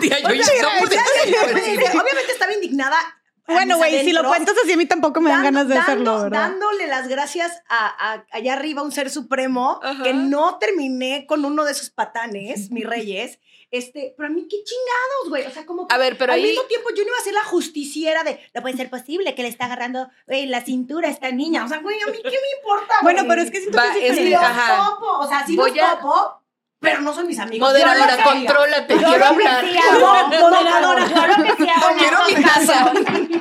Tía 0.00 0.18
posible. 0.22 1.86
Obviamente 1.88 2.32
estaba 2.32 2.52
indignada 2.52 2.98
Bueno, 3.46 3.76
güey, 3.76 4.04
si 4.04 4.12
lo 4.12 4.24
cuentas 4.24 4.54
así, 4.62 4.72
a 4.72 4.76
mí 4.76 4.86
tampoco 4.86 5.20
me 5.20 5.30
dan 5.30 5.42
dando- 5.42 5.58
ganas 5.60 5.68
de 5.68 5.78
hacerlo, 5.78 6.04
dando- 6.12 6.24
¿verdad? 6.24 6.48
Dándole 6.50 6.86
las 6.86 7.08
gracias 7.08 7.62
a, 7.68 7.86
a- 8.12 8.24
allá 8.32 8.54
arriba 8.54 8.80
a 8.80 8.84
un 8.84 8.92
ser 8.92 9.10
supremo 9.10 9.80
Ajá. 9.82 10.02
que 10.02 10.14
no 10.14 10.58
terminé 10.58 11.26
con 11.26 11.44
uno 11.44 11.64
de 11.64 11.72
esos 11.72 11.90
patanes, 11.90 12.70
mis 12.70 12.86
reyes. 12.86 13.38
Este, 13.70 14.14
pero 14.16 14.28
a 14.28 14.30
mí 14.32 14.46
qué 14.48 14.56
chingados, 14.62 15.28
güey. 15.30 15.44
O 15.46 15.50
sea, 15.50 15.66
como 15.66 15.86
que 15.88 15.94
A 15.94 15.98
ver, 15.98 16.16
pero 16.16 16.32
al 16.32 16.38
ahí. 16.38 16.44
mismo 16.46 16.62
tiempo 16.64 16.90
yo 16.96 17.02
no 17.02 17.08
iba 17.08 17.18
a 17.18 17.22
ser 17.24 17.34
la 17.34 17.42
justiciera 17.44 18.22
de 18.22 18.38
no 18.54 18.62
puede 18.62 18.76
ser 18.76 18.88
posible 18.88 19.34
que 19.34 19.42
le 19.42 19.48
está 19.48 19.64
agarrando 19.64 20.08
güey, 20.28 20.46
la 20.46 20.60
cintura 20.64 21.08
a 21.08 21.10
esta 21.10 21.30
niña. 21.32 21.64
O 21.64 21.68
sea, 21.68 21.78
güey, 21.80 22.00
a 22.00 22.06
mí 22.06 22.18
qué 22.22 22.30
me 22.30 22.58
importa, 22.60 22.94
güey. 23.02 23.14
Bueno, 23.14 23.28
pero 23.28 23.42
es 23.42 23.50
que 23.50 23.58
siento 23.60 23.76
Va, 23.76 23.92
que 23.92 24.06
es 24.06 24.12
es 24.16 24.18
que- 24.28 24.34
ajá. 24.36 24.90
topo, 24.90 25.18
o 25.18 25.28
sea, 25.28 25.44
sí 25.44 25.56
Voy 25.56 25.70
los 25.74 25.78
a- 25.84 25.98
topo, 25.98 26.43
pero 26.84 27.00
no 27.00 27.12
son 27.14 27.26
mis 27.26 27.38
amigos. 27.38 27.68
Moderadora, 27.68 28.22
contrólate, 28.22 28.94
quiero 28.96 29.18
lo 29.18 29.24
hablar. 29.26 29.64
sí 29.64 29.76
hago, 29.78 30.28
Moderadora. 30.40 31.06
yo 31.06 31.26
lo 31.26 31.44
que 31.44 31.64
sí 31.64 31.70
hago 31.70 31.90
en 31.90 31.98
Quiero 31.98 32.18
mi 32.28 32.34
casa. 32.44 32.92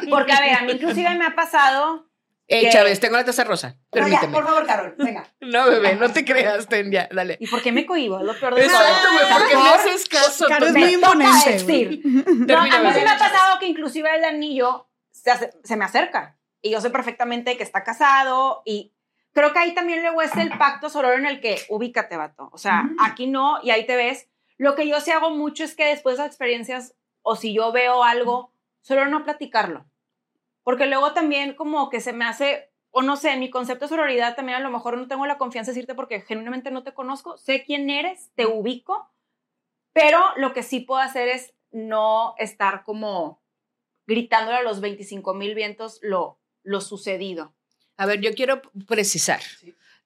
porque 0.10 0.32
a 0.34 0.40
ver, 0.42 0.54
a 0.56 0.62
mí 0.62 0.72
inclusive 0.74 1.10
me 1.16 1.26
ha 1.26 1.36
pasado 1.36 2.08
Eh. 2.48 2.70
Chávez, 2.72 3.00
tengo 3.00 3.16
la 3.16 3.24
taza 3.26 3.44
rosa. 3.46 3.78
Pero 3.90 4.08
ya, 4.08 4.20
Permíteme. 4.20 4.34
por 4.34 4.46
favor, 4.46 4.68
Carol, 4.68 4.96
venga. 4.98 5.26
No, 5.40 5.70
bebé, 5.70 5.96
no 5.96 6.12
te 6.12 6.26
creas, 6.26 6.68
ten 6.68 6.92
ya, 6.92 7.08
dale. 7.12 7.38
¿Y 7.40 7.48
por 7.48 7.62
qué 7.62 7.72
me 7.72 7.86
cohibo? 7.86 8.20
Es 8.20 8.26
lo 8.26 8.38
peor 8.40 8.56
de 8.56 8.66
Exacto, 8.66 9.08
todo. 9.08 9.14
güey, 9.14 9.26
porque 9.40 9.56
me 9.58 9.70
haces 9.70 10.10
caso. 10.10 10.46
Caro 10.48 10.66
es 10.68 10.74
muy 10.74 10.94
imponente, 10.94 11.52
decir. 11.52 12.02
No, 12.04 12.60
a 12.60 12.64
mí 12.64 12.70
sí 12.72 12.78
bebé. 12.80 13.04
me 13.06 13.10
ha 13.12 13.18
pasado 13.18 13.60
que 13.60 13.68
inclusive 13.68 14.14
el 14.16 14.26
anillo 14.26 14.88
se, 15.12 15.32
hace- 15.32 15.52
se 15.64 15.76
me 15.78 15.86
acerca. 15.86 16.38
Y 16.62 16.72
yo 16.72 16.80
sé 16.82 16.90
perfectamente 16.90 17.58
que 17.58 17.64
está 17.64 17.84
casado 17.84 18.62
y 18.66 18.93
creo 19.34 19.52
que 19.52 19.60
ahí 19.60 19.74
también 19.74 20.02
luego 20.02 20.22
es 20.22 20.36
el 20.38 20.58
pacto 20.58 20.90
sororo 20.90 21.18
en 21.18 21.26
el 21.26 21.42
que 21.42 21.58
ubícate, 21.70 22.18
vato. 22.18 22.50
O 22.54 22.58
sea, 22.58 22.90
aquí 23.00 23.28
no 23.28 23.60
y 23.62 23.72
ahí 23.72 23.86
te 23.86 23.96
ves. 23.96 24.30
Lo 24.58 24.76
que 24.76 24.88
yo 24.88 25.00
sí 25.02 25.12
hago 25.12 25.32
mucho 25.32 25.64
es 25.64 25.76
que 25.76 25.86
después 25.86 26.18
de 26.18 26.24
las 26.24 26.32
experiencias 26.32 26.96
o 27.22 27.36
si 27.36 27.54
yo 27.54 27.72
veo 27.72 28.04
algo, 28.04 28.52
solo 28.82 29.06
no 29.08 29.24
platicarlo. 29.24 29.86
Porque 30.64 30.86
luego 30.86 31.14
también 31.14 31.56
como 31.56 31.90
que 31.90 32.00
se 32.00 32.14
me 32.14 32.26
hace, 32.26 32.72
o 32.92 33.02
no 33.02 33.18
sé, 33.18 33.36
mi 33.38 33.50
concepto 33.50 33.86
de 33.86 33.90
sororidad 33.90 34.36
también 34.36 34.58
a 34.58 34.62
lo 34.62 34.70
mejor 34.70 34.98
no 34.98 35.08
tengo 35.08 35.26
la 35.26 35.38
confianza 35.38 35.72
de 35.72 35.76
decirte 35.76 35.96
porque 35.96 36.22
genuinamente 36.22 36.72
no 36.72 36.84
te 36.84 36.94
conozco, 36.94 37.38
sé 37.38 37.64
quién 37.66 37.90
eres, 37.90 38.32
te 38.36 38.46
ubico, 38.46 39.10
pero 39.94 40.20
lo 40.38 40.54
que 40.54 40.64
sí 40.64 40.80
puedo 40.80 41.02
hacer 41.02 41.28
es 41.28 41.54
no 41.72 42.36
estar 42.38 42.84
como 42.84 43.42
gritándole 44.06 44.58
a 44.58 44.64
los 44.64 44.80
25 44.80 45.34
mil 45.34 45.56
vientos 45.56 46.00
lo, 46.02 46.40
lo 46.62 46.82
sucedido. 46.82 47.54
A 47.98 48.06
ver, 48.06 48.22
yo 48.22 48.34
quiero 48.34 48.62
precisar 48.88 49.42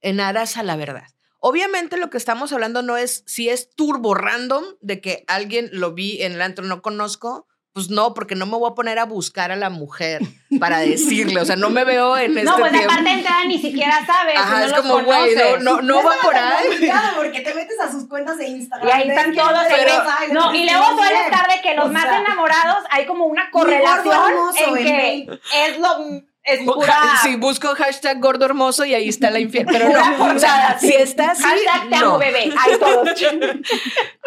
en 0.01 0.19
aras 0.19 0.57
a 0.57 0.63
la 0.63 0.75
verdad. 0.75 1.05
Obviamente 1.39 1.97
lo 1.97 2.09
que 2.09 2.17
estamos 2.17 2.51
hablando 2.51 2.81
no 2.81 2.97
es 2.97 3.23
si 3.27 3.49
es 3.49 3.69
turbo 3.75 4.15
random 4.15 4.63
de 4.81 5.01
que 5.01 5.23
alguien 5.27 5.69
lo 5.71 5.93
vi 5.93 6.21
en 6.23 6.33
el 6.33 6.41
antro, 6.41 6.65
no 6.65 6.81
conozco. 6.81 7.47
Pues 7.73 7.91
no, 7.91 8.15
porque 8.15 8.33
no 8.33 8.47
me 8.47 8.57
voy 8.57 8.71
a 8.71 8.73
poner 8.73 8.97
a 8.97 9.05
buscar 9.05 9.51
a 9.51 9.55
la 9.55 9.69
mujer 9.69 10.23
para 10.59 10.79
decirle. 10.79 11.39
O 11.39 11.45
sea, 11.45 11.55
no 11.57 11.69
me 11.69 11.83
veo 11.83 12.17
en 12.17 12.31
este 12.31 12.43
no, 12.43 12.57
pues 12.57 12.71
tiempo. 12.71 12.89
aparte 12.91 13.07
de 13.07 13.15
entrada 13.17 13.45
ni 13.45 13.59
siquiera 13.61 14.03
sabes. 14.03 14.35
Ajá, 14.35 14.59
no 14.61 14.65
es 14.65 14.71
los 14.71 14.81
como, 14.81 15.03
güey, 15.03 15.35
no, 15.35 15.57
no, 15.59 15.81
no 15.83 16.03
va 16.03 16.15
por 16.23 16.35
ahí. 16.35 16.89
Porque 17.15 17.41
te 17.41 17.53
metes 17.53 17.79
a 17.79 17.91
sus 17.91 18.07
cuentas 18.07 18.39
de 18.39 18.47
Instagram. 18.47 18.88
Y 18.88 18.91
ahí 18.91 19.09
están 19.09 19.35
todos. 19.35 19.63
pero- 19.69 19.83
ves, 19.83 20.13
ay, 20.19 20.29
no, 20.31 20.55
y 20.55 20.65
luego 20.65 20.85
suele 20.97 21.21
estar 21.25 21.47
de 21.55 21.61
que 21.61 21.75
los 21.75 21.85
O 21.85 21.89
más 21.89 22.01
sea, 22.01 22.19
enamorados 22.19 22.83
hay 22.89 23.05
como 23.05 23.25
una 23.25 23.51
correlación 23.51 24.15
hermoso, 24.31 24.75
en 24.75 24.83
que 24.83 25.39
es 25.67 25.77
lo 25.77 26.23
es 26.47 26.61
pura. 26.61 27.19
Sí, 27.21 27.35
busco 27.35 27.75
hashtag 27.75 28.19
gordo 28.21 28.45
hermoso 28.45 28.85
y 28.85 28.93
ahí 28.93 29.09
está 29.09 29.29
la 29.29 29.39
infiel. 29.39 29.65
Pero 29.69 29.89
no, 29.89 30.35
o 30.35 30.39
sea, 30.39 30.79
si 30.79 30.93
está 30.93 31.31
así, 31.31 31.43
Hashtag 31.43 31.89
te 31.89 31.95
amo, 31.95 32.11
no. 32.13 32.17
bebé. 32.17 32.49
Todos. 32.79 33.09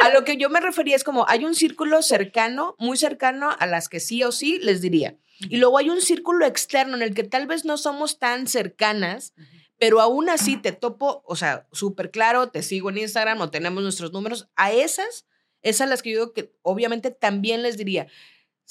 A 0.00 0.10
lo 0.10 0.24
que 0.24 0.36
yo 0.36 0.50
me 0.50 0.60
refería 0.60 0.96
es 0.96 1.04
como 1.04 1.26
hay 1.28 1.44
un 1.44 1.54
círculo 1.54 2.02
cercano, 2.02 2.76
muy 2.78 2.96
cercano 2.96 3.50
a 3.58 3.66
las 3.66 3.88
que 3.88 4.00
sí 4.00 4.22
o 4.22 4.32
sí 4.32 4.58
les 4.62 4.80
diría. 4.80 5.16
Y 5.40 5.56
luego 5.56 5.78
hay 5.78 5.88
un 5.88 6.02
círculo 6.02 6.44
externo 6.44 6.96
en 6.96 7.02
el 7.02 7.14
que 7.14 7.24
tal 7.24 7.46
vez 7.46 7.64
no 7.64 7.78
somos 7.78 8.18
tan 8.18 8.46
cercanas, 8.46 9.32
pero 9.78 10.00
aún 10.02 10.28
así 10.28 10.58
te 10.58 10.72
topo, 10.72 11.22
o 11.24 11.36
sea, 11.36 11.66
súper 11.72 12.10
claro, 12.10 12.50
te 12.50 12.62
sigo 12.62 12.90
en 12.90 12.98
Instagram 12.98 13.40
o 13.40 13.50
tenemos 13.50 13.82
nuestros 13.82 14.12
números. 14.12 14.48
A 14.56 14.72
esas, 14.72 15.26
esas 15.62 15.88
las 15.88 16.02
que 16.02 16.10
yo 16.10 16.20
digo 16.20 16.32
que 16.34 16.52
obviamente 16.60 17.10
también 17.10 17.62
les 17.62 17.78
diría. 17.78 18.06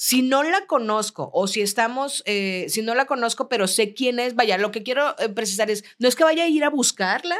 Si 0.02 0.22
no 0.22 0.44
la 0.44 0.66
conozco 0.66 1.30
o 1.34 1.46
si 1.48 1.60
estamos, 1.60 2.24
eh, 2.26 2.68
si 2.70 2.82
no 2.82 2.96
la 2.96 3.06
conozco, 3.06 3.50
pero 3.50 3.68
sé 3.68 3.94
quién 3.94 4.18
es, 4.20 4.34
vaya, 4.34 4.58
lo 4.58 4.72
que 4.72 4.82
quiero 4.82 5.14
eh, 5.20 5.28
precisar 5.28 5.70
es, 5.70 5.84
no 5.98 6.08
es 6.08 6.16
que 6.16 6.24
vaya 6.24 6.46
a 6.46 6.48
ir 6.48 6.64
a 6.64 6.70
buscarla, 6.70 7.36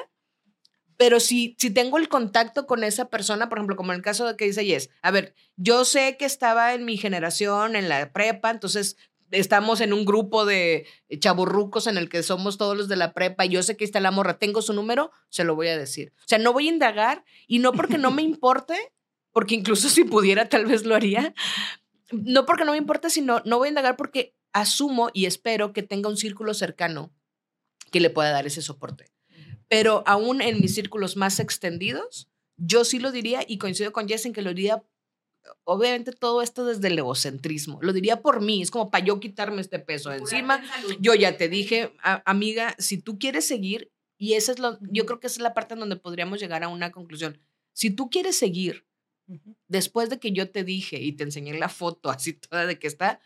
pero 0.98 1.22
si, 1.22 1.56
si 1.58 1.70
tengo 1.70 1.98
el 1.98 2.10
contacto 2.10 2.68
con 2.68 2.84
esa 2.84 3.10
persona, 3.10 3.48
por 3.48 3.60
ejemplo, 3.60 3.78
como 3.78 3.94
en 3.94 4.00
el 4.00 4.04
caso 4.04 4.28
de 4.28 4.36
que 4.36 4.44
dice 4.44 4.66
Yes, 4.66 4.90
a 5.02 5.10
ver, 5.10 5.36
yo 5.56 5.86
sé 5.86 6.18
que 6.18 6.26
estaba 6.26 6.74
en 6.74 6.84
mi 6.84 6.98
generación, 6.98 7.78
en 7.78 7.88
la 7.88 8.12
prepa, 8.12 8.50
entonces 8.50 8.98
estamos 9.32 9.80
en 9.80 9.94
un 9.94 10.04
grupo 10.04 10.44
de 10.44 10.86
chaburrucos 11.18 11.88
en 11.88 11.98
el 11.98 12.10
que 12.10 12.24
somos 12.24 12.58
todos 12.58 12.76
los 12.76 12.90
de 12.90 12.98
la 12.98 13.14
prepa 13.14 13.46
y 13.46 13.50
yo 13.52 13.64
sé 13.64 13.78
que 13.78 13.86
está 13.86 14.02
la 14.02 14.12
morra, 14.12 14.38
tengo 14.38 14.62
su 14.62 14.74
número, 14.74 15.12
se 15.30 15.46
lo 15.46 15.56
voy 15.56 15.70
a 15.70 15.78
decir. 15.78 16.12
O 16.18 16.28
sea, 16.28 16.40
no 16.40 16.52
voy 16.52 16.68
a 16.68 16.74
indagar 16.74 17.24
y 17.48 17.60
no 17.60 17.72
porque 17.72 17.98
no 17.98 18.12
me 18.12 18.22
importe, 18.22 18.76
porque 19.32 19.56
incluso 19.56 19.88
si 19.88 20.04
pudiera 20.04 20.50
tal 20.50 20.66
vez 20.66 20.84
lo 20.84 20.94
haría, 20.94 21.34
no 22.12 22.46
porque 22.46 22.66
no 22.66 22.72
me 22.72 22.78
importe, 22.78 23.10
sino 23.10 23.42
no 23.46 23.58
voy 23.58 23.68
a 23.68 23.70
indagar 23.70 23.96
porque 23.98 24.36
asumo 24.54 25.10
y 25.14 25.26
espero 25.26 25.74
que 25.74 25.84
tenga 25.84 26.10
un 26.10 26.18
círculo 26.18 26.54
cercano 26.54 27.12
que 27.92 28.00
le 28.00 28.10
pueda 28.10 28.32
dar 28.32 28.46
ese 28.48 28.62
soporte. 28.62 29.12
Pero 29.68 30.04
aún 30.08 30.42
en 30.42 30.60
mis 30.62 30.74
círculos 30.76 31.16
más 31.18 31.40
extendidos, 31.40 32.30
yo 32.58 32.84
sí 32.84 33.00
lo 33.00 33.12
diría 33.12 33.42
y 33.48 33.58
coincido 33.58 33.92
con 33.92 34.08
Jess 34.08 34.26
en 34.26 34.34
que 34.34 34.42
lo 34.42 34.50
diría, 34.50 34.84
obviamente 35.64 36.12
todo 36.12 36.42
esto 36.42 36.66
desde 36.66 36.88
el 36.88 36.98
egocentrismo, 36.98 37.80
lo 37.82 37.94
diría 37.94 38.22
por 38.22 38.42
mí, 38.42 38.62
es 38.62 38.72
como 38.72 38.90
para 38.92 39.06
yo 39.06 39.20
quitarme 39.20 39.62
este 39.62 39.80
peso 39.80 40.10
de 40.10 40.18
encima. 40.18 40.62
Yo 41.00 41.14
ya 41.16 41.38
te 41.38 41.48
dije, 41.50 41.94
a- 42.02 42.22
amiga, 42.26 42.76
si 42.80 42.98
tú 42.98 43.18
quieres 43.20 43.46
seguir, 43.48 43.92
y 44.18 44.34
esa 44.34 44.52
es 44.52 44.60
lo, 44.60 44.78
yo 44.92 45.06
creo 45.06 45.20
que 45.20 45.28
esa 45.28 45.36
es 45.38 45.44
la 45.44 45.54
parte 45.54 45.76
en 45.76 45.80
donde 45.80 45.96
podríamos 45.96 46.40
llegar 46.40 46.64
a 46.64 46.68
una 46.68 46.92
conclusión, 46.92 47.40
si 47.74 47.90
tú 47.92 48.10
quieres 48.10 48.38
seguir, 48.38 48.86
después 49.68 50.10
de 50.10 50.20
que 50.20 50.32
yo 50.32 50.50
te 50.52 50.64
dije 50.64 51.00
y 51.02 51.14
te 51.14 51.24
enseñé 51.24 51.58
la 51.58 51.70
foto 51.70 52.10
así 52.10 52.34
toda 52.34 52.66
de 52.66 52.80
que 52.80 52.88
está, 52.88 53.20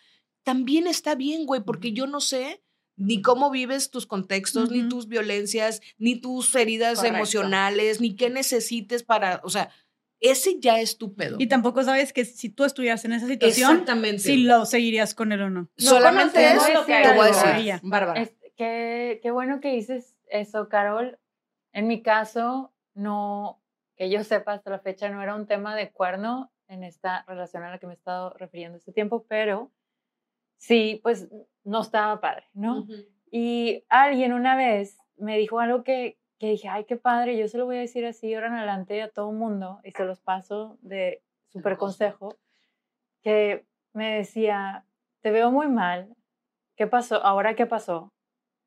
también 0.43 0.87
está 0.87 1.15
bien, 1.15 1.45
güey, 1.45 1.61
porque 1.61 1.93
yo 1.93 2.07
no 2.07 2.19
sé 2.19 2.61
ni 2.95 3.21
cómo 3.21 3.49
vives 3.49 3.89
tus 3.89 4.05
contextos, 4.05 4.69
ni 4.69 4.87
tus 4.87 5.07
violencias, 5.07 5.81
ni 5.97 6.19
tus 6.19 6.53
heridas 6.55 6.97
Correcto. 6.97 7.17
emocionales, 7.17 8.01
ni 8.01 8.15
qué 8.15 8.29
necesites 8.29 9.01
para, 9.03 9.41
o 9.43 9.49
sea, 9.49 9.71
ese 10.19 10.59
ya 10.59 10.79
es 10.79 10.97
tu 10.97 11.15
pedo. 11.15 11.37
Y 11.39 11.47
tampoco 11.47 11.83
sabes 11.83 12.13
que 12.13 12.23
si 12.23 12.49
tú 12.49 12.63
estuvieras 12.65 13.03
en 13.03 13.13
esa 13.13 13.27
situación, 13.27 13.71
Exactamente. 13.71 14.19
si 14.19 14.37
lo 14.37 14.65
seguirías 14.65 15.15
con 15.15 15.31
él 15.31 15.41
o 15.41 15.49
no. 15.49 15.69
Solamente 15.75 16.33
conocemos 16.35 16.67
es, 16.67 16.73
lo 16.73 16.85
que 16.85 17.01
te 17.01 17.13
voy 17.13 17.25
a 17.25 17.27
decir. 17.27 17.49
Ella. 17.57 17.79
Bárbara. 17.83 18.21
Es- 18.21 18.33
qué, 18.55 19.19
qué 19.23 19.31
bueno 19.31 19.59
que 19.59 19.73
dices 19.73 20.15
eso, 20.29 20.69
Carol. 20.69 21.19
En 21.73 21.87
mi 21.87 22.03
caso, 22.03 22.73
no, 22.93 23.62
que 23.95 24.09
yo 24.09 24.23
sepa 24.23 24.53
hasta 24.53 24.69
la 24.71 24.79
fecha, 24.79 25.09
no 25.09 25.21
era 25.21 25.35
un 25.35 25.47
tema 25.47 25.75
de 25.75 25.91
cuerno 25.91 26.51
en 26.67 26.83
esta 26.83 27.23
relación 27.27 27.63
a 27.63 27.71
la 27.71 27.79
que 27.79 27.87
me 27.87 27.93
he 27.93 27.95
estado 27.95 28.31
refiriendo 28.31 28.77
este 28.77 28.91
tiempo, 28.91 29.25
pero 29.27 29.71
sí, 30.57 30.99
pues 31.03 31.29
no 31.63 31.81
estaba 31.81 32.19
padre, 32.19 32.47
¿no? 32.53 32.79
Ujú. 32.81 32.93
Y 33.31 33.83
alguien 33.89 34.33
una 34.33 34.55
vez 34.55 34.97
me 35.17 35.37
dijo 35.37 35.59
algo 35.59 35.83
que, 35.83 36.17
que 36.39 36.47
dije, 36.49 36.67
ay, 36.69 36.85
qué 36.85 36.97
padre, 36.97 37.37
yo 37.37 37.47
se 37.47 37.57
lo 37.57 37.65
voy 37.65 37.77
a 37.77 37.81
decir 37.81 38.05
así 38.05 38.33
ahora 38.33 38.47
en 38.47 38.53
adelante 38.53 39.01
a 39.01 39.09
todo 39.09 39.31
mundo 39.31 39.79
y 39.83 39.91
se 39.91 40.05
los 40.05 40.19
paso 40.21 40.77
de 40.81 41.21
super 41.49 41.77
consejo, 41.77 42.37
que 43.21 43.65
me 43.93 44.15
decía, 44.15 44.85
te 45.21 45.31
veo 45.31 45.51
muy 45.51 45.67
mal, 45.67 46.15
¿qué 46.75 46.87
pasó? 46.87 47.23
¿Ahora 47.23 47.55
qué 47.55 47.65
pasó? 47.65 48.11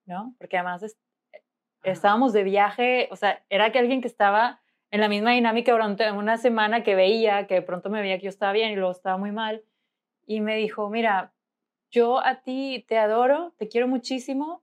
¿No? 0.06 0.34
Porque 0.38 0.56
además 0.56 0.82
es- 0.84 0.96
estábamos 1.82 2.32
de 2.32 2.44
viaje, 2.44 3.08
o 3.10 3.16
sea, 3.16 3.44
era 3.48 3.72
que 3.72 3.78
alguien 3.78 4.00
que 4.00 4.08
estaba 4.08 4.60
en 4.90 5.00
la 5.00 5.08
misma 5.08 5.32
dinámica 5.32 5.72
durante 5.72 6.10
una 6.12 6.38
semana 6.38 6.82
que 6.82 6.94
veía, 6.94 7.46
que 7.46 7.54
de 7.54 7.62
pronto 7.62 7.90
me 7.90 8.00
veía 8.00 8.18
que 8.18 8.24
yo 8.24 8.30
estaba 8.30 8.52
bien 8.52 8.70
y 8.70 8.76
luego 8.76 8.92
estaba 8.92 9.16
muy 9.16 9.32
mal, 9.32 9.64
y 10.26 10.40
me 10.40 10.56
dijo, 10.56 10.88
mira, 10.90 11.32
yo 11.90 12.24
a 12.24 12.42
ti 12.42 12.84
te 12.88 12.98
adoro, 12.98 13.54
te 13.58 13.68
quiero 13.68 13.88
muchísimo, 13.88 14.62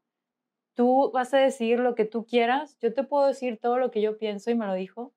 tú 0.76 1.12
vas 1.14 1.34
a 1.34 1.38
decir 1.38 1.80
lo 1.80 1.96
que 1.96 2.06
tú 2.06 2.26
quieras, 2.26 2.78
yo 2.80 2.94
te 2.94 3.04
puedo 3.04 3.28
decir 3.28 3.60
todo 3.60 3.78
lo 3.78 3.92
que 3.92 4.02
yo 4.02 4.18
pienso 4.18 4.52
y 4.52 4.56
me 4.56 4.66
lo 4.66 4.74
dijo, 4.74 5.14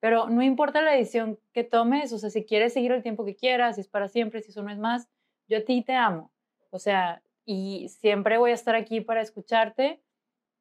pero 0.00 0.28
no 0.28 0.42
importa 0.42 0.82
la 0.82 0.92
decisión 0.92 1.38
que 1.52 1.64
tomes, 1.64 2.12
o 2.12 2.18
sea, 2.18 2.30
si 2.30 2.44
quieres 2.44 2.72
seguir 2.72 2.92
el 2.92 3.02
tiempo 3.02 3.24
que 3.24 3.34
quieras, 3.34 3.76
si 3.76 3.82
es 3.82 3.88
para 3.88 4.08
siempre, 4.08 4.42
si 4.42 4.50
eso 4.50 4.62
no 4.62 4.70
es 4.70 4.78
más, 4.78 5.08
yo 5.48 5.58
a 5.58 5.62
ti 5.62 5.82
te 5.82 5.94
amo, 5.94 6.30
o 6.70 6.78
sea, 6.78 7.22
y 7.44 7.88
siempre 7.88 8.38
voy 8.38 8.50
a 8.50 8.54
estar 8.54 8.74
aquí 8.74 9.00
para 9.00 9.22
escucharte, 9.22 10.02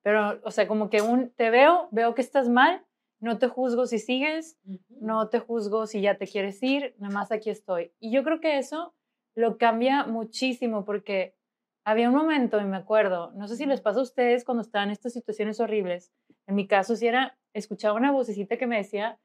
pero, 0.01 0.39
o 0.43 0.51
sea, 0.51 0.67
como 0.67 0.89
que 0.89 1.01
un, 1.01 1.31
te 1.31 1.49
veo, 1.49 1.89
veo 1.91 2.15
que 2.15 2.21
estás 2.21 2.47
mal, 2.47 2.85
no 3.19 3.37
te 3.39 3.47
juzgo 3.47 3.85
si 3.87 3.99
sigues, 3.99 4.57
no 4.89 5.29
te 5.29 5.39
juzgo 5.39 5.87
si 5.87 6.01
ya 6.01 6.17
te 6.17 6.27
quieres 6.27 6.61
ir, 6.63 6.95
nada 6.99 7.13
más 7.13 7.31
aquí 7.31 7.49
estoy. 7.49 7.91
Y 7.99 8.11
yo 8.11 8.23
creo 8.23 8.39
que 8.39 8.57
eso 8.57 8.93
lo 9.35 9.57
cambia 9.57 10.05
muchísimo 10.05 10.85
porque 10.85 11.35
había 11.83 12.09
un 12.09 12.15
momento, 12.15 12.59
y 12.59 12.65
me 12.65 12.77
acuerdo, 12.77 13.31
no 13.33 13.47
sé 13.47 13.55
si 13.55 13.65
les 13.65 13.81
pasa 13.81 13.99
a 13.99 14.03
ustedes 14.03 14.43
cuando 14.43 14.61
estaban 14.61 14.89
en 14.89 14.93
estas 14.93 15.13
situaciones 15.13 15.59
horribles, 15.59 16.11
en 16.45 16.55
mi 16.55 16.67
caso 16.67 16.95
si 16.95 17.07
era, 17.07 17.37
escuchaba 17.53 17.97
una 17.97 18.11
vocecita 18.11 18.57
que 18.57 18.67
me 18.67 18.77
decía, 18.77 19.19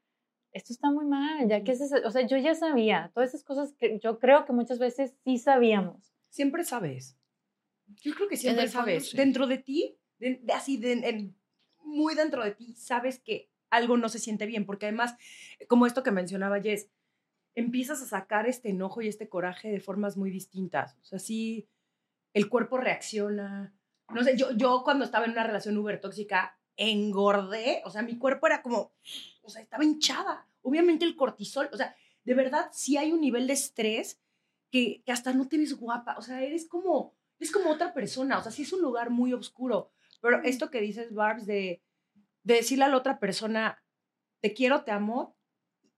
esto 0.53 0.71
está 0.71 0.89
muy 0.91 1.05
mal, 1.05 1.47
ya 1.49 1.63
que 1.63 1.73
es, 1.73 1.81
ese-". 1.81 2.05
o 2.05 2.11
sea, 2.11 2.25
yo 2.25 2.37
ya 2.37 2.55
sabía, 2.55 3.11
todas 3.13 3.29
esas 3.29 3.43
cosas 3.43 3.73
que 3.73 3.99
yo 3.99 4.17
creo 4.19 4.45
que 4.45 4.53
muchas 4.53 4.79
veces 4.79 5.15
sí 5.23 5.37
sabíamos. 5.37 6.13
Siempre 6.29 6.63
sabes. 6.63 7.17
Yo 8.01 8.13
creo 8.15 8.29
que 8.29 8.37
siempre 8.37 8.67
fondo, 8.67 8.79
sabes. 8.79 9.09
sí. 9.09 9.17
Dentro 9.17 9.45
de 9.47 9.57
ti, 9.57 9.97
de- 10.19 10.39
de 10.41 10.53
así, 10.53 10.77
de- 10.77 10.93
en- 10.93 11.35
muy 11.83 12.15
dentro 12.15 12.43
de 12.43 12.51
ti, 12.51 12.73
sabes 12.75 13.19
que 13.19 13.51
algo 13.73 13.97
no 13.97 14.09
se 14.09 14.19
siente 14.19 14.45
bien. 14.45 14.65
Porque 14.65 14.87
además, 14.87 15.15
como 15.67 15.85
esto 15.85 16.03
que 16.03 16.11
mencionaba 16.11 16.61
Jess, 16.61 16.89
empiezas 17.55 18.01
a 18.01 18.05
sacar 18.05 18.47
este 18.47 18.69
enojo 18.69 19.01
y 19.01 19.07
este 19.07 19.29
coraje 19.29 19.71
de 19.71 19.79
formas 19.79 20.17
muy 20.17 20.31
distintas. 20.31 20.97
O 21.01 21.05
sea, 21.05 21.19
sí, 21.19 21.67
el 22.33 22.49
cuerpo 22.49 22.77
reacciona. 22.77 23.73
No 24.13 24.23
sé, 24.23 24.37
yo, 24.37 24.51
yo 24.51 24.81
cuando 24.83 25.05
estaba 25.05 25.25
en 25.25 25.31
una 25.31 25.43
relación 25.43 25.77
uber 25.77 25.99
tóxica, 25.99 26.57
engordé. 26.77 27.81
O 27.85 27.89
sea, 27.89 28.01
mi 28.01 28.17
cuerpo 28.17 28.47
era 28.47 28.61
como, 28.61 28.93
o 29.41 29.49
sea, 29.49 29.61
estaba 29.61 29.83
hinchada. 29.83 30.47
Obviamente 30.61 31.05
el 31.05 31.15
cortisol, 31.15 31.69
o 31.71 31.77
sea, 31.77 31.95
de 32.23 32.33
verdad, 32.33 32.69
sí 32.71 32.97
hay 32.97 33.11
un 33.11 33.21
nivel 33.21 33.47
de 33.47 33.53
estrés 33.53 34.19
que, 34.71 35.03
que 35.05 35.11
hasta 35.11 35.33
no 35.33 35.47
te 35.47 35.57
ves 35.57 35.77
guapa. 35.77 36.15
O 36.17 36.21
sea, 36.21 36.41
eres 36.41 36.67
como, 36.67 37.13
es 37.39 37.51
como 37.51 37.69
otra 37.69 37.93
persona. 37.93 38.39
O 38.39 38.43
sea, 38.43 38.51
sí 38.51 38.63
es 38.63 38.73
un 38.73 38.81
lugar 38.81 39.09
muy 39.09 39.33
oscuro. 39.33 39.91
Pero 40.21 40.41
esto 40.43 40.71
que 40.71 40.79
dices, 40.79 41.13
Barbs, 41.13 41.45
de, 41.45 41.81
de 42.43 42.55
decirle 42.55 42.85
a 42.85 42.89
la 42.89 42.97
otra 42.97 43.19
persona, 43.19 43.83
te 44.41 44.53
quiero, 44.53 44.83
te 44.83 44.91
amo 44.91 45.37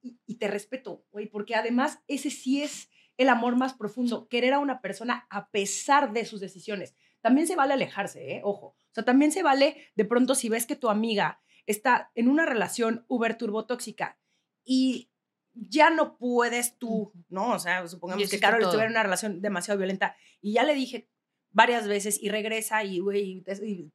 y, 0.01 0.19
y 0.25 0.35
te 0.35 0.47
respeto, 0.47 1.05
güey, 1.11 1.27
porque 1.27 1.55
además 1.55 1.99
ese 2.07 2.29
sí 2.29 2.61
es 2.61 2.89
el 3.17 3.29
amor 3.29 3.55
más 3.55 3.73
profundo, 3.73 4.27
querer 4.27 4.53
a 4.53 4.59
una 4.59 4.81
persona 4.81 5.25
a 5.29 5.49
pesar 5.49 6.11
de 6.13 6.25
sus 6.25 6.39
decisiones. 6.39 6.95
También 7.21 7.47
se 7.47 7.55
vale 7.55 7.73
alejarse, 7.73 8.35
¿eh? 8.35 8.41
Ojo. 8.43 8.67
O 8.67 8.93
sea, 8.93 9.03
también 9.03 9.31
se 9.31 9.41
vale 9.41 9.77
de 9.95 10.05
pronto 10.05 10.35
si 10.35 10.49
ves 10.49 10.65
que 10.65 10.75
tu 10.75 10.89
amiga 10.89 11.41
está 11.65 12.11
en 12.15 12.27
una 12.27 12.45
relación 12.45 13.05
uber 13.07 13.37
turbo 13.37 13.65
tóxica 13.65 14.19
y 14.63 15.09
ya 15.53 15.89
no 15.89 16.17
puedes 16.17 16.77
tú, 16.77 17.13
¿no? 17.29 17.53
O 17.53 17.59
sea, 17.59 17.87
supongamos 17.87 18.29
que 18.29 18.39
Carol 18.39 18.59
todo. 18.59 18.69
estuviera 18.69 18.87
en 18.87 18.93
una 18.93 19.03
relación 19.03 19.41
demasiado 19.41 19.77
violenta 19.77 20.15
y 20.41 20.53
ya 20.53 20.63
le 20.63 20.75
dije 20.75 21.09
varias 21.55 21.87
veces 21.87 22.21
y 22.21 22.29
regresa 22.29 22.83
y, 22.83 22.99
güey, 22.99 23.41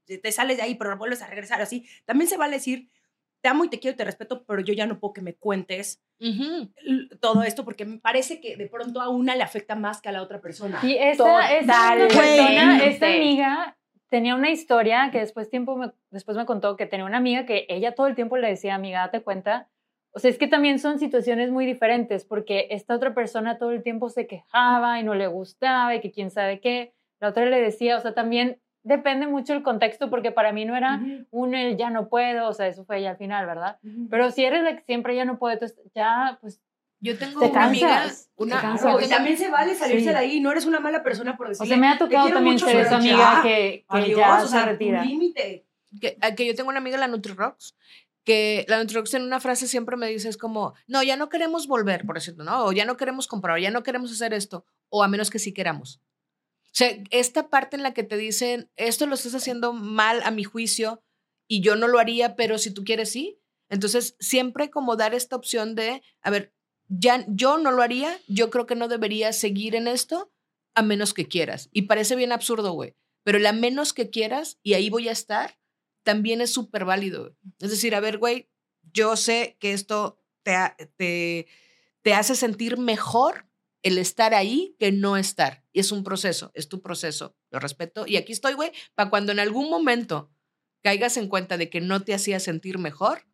te, 0.06 0.32
sales 0.32 0.56
de 0.56 0.62
ahí, 0.62 0.74
pero 0.76 0.96
vuelves 0.96 1.20
a 1.20 1.26
regresar 1.26 1.60
así. 1.60 1.86
También 2.06 2.28
se 2.28 2.38
vale 2.38 2.56
decir, 2.56 2.88
te 3.42 3.50
amo 3.50 3.66
y 3.66 3.68
te 3.68 3.78
quiero 3.78 3.94
y 3.94 3.98
te 3.98 4.04
respeto, 4.04 4.44
pero 4.46 4.62
yo 4.62 4.72
ya 4.72 4.86
no 4.86 4.98
puedo 4.98 5.12
que 5.12 5.20
me 5.20 5.34
cuentes 5.34 6.02
todo 7.20 7.42
esto 7.42 7.64
porque 7.64 7.84
me 7.84 7.98
parece 7.98 8.40
que 8.40 8.56
de 8.56 8.66
pronto 8.66 9.00
a 9.00 9.10
una 9.10 9.36
le 9.36 9.42
afecta 9.42 9.74
más 9.74 10.00
que 10.00 10.08
a 10.08 10.12
la 10.12 10.22
otra 10.22 10.40
persona. 10.40 10.80
Y 10.82 10.96
esta, 10.96 11.54
esta 11.54 11.94
persona, 11.96 12.84
esta 12.84 13.06
amiga, 13.06 13.76
tenía 14.08 14.34
una 14.34 14.50
historia 14.50 15.10
que 15.12 15.18
después, 15.18 15.50
tiempo 15.50 15.76
me, 15.76 15.92
después 16.10 16.38
me 16.38 16.46
contó 16.46 16.76
que 16.76 16.86
tenía 16.86 17.04
una 17.04 17.18
amiga 17.18 17.44
que 17.44 17.66
ella 17.68 17.94
todo 17.94 18.06
el 18.06 18.14
tiempo 18.14 18.38
le 18.38 18.48
decía, 18.48 18.74
amiga, 18.74 19.00
date 19.00 19.22
cuenta. 19.22 19.68
O 20.12 20.18
sea, 20.18 20.30
es 20.30 20.38
que 20.38 20.48
también 20.48 20.78
son 20.78 20.98
situaciones 20.98 21.50
muy 21.50 21.66
diferentes 21.66 22.24
porque 22.24 22.68
esta 22.70 22.94
otra 22.94 23.14
persona 23.14 23.58
todo 23.58 23.70
el 23.70 23.82
tiempo 23.82 24.08
se 24.08 24.26
quejaba 24.26 24.98
y 24.98 25.04
no 25.04 25.14
le 25.14 25.26
gustaba 25.26 25.94
y 25.94 26.00
que 26.00 26.10
quién 26.10 26.30
sabe 26.30 26.60
qué. 26.60 26.94
La 27.20 27.28
otra 27.28 27.44
le 27.46 27.60
decía, 27.60 27.96
o 27.96 28.00
sea, 28.00 28.14
también 28.14 28.60
depende 28.82 29.26
mucho 29.26 29.52
el 29.52 29.62
contexto 29.62 30.08
porque 30.10 30.32
para 30.32 30.52
mí 30.52 30.64
no 30.64 30.74
era 30.76 30.96
Ujú, 30.96 31.26
un 31.30 31.54
el 31.54 31.76
ya 31.76 31.90
no 31.90 32.08
puedo, 32.08 32.48
o 32.48 32.52
sea, 32.54 32.66
eso 32.66 32.84
fue 32.86 33.02
ya 33.02 33.10
al 33.10 33.16
final, 33.18 33.46
¿verdad? 33.46 33.78
ujú. 33.84 34.08
Pero 34.10 34.30
si 34.30 34.44
eres 34.44 34.62
la 34.62 34.74
que 34.76 34.82
siempre 34.84 35.14
ya 35.14 35.24
no 35.26 35.38
puedo, 35.38 35.52
entonces 35.52 35.78
ya, 35.94 36.38
pues, 36.40 36.62
Yo 37.02 37.16
tengo 37.18 37.40
Te 37.40 37.46
una 37.50 37.64
amiga, 37.66 37.88
cansas, 38.02 38.30
te 38.36 38.42
una, 38.42 38.78
yo 38.80 39.00
y 39.06 39.08
también 39.08 39.36
se 39.38 39.48
vale 39.50 39.74
salirse 39.74 40.06
Sí. 40.08 40.10
de 40.10 40.16
ahí, 40.16 40.40
no 40.40 40.50
eres 40.50 40.66
una 40.66 40.80
mala 40.80 41.02
persona 41.02 41.36
por 41.36 41.46
o 41.46 41.48
decirle. 41.50 41.68
sea, 41.68 41.76
me 41.78 41.88
ha 41.88 41.92
"Te 41.98 42.04
tocado 42.06 42.28
también 42.30 42.54
mucho, 42.54 42.66
ser 42.66 42.80
esa 42.80 42.96
amiga 42.96 43.16
ya, 43.36 43.42
que, 43.42 43.84
que 43.90 43.96
adiós", 43.98 44.18
ya 44.18 44.42
o 44.42 44.46
sea, 44.48 44.60
se 44.60 44.64
tu 44.66 44.72
retira. 44.72 45.04
límite. 45.04 45.66
que, 46.00 46.16
a 46.20 46.34
que 46.34 46.46
yo 46.46 46.54
tengo 46.54 46.68
una 46.70 46.78
amiga, 46.78 46.96
la 46.98 47.08
NutriRocks, 47.08 47.74
que 48.24 48.64
la 48.68 48.78
NutriRocks 48.78 49.14
en 49.14 49.22
una 49.22 49.40
frase 49.40 49.66
siempre 49.66 49.96
me 49.96 50.06
dice 50.08 50.28
es 50.28 50.36
como, 50.36 50.74
no, 50.86 51.02
ya 51.02 51.16
no 51.16 51.28
queremos 51.28 51.66
volver, 51.66 52.04
por 52.06 52.14
decirlo, 52.16 52.44
¿no? 52.44 52.64
O 52.66 52.72
ya 52.72 52.84
no 52.84 52.96
queremos 52.96 53.26
comprar, 53.26 53.56
o 53.56 53.58
ya 53.58 53.70
no 53.70 53.82
queremos 53.82 54.12
hacer 54.12 54.32
esto, 54.34 54.64
o 54.88 55.02
a 55.02 55.08
menos 55.08 55.30
que 55.30 55.38
sí 55.38 55.52
queramos. 55.52 56.00
O 56.70 56.72
sea, 56.72 56.96
esta 57.10 57.50
parte 57.50 57.76
en 57.76 57.82
la 57.82 57.94
que 57.94 58.04
te 58.04 58.16
dicen, 58.16 58.70
esto 58.76 59.06
lo 59.06 59.14
estás 59.14 59.34
haciendo 59.34 59.72
mal 59.72 60.22
a 60.24 60.30
mi 60.30 60.44
juicio 60.44 61.02
y 61.48 61.62
yo 61.62 61.74
no 61.74 61.88
lo 61.88 61.98
haría, 61.98 62.36
pero 62.36 62.58
si 62.58 62.72
tú 62.72 62.84
quieres, 62.84 63.10
sí. 63.10 63.40
Entonces, 63.68 64.16
siempre 64.20 64.70
como 64.70 64.96
dar 64.96 65.14
esta 65.14 65.34
opción 65.34 65.74
de, 65.74 66.02
a 66.22 66.30
ver, 66.30 66.54
ya 66.88 67.24
yo 67.28 67.58
no 67.58 67.72
lo 67.72 67.82
haría, 67.82 68.18
yo 68.28 68.50
creo 68.50 68.66
que 68.66 68.76
no 68.76 68.88
deberías 68.88 69.36
seguir 69.36 69.74
en 69.74 69.88
esto 69.88 70.32
a 70.74 70.82
menos 70.82 71.12
que 71.12 71.26
quieras. 71.26 71.68
Y 71.72 71.82
parece 71.82 72.14
bien 72.16 72.32
absurdo, 72.32 72.72
güey, 72.72 72.94
pero 73.24 73.38
el 73.38 73.46
a 73.46 73.52
menos 73.52 73.92
que 73.92 74.10
quieras 74.10 74.58
y 74.62 74.74
ahí 74.74 74.90
voy 74.90 75.08
a 75.08 75.12
estar, 75.12 75.58
también 76.04 76.40
es 76.40 76.52
súper 76.52 76.84
válido. 76.84 77.36
Es 77.60 77.70
decir, 77.70 77.94
a 77.94 78.00
ver, 78.00 78.18
güey, 78.18 78.48
yo 78.92 79.16
sé 79.16 79.56
que 79.60 79.72
esto 79.72 80.20
te, 80.42 80.56
te, 80.96 81.46
te 82.02 82.14
hace 82.14 82.34
sentir 82.34 82.78
mejor 82.78 83.46
el 83.82 83.98
estar 83.98 84.34
ahí 84.34 84.76
que 84.78 84.92
no 84.92 85.16
estar. 85.16 85.59
Y 85.72 85.80
es 85.80 85.92
un 85.92 86.02
proceso, 86.04 86.50
es 86.54 86.68
tu 86.68 86.82
proceso, 86.82 87.36
lo 87.50 87.58
respeto. 87.60 88.06
Y 88.06 88.16
aquí 88.16 88.32
estoy, 88.32 88.54
güey, 88.54 88.72
para 88.94 89.10
cuando 89.10 89.32
en 89.32 89.38
algún 89.40 89.70
momento 89.70 90.30
caigas 90.82 91.16
en 91.16 91.28
cuenta 91.28 91.56
de 91.56 91.70
que 91.70 91.80
no 91.80 92.02
te 92.02 92.14
hacía 92.14 92.40
sentir 92.40 92.78
mejor, 92.78 93.26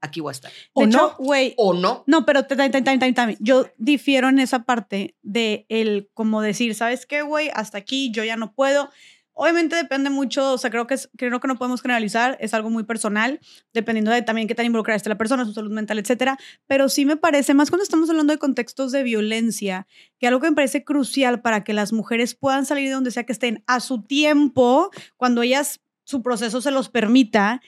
aquí 0.00 0.20
voy 0.20 0.30
a 0.30 0.32
estar. 0.32 0.52
¿O 0.74 0.82
de 0.82 0.88
no? 0.88 1.14
güey, 1.18 1.54
O 1.56 1.74
no. 1.74 2.04
No, 2.06 2.24
pero 2.26 2.46
te- 2.46 2.56
te- 2.56 2.70
te- 2.70 2.82
te- 2.82 2.98
te- 2.98 3.12
te- 3.12 3.36
yo 3.40 3.66
difiero 3.78 4.28
en 4.28 4.38
esa 4.38 4.64
parte 4.64 5.16
de 5.22 5.66
el 5.68 6.10
como 6.14 6.40
decir, 6.42 6.74
¿sabes 6.74 7.06
qué, 7.06 7.22
güey? 7.22 7.50
Hasta 7.54 7.78
aquí 7.78 8.10
yo 8.12 8.22
ya 8.24 8.36
no 8.36 8.52
puedo. 8.54 8.90
Obviamente 9.34 9.76
depende 9.76 10.10
mucho, 10.10 10.52
o 10.52 10.58
sea, 10.58 10.70
creo 10.70 10.86
que, 10.86 10.94
es, 10.94 11.08
creo 11.16 11.40
que 11.40 11.48
no 11.48 11.56
podemos 11.56 11.80
generalizar, 11.80 12.36
es 12.40 12.52
algo 12.52 12.68
muy 12.68 12.84
personal, 12.84 13.40
dependiendo 13.72 14.10
de 14.10 14.20
también 14.20 14.46
qué 14.46 14.54
tan 14.54 14.66
involucrada 14.66 14.96
esté 14.96 15.08
la 15.08 15.16
persona, 15.16 15.46
su 15.46 15.54
salud 15.54 15.70
mental, 15.70 15.98
etcétera. 15.98 16.38
Pero 16.66 16.88
sí 16.90 17.06
me 17.06 17.16
parece, 17.16 17.54
más 17.54 17.70
cuando 17.70 17.82
estamos 17.82 18.10
hablando 18.10 18.32
de 18.32 18.38
contextos 18.38 18.92
de 18.92 19.02
violencia, 19.02 19.86
que 20.18 20.26
algo 20.26 20.40
que 20.40 20.50
me 20.50 20.56
parece 20.56 20.84
crucial 20.84 21.40
para 21.40 21.64
que 21.64 21.72
las 21.72 21.92
mujeres 21.92 22.34
puedan 22.34 22.66
salir 22.66 22.88
de 22.88 22.94
donde 22.94 23.10
sea 23.10 23.24
que 23.24 23.32
estén 23.32 23.64
a 23.66 23.80
su 23.80 24.02
tiempo, 24.02 24.90
cuando 25.16 25.42
ellas, 25.42 25.80
su 26.04 26.22
proceso 26.22 26.60
se 26.60 26.70
los 26.70 26.90
permita, 26.90 27.62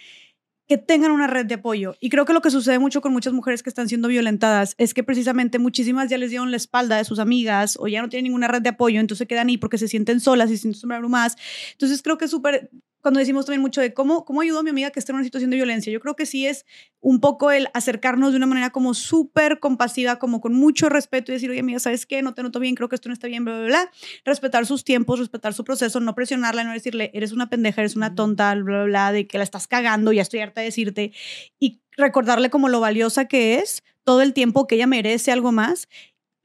que 0.66 0.78
tengan 0.78 1.10
una 1.10 1.26
red 1.26 1.46
de 1.46 1.54
apoyo. 1.54 1.94
Y 2.00 2.08
creo 2.08 2.24
que 2.24 2.32
lo 2.32 2.40
que 2.40 2.50
sucede 2.50 2.78
mucho 2.78 3.00
con 3.00 3.12
muchas 3.12 3.32
mujeres 3.32 3.62
que 3.62 3.68
están 3.68 3.88
siendo 3.88 4.08
violentadas 4.08 4.74
es 4.78 4.94
que 4.94 5.02
precisamente 5.02 5.58
muchísimas 5.58 6.08
ya 6.08 6.18
les 6.18 6.30
dieron 6.30 6.50
la 6.50 6.56
espalda 6.56 6.96
de 6.96 7.04
sus 7.04 7.18
amigas 7.18 7.76
o 7.78 7.86
ya 7.88 8.00
no 8.00 8.08
tienen 8.08 8.24
ninguna 8.24 8.48
red 8.48 8.62
de 8.62 8.70
apoyo, 8.70 9.00
entonces 9.00 9.28
quedan 9.28 9.48
ahí 9.48 9.58
porque 9.58 9.78
se 9.78 9.88
sienten 9.88 10.20
solas 10.20 10.50
y 10.50 10.56
se 10.56 10.62
sienten 10.62 10.92
abrumadas. 10.92 11.36
Entonces 11.72 12.02
creo 12.02 12.16
que 12.16 12.24
es 12.26 12.30
súper, 12.30 12.70
cuando 13.05 13.20
decimos 13.20 13.44
también 13.44 13.60
mucho 13.60 13.82
de 13.82 13.93
cómo, 13.93 14.24
cómo 14.24 14.40
ayudó 14.40 14.60
a 14.60 14.62
mi 14.62 14.70
amiga 14.70 14.90
que 14.90 14.98
está 14.98 15.12
en 15.12 15.16
una 15.16 15.24
situación 15.24 15.51
de 15.51 15.56
violencia, 15.56 15.93
yo 15.93 16.01
creo 16.01 16.16
que 16.16 16.24
sí 16.24 16.47
es 16.47 16.64
un 17.01 17.20
poco 17.20 17.51
el 17.51 17.68
acercarnos 17.74 18.31
de 18.31 18.39
una 18.39 18.47
manera 18.47 18.70
como 18.70 18.94
súper 18.94 19.60
compasiva, 19.60 20.18
como 20.18 20.40
con 20.40 20.55
mucho 20.55 20.89
respeto 20.89 21.31
y 21.31 21.35
decir, 21.35 21.51
oye 21.51 21.60
amiga, 21.60 21.78
¿sabes 21.81 22.06
qué? 22.06 22.22
No 22.22 22.32
te 22.32 22.43
noto 22.43 22.60
bien, 22.60 22.74
creo 22.74 22.89
que 22.89 22.94
esto 22.94 23.10
no 23.10 23.12
está 23.12 23.26
bien, 23.26 23.44
bla, 23.44 23.59
bla, 23.59 23.66
bla. 23.66 23.90
Respetar 24.24 24.64
sus 24.64 24.85
tiempos, 24.85 25.18
respetar 25.18 25.52
su 25.52 25.64
proceso, 25.64 26.01
no 26.01 26.14
presionarla, 26.14 26.64
no 26.64 26.72
decirle, 26.72 27.10
eres 27.12 27.32
una 27.32 27.51
pendeja, 27.51 27.82
eres 27.82 27.94
una 27.94 28.14
tonta, 28.14 28.55
bla, 28.55 28.62
bla, 28.64 28.85
bla, 28.85 29.12
de 29.12 29.26
que 29.26 29.36
la 29.36 29.44
estás 29.44 29.66
cagando, 29.66 30.10
ya 30.10 30.22
estoy 30.22 30.40
harta 30.40 30.62
de 30.62 30.68
decirte. 30.68 31.12
Y 31.59 31.82
recordarle 31.98 32.48
como 32.48 32.70
lo 32.70 32.81
valiosa 32.81 33.26
que 33.26 33.56
es 33.56 33.82
todo 34.05 34.22
el 34.22 34.32
tiempo 34.32 34.66
que 34.66 34.76
ella 34.76 34.86
merece 34.86 35.31
algo 35.31 35.52
más. 35.52 35.89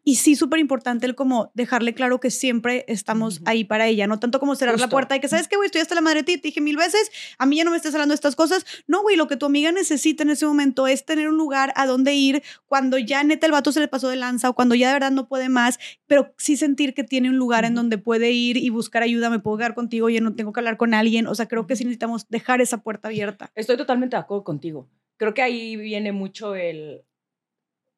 Y 0.10 0.16
sí, 0.16 0.36
súper 0.36 0.60
importante 0.60 1.06
el 1.06 1.14
como 1.14 1.52
dejarle 1.54 1.94
claro 1.94 2.20
que 2.20 2.32
siempre 2.32 2.84
estamos 2.88 3.42
ahí 3.46 3.64
para 3.64 3.86
ella, 3.86 4.08
no 4.08 4.20
tanto 4.20 4.40
como 4.40 4.56
cerrar 4.56 4.80
la 4.80 4.90
puerta 4.90 5.16
y 5.16 5.20
que, 5.20 5.28
¿sabes 5.28 5.48
qué, 5.48 5.56
güey? 5.56 5.68
Estoy 5.68 5.82
hasta 5.82 5.94
la 5.94 6.02
madre 6.02 6.22
de 6.22 6.24
ti, 6.24 6.38
te 6.40 6.48
dije 6.48 6.62
mil 6.62 6.78
veces, 6.78 7.12
a 7.38 7.46
mí 7.46 7.58
ya 7.58 7.64
no 7.64 7.70
me 7.70 7.78
estés 7.78 7.94
hablando 7.94 8.14
de 8.14 8.16
estas 8.16 8.36
cosas. 8.36 8.66
No, 8.88 9.04
güey, 9.04 9.16
lo 9.18 9.28
que 9.28 9.38
tu 9.38 9.46
amiga 9.46 9.72
necesita 9.72 10.24
en 10.24 10.32
ese 10.32 10.48
momento 10.48 10.88
es 10.88 11.06
tener 11.06 11.30
un 11.30 11.38
lugar 11.38 11.74
a 11.76 11.86
donde 11.86 12.16
ir 12.16 12.42
cuando 12.66 12.98
ya 12.98 13.24
neta 13.24 13.46
el 13.46 13.52
vato 13.52 13.72
se 13.72 13.82
le 13.82 13.88
pasó 13.88 14.08
de 14.10 14.16
lanza 14.16 14.50
o 14.50 14.56
cuando 14.56 14.74
ya 14.74 14.88
de 14.88 14.94
verdad 14.94 15.12
no 15.12 15.28
puede 15.28 15.48
más, 15.48 15.78
pero 16.08 16.34
sí 16.40 16.58
sentir 16.58 16.96
que 16.96 17.04
tiene 17.04 17.30
un 17.30 17.38
lugar 17.38 17.64
en 17.64 17.76
donde 17.76 18.00
puede 18.00 18.32
ir 18.32 18.58
y 18.58 18.72
buscar 18.72 19.04
ayuda, 19.04 19.30
me 19.30 19.38
puedo 19.38 19.58
quedar 19.58 19.76
contigo, 19.76 20.08
oye, 20.08 20.22
no 20.22 20.34
tengo 20.34 20.54
que 20.54 20.60
hablar 20.60 20.78
con 20.78 20.96
alguien. 20.96 21.28
O 21.28 21.36
sea, 21.36 21.48
creo 21.48 21.68
que 21.68 21.76
sí 21.76 21.84
necesitamos 21.84 22.28
dejar 22.30 22.62
esa 22.62 22.82
puerta 22.82 23.10
abierta. 23.10 23.52
Estoy 23.54 23.78
totalmente 23.78 24.16
de 24.16 24.22
acuerdo 24.22 24.44
contigo. 24.44 24.90
Creo 25.18 25.36
que 25.36 25.44
ahí 25.44 25.76
viene 25.76 26.14
mucho 26.14 26.56
el 26.56 27.04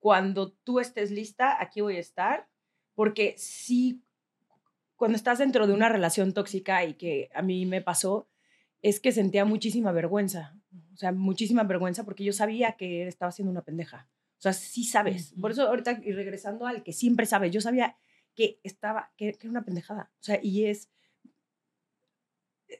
cuando 0.02 0.52
tú 0.52 0.80
estés 0.80 1.12
lista, 1.12 1.62
aquí 1.62 1.80
voy 1.80 1.96
a 1.96 2.00
estar, 2.00 2.50
porque 2.96 3.36
sí, 3.38 4.04
cuando 4.96 5.16
estás 5.16 5.38
dentro 5.38 5.68
de 5.68 5.74
una 5.74 5.90
relación 5.90 6.34
tóxica 6.34 6.84
y 6.84 6.96
que 6.96 7.30
a 7.36 7.44
mí 7.44 7.68
me 7.68 7.82
pasó, 7.82 8.28
es 8.82 9.00
que 9.00 9.12
sentía 9.12 9.46
muchísima 9.46 9.92
vergüenza, 9.92 10.60
o 10.92 10.98
sea, 10.98 11.12
muchísima 11.12 11.64
vergüenza 11.66 12.04
porque 12.04 12.24
yo 12.24 12.34
sabía 12.34 12.74
que 12.74 13.08
estaba 13.08 13.32
siendo 13.32 13.52
una 13.52 13.62
pendeja. 13.62 14.10
O 14.40 14.42
sea, 14.42 14.54
sí 14.54 14.86
sabes. 14.86 15.36
Por 15.40 15.52
eso 15.52 15.68
ahorita, 15.68 16.02
y 16.04 16.14
regresando 16.14 16.66
al 16.66 16.82
que 16.82 16.94
siempre 16.94 17.28
sabes, 17.28 17.52
yo 17.52 17.62
sabía 17.62 17.96
que 18.34 18.60
estaba, 18.64 19.14
que, 19.18 19.34
que 19.34 19.46
era 19.46 19.52
una 19.52 19.66
pendejada. 19.66 20.12
O 20.20 20.24
sea, 20.24 20.40
y 20.42 20.66
es, 20.66 20.90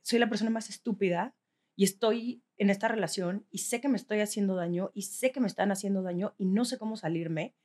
soy 0.02 0.18
la 0.18 0.28
persona 0.28 0.50
más 0.50 0.72
estúpida 0.72 1.36
y 1.76 1.84
estoy 1.84 2.42
en 2.62 2.70
esta 2.70 2.88
relación 2.88 3.48
y 3.50 3.58
sé 3.60 3.82
que 3.82 3.88
me 3.90 3.98
estoy 3.98 4.20
haciendo 4.22 4.56
daño 4.56 4.92
y 4.94 5.02
sé 5.04 5.32
que 5.32 5.40
me 5.40 5.48
están 5.48 5.72
haciendo 5.72 6.04
daño 6.04 6.36
y 6.38 6.46
no 6.46 6.64
sé 6.64 6.78
cómo 6.78 6.96
salirme, 6.96 7.56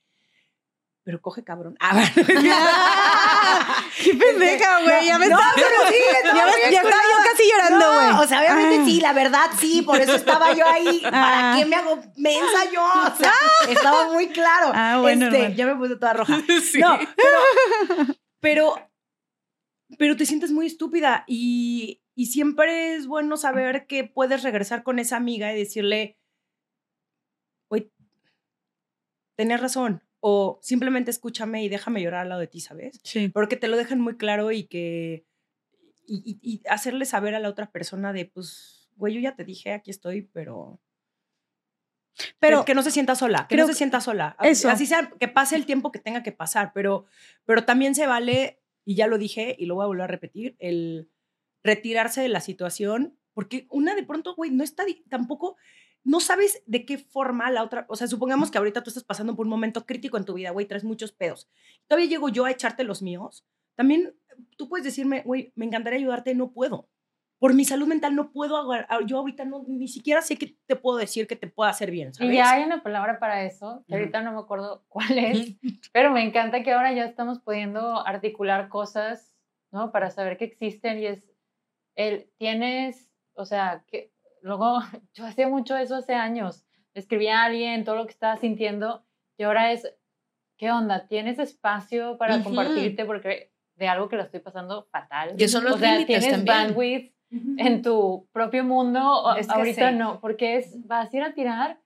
pero 1.03 1.21
coge 1.21 1.43
cabrón. 1.43 1.77
Ah, 1.81 1.93
¡Qué 4.03 4.13
pendeja, 4.13 4.81
güey! 4.83 5.05
Ya 5.05 5.17
me 5.19 5.27
no, 5.27 5.37
está- 5.39 5.51
pero 5.55 5.89
sí, 5.89 5.95
ya, 6.23 6.29
estaba 6.29 6.45
me- 6.51 6.71
ya 6.71 6.81
estaba 6.81 7.03
yo 7.03 7.31
casi 7.31 7.43
llorando, 7.51 7.93
güey. 7.93 8.07
no, 8.07 8.21
o 8.21 8.27
sea, 8.27 8.39
obviamente 8.39 8.77
Ah. 8.81 8.85
sí, 8.85 9.01
la 9.01 9.13
verdad 9.13 9.45
sí, 9.59 9.81
por 9.83 9.99
eso 9.99 10.15
estaba 10.15 10.53
yo 10.53 10.65
ahí. 10.67 10.99
¿Para 11.03 11.53
Ah. 11.53 11.55
qué 11.57 11.65
me 11.65 11.75
hago 11.75 11.97
mensa 12.15 12.71
yo? 12.73 12.83
O 12.83 13.15
sea, 13.15 13.33
estaba 13.69 14.11
muy 14.11 14.29
claro. 14.29 14.71
Ah, 14.73 14.99
bueno, 15.01 15.27
Este, 15.27 15.55
ya 15.55 15.65
me 15.65 15.75
puse 15.75 15.95
toda 15.95 16.13
roja. 16.13 16.39
Sí. 16.63 16.79
No, 16.79 16.97
pero, 17.15 17.39
pero 18.39 18.89
pero 19.97 20.17
te 20.17 20.25
sientes 20.25 20.51
muy 20.51 20.65
estúpida 20.67 21.23
y, 21.27 22.01
y 22.17 22.25
siempre 22.25 22.95
es 22.95 23.05
bueno 23.05 23.37
saber 23.37 23.85
que 23.85 24.03
puedes 24.03 24.41
regresar 24.41 24.81
con 24.81 24.97
esa 24.97 25.17
amiga 25.17 25.53
y 25.53 25.57
decirle, 25.59 26.17
oye, 27.69 27.91
tenías 29.37 29.61
razón, 29.61 30.01
o 30.19 30.57
simplemente 30.63 31.11
escúchame 31.11 31.63
y 31.63 31.69
déjame 31.69 32.01
llorar 32.01 32.21
al 32.21 32.29
lado 32.29 32.41
de 32.41 32.47
ti, 32.47 32.59
¿sabes? 32.59 32.99
Sí. 33.03 33.29
Porque 33.29 33.55
te 33.55 33.67
lo 33.67 33.77
dejan 33.77 34.01
muy 34.01 34.17
claro 34.17 34.51
y 34.51 34.63
que, 34.63 35.27
y, 36.07 36.15
y- 36.25 36.39
y 36.41 36.61
hacerle 36.67 37.05
saber 37.05 37.35
a 37.35 37.39
la 37.39 37.49
otra 37.49 37.71
persona 37.71 38.13
de, 38.13 38.25
pues, 38.25 38.89
güey, 38.95 39.13
yo 39.13 39.19
ya 39.19 39.35
te 39.35 39.43
dije, 39.43 39.71
aquí 39.73 39.91
estoy, 39.91 40.23
pero... 40.23 40.81
Pero 42.39 42.65
que, 42.65 42.73
no 42.73 42.81
se 42.81 42.89
sienta 42.89 43.13
sola, 43.13 43.45
que 43.47 43.55
no 43.57 43.67
se 43.67 43.75
sienta 43.75 44.01
sola. 44.01 44.35
Eso. 44.41 44.71
Así 44.71 44.87
sea, 44.87 45.11
que 45.19 45.27
pase 45.27 45.55
el 45.55 45.67
tiempo 45.67 45.91
que 45.91 45.99
tenga 45.99 46.23
que 46.23 46.31
pasar, 46.31 46.71
pero, 46.73 47.05
pero 47.45 47.63
también 47.63 47.93
se 47.93 48.07
vale, 48.07 48.59
y 48.83 48.95
ya 48.95 49.05
lo 49.05 49.19
dije 49.19 49.55
y 49.59 49.67
lo 49.67 49.75
voy 49.75 49.83
a 49.83 49.87
volver 49.87 50.05
a 50.05 50.07
repetir, 50.07 50.55
el 50.57 51.11
retirarse 51.63 52.21
de 52.21 52.29
la 52.29 52.41
situación, 52.41 53.17
porque 53.33 53.67
una 53.69 53.95
de 53.95 54.03
pronto, 54.03 54.35
güey, 54.35 54.51
no 54.51 54.63
está 54.63 54.83
tampoco, 55.09 55.57
no 56.03 56.19
sabes 56.19 56.63
de 56.65 56.85
qué 56.85 56.97
forma 56.97 57.51
la 57.51 57.63
otra, 57.63 57.85
o 57.89 57.95
sea, 57.95 58.07
supongamos 58.07 58.49
que 58.49 58.57
ahorita 58.57 58.81
tú 58.81 58.89
estás 58.89 59.03
pasando 59.03 59.35
por 59.35 59.45
un 59.45 59.49
momento 59.49 59.85
crítico 59.85 60.17
en 60.17 60.25
tu 60.25 60.33
vida, 60.33 60.51
güey, 60.51 60.65
traes 60.65 60.83
muchos 60.83 61.11
pedos. 61.11 61.49
Todavía 61.87 62.09
llego 62.09 62.29
yo 62.29 62.45
a 62.45 62.51
echarte 62.51 62.83
los 62.83 63.01
míos. 63.01 63.45
También 63.75 64.15
tú 64.57 64.69
puedes 64.69 64.85
decirme, 64.85 65.21
güey, 65.23 65.51
me 65.55 65.65
encantaría 65.65 65.99
ayudarte, 65.99 66.33
no 66.33 66.51
puedo. 66.51 66.89
Por 67.39 67.53
mi 67.53 67.65
salud 67.65 67.87
mental 67.87 68.15
no 68.15 68.31
puedo, 68.31 68.71
ah, 68.71 68.99
yo 69.05 69.17
ahorita 69.19 69.45
no, 69.45 69.63
ni 69.67 69.87
siquiera 69.87 70.23
sé 70.23 70.37
qué 70.37 70.57
te 70.65 70.75
puedo 70.75 70.97
decir 70.97 71.27
que 71.27 71.35
te 71.35 71.47
pueda 71.47 71.69
hacer 71.69 71.91
bien, 71.91 72.13
¿sabes? 72.13 72.33
Y 72.33 72.37
ya 72.37 72.51
hay 72.51 72.63
una 72.63 72.81
palabra 72.81 73.19
para 73.19 73.43
eso, 73.43 73.83
que 73.87 73.93
ahorita 73.93 74.23
no 74.23 74.31
me 74.31 74.39
acuerdo 74.39 74.83
cuál 74.87 75.19
es, 75.19 75.55
pero 75.93 76.09
me 76.11 76.23
encanta 76.23 76.63
que 76.63 76.71
ahora 76.71 76.93
ya 76.93 77.05
estamos 77.05 77.39
pudiendo 77.39 78.05
articular 78.07 78.69
cosas, 78.69 79.35
¿no? 79.71 79.91
Para 79.91 80.09
saber 80.09 80.37
que 80.37 80.45
existen 80.45 80.97
y 80.99 81.05
es 81.05 81.29
el, 81.97 82.29
tienes, 82.37 83.11
o 83.33 83.43
sea, 83.43 83.83
que 83.87 84.13
luego 84.41 84.79
yo 85.13 85.25
hacía 85.25 85.49
mucho 85.49 85.75
eso 85.75 85.95
hace 85.95 86.13
años, 86.13 86.65
escribía 86.93 87.41
a 87.41 87.45
alguien 87.45 87.83
todo 87.83 87.95
lo 87.95 88.05
que 88.05 88.13
estaba 88.13 88.37
sintiendo 88.37 89.03
y 89.37 89.43
ahora 89.43 89.71
es, 89.73 89.93
¿qué 90.57 90.71
onda? 90.71 91.07
¿Tienes 91.07 91.37
espacio 91.39 92.17
para 92.17 92.41
compartirte 92.43 93.03
porque 93.05 93.51
de 93.75 93.87
algo 93.87 94.09
que 94.09 94.15
lo 94.15 94.23
estoy 94.23 94.39
pasando 94.39 94.87
fatal? 94.91 95.35
Que 95.37 95.47
son 95.47 95.63
los 95.65 95.75
o 95.75 95.77
sea, 95.77 96.05
tienes 96.05 96.31
también. 96.31 96.45
bandwidth 96.45 97.13
en 97.29 97.81
tu 97.81 98.27
propio 98.31 98.63
mundo, 98.63 99.35
Es 99.37 99.49
ahorita 99.49 99.91
no, 99.91 100.19
porque 100.21 100.57
es, 100.57 100.87
vas 100.87 101.13
a 101.13 101.17
ir 101.17 101.23
a 101.23 101.33
tirar 101.33 101.79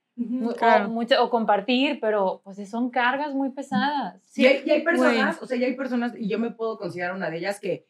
Claro. 0.57 0.85
o, 0.85 0.89
mucha- 0.89 1.21
o 1.23 1.29
compartir, 1.31 1.99
pero 1.99 2.41
pues 2.43 2.69
son 2.69 2.91
cargas 2.91 3.33
muy 3.33 3.49
pesadas. 3.49 4.21
Sí, 4.23 4.45
hay, 4.45 4.61
y 4.65 4.69
hay 4.69 4.83
personas, 4.83 5.41
o 5.41 5.47
sea, 5.47 5.57
y 5.57 5.63
hay 5.63 5.75
personas, 5.75 6.13
y 6.15 6.27
yo 6.29 6.37
me 6.37 6.51
puedo 6.51 6.77
considerar 6.77 7.15
una 7.15 7.29
de 7.31 7.37
ellas 7.39 7.59
que 7.59 7.87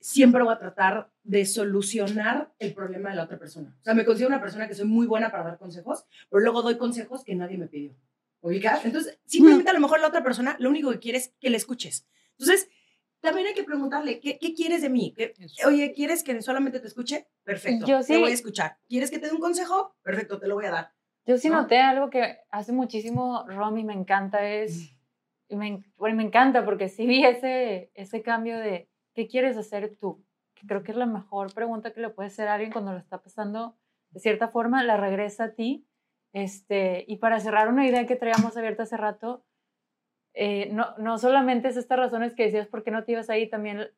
siempre 0.00 0.42
voy 0.42 0.54
a 0.54 0.58
tratar 0.58 1.10
de 1.24 1.44
solucionar 1.44 2.52
el 2.58 2.74
problema 2.74 3.10
de 3.10 3.16
la 3.16 3.24
otra 3.24 3.38
persona. 3.38 3.76
O 3.80 3.82
sea, 3.84 3.94
me 3.94 4.04
considero 4.04 4.28
una 4.28 4.40
persona 4.40 4.68
que 4.68 4.74
soy 4.74 4.86
muy 4.86 5.06
buena 5.06 5.30
para 5.30 5.44
dar 5.44 5.58
consejos, 5.58 6.04
pero 6.30 6.40
luego 6.42 6.62
doy 6.62 6.76
consejos 6.78 7.24
que 7.24 7.34
nadie 7.34 7.58
me 7.58 7.66
pidió. 7.68 7.94
¿Ubicas? 8.40 8.84
Entonces, 8.84 9.18
simplemente 9.26 9.70
a 9.70 9.74
lo 9.74 9.80
mejor 9.80 10.00
la 10.00 10.06
otra 10.08 10.22
persona 10.22 10.56
lo 10.60 10.68
único 10.70 10.90
que 10.92 11.00
quiere 11.00 11.18
es 11.18 11.34
que 11.40 11.50
le 11.50 11.56
escuches. 11.56 12.06
Entonces, 12.38 12.68
también 13.20 13.48
hay 13.48 13.54
que 13.54 13.64
preguntarle, 13.64 14.20
¿qué, 14.20 14.38
qué 14.38 14.54
quieres 14.54 14.80
de 14.82 14.88
mí? 14.90 15.12
¿Qué-. 15.16 15.34
Oye, 15.66 15.92
¿quieres 15.92 16.22
que 16.22 16.40
solamente 16.40 16.78
te 16.78 16.86
escuche? 16.86 17.26
Perfecto, 17.42 17.84
Yo 17.86 17.98
te 17.98 18.04
sí- 18.04 18.16
voy 18.20 18.30
a 18.30 18.34
escuchar. 18.34 18.78
¿Quieres 18.88 19.10
que 19.10 19.18
te 19.18 19.26
dé 19.26 19.32
un 19.32 19.40
consejo? 19.40 19.96
Perfecto, 20.02 20.38
te 20.38 20.46
lo 20.46 20.54
voy 20.54 20.66
a 20.66 20.70
dar. 20.70 20.92
Yo 21.26 21.36
sí 21.36 21.48
¿no? 21.50 21.62
noté 21.62 21.78
algo 21.78 22.08
que 22.10 22.38
hace 22.50 22.72
muchísimo 22.72 23.44
Romy 23.48 23.82
me 23.84 23.92
encanta 23.94 24.48
es, 24.48 24.92
me, 25.50 25.66
en- 25.66 25.92
bueno, 25.96 26.16
me 26.16 26.22
encanta 26.22 26.64
porque 26.64 26.88
sí 26.88 27.06
vi 27.06 27.24
ese, 27.24 27.90
ese 27.94 28.22
cambio 28.22 28.56
de, 28.56 28.87
¿qué 29.18 29.26
quieres 29.26 29.56
hacer 29.56 29.96
tú? 29.96 30.24
Que 30.54 30.64
creo 30.64 30.84
que 30.84 30.92
es 30.92 30.96
la 30.96 31.04
mejor 31.04 31.52
pregunta 31.52 31.92
que 31.92 32.00
le 32.00 32.08
puede 32.08 32.28
hacer 32.28 32.46
a 32.46 32.54
alguien 32.54 32.70
cuando 32.70 32.92
lo 32.92 32.98
está 32.98 33.20
pasando, 33.20 33.76
de 34.10 34.20
cierta 34.20 34.46
forma, 34.46 34.84
la 34.84 34.96
regresa 34.96 35.44
a 35.44 35.54
ti. 35.54 35.88
Este, 36.32 37.04
y 37.08 37.16
para 37.16 37.40
cerrar 37.40 37.68
una 37.68 37.84
idea 37.84 38.06
que 38.06 38.14
traíamos 38.14 38.56
abierta 38.56 38.84
hace 38.84 38.96
rato, 38.96 39.44
eh, 40.34 40.68
no, 40.70 40.96
no 40.98 41.18
solamente 41.18 41.66
es 41.66 41.76
estas 41.76 41.98
razones 41.98 42.36
que 42.36 42.44
decías 42.44 42.68
por 42.68 42.84
qué 42.84 42.92
no 42.92 43.02
te 43.02 43.10
ibas 43.10 43.28
ahí, 43.28 43.50
también 43.50 43.90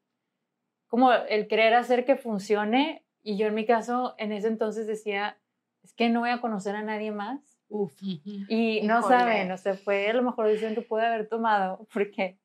como 0.87 1.13
el 1.13 1.49
querer 1.49 1.75
hacer 1.75 2.07
que 2.07 2.17
funcione. 2.17 3.05
Y 3.23 3.37
yo 3.37 3.47
en 3.47 3.55
mi 3.55 3.67
caso, 3.67 4.15
en 4.17 4.33
ese 4.33 4.49
entonces 4.49 4.87
decía, 4.87 5.39
es 5.83 5.93
que 5.93 6.09
no 6.09 6.21
voy 6.21 6.31
a 6.31 6.41
conocer 6.41 6.75
a 6.77 6.83
nadie 6.83 7.11
más. 7.11 7.61
Uf. 7.69 7.93
Y 8.03 8.81
no 8.85 9.01
Híjole. 9.01 9.17
saben, 9.17 9.53
o 9.53 9.59
sea, 9.59 9.75
fue 9.75 10.11
la 10.15 10.23
mejor 10.23 10.47
decisión 10.47 10.75
que 10.75 10.81
pude 10.81 11.05
haber 11.05 11.29
tomado, 11.29 11.87
porque 11.93 12.40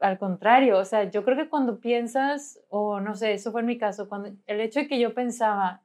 al 0.00 0.18
contrario, 0.18 0.78
o 0.78 0.84
sea, 0.84 1.04
yo 1.10 1.24
creo 1.24 1.36
que 1.36 1.48
cuando 1.48 1.78
piensas, 1.80 2.58
o 2.68 3.00
no 3.00 3.14
sé, 3.14 3.32
eso 3.32 3.52
fue 3.52 3.60
en 3.60 3.66
mi 3.66 3.78
caso, 3.78 4.08
cuando 4.08 4.30
el 4.46 4.60
hecho 4.60 4.80
de 4.80 4.88
que 4.88 4.98
yo 4.98 5.14
pensaba 5.14 5.82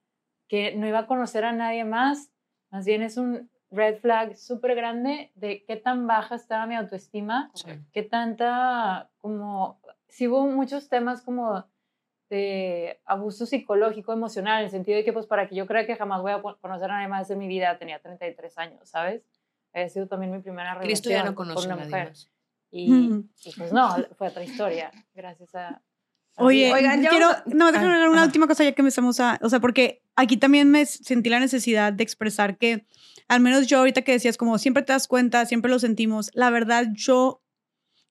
que 0.47 0.75
no 0.75 0.87
iba 0.87 0.99
a 0.99 1.07
conocer 1.07 1.43
a 1.45 1.51
nadie 1.51 1.83
más, 1.85 2.31
más 2.71 2.85
bien 2.85 3.01
es 3.01 3.17
un 3.17 3.49
red 3.71 3.97
flag 3.97 4.35
súper 4.37 4.75
grande 4.75 5.31
de 5.35 5.63
qué 5.65 5.75
tan 5.75 6.07
baja 6.07 6.35
estaba 6.35 6.65
mi 6.65 6.75
autoestima, 6.75 7.51
Sí. 7.55 7.71
qué 7.91 8.03
tanta, 8.03 9.09
como, 9.17 9.79
sí 10.07 10.27
hubo 10.27 10.45
muchos 10.47 10.87
temas 10.87 11.21
como 11.21 11.65
de 12.29 12.99
abuso 13.05 13.45
psicológico, 13.45 14.13
emocional, 14.13 14.59
en 14.59 14.65
el 14.65 14.71
sentido 14.71 14.97
de 14.97 15.03
que, 15.03 15.13
pues, 15.13 15.27
para 15.27 15.47
que 15.47 15.55
yo 15.55 15.67
crea 15.67 15.85
que 15.85 15.95
jamás 15.95 16.21
voy 16.21 16.31
a 16.31 16.41
co- 16.41 16.57
conocer 16.59 16.89
a 16.89 16.95
nadie 16.95 17.07
más 17.07 17.29
en 17.29 17.37
mi 17.37 17.47
vida, 17.47 17.77
tenía 17.77 17.99
33 17.99 18.57
años, 18.57 18.89
¿sabes? 18.89 19.23
Ha 19.73 19.87
sido 19.89 20.07
también 20.07 20.31
mi 20.31 20.39
primera 20.39 20.73
relación 20.73 20.87
Cristo 20.89 21.09
ya 21.09 21.23
no 21.23 21.35
con 21.35 21.47
una 21.49 21.75
mujer. 21.75 22.09
más. 22.09 22.31
Y, 22.77 22.91
Ujú. 22.91 23.25
y, 23.45 23.51
pues 23.57 23.71
no, 23.71 23.95
fue 24.17 24.27
otra 24.27 24.43
historia, 24.43 24.91
gracias 25.13 25.55
a... 25.55 25.67
a 25.69 25.81
Oye. 26.43 26.73
Oigan, 26.73 27.01
ya 27.01 27.09
quiero, 27.09 27.27
no, 27.45 27.67
déjame 27.71 27.85
Ah, 27.87 27.89
agregar 27.91 28.09
una 28.09 28.17
ajá. 28.17 28.25
última 28.25 28.47
cosa 28.47 28.65
ya 28.65 28.73
que 28.73 28.81
empezamos 28.81 29.21
a, 29.21 29.39
o 29.41 29.49
sea, 29.49 29.61
porque 29.61 30.03
aquí 30.17 30.35
también 30.35 30.69
me 30.69 30.85
sentí 30.85 31.29
la 31.29 31.39
necesidad 31.39 31.93
de 31.93 32.03
expresar 32.03 32.57
que, 32.57 32.85
al 33.29 33.39
menos 33.39 33.67
yo 33.67 33.77
ahorita 33.79 34.01
que 34.01 34.11
decías, 34.11 34.35
como 34.35 34.57
siempre 34.57 34.83
te 34.83 34.91
das 34.91 35.07
cuenta, 35.07 35.45
siempre 35.45 35.71
lo 35.71 35.79
sentimos, 35.79 36.31
la 36.33 36.49
verdad 36.49 36.87
yo, 36.93 37.41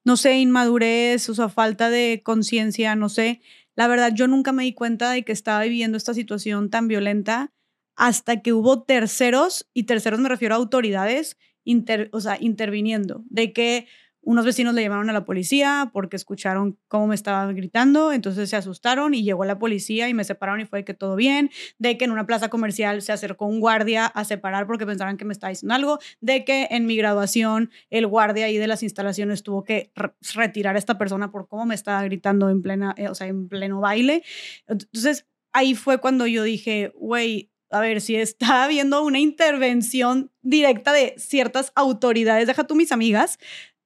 no 0.03 0.17
sé, 0.17 0.39
inmadurez, 0.39 1.29
o 1.29 1.35
sea, 1.35 1.51
falta 1.51 1.91
de 1.91 2.23
conciencia, 2.25 2.97
no 2.97 3.11
sé, 3.11 3.43
la 3.77 3.87
verdad 3.87 4.13
yo 4.15 4.27
nunca 4.29 4.53
me 4.53 4.63
di 4.63 4.73
cuenta 4.73 5.11
de 5.11 5.25
que 5.25 5.33
estaba 5.33 5.63
viviendo 5.63 5.99
esta 5.99 6.15
situación 6.15 6.71
tan 6.71 6.89
violenta 6.89 7.53
hasta 7.97 8.41
que 8.41 8.55
hubo 8.55 8.83
terceros, 8.85 9.69
y 9.75 9.83
terceros 9.85 10.21
me 10.21 10.31
refiero 10.31 10.55
a 10.55 10.59
autoridades, 10.59 11.37
inter- 11.65 12.09
o 12.13 12.21
sea, 12.21 12.39
interviniendo, 12.41 13.23
de 13.29 13.53
que 13.53 13.87
unos 14.25 14.45
vecinos 14.45 14.75
le 14.75 14.83
llamaron 14.83 15.09
a 15.11 15.13
la 15.13 15.25
policía 15.25 15.91
porque 15.93 16.17
escucharon 16.17 16.79
cómo 16.89 17.07
me 17.07 17.15
estaba 17.15 17.53
gritando, 17.53 18.13
entonces 18.13 18.51
se 18.51 18.57
asustaron 18.57 19.15
y 19.15 19.23
llegó 19.23 19.45
la 19.45 19.59
policía 19.59 20.09
y 20.09 20.15
me 20.15 20.25
separaron 20.25 20.61
y 20.61 20.67
fue 20.67 20.85
que 20.85 20.95
todo 20.95 21.17
bien, 21.17 21.51
de 21.79 21.97
que 21.97 22.05
en 22.05 22.11
una 22.11 22.27
plaza 22.27 22.49
comercial 22.49 23.03
se 23.03 23.13
acercó 23.13 23.47
un 23.47 23.61
guardia 23.61 24.07
a 24.07 24.25
separar 24.25 24.67
porque 24.67 24.87
pensaban 24.87 25.17
que 25.17 25.25
me 25.25 25.33
estaba 25.33 25.51
diciendo 25.51 25.75
algo, 25.75 25.99
de 26.21 26.45
que 26.45 26.69
en 26.71 26.87
mi 26.87 26.97
graduación 26.97 27.71
el 27.91 28.07
guardia 28.07 28.47
ahí 28.47 28.59
de 28.59 28.67
las 28.67 28.83
instalaciones 28.83 29.43
tuvo 29.43 29.65
que 29.65 29.93
re- 29.95 30.15
retirar 30.35 30.77
a 30.77 30.79
esta 30.79 30.99
persona 30.99 31.31
por 31.31 31.49
cómo 31.49 31.67
me 31.67 31.75
estaba 31.75 32.03
gritando 32.05 32.49
en 32.51 32.63
plena, 32.63 32.95
eh, 32.97 33.09
o 33.09 33.15
sea, 33.15 33.27
en 33.27 33.49
pleno 33.49 33.81
baile. 33.81 34.23
Entonces 34.67 35.27
ahí 35.53 35.75
fue 35.75 35.99
cuando 35.99 36.27
yo 36.27 36.43
dije, 36.43 36.93
güey, 36.97 37.51
a 37.71 37.81
ver, 37.81 38.01
si 38.01 38.15
está 38.15 38.65
habiendo 38.65 39.03
una 39.03 39.19
intervención 39.19 40.31
directa 40.43 40.93
de 40.93 41.15
ciertas 41.17 41.73
autoridades, 41.75 42.47
deja 42.47 42.65
tú 42.65 42.77
mis 42.77 42.93
amigas, 42.93 43.39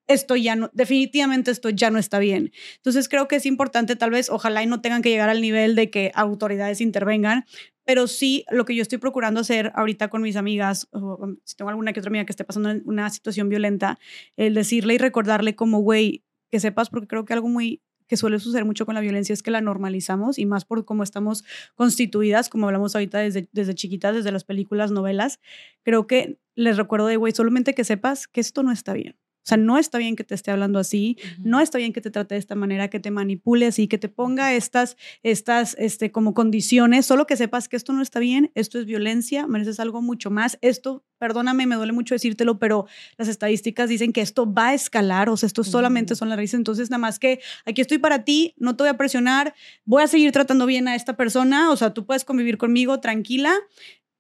esto 0.09 0.37
ya 0.37 0.57
no, 0.57 0.71
definitivamente 0.73 1.51
esto 1.51 1.71
ya 1.71 1.91
no 1.91 1.99
está 1.99 2.19
bien. 2.19 2.51
Entonces 2.77 3.09
creo 3.09 3.29
que 3.29 3.37
es 3.37 3.47
importante, 3.47 3.95
tal 3.95 4.11
vez, 4.11 4.31
ojalá 4.31 4.63
y 4.63 4.67
no 4.67 4.81
tengan 4.81 5.03
que 5.03 5.11
llegar 5.11 5.29
al 5.29 5.41
nivel 5.41 5.75
de 5.75 5.91
que 5.91 6.11
autoridades 6.15 6.81
intervengan, 6.81 7.45
pero 7.85 8.07
sí 8.07 8.45
lo 8.51 8.65
que 8.65 8.75
yo 8.75 8.83
estoy 8.83 8.99
procurando 8.99 9.41
hacer 9.41 9.71
ahorita 9.75 10.09
con 10.09 10.23
mis 10.23 10.37
amigas, 10.37 10.89
o 10.93 11.37
si 11.45 11.57
tengo 11.57 11.71
alguna 11.71 11.93
que 11.93 12.01
otra 12.01 12.11
amiga 12.11 12.25
que 12.25 12.33
esté 12.33 12.45
pasando 12.45 12.71
una 12.85 13.09
situación 13.11 13.49
violenta, 13.49 13.99
el 14.37 14.55
decirle 14.55 14.95
y 14.95 14.99
recordarle 14.99 15.55
como, 15.55 15.81
güey, 15.81 16.25
que 16.51 16.61
sepas, 16.61 16.91
porque 16.91 17.07
creo 17.07 17.25
que 17.25 17.35
algo 17.35 17.49
muy 17.49 17.83
que 18.09 18.17
suele 18.17 18.39
suceder 18.39 18.65
mucho 18.65 18.87
con 18.87 18.95
la 18.95 19.03
violencia 19.03 19.35
es 19.35 19.43
que 19.43 19.51
la 19.51 19.61
normalizamos 19.61 20.39
y 20.39 20.47
más 20.47 20.65
por 20.65 20.85
cómo 20.87 21.03
estamos 21.03 21.45
constituidas, 21.75 22.49
como 22.49 22.67
hablamos 22.67 22.95
ahorita 22.95 23.19
desde, 23.19 23.49
desde 23.53 23.75
chiquitas, 23.75 24.15
desde 24.15 24.33
las 24.33 24.45
películas, 24.45 24.91
novelas, 24.91 25.41
creo 25.83 26.07
que 26.07 26.39
les 26.55 26.79
recuerdo 26.79 27.07
de, 27.07 27.17
güey, 27.17 27.35
solamente 27.35 27.75
que 27.75 27.85
sepas 27.85 28.27
que 28.27 28.41
esto 28.41 28.63
no 28.63 28.73
está 28.73 28.95
bien. 28.95 29.17
O 29.49 29.55
sea, 29.57 29.57
no 29.57 29.79
está 29.79 29.97
bien 29.97 30.15
que 30.15 30.25
te 30.25 30.35
esté 30.35 30.51
hablando 30.51 30.79
así, 30.79 31.17
no 31.39 31.61
está 31.61 31.79
bien 31.79 31.95
que 31.95 32.03
te 32.03 32.11
trate 32.11 32.35
de 32.35 32.39
esta 32.39 32.55
manera, 32.55 32.89
que 32.89 33.01
te 33.01 33.11
manipule 33.11 33.65
así, 33.65 33.89
que 33.89 33.97
te 33.97 34.11
ponga 34.11 34.53
estas, 34.53 34.99
estas, 35.23 35.75
este, 35.79 36.13
como 36.13 36.35
condiciones, 36.35 37.07
solo 37.07 37.27
que 37.27 37.35
sepas 37.35 37.67
que 37.67 37.77
esto 37.77 37.95
no 37.95 38.03
está 38.03 38.21
bien, 38.21 38.51
esto 38.55 38.79
es 38.79 38.85
violencia, 38.85 39.47
mereces 39.47 39.81
algo 39.81 40.03
mucho 40.03 40.29
más. 40.29 40.59
Esto, 40.61 41.03
perdóname, 41.17 41.67
me 41.67 41.77
duele 41.77 41.93
mucho 41.93 42.15
decírtelo, 42.15 42.59
pero 42.59 42.85
las 43.17 43.27
estadísticas 43.27 43.89
dicen 43.89 44.13
que 44.13 44.21
esto 44.21 44.53
va 44.53 44.69
a 44.69 44.75
escalar, 44.75 45.31
o 45.31 45.39
sea, 45.39 45.47
esto 45.47 45.65
solamente 45.65 46.15
son 46.15 46.29
las 46.29 46.37
raíces. 46.37 46.59
Entonces, 46.59 46.91
nada 46.91 46.99
más 46.99 47.19
que 47.19 47.41
aquí 47.65 47.81
estoy 47.81 47.97
para 47.97 48.25
ti, 48.25 48.53
no 48.59 48.77
te 48.77 48.83
voy 48.83 48.91
a 48.91 48.99
presionar, 48.99 49.55
voy 49.87 50.03
a 50.03 50.09
seguir 50.09 50.31
tratando 50.31 50.67
bien 50.67 50.89
a 50.89 50.95
esta 50.95 51.17
persona, 51.17 51.71
o 51.71 51.77
sea, 51.79 51.95
tú 51.95 52.05
puedes 52.05 52.27
convivir 52.27 52.59
conmigo 52.59 53.01
tranquila, 53.01 53.55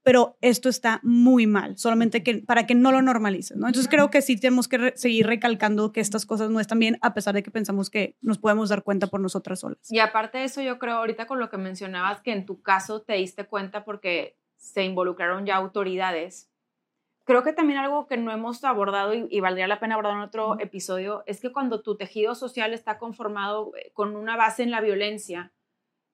pero 0.08 0.38
esto 0.40 0.70
está 0.70 1.00
muy 1.02 1.46
mal, 1.46 1.76
solamente 1.76 2.22
que 2.22 2.38
para 2.38 2.66
que 2.66 2.74
no 2.74 2.92
lo 2.92 3.02
normalices, 3.02 3.58
¿no? 3.58 3.66
Entonces 3.66 3.90
creo 3.90 4.08
que 4.08 4.22
sí 4.22 4.40
tenemos 4.40 4.66
que 4.66 4.78
re- 4.78 4.96
seguir 4.96 5.26
recalcando 5.26 5.92
que 5.92 6.00
estas 6.00 6.24
cosas 6.24 6.48
no 6.48 6.60
están 6.60 6.78
bien, 6.78 6.96
a 7.02 7.12
pesar 7.12 7.34
de 7.34 7.42
que 7.42 7.50
pensamos 7.50 7.90
que 7.90 8.16
nos 8.22 8.38
podemos 8.38 8.70
dar 8.70 8.82
cuenta 8.84 9.08
por 9.08 9.20
nosotras 9.20 9.60
solas. 9.60 9.92
Y 9.92 9.98
aparte 9.98 10.38
de 10.38 10.44
eso, 10.44 10.62
yo 10.62 10.78
creo 10.78 10.94
ahorita 10.96 11.26
con 11.26 11.38
lo 11.38 11.50
que 11.50 11.58
mencionabas, 11.58 12.22
que 12.22 12.32
en 12.32 12.46
tu 12.46 12.62
caso 12.62 13.02
te 13.02 13.12
diste 13.12 13.44
cuenta 13.44 13.84
porque 13.84 14.38
se 14.56 14.82
involucraron 14.82 15.44
ya 15.44 15.56
autoridades. 15.56 16.50
Creo 17.24 17.42
que 17.42 17.52
también 17.52 17.78
algo 17.78 18.06
que 18.06 18.16
no 18.16 18.32
hemos 18.32 18.64
abordado 18.64 19.12
y, 19.12 19.26
y 19.30 19.40
valdría 19.40 19.66
la 19.68 19.78
pena 19.78 19.96
abordar 19.96 20.14
en 20.14 20.20
otro 20.22 20.58
episodio 20.58 21.22
es 21.26 21.38
que 21.42 21.52
cuando 21.52 21.82
tu 21.82 21.98
tejido 21.98 22.34
social 22.34 22.72
está 22.72 22.96
conformado 22.96 23.72
eh, 23.76 23.90
con 23.92 24.16
una 24.16 24.36
base 24.36 24.62
en 24.62 24.70
la 24.70 24.80
violencia, 24.80 25.52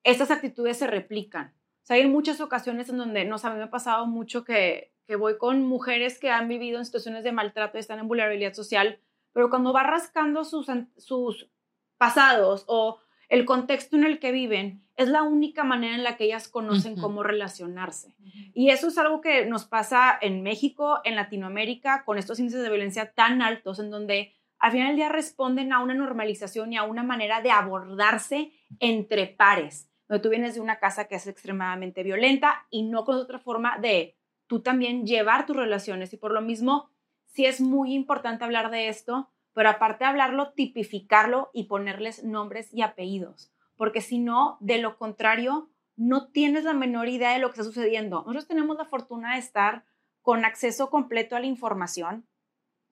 estas 0.03 0.33
actitudes 0.33 0.79
se 0.79 0.89
replican. 0.89 1.55
O 1.85 1.87
sea, 1.87 1.97
hay 1.97 2.09
muchas 2.09 2.41
ocasiones 2.41 2.89
en 2.89 2.97
donde, 2.97 3.27
no 3.27 3.37
sé, 3.37 3.47
a 3.47 3.51
mí 3.51 3.59
me 3.59 3.65
ha 3.65 3.71
pasado 3.71 4.07
mucho 4.07 4.43
que, 4.43 4.95
que 5.07 5.17
voy 5.17 5.37
con 5.37 5.63
mujeres 5.63 6.19
que 6.19 6.31
han 6.31 6.49
vivido 6.49 6.79
en 6.79 6.87
situaciones 6.87 7.25
de 7.25 7.33
maltrato 7.33 7.77
y 7.77 7.81
están 7.81 7.99
en 7.99 8.09
vulnerabilidad 8.09 8.55
social, 8.55 9.01
pero 9.35 9.51
cuando 9.51 9.75
va 9.75 9.83
rascando 9.83 10.45
sus, 10.45 10.67
sus 10.97 11.51
pasados 11.99 12.65
o 12.69 13.01
el 13.29 13.45
contexto 13.45 13.97
en 13.97 14.05
el 14.05 14.19
que 14.19 14.33
viven, 14.33 14.83
es 14.97 15.09
la 15.09 15.25
única 15.25 15.63
manera 15.63 15.95
en 15.95 16.05
la 16.05 16.17
que 16.17 16.25
ellas 16.25 16.49
conocen 16.49 16.95
Ujú. 16.95 17.03
cómo 17.03 17.23
relacionarse. 17.23 18.15
Y 18.55 18.71
eso 18.71 18.89
es 18.89 18.97
algo 18.97 19.21
que 19.21 19.45
nos 19.45 19.67
pasa 19.67 20.17
en 20.23 20.43
México, 20.43 21.01
en 21.05 21.17
Latinoamérica, 21.17 22.05
con 22.07 22.17
estos 22.17 22.39
índices 22.39 22.63
de 22.63 22.71
violencia 22.71 23.13
tan 23.13 23.43
altos, 23.43 23.79
en 23.79 23.91
donde 23.91 24.33
al 24.59 24.73
final 24.73 24.89
del 24.89 24.97
día 24.97 25.09
responden 25.11 25.73
a 25.75 25.81
una 25.81 25.93
normalización 25.93 26.73
y 26.73 26.79
a 26.79 26.85
una 26.85 27.03
manera 27.03 27.43
de 27.43 27.51
abordarse 27.51 28.53
entre 28.79 29.27
pares. 29.27 29.91
Donde 30.09 30.23
tú 30.23 30.29
vienes 30.29 30.55
de 30.55 30.61
una 30.61 30.79
casa 30.79 31.07
que 31.07 31.15
es 31.15 31.27
extremadamente 31.27 32.03
violenta 32.03 32.67
y 32.71 32.83
no 32.83 33.05
con 33.05 33.17
otra 33.17 33.39
forma 33.39 33.79
de 33.79 34.17
tú 34.47 34.61
también 34.61 35.07
llevar 35.07 35.47
tus 35.47 35.57
relaciones. 35.57 36.13
Y 36.13 36.17
por 36.17 36.33
lo 36.33 36.41
mismo, 36.41 36.91
sí 37.27 37.47
es 37.47 37.61
muy 37.61 37.95
importante 37.95 38.45
hablar 38.45 38.71
de 38.71 38.89
esto, 38.89 39.31
pero 39.53 39.71
aparte 39.71 40.05
de 40.05 40.11
hablarlo, 40.11 40.53
tipificarlo 40.53 41.51
y 41.53 41.65
ponerles 41.65 42.25
nombres 42.25 42.73
y 42.73 42.83
apellidos. 42.83 43.53
Porque 43.77 44.01
si 44.01 44.19
no, 44.19 44.59
de 44.61 44.79
lo 44.79 44.99
contrario, 44.99 45.71
no 45.97 46.29
tienes 46.29 46.65
la 46.65 46.75
menor 46.75 47.09
idea 47.09 47.33
de 47.33 47.39
lo 47.39 47.49
que 47.49 47.61
está 47.61 47.65
sucediendo. 47.65 48.19
Nosotros 48.19 48.49
tenemos 48.49 48.77
la 48.77 48.85
fortuna 48.85 49.35
de 49.35 49.39
estar 49.39 49.85
con 50.23 50.45
acceso 50.45 50.91
completo 50.91 51.37
a 51.37 51.41
la 51.41 51.47
información. 51.47 52.27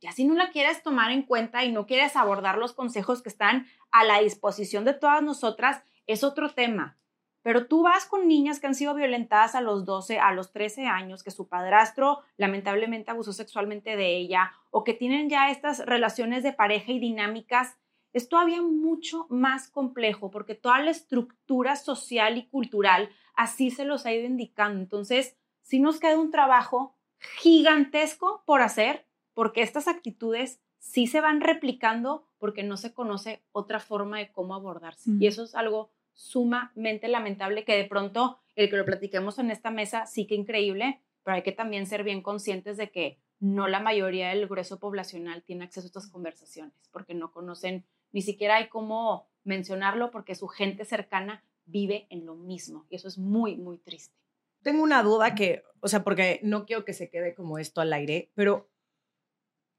Y 0.01 0.07
así 0.07 0.25
no 0.25 0.35
la 0.35 0.51
quieres 0.51 0.83
tomar 0.83 1.13
en 1.13 1.23
cuenta 1.23 1.65
y 1.65 1.73
no 1.73 1.87
quieres 1.87 2.17
abordar 2.17 2.59
los 2.59 2.73
consejos 2.73 3.23
que 3.23 3.29
están 3.29 3.67
a 3.91 4.05
la 4.05 4.21
disposición 4.21 4.85
de 4.85 4.95
todas 4.95 5.23
nosotras, 5.23 5.85
es 6.07 6.25
otro 6.25 6.51
tema. 6.51 6.99
Pero 7.43 7.67
tú 7.67 7.83
vas 7.83 8.07
con 8.07 8.29
niñas 8.29 8.61
que 8.61 8.69
han 8.69 8.75
sido 8.75 8.95
violentadas 8.95 9.55
a 9.55 9.61
los 9.61 9.85
12, 9.85 10.19
a 10.19 10.33
los 10.33 10.53
13 10.53 10.87
años, 10.87 11.23
que 11.23 11.31
su 11.31 11.49
padrastro 11.49 12.21
lamentablemente 12.37 13.11
abusó 13.11 13.33
sexualmente 13.33 13.97
de 13.97 14.17
ella 14.17 14.53
o 14.71 14.85
que 14.85 14.95
tienen 14.95 15.29
ya 15.29 15.51
estas 15.51 15.85
relaciones 15.85 16.43
de 16.43 16.53
pareja 16.53 16.93
y 16.93 17.01
dinámicas, 17.01 17.77
es 18.13 18.29
todavía 18.29 18.63
mucho 18.63 19.27
más 19.31 19.69
complejo 19.69 20.31
porque 20.31 20.55
toda 20.55 20.81
la 20.81 20.91
estructura 20.91 21.77
social 21.77 22.37
y 22.37 22.47
cultural 22.47 23.11
así 23.35 23.71
se 23.71 23.85
los 23.85 24.07
ha 24.07 24.13
ido 24.13 24.27
indicando. 24.27 24.81
Entonces, 24.81 25.37
sí 25.63 25.81
nos 25.81 25.99
queda 25.99 26.19
un 26.19 26.31
trabajo 26.31 26.97
gigantesco 27.41 28.43
por 28.47 28.61
hacer 28.61 29.07
porque 29.35 29.63
estas 29.63 29.89
actitudes 29.89 30.61
sí 30.79 31.07
se 31.07 31.21
van 31.21 31.41
replicando 31.41 32.29
porque 32.39 32.63
no 32.63 32.77
se 32.77 32.93
conoce 32.93 33.43
otra 33.53 33.81
forma 33.81 34.19
de 34.19 34.31
cómo 34.33 34.55
abordarse. 34.55 35.11
Mm. 35.11 35.23
Y 35.23 35.27
eso 35.29 35.45
es 35.45 35.55
algo 35.55 35.91
sumamente 36.15 37.09
lamentable 37.09 37.65
que 37.65 37.77
de 37.77 37.85
pronto 37.85 38.39
el 38.55 38.71
que 38.71 38.77
lo 38.77 38.85
platiquemos 38.85 39.39
en 39.39 39.51
esta 39.51 39.71
mesa 39.71 40.07
sí 40.07 40.27
que 40.27 40.35
increíble, 40.35 41.01
pero 41.25 41.37
hay 41.37 41.43
que 41.43 41.53
también 41.53 41.87
ser 41.87 42.05
bien 42.05 42.23
conscientes 42.23 42.77
de 42.77 42.91
que 42.91 43.19
no 43.41 43.67
la 43.67 43.81
mayoría 43.81 44.29
del 44.29 44.47
grueso 44.47 44.79
poblacional 44.79 45.43
tiene 45.43 45.65
acceso 45.65 45.87
a 45.87 45.89
estas 45.89 46.11
conversaciones 46.11 46.75
porque 46.93 47.15
no 47.15 47.33
conocen, 47.33 47.85
ni 48.13 48.23
siquiera 48.23 48.57
hay 48.57 48.69
cómo 48.69 49.29
mencionarlo 49.45 50.11
porque 50.11 50.35
su 50.35 50.49
gente 50.49 50.85
cercana 50.85 51.45
vive 51.65 52.07
en 52.11 52.25
lo 52.27 52.35
mismo 52.35 52.87
y 52.89 52.97
eso 52.97 53.09
es 53.09 53.19
muy, 53.19 53.57
muy 53.57 53.79
triste. 53.79 54.17
Tengo 54.63 54.83
una 54.83 55.03
duda 55.03 55.35
que, 55.35 55.65
o 55.81 55.89
sea, 55.89 56.05
porque 56.05 56.39
no 56.45 56.67
quiero 56.67 56.85
que 56.85 56.93
se 56.93 57.11
quede 57.11 57.35
como 57.35 57.59
esto 57.59 57.81
al 57.81 57.93
aire, 57.93 58.31
pero 58.35 58.71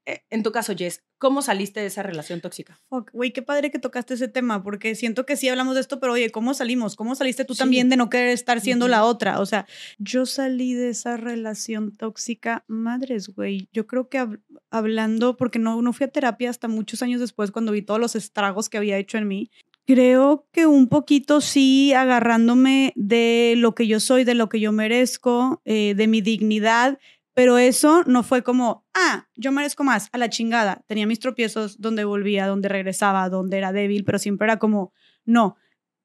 en 0.06 0.42
tu 0.42 0.52
caso, 0.52 0.74
Jess, 0.76 1.02
¿cómo 1.18 1.40
saliste 1.40 1.80
de 1.80 1.86
esa 1.86 2.02
relación 2.02 2.40
tóxica? 2.40 2.78
Güey, 3.12 3.32
qué 3.32 3.40
padre 3.42 3.70
que 3.70 3.78
tocaste 3.78 4.14
ese 4.14 4.28
tema, 4.28 4.62
porque 4.62 4.94
siento 4.94 5.24
que 5.24 5.36
sí 5.36 5.48
hablamos 5.48 5.74
de 5.74 5.80
esto, 5.80 5.98
pero 6.00 6.12
oye, 6.12 6.30
¿cómo 6.30 6.52
salimos? 6.54 6.96
¿Cómo 6.96 7.14
saliste 7.14 7.44
tú 7.44 7.54
Sí. 7.54 7.60
también 7.60 7.88
de 7.88 7.96
no 7.96 8.10
querer 8.10 8.28
estar 8.28 8.60
siendo 8.60 8.86
la 8.88 9.04
otra? 9.04 9.40
O 9.40 9.46
sea, 9.46 9.66
yo 9.98 10.26
salí 10.26 10.74
de 10.74 10.90
esa 10.90 11.16
relación 11.16 11.96
tóxica, 11.96 12.64
madres, 12.66 13.28
güey. 13.28 13.68
Yo 13.72 13.86
creo 13.86 14.08
que 14.08 14.18
hab- 14.20 14.40
hablando, 14.70 15.36
porque 15.36 15.58
no, 15.58 15.80
no 15.82 15.92
fui 15.92 16.04
a 16.04 16.08
terapia 16.08 16.50
hasta 16.50 16.68
muchos 16.68 17.02
años 17.02 17.20
después, 17.20 17.50
cuando 17.50 17.72
vi 17.72 17.82
todos 17.82 18.00
los 18.00 18.14
estragos 18.16 18.68
que 18.68 18.76
había 18.78 18.98
hecho 18.98 19.16
en 19.18 19.28
mí. 19.28 19.50
Creo 19.86 20.46
que 20.50 20.64
un 20.66 20.88
poquito 20.88 21.42
sí 21.42 21.92
agarrándome 21.92 22.92
de 22.96 23.52
lo 23.58 23.74
que 23.74 23.86
yo 23.86 24.00
soy, 24.00 24.24
de 24.24 24.34
lo 24.34 24.48
que 24.48 24.58
yo 24.58 24.72
merezco, 24.72 25.60
eh, 25.66 25.92
de 25.94 26.06
mi 26.06 26.22
dignidad, 26.22 26.98
pero 27.34 27.58
eso 27.58 28.04
no 28.06 28.22
fue 28.22 28.42
como, 28.42 28.86
ah, 28.94 29.28
yo 29.34 29.50
merezco 29.50 29.82
más, 29.82 30.08
a 30.12 30.18
la 30.18 30.30
chingada. 30.30 30.84
Tenía 30.86 31.06
mis 31.06 31.18
tropiezos 31.18 31.80
donde 31.80 32.04
volvía, 32.04 32.46
donde 32.46 32.68
regresaba, 32.68 33.28
donde 33.28 33.58
era 33.58 33.72
débil, 33.72 34.04
pero 34.04 34.20
siempre 34.20 34.46
era 34.46 34.58
como, 34.58 34.92
no, 35.24 35.56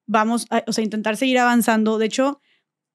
vamos 0.07 0.47
a, 0.49 0.64
o 0.68 0.73
sea, 0.73 0.84
intentar 0.84 1.18
seguir 1.18 1.38
avanzando. 1.38 1.99
De 1.99 2.07
hecho, 2.07 2.41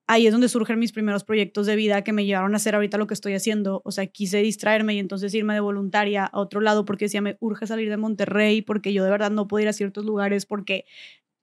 ahí 0.08 0.26
es 0.26 0.32
donde 0.32 0.48
surgen 0.48 0.80
mis 0.80 0.92
primeros 0.92 1.22
proyectos 1.22 1.66
de 1.66 1.76
vida 1.76 2.02
que 2.02 2.12
me 2.12 2.26
llevaron 2.26 2.54
a 2.54 2.56
hacer 2.56 2.74
ahorita 2.74 2.98
lo 2.98 3.06
que 3.06 3.14
estoy 3.14 3.34
haciendo. 3.34 3.82
O 3.84 3.92
sea, 3.92 4.06
quise 4.08 4.38
distraerme 4.38 4.94
y 4.94 4.98
entonces 4.98 5.32
irme 5.32 5.54
de 5.54 5.60
voluntaria 5.60 6.24
a 6.24 6.40
otro 6.40 6.60
lado 6.60 6.84
porque 6.84 7.04
decía, 7.04 7.20
me 7.22 7.36
urge 7.40 7.68
salir 7.68 7.88
de 7.88 7.96
Monterrey, 7.96 8.62
porque 8.62 8.92
yo 8.92 9.04
de 9.04 9.10
verdad 9.10 9.30
no 9.30 9.46
puedo 9.46 9.62
ir 9.62 9.68
a 9.68 9.72
ciertos 9.72 10.04
lugares, 10.04 10.44
porque 10.44 10.86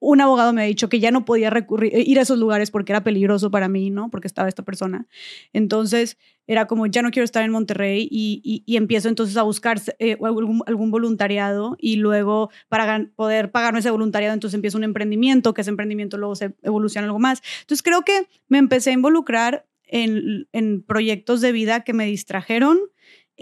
un 0.01 0.19
abogado 0.19 0.51
me 0.51 0.63
ha 0.63 0.65
dicho 0.65 0.89
que 0.89 0.99
ya 0.99 1.11
no 1.11 1.25
podía 1.25 1.51
recurrir, 1.51 1.93
ir 1.95 2.17
a 2.17 2.23
esos 2.23 2.39
lugares 2.39 2.71
porque 2.71 2.91
era 2.91 3.03
peligroso 3.03 3.51
para 3.51 3.69
mí, 3.69 3.91
¿no? 3.91 4.09
Porque 4.09 4.27
estaba 4.27 4.49
esta 4.49 4.63
persona. 4.63 5.07
Entonces 5.53 6.17
era 6.47 6.65
como, 6.65 6.87
ya 6.87 7.03
no 7.03 7.11
quiero 7.11 7.23
estar 7.23 7.43
en 7.43 7.51
Monterrey 7.51 8.07
y, 8.11 8.63
empiezo 8.75 9.09
entonces 9.09 9.37
a 9.37 9.43
buscar 9.43 9.79
eh, 9.99 10.17
algún, 10.21 10.91
voluntariado 10.91 11.77
y 11.79 11.97
luego 11.97 12.49
para 12.67 13.09
poder 13.15 13.51
pagarme 13.51 13.79
ese 13.79 13.91
voluntariado, 13.91 14.33
entonces 14.33 14.55
empiezo 14.55 14.79
un 14.79 14.83
emprendimiento, 14.83 15.53
que 15.53 15.61
ese 15.61 15.69
emprendimiento 15.69 16.17
luego 16.17 16.35
se 16.35 16.55
evoluciona 16.63 17.05
algo 17.05 17.19
más. 17.19 17.43
Entonces 17.61 17.83
creo 17.83 18.01
que 18.01 18.27
me 18.47 18.57
empecé 18.57 18.89
a 18.89 18.93
involucrar 18.93 19.67
en 19.87 20.83
proyectos 20.87 21.41
de 21.41 21.51
vida 21.51 21.83
que 21.83 21.93
me 21.93 22.05
distrajeron. 22.05 22.79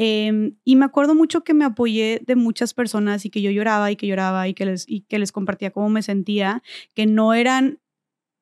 Eh, 0.01 0.53
y 0.63 0.77
me 0.77 0.85
acuerdo 0.85 1.13
mucho 1.13 1.43
que 1.43 1.53
me 1.53 1.65
apoyé 1.65 2.21
de 2.26 2.38
muchas 2.38 2.73
personas 2.73 3.26
y 3.26 3.30
que 3.30 3.41
yo 3.41 3.51
lloraba 3.51 3.91
y 3.91 3.97
que 3.97 4.07
lloraba 4.07 4.47
y 4.47 4.53
que 4.53 4.65
les, 4.65 4.85
y 4.88 5.01
que 5.01 5.19
les 5.19 5.34
compartía 5.34 5.71
cómo 5.71 5.89
me 5.89 6.01
sentía, 6.03 6.63
que 6.95 7.05
no 7.05 7.34
eran 7.34 7.81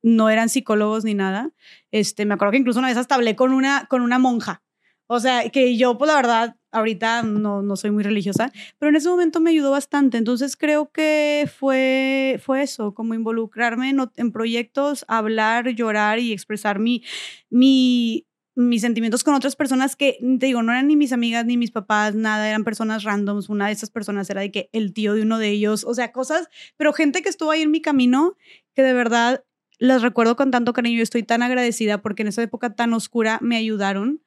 no 0.03 0.29
eran 0.29 0.49
psicólogos 0.49 1.03
ni 1.03 1.15
nada. 1.15 1.51
Este, 1.91 2.25
me 2.25 2.35
acuerdo 2.35 2.51
que 2.51 2.59
incluso 2.59 2.77
una 2.77 2.89
vez 2.89 2.97
hasta 2.97 3.15
hablé 3.15 3.35
con 3.35 3.53
una, 3.53 3.87
con 3.89 4.03
una 4.03 4.19
monja. 4.19 4.61
O 5.07 5.19
sea, 5.19 5.49
que 5.49 5.75
yo, 5.77 5.97
pues 5.97 6.09
la 6.09 6.15
verdad, 6.15 6.57
ahorita 6.71 7.23
no, 7.23 7.63
no 7.63 7.75
soy 7.75 7.89
muy 7.89 8.03
religiosa, 8.03 8.51
pero 8.77 8.89
en 8.89 8.95
ese 8.97 9.09
momento 9.09 9.39
me 9.39 9.49
ayudó 9.49 9.71
bastante. 9.71 10.19
Entonces 10.19 10.55
creo 10.55 10.91
que 10.91 11.49
fue, 11.57 12.39
fue 12.45 12.61
eso, 12.61 12.93
como 12.93 13.15
involucrarme 13.15 13.89
en, 13.89 13.99
en 14.15 14.31
proyectos, 14.31 15.05
hablar, 15.07 15.69
llorar 15.69 16.19
y 16.19 16.33
expresar 16.33 16.77
mi, 16.77 17.03
mi, 17.49 18.26
mis 18.57 18.81
sentimientos 18.81 19.23
con 19.23 19.35
otras 19.35 19.55
personas 19.55 19.95
que, 19.95 20.17
te 20.39 20.47
digo, 20.47 20.63
no 20.63 20.71
eran 20.71 20.87
ni 20.87 20.95
mis 20.95 21.13
amigas 21.13 21.45
ni 21.45 21.57
mis 21.57 21.69
papás, 21.69 22.15
nada, 22.15 22.49
eran 22.49 22.63
personas 22.63 23.03
randoms. 23.03 23.49
Una 23.49 23.67
de 23.67 23.73
esas 23.73 23.91
personas 23.91 24.27
era 24.31 24.41
de 24.41 24.51
que 24.51 24.69
el 24.73 24.93
tío 24.93 25.13
de 25.13 25.21
uno 25.21 25.37
de 25.37 25.49
ellos, 25.49 25.83
o 25.83 25.93
sea, 25.93 26.11
cosas, 26.11 26.47
pero 26.75 26.91
gente 26.91 27.21
que 27.21 27.29
estuvo 27.29 27.51
ahí 27.51 27.61
en 27.61 27.69
mi 27.69 27.81
camino 27.81 28.35
que 28.73 28.81
de 28.81 28.93
verdad 28.93 29.43
las 29.77 30.01
recuerdo 30.01 30.35
con 30.35 30.49
tanto 30.49 30.73
cariño 30.73 30.97
y 30.97 31.01
estoy 31.01 31.21
tan 31.21 31.43
agradecida 31.43 32.01
porque 32.01 32.23
en 32.23 32.29
esa 32.29 32.41
época 32.41 32.73
tan 32.73 32.93
oscura 32.93 33.37
me 33.43 33.57
ayudaron. 33.57 34.23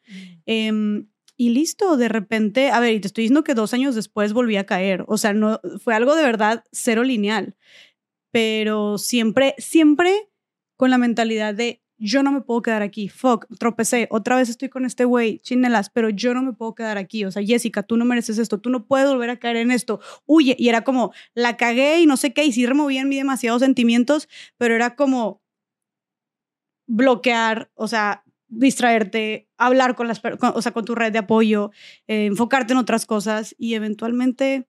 Em, 0.46 1.08
y 1.36 1.48
listo, 1.48 1.96
de 1.96 2.08
repente, 2.08 2.70
a 2.70 2.78
ver, 2.78 2.94
y 2.94 3.00
te 3.00 3.08
estoy 3.08 3.22
diciendo 3.22 3.42
que 3.42 3.54
dos 3.54 3.74
años 3.74 3.96
después 3.96 4.32
volví 4.32 4.56
a 4.56 4.66
caer. 4.66 5.04
O 5.08 5.18
sea, 5.18 5.32
no, 5.32 5.60
fue 5.82 5.94
algo 5.94 6.14
de 6.14 6.22
verdad 6.22 6.64
cero 6.70 7.02
lineal. 7.02 7.56
Pero 8.30 8.96
siempre, 8.96 9.56
siempre 9.58 10.28
con 10.76 10.90
la 10.90 10.98
mentalidad 10.98 11.52
de 11.52 11.82
yo 12.00 12.22
no 12.22 12.32
me 12.32 12.40
puedo 12.40 12.62
quedar 12.62 12.82
aquí. 12.82 13.08
Fuck, 13.08 13.46
tropecé. 13.58 14.08
Otra 14.10 14.36
vez 14.36 14.48
estoy 14.48 14.68
con 14.70 14.84
este 14.86 15.04
güey, 15.04 15.38
chinelas, 15.40 15.90
pero 15.90 16.08
yo 16.10 16.34
no 16.34 16.42
me 16.42 16.52
puedo 16.54 16.74
quedar 16.74 16.98
aquí. 16.98 17.24
O 17.24 17.30
sea, 17.30 17.42
Jessica, 17.44 17.82
tú 17.84 17.96
no 17.96 18.04
mereces 18.04 18.38
esto. 18.38 18.58
Tú 18.58 18.70
no 18.70 18.86
puedes 18.86 19.08
volver 19.08 19.30
a 19.30 19.38
caer 19.38 19.56
en 19.58 19.70
esto. 19.70 20.00
Huye. 20.26 20.56
Y 20.58 20.68
era 20.70 20.82
como, 20.82 21.12
la 21.34 21.56
cagué 21.56 22.00
y 22.00 22.06
no 22.06 22.16
sé 22.16 22.32
qué. 22.32 22.44
Y 22.44 22.52
sí 22.52 22.66
removía 22.66 23.02
en 23.02 23.08
mí 23.08 23.16
demasiados 23.16 23.60
sentimientos, 23.60 24.28
pero 24.58 24.74
era 24.74 24.96
como 24.96 25.42
bloquear, 26.86 27.70
o 27.74 27.86
sea, 27.88 28.24
distraerte, 28.48 29.48
hablar 29.58 29.94
con 29.94 30.08
las, 30.08 30.20
con- 30.20 30.52
o 30.54 30.62
sea, 30.62 30.72
con 30.72 30.84
tu 30.84 30.94
red 30.94 31.12
de 31.12 31.18
apoyo, 31.20 31.70
eh, 32.08 32.26
enfocarte 32.26 32.72
en 32.72 32.78
otras 32.78 33.06
cosas 33.06 33.54
y 33.58 33.74
eventualmente, 33.74 34.66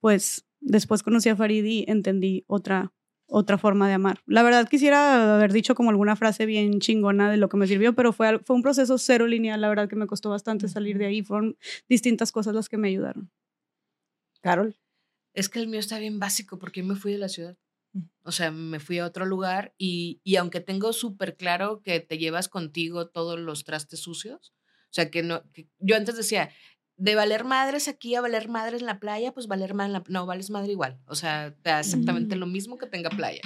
pues, 0.00 0.46
después 0.60 1.02
conocí 1.02 1.28
a 1.28 1.36
Farid 1.36 1.64
y 1.64 1.84
entendí 1.88 2.44
otra, 2.48 2.92
otra 3.26 3.58
forma 3.58 3.88
de 3.88 3.94
amar. 3.94 4.20
La 4.26 4.42
verdad 4.42 4.68
quisiera 4.68 5.34
haber 5.34 5.52
dicho 5.52 5.74
como 5.74 5.90
alguna 5.90 6.16
frase 6.16 6.46
bien 6.46 6.80
chingona 6.80 7.30
de 7.30 7.36
lo 7.36 7.48
que 7.48 7.56
me 7.56 7.66
sirvió, 7.66 7.94
pero 7.94 8.12
fue, 8.12 8.38
fue 8.40 8.56
un 8.56 8.62
proceso 8.62 8.98
cero 8.98 9.26
lineal, 9.26 9.60
la 9.60 9.68
verdad 9.68 9.88
que 9.88 9.96
me 9.96 10.06
costó 10.06 10.30
bastante 10.30 10.68
salir 10.68 10.98
de 10.98 11.06
ahí, 11.06 11.22
fueron 11.22 11.56
distintas 11.88 12.32
cosas 12.32 12.54
las 12.54 12.68
que 12.68 12.76
me 12.76 12.88
ayudaron. 12.88 13.30
Carol. 14.40 14.76
Es 15.34 15.48
que 15.48 15.58
el 15.58 15.68
mío 15.68 15.80
está 15.80 15.98
bien 15.98 16.18
básico 16.18 16.58
porque 16.58 16.80
yo 16.80 16.86
me 16.86 16.96
fui 16.96 17.12
de 17.12 17.18
la 17.18 17.28
ciudad. 17.28 17.58
O 18.24 18.32
sea, 18.32 18.50
me 18.50 18.78
fui 18.78 18.98
a 18.98 19.06
otro 19.06 19.24
lugar 19.24 19.74
y, 19.78 20.20
y 20.22 20.36
aunque 20.36 20.60
tengo 20.60 20.92
súper 20.92 21.36
claro 21.36 21.82
que 21.82 22.00
te 22.00 22.18
llevas 22.18 22.48
contigo 22.48 23.08
todos 23.08 23.38
los 23.38 23.64
trastes 23.64 24.00
sucios, 24.00 24.54
o 24.86 24.94
sea, 24.96 25.10
que 25.10 25.22
no, 25.22 25.42
que 25.52 25.68
yo 25.78 25.96
antes 25.96 26.16
decía, 26.16 26.50
de 26.96 27.14
valer 27.14 27.44
madres 27.44 27.88
aquí 27.88 28.14
a 28.14 28.20
valer 28.20 28.48
madres 28.48 28.80
en 28.80 28.86
la 28.86 28.98
playa, 29.00 29.32
pues 29.32 29.46
valer 29.48 29.74
madre 29.74 29.88
en 29.88 29.92
la, 29.94 30.04
no, 30.08 30.26
vales 30.26 30.50
madre 30.50 30.72
igual. 30.72 30.98
O 31.06 31.14
sea, 31.14 31.54
te 31.62 31.70
da 31.70 31.80
exactamente 31.80 32.36
Mm. 32.36 32.38
lo 32.38 32.46
mismo 32.46 32.78
que 32.78 32.86
tenga 32.86 33.10
playa. 33.10 33.42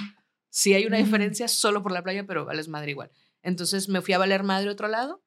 Sí 0.49 0.73
hay 0.73 0.85
una 0.85 0.97
Mm. 0.99 1.03
diferencia 1.03 1.47
solo 1.47 1.81
por 1.83 1.91
la 1.91 2.01
playa, 2.03 2.25
pero 2.25 2.45
vales 2.45 2.67
madre 2.67 2.91
igual. 2.91 3.11
Entonces 3.43 3.89
me 3.89 4.01
fui 4.01 4.13
a 4.13 4.17
valer 4.17 4.43
madre 4.43 4.69
otro 4.69 4.87
lado 4.87 5.23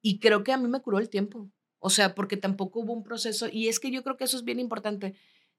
y 0.00 0.18
creo 0.18 0.42
que 0.42 0.52
a 0.52 0.56
mí 0.58 0.68
me 0.68 0.80
curó 0.80 0.98
el 0.98 1.08
tiempo. 1.08 1.50
O 1.78 1.90
sea, 1.90 2.14
porque 2.14 2.36
tampoco 2.36 2.80
hubo 2.80 2.92
un 2.92 3.02
proceso 3.02 3.48
y 3.50 3.68
es 3.68 3.78
que 3.80 3.90
yo 3.90 4.02
creo 4.02 4.16
que 4.16 4.24
eso 4.24 4.36
es 4.36 4.44
bien 4.44 4.58
importante 4.60 5.14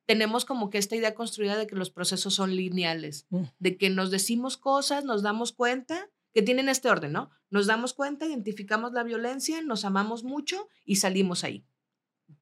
tenemos 0.06 0.44
como 0.44 0.70
que 0.70 0.78
esta 0.80 0.98
idea 0.98 1.16
construida 1.16 1.56
de 1.56 1.66
que 1.66 1.78
los 1.78 1.90
procesos 1.90 2.34
son 2.34 2.54
lineales, 2.58 3.26
Mm. 3.30 3.44
de 3.60 3.78
que 3.78 3.90
nos 3.90 4.12
decimos 4.12 4.58
cosas, 4.58 5.06
nos 5.06 5.24
damos 5.24 5.54
cuenta, 5.54 6.10
que 6.34 6.42
tienen 6.42 6.68
este 6.68 6.90
orden, 6.90 7.14
¿no? 7.14 7.30
Nos 7.50 7.68
damos 7.68 7.94
cuenta, 7.94 8.26
identificamos 8.26 8.92
la 8.92 9.04
violencia, 9.04 9.62
nos 9.62 9.86
amamos 9.86 10.26
mucho 10.26 10.68
y 10.84 10.98
salimos 10.98 11.46
ahí. 11.46 11.64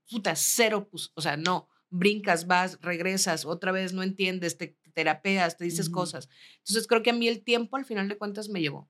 Puta, 0.09 0.35
cero, 0.35 0.87
pues, 0.89 1.11
o 1.15 1.21
sea, 1.21 1.37
no, 1.37 1.69
brincas, 1.89 2.47
vas, 2.47 2.79
regresas, 2.81 3.45
otra 3.45 3.71
vez 3.71 3.93
no 3.93 4.03
entiendes, 4.03 4.57
te 4.57 4.77
terapeas, 4.93 5.57
te 5.57 5.65
dices 5.65 5.89
cosas. 5.89 6.29
Entonces 6.59 6.87
creo 6.87 7.03
que 7.03 7.11
a 7.11 7.13
mí 7.13 7.27
el 7.27 7.43
tiempo 7.43 7.77
al 7.77 7.85
final 7.85 8.07
de 8.09 8.17
cuentas 8.17 8.49
me 8.49 8.61
llevó, 8.61 8.89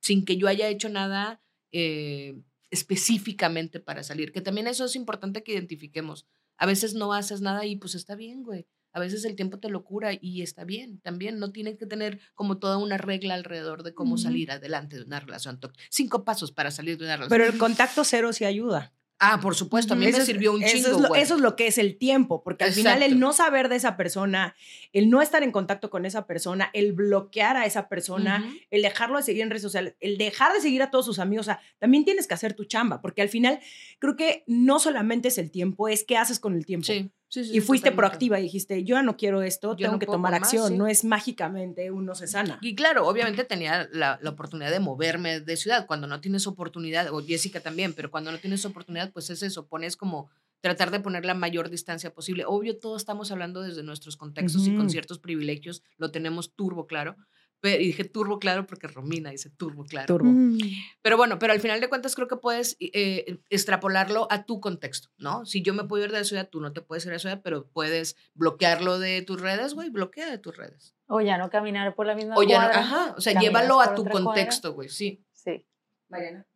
sin 0.00 0.24
que 0.24 0.36
yo 0.36 0.48
haya 0.48 0.68
hecho 0.68 0.88
nada 0.88 1.42
eh, 1.72 2.40
específicamente 2.70 3.80
para 3.80 4.02
salir, 4.02 4.32
que 4.32 4.40
también 4.40 4.66
eso 4.66 4.84
es 4.84 4.96
importante 4.96 5.42
que 5.42 5.52
identifiquemos. 5.52 6.26
A 6.58 6.66
veces 6.66 6.94
no 6.94 7.12
haces 7.12 7.40
nada 7.40 7.66
y 7.66 7.76
pues 7.76 7.94
está 7.94 8.14
bien, 8.14 8.42
güey. 8.42 8.66
A 8.92 8.98
veces 8.98 9.26
el 9.26 9.36
tiempo 9.36 9.58
te 9.58 9.68
lo 9.68 9.84
cura 9.84 10.12
y 10.18 10.40
está 10.40 10.64
bien, 10.64 11.00
también. 11.00 11.38
No 11.38 11.52
tienes 11.52 11.76
que 11.76 11.84
tener 11.84 12.18
como 12.34 12.56
toda 12.56 12.78
una 12.78 12.96
regla 12.96 13.34
alrededor 13.34 13.82
de 13.82 13.92
cómo 13.92 14.16
salir 14.16 14.50
adelante 14.50 14.96
de 14.96 15.02
una 15.02 15.20
relación. 15.20 15.60
Cinco 15.90 16.24
pasos 16.24 16.50
para 16.50 16.70
salir 16.70 16.96
de 16.96 17.04
una 17.04 17.16
relación. 17.16 17.38
Pero 17.38 17.52
el 17.52 17.58
contacto 17.58 18.04
cero 18.04 18.32
sí 18.32 18.46
ayuda. 18.46 18.95
Ah, 19.18 19.40
por 19.40 19.54
supuesto, 19.54 19.94
a 19.94 19.96
mí 19.96 20.06
Eso 20.06 20.18
me 20.18 20.24
sirvió 20.24 20.52
un 20.52 20.62
eso 20.62 20.76
chingo, 20.76 20.88
es, 20.88 21.00
lo, 21.00 21.08
güey. 21.08 21.22
eso 21.22 21.34
es 21.36 21.40
lo 21.40 21.56
que 21.56 21.66
es 21.66 21.78
el 21.78 21.96
tiempo, 21.96 22.42
porque 22.42 22.64
al 22.64 22.72
final 22.72 23.02
el 23.02 23.18
no 23.18 23.32
saber 23.32 23.68
de 23.68 23.76
esa 23.76 23.96
persona, 23.96 24.54
el 24.92 25.10
no 25.10 25.22
estar 25.22 25.42
en 25.42 25.52
contacto 25.52 25.90
con 25.90 26.06
esa 26.06 26.26
persona, 26.26 26.70
el 26.72 26.92
bloquear 26.92 27.56
a 27.56 27.66
esa 27.66 27.88
persona, 27.88 28.52
el 28.70 28.82
dejarlo 28.82 29.16
de 29.16 29.22
seguir 29.22 29.42
en 29.42 29.50
redes 29.50 29.62
sociales, 29.62 29.94
el 30.00 30.18
dejar 30.18 30.52
de 30.52 30.60
seguir 30.60 30.82
a 30.82 30.90
todos 30.90 31.06
sus 31.06 31.18
amigos, 31.18 31.46
o 31.46 31.50
sea, 31.50 31.60
también 31.78 32.04
tienes 32.04 32.26
que 32.26 32.34
hacer 32.34 32.54
tu 32.54 32.64
chamba, 32.64 33.00
porque 33.00 33.22
al 33.22 33.28
final 33.28 33.60
creo 33.98 34.16
que 34.16 34.44
no 34.46 34.78
solamente 34.78 35.28
es 35.28 35.38
el 35.38 35.50
tiempo, 35.50 35.88
es 35.88 36.04
qué 36.04 36.16
haces 36.16 36.38
con 36.38 36.54
el 36.54 36.66
tiempo. 36.66 36.86
Sí, 36.86 37.10
sí, 37.44 37.50
sí, 37.50 37.56
y 37.56 37.60
fuiste 37.60 37.90
totalmente. 37.90 37.96
proactiva 37.96 38.40
y 38.40 38.42
dijiste, 38.44 38.84
yo 38.84 38.96
ya 38.96 39.02
no 39.02 39.16
quiero 39.16 39.42
esto, 39.42 39.72
Yo 39.76 39.86
tengo 39.86 39.92
no 39.94 39.98
que 39.98 40.06
tomar 40.06 40.32
más, 40.32 40.42
acción, 40.42 40.72
sí. 40.72 40.78
no 40.78 40.86
es 40.86 41.04
mágicamente 41.04 41.90
uno 41.90 42.14
se 42.14 42.26
sana. 42.26 42.58
Y 42.62 42.74
claro, 42.74 43.06
obviamente 43.06 43.44
tenía 43.44 43.88
la, 43.92 44.18
la 44.22 44.30
oportunidad 44.30 44.70
de 44.70 44.80
moverme 44.80 45.40
de 45.40 45.56
ciudad. 45.56 45.86
Cuando 45.86 46.06
no 46.06 46.20
tienes 46.20 46.46
oportunidad, 46.46 47.08
o 47.12 47.22
Jessica 47.24 47.60
también, 47.60 47.92
pero 47.94 48.10
cuando 48.10 48.32
no 48.32 48.38
tienes 48.38 48.64
oportunidad, 48.64 49.12
pues 49.12 49.30
es 49.30 49.42
eso, 49.42 49.66
pones 49.66 49.96
como 49.96 50.28
tratar 50.60 50.90
de 50.90 51.00
poner 51.00 51.24
la 51.24 51.34
mayor 51.34 51.70
distancia 51.70 52.12
posible. 52.12 52.44
Obvio, 52.46 52.78
todos 52.78 53.02
estamos 53.02 53.30
hablando 53.30 53.62
desde 53.62 53.82
nuestros 53.82 54.16
contextos 54.16 54.66
y 54.66 54.70
con 54.70 54.86
Ujú. 54.86 54.90
ciertos 54.90 55.18
privilegios, 55.18 55.82
lo 55.98 56.10
tenemos 56.10 56.54
turbo 56.54 56.86
claro. 56.86 57.16
Pero, 57.60 57.82
y 57.82 57.86
dije 57.86 58.04
turbo 58.04 58.38
claro 58.38 58.66
porque 58.66 58.86
Romina 58.86 59.30
dice 59.30 59.50
turbo 59.50 59.84
claro. 59.84 60.06
Turbo. 60.06 60.28
Mm. 60.30 60.58
Pero 61.02 61.16
bueno, 61.16 61.38
pero 61.38 61.52
al 61.52 61.60
final 61.60 61.80
de 61.80 61.88
cuentas 61.88 62.14
creo 62.14 62.28
que 62.28 62.36
puedes 62.36 62.76
eh, 62.80 63.38
extrapolarlo 63.50 64.28
a 64.30 64.44
tu 64.44 64.60
contexto, 64.60 65.08
¿no? 65.18 65.46
Si 65.46 65.62
yo 65.62 65.74
me 65.74 65.84
puedo 65.84 66.04
ir 66.04 66.12
de 66.12 66.18
la 66.18 66.24
ciudad, 66.24 66.48
tú 66.48 66.60
no 66.60 66.72
te 66.72 66.82
puedes 66.82 67.04
ir 67.04 67.10
de 67.10 67.16
la 67.16 67.20
ciudad, 67.20 67.40
pero 67.42 67.66
puedes 67.68 68.16
bloquearlo 68.34 68.98
de 68.98 69.22
tus 69.22 69.40
redes, 69.40 69.74
güey, 69.74 69.90
bloquea 69.90 70.30
de 70.30 70.38
tus 70.38 70.56
redes. 70.56 70.94
O 71.06 71.20
ya 71.20 71.38
no 71.38 71.50
caminar 71.50 71.94
por 71.94 72.06
la 72.06 72.14
misma 72.14 72.34
O 72.36 72.42
ya 72.42 72.58
no, 72.60 72.64
cuadra. 72.66 72.80
ajá, 72.80 73.14
o 73.16 73.20
sea, 73.20 73.40
llévalo 73.40 73.80
a 73.80 73.94
tu 73.94 74.04
cuadra. 74.04 74.24
contexto, 74.24 74.74
güey, 74.74 74.88
sí. 74.88 75.24
Sí. 75.32 75.66
Mariana. 76.08 76.46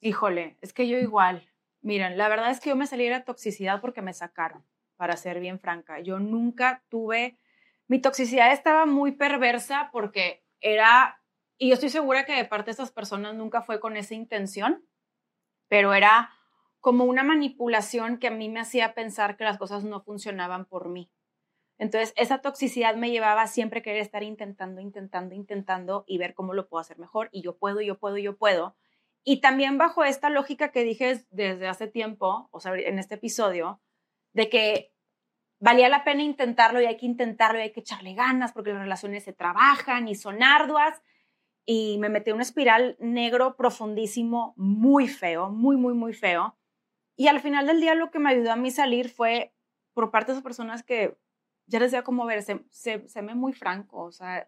Híjole, 0.00 0.58
es 0.60 0.72
que 0.72 0.88
yo 0.88 0.98
igual. 0.98 1.48
Miren, 1.80 2.16
la 2.18 2.28
verdad 2.28 2.50
es 2.50 2.60
que 2.60 2.70
yo 2.70 2.76
me 2.76 2.86
salí 2.86 3.04
de 3.04 3.10
la 3.10 3.24
toxicidad 3.24 3.80
porque 3.80 4.02
me 4.02 4.12
sacaron, 4.14 4.64
para 4.96 5.16
ser 5.16 5.40
bien 5.40 5.60
franca. 5.60 6.00
Yo 6.00 6.18
nunca 6.18 6.82
tuve, 6.88 7.38
mi 7.88 8.00
toxicidad 8.00 8.52
estaba 8.52 8.86
muy 8.86 9.12
perversa 9.12 9.90
porque 9.92 10.44
era, 10.60 11.20
y 11.58 11.68
yo 11.68 11.74
estoy 11.74 11.90
segura 11.90 12.24
que 12.24 12.34
de 12.34 12.44
parte 12.44 12.66
de 12.66 12.72
estas 12.72 12.92
personas 12.92 13.34
nunca 13.34 13.62
fue 13.62 13.80
con 13.80 13.96
esa 13.96 14.14
intención, 14.14 14.86
pero 15.68 15.94
era 15.94 16.30
como 16.80 17.04
una 17.04 17.22
manipulación 17.22 18.18
que 18.18 18.28
a 18.28 18.30
mí 18.30 18.48
me 18.48 18.60
hacía 18.60 18.94
pensar 18.94 19.36
que 19.36 19.44
las 19.44 19.58
cosas 19.58 19.84
no 19.84 20.02
funcionaban 20.02 20.66
por 20.66 20.88
mí. 20.88 21.10
Entonces, 21.78 22.12
esa 22.16 22.38
toxicidad 22.38 22.94
me 22.96 23.10
llevaba 23.10 23.42
a 23.42 23.46
siempre 23.46 23.82
querer 23.82 24.00
estar 24.00 24.22
intentando, 24.22 24.80
intentando, 24.80 25.34
intentando 25.34 26.04
y 26.06 26.18
ver 26.18 26.34
cómo 26.34 26.54
lo 26.54 26.68
puedo 26.68 26.80
hacer 26.80 26.98
mejor. 26.98 27.28
Y 27.32 27.42
yo 27.42 27.56
puedo, 27.56 27.80
yo 27.80 27.98
puedo, 27.98 28.16
yo 28.18 28.36
puedo. 28.36 28.76
Y 29.24 29.40
también 29.40 29.78
bajo 29.78 30.04
esta 30.04 30.30
lógica 30.30 30.70
que 30.70 30.84
dije 30.84 31.24
desde 31.30 31.66
hace 31.66 31.88
tiempo, 31.88 32.48
o 32.52 32.60
sea, 32.60 32.74
en 32.74 32.98
este 32.98 33.16
episodio, 33.16 33.80
de 34.32 34.48
que 34.48 34.93
valía 35.64 35.88
la 35.88 36.04
pena 36.04 36.22
intentarlo 36.22 36.78
y 36.82 36.84
hay 36.84 36.98
que 36.98 37.06
intentarlo 37.06 37.58
y 37.58 37.62
hay 37.62 37.72
que 37.72 37.80
echarle 37.80 38.12
ganas 38.12 38.52
porque 38.52 38.72
las 38.72 38.82
relaciones 38.82 39.24
se 39.24 39.32
trabajan 39.32 40.08
y 40.08 40.14
son 40.14 40.42
arduas. 40.42 41.00
Y 41.64 41.96
me 41.98 42.10
metí 42.10 42.28
en 42.28 42.34
una 42.34 42.42
espiral 42.42 42.96
negro 43.00 43.56
profundísimo, 43.56 44.52
muy 44.58 45.08
feo, 45.08 45.48
muy, 45.48 45.78
muy, 45.78 45.94
muy 45.94 46.12
feo. 46.12 46.58
Y 47.16 47.28
al 47.28 47.40
final 47.40 47.66
del 47.66 47.80
día 47.80 47.94
lo 47.94 48.10
que 48.10 48.18
me 48.18 48.28
ayudó 48.28 48.52
a 48.52 48.56
mí 48.56 48.70
salir 48.70 49.08
fue 49.08 49.54
por 49.94 50.10
parte 50.10 50.32
de 50.32 50.32
esas 50.34 50.44
personas 50.44 50.82
que 50.82 51.16
ya 51.66 51.78
les 51.78 51.92
decía 51.92 52.04
como 52.04 52.26
ver, 52.26 52.42
se, 52.42 52.62
se, 52.68 53.08
se 53.08 53.22
me 53.22 53.34
muy 53.34 53.54
franco, 53.54 54.02
o 54.02 54.12
sea, 54.12 54.46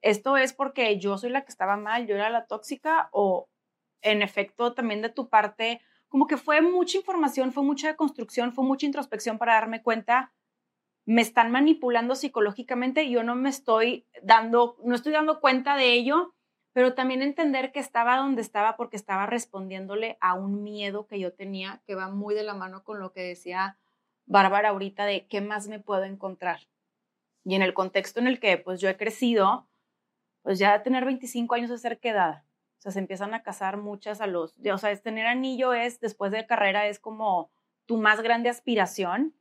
esto 0.00 0.38
es 0.38 0.54
porque 0.54 0.98
yo 0.98 1.18
soy 1.18 1.28
la 1.28 1.42
que 1.42 1.50
estaba 1.50 1.76
mal, 1.76 2.06
yo 2.06 2.14
era 2.14 2.30
la 2.30 2.46
tóxica 2.46 3.10
o 3.12 3.50
en 4.00 4.22
efecto 4.22 4.72
también 4.72 5.02
de 5.02 5.10
tu 5.10 5.28
parte, 5.28 5.82
como 6.08 6.26
que 6.26 6.38
fue 6.38 6.62
mucha 6.62 6.96
información, 6.96 7.52
fue 7.52 7.64
mucha 7.64 7.96
construcción, 7.96 8.54
fue 8.54 8.64
mucha 8.64 8.86
introspección 8.86 9.36
para 9.36 9.54
darme 9.54 9.82
cuenta, 9.82 10.32
me 11.06 11.22
están 11.22 11.50
manipulando 11.50 12.14
psicológicamente 12.14 13.10
yo 13.10 13.22
no 13.22 13.34
me 13.34 13.50
estoy 13.50 14.06
dando, 14.22 14.76
no 14.84 14.94
estoy 14.94 15.12
dando 15.12 15.40
cuenta 15.40 15.76
de 15.76 15.92
ello, 15.92 16.34
pero 16.72 16.94
también 16.94 17.22
entender 17.22 17.72
que 17.72 17.80
estaba 17.80 18.16
donde 18.16 18.42
estaba 18.42 18.76
porque 18.76 18.96
estaba 18.96 19.26
respondiéndole 19.26 20.16
a 20.20 20.34
un 20.34 20.62
miedo 20.62 21.06
que 21.06 21.20
yo 21.20 21.32
tenía, 21.32 21.82
que 21.86 21.94
va 21.94 22.08
muy 22.08 22.34
de 22.34 22.42
la 22.42 22.54
mano 22.54 22.82
con 22.84 22.98
lo 22.98 23.12
que 23.12 23.22
decía 23.22 23.78
Bárbara 24.26 24.70
ahorita 24.70 25.04
de 25.04 25.26
qué 25.28 25.40
más 25.40 25.68
me 25.68 25.78
puedo 25.78 26.04
encontrar. 26.04 26.60
Y 27.44 27.54
en 27.54 27.62
el 27.62 27.74
contexto 27.74 28.20
en 28.20 28.26
el 28.26 28.40
que 28.40 28.56
pues 28.56 28.80
yo 28.80 28.88
he 28.88 28.96
crecido, 28.96 29.68
pues 30.42 30.58
ya 30.58 30.82
tener 30.82 31.04
25 31.04 31.54
años 31.54 31.70
es 31.70 31.82
ser 31.82 32.00
quedada. 32.00 32.46
O 32.78 32.82
sea, 32.82 32.92
se 32.92 32.98
empiezan 32.98 33.34
a 33.34 33.42
casar 33.42 33.76
muchas 33.76 34.20
a 34.20 34.26
los, 34.26 34.54
o 34.58 34.78
sea, 34.78 34.90
es 34.90 35.02
tener 35.02 35.26
anillo 35.26 35.74
es, 35.74 36.00
después 36.00 36.32
de 36.32 36.46
carrera, 36.46 36.86
es 36.88 36.98
como 36.98 37.50
tu 37.86 37.98
más 37.98 38.20
grande 38.22 38.48
aspiración 38.48 39.34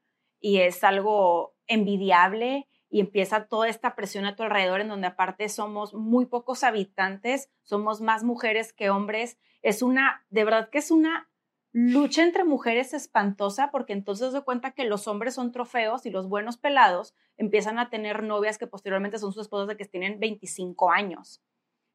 y 0.43 0.59
es 0.59 0.83
algo 0.83 1.55
envidiable 1.67 2.67
y 2.89 2.99
empieza 2.99 3.47
toda 3.47 3.69
esta 3.69 3.95
presión 3.95 4.25
a 4.25 4.35
tu 4.35 4.43
alrededor 4.43 4.81
en 4.81 4.89
donde 4.89 5.07
aparte 5.07 5.47
somos 5.47 5.93
muy 5.93 6.25
pocos 6.25 6.65
habitantes, 6.65 7.49
somos 7.63 8.01
más 8.01 8.25
mujeres 8.25 8.73
que 8.73 8.89
hombres. 8.89 9.37
Es 9.61 9.81
una, 9.81 10.25
de 10.29 10.43
verdad 10.43 10.69
que 10.69 10.79
es 10.79 10.91
una 10.91 11.29
lucha 11.71 12.23
entre 12.23 12.43
mujeres 12.43 12.93
espantosa 12.93 13.71
porque 13.71 13.93
entonces 13.93 14.33
se 14.33 14.41
cuenta 14.41 14.71
que 14.71 14.83
los 14.83 15.07
hombres 15.07 15.33
son 15.35 15.53
trofeos 15.53 16.05
y 16.05 16.09
los 16.09 16.27
buenos 16.27 16.57
pelados 16.57 17.15
empiezan 17.37 17.79
a 17.79 17.89
tener 17.89 18.21
novias 18.21 18.57
que 18.57 18.67
posteriormente 18.67 19.19
son 19.19 19.31
sus 19.31 19.43
esposas 19.43 19.69
de 19.69 19.77
que 19.77 19.85
tienen 19.85 20.19
25 20.19 20.91
años. 20.91 21.41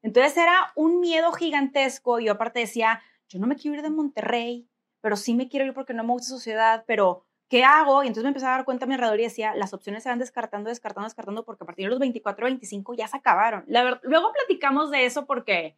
Entonces 0.01 0.39
era 0.39 0.73
un 0.75 1.01
miedo 1.01 1.33
gigantesco 1.33 2.19
y 2.19 2.25
yo 2.25 2.33
aparte 2.33 2.61
decía, 2.61 3.03
yo 3.29 3.39
no 3.39 3.47
me 3.47 3.57
quiero 3.57 3.77
ir 3.77 3.83
de 3.83 3.91
Monterrey, 3.91 4.71
pero 5.03 5.17
sí 5.17 5.35
me 5.35 5.51
quiero 5.51 5.67
ir 5.67 5.75
porque 5.75 5.93
no 5.93 6.03
me 6.03 6.13
gusta 6.13 6.31
sociedad, 6.31 6.85
pero 6.87 7.28
¿qué 7.49 7.65
hago? 7.65 8.03
Y 8.03 8.07
entonces 8.07 8.25
me 8.25 8.29
empecé 8.29 8.47
a 8.47 8.51
dar 8.51 8.65
cuenta 8.65 8.87
mi 8.87 8.95
alrededor 8.95 9.21
y 9.21 9.25
decía, 9.25 9.55
las 9.55 9.73
opciones 9.75 10.03
se 10.03 10.09
van 10.09 10.19
descartando, 10.19 10.69
descartando, 10.69 11.07
descartando 11.07 11.45
porque 11.45 11.65
a 11.65 11.67
partir 11.67 11.87
de 11.87 11.91
los 11.91 11.99
24, 11.99 12.45
25 12.45 12.95
ya 12.95 13.09
se 13.09 13.17
acabaron. 13.17 13.65
Luego 13.67 14.33
platicamos 14.33 14.91
de 14.91 15.07
eso 15.07 15.27
porque 15.27 15.77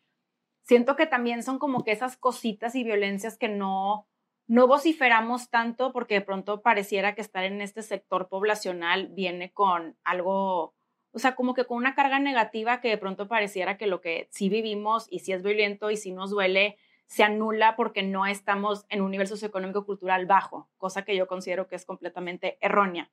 siento 0.62 0.96
que 0.96 1.06
también 1.06 1.42
son 1.42 1.58
como 1.58 1.84
que 1.84 1.92
esas 1.92 2.16
cositas 2.16 2.74
y 2.74 2.84
violencias 2.84 3.38
que 3.38 3.48
no, 3.48 4.06
no 4.46 4.66
vociferamos 4.66 5.48
tanto 5.48 5.92
porque 5.92 6.14
de 6.14 6.20
pronto 6.22 6.60
pareciera 6.60 7.14
que 7.14 7.20
estar 7.20 7.44
en 7.44 7.60
este 7.60 7.82
sector 7.82 8.28
poblacional 8.28 9.08
viene 9.08 9.52
con 9.52 9.96
algo, 10.02 10.74
o 11.12 11.18
sea, 11.18 11.36
como 11.36 11.54
que 11.54 11.66
con 11.66 11.76
una 11.76 11.94
carga 11.94 12.18
negativa 12.18 12.80
que 12.80 12.88
de 12.88 12.98
pronto 12.98 13.28
pareciera 13.28 13.76
que 13.78 13.86
lo 13.86 14.00
que 14.00 14.28
sí 14.32 14.48
vivimos 14.48 15.06
y 15.08 15.20
sí 15.20 15.32
es 15.32 15.42
violento 15.42 15.90
y 15.90 15.96
sí 15.96 16.10
nos 16.10 16.30
duele 16.30 16.78
se 17.10 17.24
anula 17.24 17.74
porque 17.74 18.04
no 18.04 18.24
estamos 18.24 18.86
en 18.88 19.00
un 19.02 19.10
nivel 19.10 19.26
socioeconómico 19.26 19.84
cultural 19.84 20.26
bajo, 20.26 20.70
cosa 20.78 21.02
que 21.04 21.16
yo 21.16 21.26
considero 21.26 21.66
que 21.66 21.74
es 21.74 21.84
completamente 21.84 22.56
errónea. 22.60 23.10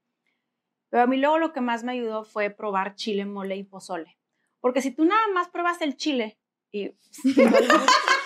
Pero 0.90 1.02
a 1.02 1.07
mí 1.07 1.18
luego 1.18 1.40
lo 1.40 1.52
que 1.52 1.61
más 1.61 1.84
me 1.84 1.94
ayudó 1.94 2.24
fue 2.24 2.52
probar 2.52 2.94
chile, 2.94 3.26
mole 3.26 3.56
y 3.56 3.64
pozole. 3.64 4.19
Porque 4.60 4.84
si 4.84 4.91
tú 4.91 5.03
nada 5.03 5.28
más 5.34 5.49
pruebas 5.49 5.82
el 5.82 5.98
chile 5.98 6.38
y... 6.72 6.91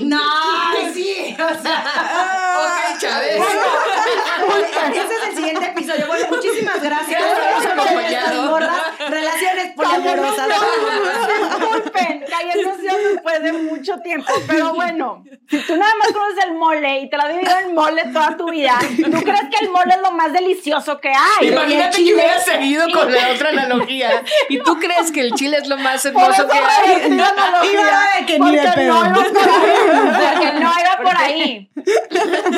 No, 0.00 0.20
sí, 0.92 1.34
o 1.34 1.62
sea. 1.62 2.56
Ok, 2.58 3.00
Chávez. 3.00 3.38
Bueno, 4.46 4.66
ese 4.90 5.14
es 5.14 5.28
el 5.28 5.36
siguiente 5.36 5.66
episodio. 5.66 6.06
Bueno, 6.06 6.26
muchísimas 6.30 6.82
gracias. 6.82 7.22
Gracias 7.22 7.72
por 7.72 7.84
acompañarnos. 7.84 8.60
Relaciones 9.08 9.72
poliamorosas. 9.74 10.48
Disculpen, 11.58 12.24
cayendo 12.28 12.76
después 13.12 13.42
de 13.42 13.52
mucho 13.52 13.98
tiempo. 13.98 14.32
Pero 14.46 14.74
bueno, 14.74 15.24
si 15.48 15.58
tú 15.60 15.76
nada 15.76 15.92
más 15.98 16.12
conoces 16.12 16.44
el 16.44 16.54
mole 16.54 17.00
y 17.00 17.10
te 17.10 17.16
lo 17.16 17.22
has 17.24 17.34
vivido 17.34 17.58
en 17.58 17.74
mole 17.74 18.04
toda 18.12 18.36
tu 18.36 18.50
vida, 18.50 18.78
¿tú 18.80 19.22
crees 19.22 19.44
que 19.50 19.64
el 19.64 19.70
mole 19.70 19.94
es 19.94 20.00
lo 20.00 20.12
más 20.12 20.32
delicioso 20.32 21.00
que 21.00 21.08
hay? 21.08 21.48
Imagínate 21.48 22.04
que 22.04 22.14
hubiera 22.14 22.38
seguido 22.40 22.86
con 22.92 23.12
la 23.12 23.30
otra 23.32 23.50
analogía. 23.50 24.22
¿Y 24.48 24.58
tú 24.60 24.78
crees 24.78 25.12
que 25.12 25.20
el 25.20 25.32
chile 25.34 25.58
es 25.58 25.68
lo 25.68 25.76
más 25.78 26.04
hermoso 26.04 26.46
que 26.48 26.58
hay? 26.58 27.02
Analogía, 27.04 27.72
Iba 27.72 28.02
de 28.18 28.26
que 28.26 28.38
ni 28.38 28.56
de 28.56 28.68
pedo. 28.72 29.02
No 29.58 30.10
iba 30.10 30.12
por 30.12 30.16
ahí, 30.16 30.30
porque 30.34 30.52
no 30.60 30.72
iba 30.80 30.96
por 31.02 31.16
ahí. 31.16 31.70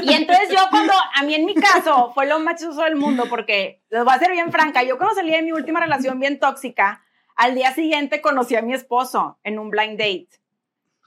Y 0.02 0.12
entonces 0.12 0.48
yo 0.50 0.58
cuando, 0.70 0.92
a 1.14 1.22
mí 1.22 1.34
en 1.34 1.44
mi 1.44 1.54
caso, 1.54 2.12
fue 2.14 2.26
lo 2.26 2.38
más 2.40 2.56
chistoso 2.56 2.82
del 2.82 2.96
mundo, 2.96 3.24
porque 3.28 3.82
les 3.90 4.04
voy 4.04 4.14
a 4.14 4.18
ser 4.18 4.30
bien 4.32 4.52
franca, 4.52 4.82
yo 4.82 4.98
cuando 4.98 5.14
salí 5.14 5.30
de 5.30 5.42
mi 5.42 5.52
última 5.52 5.80
relación 5.80 6.18
bien 6.20 6.38
tóxica, 6.38 7.04
al 7.36 7.54
día 7.54 7.72
siguiente 7.72 8.20
conocí 8.20 8.56
a 8.56 8.62
mi 8.62 8.74
esposo 8.74 9.38
en 9.44 9.58
un 9.58 9.70
blind 9.70 9.98
date. 9.98 10.28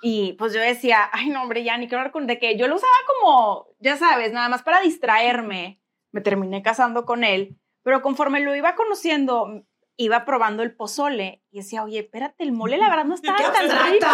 Y 0.01 0.33
pues 0.33 0.53
yo 0.53 0.59
decía, 0.59 1.09
ay 1.11 1.29
no 1.29 1.43
hombre, 1.43 1.63
ya 1.63 1.77
ni 1.77 1.87
quiero 1.87 1.99
hablar 1.99 2.11
con, 2.11 2.25
de 2.25 2.39
que 2.39 2.57
yo 2.57 2.67
lo 2.67 2.75
usaba 2.75 2.93
como, 3.07 3.67
ya 3.79 3.97
sabes, 3.97 4.31
nada 4.33 4.49
más 4.49 4.63
para 4.63 4.81
distraerme. 4.81 5.79
Me 6.11 6.21
terminé 6.21 6.61
casando 6.61 7.05
con 7.05 7.23
él, 7.23 7.57
pero 7.83 8.01
conforme 8.01 8.41
lo 8.41 8.55
iba 8.55 8.75
conociendo, 8.75 9.63
iba 10.03 10.25
probando 10.25 10.63
el 10.63 10.73
pozole 10.73 11.41
y 11.51 11.59
decía, 11.59 11.83
oye, 11.83 11.99
espérate, 11.99 12.43
el 12.43 12.51
mole 12.51 12.77
la 12.77 12.89
verdad 12.89 13.05
no 13.05 13.15
estaba 13.15 13.37
tan 13.37 13.69
rico. 13.91 14.07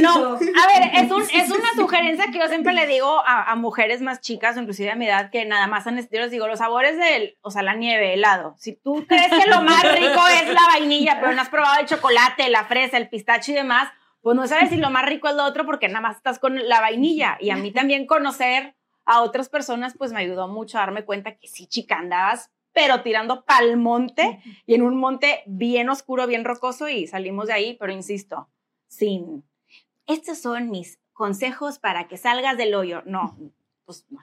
No, 0.00 0.34
a 0.34 0.36
ver, 0.36 1.04
es, 1.04 1.10
un, 1.10 1.22
es 1.22 1.50
una 1.50 1.72
sugerencia 1.76 2.26
que 2.30 2.38
yo 2.38 2.48
siempre 2.48 2.72
le 2.72 2.86
digo 2.86 3.20
a, 3.26 3.50
a 3.50 3.56
mujeres 3.56 4.00
más 4.00 4.20
chicas 4.20 4.56
o 4.56 4.60
inclusive 4.60 4.90
a 4.90 4.96
mi 4.96 5.06
edad 5.06 5.30
que 5.30 5.44
nada 5.44 5.66
más 5.66 5.86
han, 5.86 5.96
yo 5.98 6.20
les 6.20 6.30
digo, 6.30 6.46
los 6.46 6.58
sabores 6.58 6.96
del, 6.96 7.36
o 7.42 7.50
sea, 7.50 7.62
la 7.62 7.74
nieve, 7.74 8.14
helado. 8.14 8.54
Si 8.58 8.74
tú 8.74 9.04
crees 9.06 9.30
que 9.30 9.50
lo 9.50 9.62
más 9.62 9.82
rico 9.82 10.20
es 10.28 10.48
la 10.52 10.66
vainilla, 10.72 11.18
pero 11.20 11.32
no 11.32 11.42
has 11.42 11.48
probado 11.48 11.80
el 11.80 11.86
chocolate, 11.86 12.48
la 12.50 12.64
fresa, 12.64 12.96
el 12.96 13.08
pistacho 13.08 13.52
y 13.52 13.54
demás, 13.54 13.88
pues 14.22 14.36
no 14.36 14.46
sabes 14.46 14.70
si 14.70 14.76
lo 14.76 14.90
más 14.90 15.04
rico 15.04 15.28
es 15.28 15.34
lo 15.34 15.44
otro 15.44 15.66
porque 15.66 15.88
nada 15.88 16.00
más 16.00 16.16
estás 16.16 16.38
con 16.38 16.66
la 16.68 16.80
vainilla. 16.80 17.36
Y 17.40 17.50
a 17.50 17.56
mí 17.56 17.70
también 17.72 18.06
conocer 18.06 18.74
a 19.06 19.22
otras 19.22 19.48
personas, 19.48 19.94
pues 19.96 20.12
me 20.12 20.20
ayudó 20.20 20.48
mucho 20.48 20.78
a 20.78 20.82
darme 20.82 21.04
cuenta 21.04 21.36
que 21.36 21.48
sí, 21.48 21.66
chica, 21.66 21.98
andabas 21.98 22.50
pero 22.74 23.02
tirando 23.02 23.44
pa'l 23.44 23.76
monte 23.76 24.40
y 24.66 24.74
en 24.74 24.82
un 24.82 24.96
monte 24.98 25.44
bien 25.46 25.88
oscuro, 25.88 26.26
bien 26.26 26.44
rocoso 26.44 26.88
y 26.88 27.06
salimos 27.06 27.46
de 27.46 27.52
ahí, 27.54 27.76
pero 27.78 27.92
insisto, 27.92 28.48
sin, 28.88 29.44
estos 30.06 30.38
son 30.38 30.70
mis 30.70 30.98
consejos 31.12 31.78
para 31.78 32.08
que 32.08 32.18
salgas 32.18 32.58
del 32.58 32.74
hoyo. 32.74 33.02
No, 33.06 33.38
pues 33.86 34.04
no. 34.10 34.18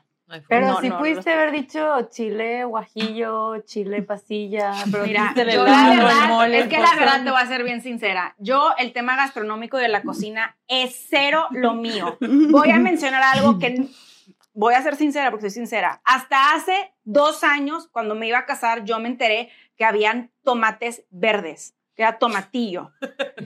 Pero 0.48 0.68
No, 0.68 0.80
si 0.80 0.88
no, 0.90 0.98
pudiste 1.00 1.30
no. 1.30 1.42
haber 1.42 1.52
dicho 1.52 2.10
chile 2.10 2.64
guajillo, 2.64 3.60
chile 3.66 4.02
pasilla, 4.02 4.74
pero 4.92 5.06
Mira, 5.06 5.34
yo 5.36 5.66
la 5.66 5.90
verdad, 5.90 6.28
mole, 6.30 6.60
es 6.60 6.68
que 6.68 6.78
la 6.80 6.96
verdad 6.96 7.24
te 7.24 7.32
voy 7.32 7.42
a 7.42 7.46
ser 7.48 7.64
bien 7.64 7.82
sincera. 7.82 8.36
Yo, 8.38 8.72
el 8.78 8.94
tema 8.94 9.16
gastronómico 9.16 9.78
de 9.78 9.90
la 9.90 10.04
cocina 10.04 10.58
es 10.68 11.08
cero 11.10 11.48
lo 11.52 11.74
mío. 11.74 12.18
Voy 12.50 12.70
a 12.72 12.80
mencionar 12.80 13.24
algo 13.24 13.60
que 13.60 13.88
voy 14.54 14.74
a 14.74 14.82
ser 14.82 14.96
sincera 14.96 15.32
porque 15.32 15.50
soy 15.50 15.52
sincera. 15.52 16.02
Hasta 16.06 16.54
hace 16.54 16.94
dos 17.04 17.44
años, 17.44 17.88
cuando 17.92 18.16
me 18.16 18.28
iba 18.28 18.40
a 18.40 18.46
casar, 18.46 18.84
yo 18.84 19.00
me 19.00 19.10
enteré 19.10 19.50
que 19.76 19.86
habían 19.86 20.32
tomates 20.44 21.06
verdes, 21.10 21.76
era 22.04 22.18
tomatillo. 22.20 22.92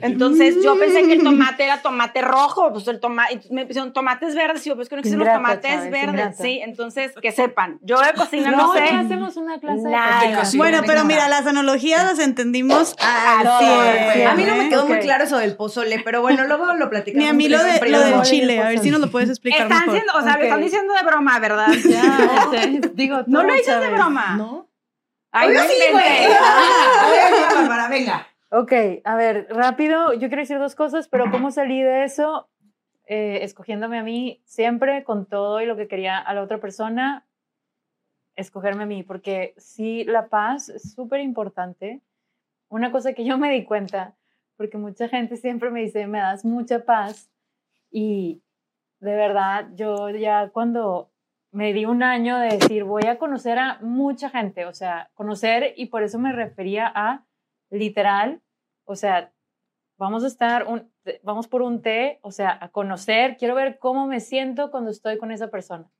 Entonces 0.02 0.56
yo 0.62 0.78
pensé 0.78 1.04
que 1.06 1.14
el 1.14 1.22
tomate 1.22 1.64
era 1.64 1.80
tomate 1.82 2.20
rojo, 2.22 2.72
pues 2.72 2.86
el 2.88 3.00
tomate, 3.00 3.40
me 3.50 3.66
pusieron 3.66 3.92
tomates 3.92 4.34
verdes 4.34 4.66
y 4.66 4.70
yo, 4.70 4.76
pues 4.76 4.88
que 4.88 4.96
no 4.96 5.00
existen 5.00 5.20
los 5.20 5.28
tomates 5.32 5.70
Chávez, 5.70 5.90
verdes, 5.90 6.36
sí. 6.38 6.60
Entonces, 6.62 7.12
que 7.20 7.32
sepan, 7.32 7.78
yo 7.82 7.98
de 8.00 8.12
cocina 8.14 8.50
no, 8.50 8.56
No, 8.68 8.72
sé. 8.74 8.80
hacemos 8.82 9.36
una 9.36 9.58
clase 9.58 9.82
Nada. 9.88 10.28
de 10.28 10.36
cocina. 10.36 10.62
Bueno, 10.62 10.78
pero 10.86 11.02
venga. 11.02 11.04
mira, 11.04 11.28
las 11.28 11.46
analogías 11.46 12.04
las 12.04 12.18
entendimos 12.18 12.94
al 13.00 13.46
Ah, 13.46 14.30
A 14.30 14.34
mí 14.34 14.44
no 14.44 14.56
me 14.56 14.68
quedó 14.68 14.86
muy 14.86 14.96
Ok. 14.98 15.02
claro 15.02 15.24
eso 15.24 15.38
del 15.38 15.56
pozole, 15.56 16.00
pero 16.04 16.20
bueno, 16.20 16.44
luego 16.44 16.74
lo 16.74 16.90
platicamos. 16.90 17.22
Ni 17.22 17.28
a 17.28 17.32
mí 17.32 17.48
lo, 17.48 17.62
de, 17.62 17.80
lo 17.90 18.00
del 18.00 18.22
chile, 18.22 18.60
a 18.60 18.68
ver 18.68 18.78
si 18.80 18.90
nos 18.90 19.00
lo 19.00 19.10
puedes 19.10 19.28
explicar 19.28 19.62
Están 19.62 19.80
mejor. 19.80 19.94
siendo, 19.94 20.12
o 20.18 20.22
sea, 20.22 20.32
Ok. 20.32 20.38
lo 20.38 20.44
están 20.44 20.60
diciendo 20.62 20.94
de 20.94 21.02
broma, 21.02 21.38
¿verdad? 21.38 21.66
Ya, 21.88 22.48
este, 22.52 22.90
digo, 22.94 23.18
No 23.26 23.42
lo 23.42 23.52
dices 23.54 23.80
de 23.80 23.88
broma. 23.90 24.36
¿No? 24.36 24.68
Ay, 25.32 25.48
Obvio 25.48 25.60
no 25.60 25.66
sí, 25.68 25.74
güey. 25.92 26.04
A 26.04 27.08
ver, 27.08 27.32
ya, 27.50 27.54
Bárbara, 27.54 27.88
venga. 27.88 28.26
Ok, 28.48 28.72
a 29.02 29.16
ver, 29.16 29.48
rápido, 29.50 30.12
yo 30.12 30.28
quiero 30.28 30.42
decir 30.42 30.60
dos 30.60 30.76
cosas, 30.76 31.08
pero 31.08 31.32
¿cómo 31.32 31.50
salí 31.50 31.82
de 31.82 32.04
eso? 32.04 32.48
Eh, 33.08 33.40
escogiéndome 33.42 33.98
a 33.98 34.04
mí 34.04 34.40
siempre 34.44 35.02
con 35.02 35.26
todo 35.26 35.60
y 35.60 35.66
lo 35.66 35.76
que 35.76 35.88
quería 35.88 36.16
a 36.18 36.32
la 36.32 36.42
otra 36.42 36.58
persona, 36.58 37.26
escogerme 38.36 38.84
a 38.84 38.86
mí, 38.86 39.02
porque 39.02 39.54
sí, 39.56 40.04
la 40.04 40.28
paz 40.28 40.68
es 40.68 40.94
súper 40.94 41.22
importante. 41.22 42.02
Una 42.68 42.92
cosa 42.92 43.14
que 43.14 43.24
yo 43.24 43.36
me 43.36 43.50
di 43.50 43.64
cuenta, 43.64 44.14
porque 44.56 44.78
mucha 44.78 45.08
gente 45.08 45.36
siempre 45.36 45.70
me 45.70 45.80
dice, 45.80 46.06
me 46.06 46.18
das 46.18 46.44
mucha 46.44 46.84
paz, 46.84 47.28
y 47.90 48.42
de 49.00 49.16
verdad, 49.16 49.70
yo 49.74 50.08
ya 50.10 50.50
cuando 50.50 51.10
me 51.50 51.72
di 51.72 51.84
un 51.84 52.04
año 52.04 52.38
de 52.38 52.58
decir, 52.58 52.84
voy 52.84 53.06
a 53.08 53.18
conocer 53.18 53.58
a 53.58 53.78
mucha 53.80 54.30
gente, 54.30 54.66
o 54.66 54.72
sea, 54.72 55.10
conocer, 55.14 55.74
y 55.76 55.86
por 55.86 56.04
eso 56.04 56.20
me 56.20 56.32
refería 56.32 56.92
a 56.94 57.25
literal, 57.70 58.40
o 58.84 58.96
sea, 58.96 59.32
vamos 59.98 60.24
a 60.24 60.26
estar, 60.26 60.66
un, 60.66 60.90
vamos 61.22 61.48
por 61.48 61.62
un 61.62 61.82
té, 61.82 62.18
o 62.22 62.30
sea, 62.30 62.56
a 62.60 62.68
conocer, 62.70 63.36
quiero 63.36 63.54
ver 63.54 63.78
cómo 63.78 64.06
me 64.06 64.20
siento 64.20 64.70
cuando 64.70 64.90
estoy 64.90 65.18
con 65.18 65.30
esa 65.32 65.48
persona. 65.48 65.90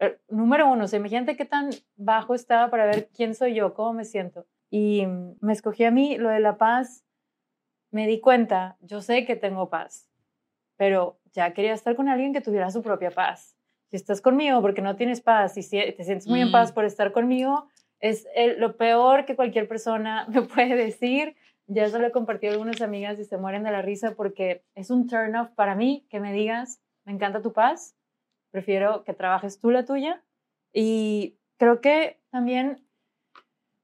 Eh, 0.00 0.18
Número 0.28 0.66
uno, 0.70 0.84
o 0.84 0.88
sea, 0.88 0.98
imagínate 0.98 1.36
qué 1.36 1.44
tan 1.44 1.70
bajo 1.96 2.34
estaba 2.34 2.70
para 2.70 2.86
ver 2.86 3.08
quién 3.14 3.34
soy 3.34 3.54
yo, 3.54 3.74
cómo 3.74 3.92
me 3.92 4.04
siento. 4.04 4.46
Y 4.70 5.06
me 5.40 5.52
escogí 5.52 5.84
a 5.84 5.90
mí, 5.90 6.18
lo 6.18 6.28
de 6.30 6.40
la 6.40 6.56
paz, 6.58 7.04
me 7.90 8.06
di 8.06 8.20
cuenta, 8.20 8.76
yo 8.80 9.00
sé 9.00 9.24
que 9.24 9.36
tengo 9.36 9.70
paz, 9.70 10.10
pero 10.76 11.18
ya 11.32 11.52
quería 11.54 11.72
estar 11.72 11.94
con 11.94 12.08
alguien 12.08 12.32
que 12.32 12.40
tuviera 12.40 12.70
su 12.70 12.82
propia 12.82 13.10
paz. 13.10 13.56
Si 13.90 13.96
estás 13.96 14.20
conmigo 14.20 14.60
porque 14.60 14.82
no 14.82 14.96
tienes 14.96 15.20
paz 15.20 15.56
y 15.56 15.62
si 15.62 15.78
te 15.78 16.02
sientes 16.04 16.26
muy 16.26 16.40
en 16.40 16.48
Mm. 16.48 16.52
paz 16.52 16.72
por 16.72 16.84
estar 16.84 17.12
conmigo, 17.12 17.68
es 18.00 18.26
el- 18.34 18.60
lo 18.60 18.76
peor 18.76 19.24
que 19.24 19.36
cualquier 19.36 19.68
persona 19.68 20.26
me 20.28 20.42
puede 20.42 20.74
decir. 20.76 21.36
Ya 21.68 21.88
se 21.88 21.98
lo 21.98 22.06
he 22.06 22.12
compartido 22.12 22.52
a 22.52 22.54
algunas 22.54 22.80
amigas 22.80 23.18
y 23.18 23.24
se 23.24 23.38
mueren 23.38 23.64
de 23.64 23.72
la 23.72 23.82
risa 23.82 24.14
porque 24.14 24.62
es 24.76 24.90
un 24.90 25.08
turn 25.08 25.34
off 25.34 25.50
para 25.50 25.74
mí 25.74 26.06
que 26.10 26.20
me 26.20 26.32
digas, 26.32 26.80
me 27.04 27.12
encanta 27.12 27.42
tu 27.42 27.52
paz, 27.52 27.96
prefiero 28.52 29.02
que 29.02 29.14
trabajes 29.14 29.58
tú 29.58 29.70
la 29.70 29.84
tuya. 29.84 30.22
Y 30.72 31.38
creo 31.56 31.80
que 31.80 32.20
también 32.30 32.86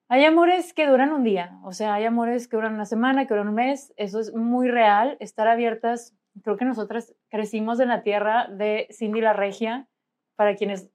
hay 0.09 0.25
amores 0.27 0.75
que 0.75 0.87
duran 0.87 1.11
un 1.11 1.25
día, 1.25 1.59
o 1.65 1.73
sea, 1.73 1.95
hay 1.95 2.05
amores 2.05 2.47
que 2.47 2.57
duran 2.57 2.75
una 2.75 2.85
semana, 2.85 3.27
que 3.27 3.33
duran 3.35 3.49
un 3.49 3.55
mes, 3.55 3.95
eso 3.97 4.21
es 4.21 4.35
muy 4.35 4.69
real, 4.69 5.17
estar 5.21 5.49
abiertas. 5.49 6.15
Creo 6.43 6.57
que 6.59 6.67
nosotras 6.67 7.15
crecimos 7.31 7.81
en 7.81 7.89
la 7.89 8.03
tierra 8.03 8.47
de 8.49 8.87
Cindy 8.91 9.23
la 9.23 9.33
Regia, 9.33 9.89
para 10.37 10.55
quienes 10.55 10.91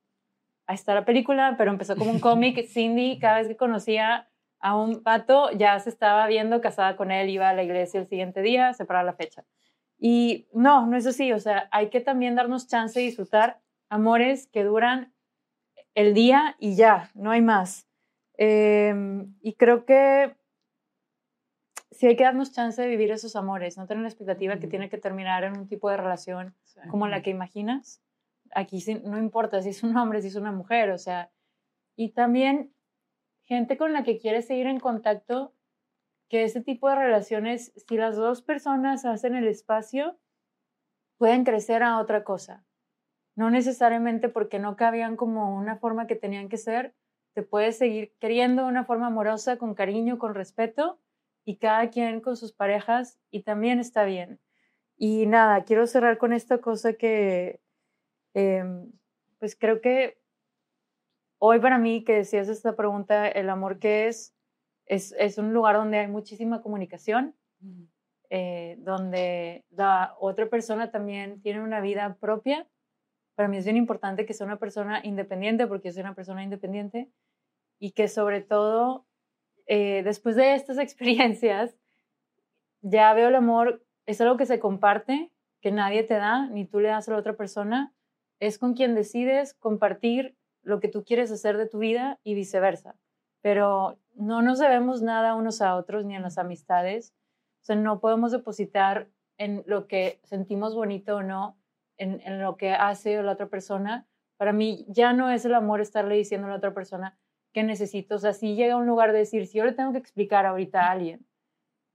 ahí 0.67 0.75
está 0.75 0.93
la 0.93 1.05
película, 1.05 1.55
pero 1.57 1.71
empezó 1.71 1.95
como 1.95 2.11
un 2.11 2.19
cómic. 2.19 2.67
Cindy, 2.67 3.19
cada 3.19 3.39
vez 3.39 3.47
que 3.47 3.57
conocía 3.57 4.29
a 4.59 4.77
un 4.77 5.01
pato, 5.03 5.51
ya 5.51 5.79
se 5.79 5.89
estaba 5.89 6.27
viendo 6.27 6.61
casada 6.61 6.95
con 6.95 7.11
él, 7.11 7.29
iba 7.29 7.49
a 7.49 7.53
la 7.53 7.63
iglesia 7.63 7.99
el 7.99 8.07
siguiente 8.07 8.41
día, 8.41 8.73
separar 8.73 9.05
la 9.05 9.13
fecha. 9.13 9.45
Y 9.99 10.47
no, 10.53 10.85
no 10.85 10.97
es 10.97 11.07
así, 11.07 11.31
o 11.31 11.39
sea, 11.39 11.67
hay 11.71 11.89
que 11.89 12.01
también 12.01 12.35
darnos 12.35 12.67
chance 12.67 12.99
de 12.99 13.05
disfrutar 13.05 13.59
amores 13.89 14.47
que 14.47 14.63
duran 14.63 15.13
el 15.95 16.13
día 16.13 16.55
y 16.59 16.75
ya, 16.75 17.09
no 17.15 17.31
hay 17.31 17.41
más. 17.41 17.87
Eh, 18.37 18.93
y 19.41 19.53
creo 19.53 19.85
que 19.85 20.35
sí 21.97 22.05
hay 22.05 22.15
que 22.15 22.23
darnos 22.23 22.51
chance 22.51 22.79
de 22.79 22.87
vivir 22.87 23.11
esos 23.11 23.35
amores, 23.35 23.77
no 23.77 23.87
tener 23.87 24.03
la 24.03 24.09
expectativa 24.09 24.59
que 24.59 24.67
tiene 24.67 24.89
que 24.89 24.99
terminar 24.99 25.43
en 25.43 25.57
un 25.57 25.67
tipo 25.67 25.89
de 25.89 25.97
relación 25.97 26.55
como 26.89 27.07
la 27.07 27.23
que 27.23 27.31
imaginas. 27.31 28.01
Aquí 28.53 28.83
no 29.03 29.17
importa 29.17 29.61
si 29.61 29.69
es 29.69 29.83
un 29.83 29.95
hombre, 29.97 30.21
si 30.21 30.27
es 30.27 30.35
una 30.35 30.51
mujer, 30.51 30.91
o 30.91 30.97
sea, 30.97 31.31
y 31.95 32.11
también 32.11 32.73
gente 33.43 33.77
con 33.77 33.93
la 33.93 34.03
que 34.03 34.19
quieres 34.19 34.47
seguir 34.47 34.67
en 34.67 34.79
contacto, 34.79 35.53
que 36.29 36.43
ese 36.43 36.61
tipo 36.61 36.89
de 36.89 36.95
relaciones, 36.95 37.71
si 37.75 37.95
las 37.97 38.15
dos 38.15 38.41
personas 38.41 39.05
hacen 39.05 39.35
el 39.35 39.47
espacio, 39.47 40.17
pueden 41.17 41.43
crecer 41.43 41.83
a 41.83 41.99
otra 41.99 42.23
cosa. 42.23 42.65
No 43.35 43.49
necesariamente 43.49 44.29
porque 44.29 44.59
no 44.59 44.75
cabían 44.75 45.15
como 45.15 45.55
una 45.55 45.77
forma 45.77 46.07
que 46.07 46.15
tenían 46.15 46.49
que 46.49 46.57
ser, 46.57 46.95
te 47.33 47.43
puedes 47.43 47.77
seguir 47.77 48.13
queriendo 48.19 48.63
de 48.63 48.69
una 48.69 48.83
forma 48.83 49.07
amorosa, 49.07 49.57
con 49.57 49.75
cariño, 49.75 50.17
con 50.17 50.33
respeto, 50.33 50.99
y 51.45 51.57
cada 51.57 51.89
quien 51.89 52.19
con 52.19 52.35
sus 52.35 52.51
parejas, 52.51 53.19
y 53.31 53.43
también 53.43 53.79
está 53.79 54.03
bien. 54.03 54.39
Y 54.97 55.27
nada, 55.27 55.63
quiero 55.63 55.87
cerrar 55.87 56.17
con 56.17 56.33
esta 56.33 56.57
cosa 56.57 56.93
que, 56.93 57.61
em, 58.37 58.91
pues 59.39 59.55
creo 59.55 59.81
que 59.81 60.19
hoy 61.39 61.59
para 61.59 61.79
mí 61.79 62.03
que 62.03 62.13
decías 62.13 62.49
esta 62.49 62.75
pregunta, 62.75 63.27
el 63.27 63.49
amor 63.49 63.79
que 63.79 64.07
es, 64.07 64.35
es, 64.85 65.15
es 65.17 65.39
un 65.39 65.53
lugar 65.53 65.75
donde 65.75 65.97
hay 65.97 66.07
muchísima 66.07 66.61
comunicación, 66.61 67.35
eh, 68.29 68.75
donde 68.79 69.65
la 69.71 70.15
otra 70.19 70.47
persona 70.49 70.91
también 70.91 71.41
tiene 71.41 71.61
una 71.61 71.81
vida 71.81 72.17
propia. 72.19 72.67
Para 73.35 73.47
mí 73.47 73.57
es 73.57 73.65
bien 73.65 73.77
importante 73.77 74.25
que 74.27 74.33
sea 74.33 74.45
una 74.45 74.59
persona 74.59 75.01
independiente, 75.03 75.65
porque 75.65 75.89
yo 75.89 75.93
soy 75.93 76.01
una 76.01 76.15
persona 76.15 76.43
independiente, 76.43 77.09
y 77.79 77.91
que 77.91 78.07
sobre 78.07 78.41
todo, 78.41 79.07
eh, 79.65 80.03
después 80.03 80.35
de 80.35 80.53
estas 80.53 80.77
experiencias, 80.77 81.75
ya 82.81 83.13
veo 83.15 83.29
el 83.29 83.35
amor, 83.35 83.83
es 84.05 84.21
algo 84.21 84.37
que 84.37 84.45
se 84.45 84.59
comparte, 84.59 85.31
que 85.59 85.71
nadie 85.71 86.03
te 86.03 86.13
da, 86.13 86.47
ni 86.47 86.65
tú 86.65 86.79
le 86.79 86.89
das 86.89 87.07
a 87.09 87.13
la 87.13 87.17
otra 87.17 87.35
persona, 87.35 87.95
es 88.39 88.57
con 88.57 88.73
quien 88.73 88.95
decides 88.95 89.53
compartir 89.53 90.35
lo 90.63 90.79
que 90.79 90.87
tú 90.87 91.03
quieres 91.03 91.31
hacer 91.31 91.57
de 91.57 91.67
tu 91.67 91.79
vida 91.79 92.19
y 92.23 92.33
viceversa. 92.33 92.95
Pero 93.41 93.97
no 94.15 94.41
nos 94.41 94.59
debemos 94.59 95.01
nada 95.01 95.35
unos 95.35 95.61
a 95.61 95.75
otros 95.75 96.05
ni 96.05 96.15
en 96.15 96.23
las 96.23 96.37
amistades. 96.37 97.13
O 97.61 97.65
sea, 97.65 97.75
no 97.75 97.99
podemos 97.99 98.31
depositar 98.31 99.09
en 99.37 99.63
lo 99.65 99.87
que 99.87 100.19
sentimos 100.23 100.75
bonito 100.75 101.17
o 101.17 101.23
no, 101.23 101.57
en, 101.97 102.21
en 102.25 102.41
lo 102.41 102.57
que 102.57 102.71
hace 102.71 103.21
la 103.21 103.31
otra 103.31 103.47
persona. 103.47 104.07
Para 104.37 104.53
mí 104.53 104.85
ya 104.89 105.13
no 105.13 105.29
es 105.31 105.45
el 105.45 105.53
amor 105.53 105.81
estarle 105.81 106.15
diciendo 106.15 106.47
a 106.47 106.51
la 106.51 106.57
otra 106.57 106.73
persona 106.73 107.17
que 107.53 107.63
necesito. 107.63 108.15
O 108.15 108.19
sea, 108.19 108.33
si 108.33 108.55
llega 108.55 108.73
a 108.73 108.77
un 108.77 108.87
lugar 108.87 109.11
de 109.11 109.19
decir, 109.19 109.47
si 109.47 109.57
yo 109.57 109.65
le 109.65 109.71
tengo 109.71 109.91
que 109.91 109.97
explicar 109.97 110.45
ahorita 110.45 110.81
a 110.81 110.91
alguien 110.91 111.25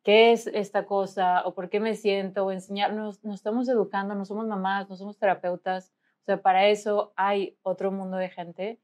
qué 0.02 0.32
es 0.32 0.46
esta 0.48 0.86
cosa 0.86 1.46
o 1.46 1.54
por 1.54 1.68
qué 1.68 1.80
me 1.80 1.94
siento 1.94 2.44
o 2.44 2.52
enseñarnos, 2.52 3.22
nos 3.22 3.36
estamos 3.36 3.68
educando, 3.68 4.14
no 4.14 4.24
somos 4.24 4.46
mamás, 4.46 4.88
no 4.88 4.96
somos 4.96 5.18
terapeutas, 5.18 5.92
o 6.22 6.24
sea, 6.24 6.40
para 6.40 6.68
eso 6.68 7.12
hay 7.16 7.58
otro 7.62 7.90
mundo 7.90 8.16
de 8.16 8.30
gente. 8.30 8.80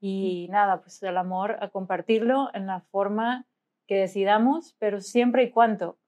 Y 0.00 0.48
nada, 0.50 0.82
pues 0.82 1.02
el 1.02 1.16
amor 1.16 1.56
a 1.60 1.70
compartirlo 1.70 2.50
en 2.52 2.66
la 2.66 2.80
forma 2.80 3.46
que 3.86 3.96
decidamos, 3.96 4.76
pero 4.78 5.00
siempre 5.00 5.44
y 5.44 5.50
cuando 5.50 5.98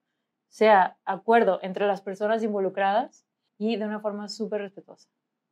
sea 0.49 0.97
acuerdo 1.03 1.59
entre 1.63 1.87
las 1.87 2.01
personas 2.01 2.43
involucradas 2.43 3.25
y 3.57 3.75
de 3.75 3.85
una 3.85 3.99
forma 3.99 4.29
súper 4.29 4.61
respetuosa. 4.61 5.09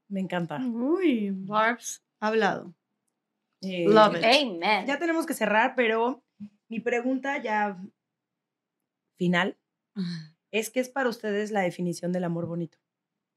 Me 0.08 0.20
encanta. 0.20 0.60
Uy, 0.60 1.32
Barbs, 1.32 2.04
hablado. 2.20 2.76
Eh, 3.62 3.86
Love 3.88 4.18
it. 4.18 4.24
Amen. 4.24 4.86
Ya 4.86 5.00
tenemos 5.00 5.26
que 5.26 5.34
cerrar, 5.34 5.74
pero 5.76 6.24
mi 6.70 6.80
pregunta 6.80 7.42
ya 7.42 7.82
final 9.18 9.58
es 10.52 10.70
¿qué 10.70 10.82
es 10.82 10.90
para 10.90 11.10
ustedes 11.10 11.50
la 11.50 11.62
definición 11.62 12.12
del 12.12 12.26
amor 12.26 12.46
bonito? 12.46 12.78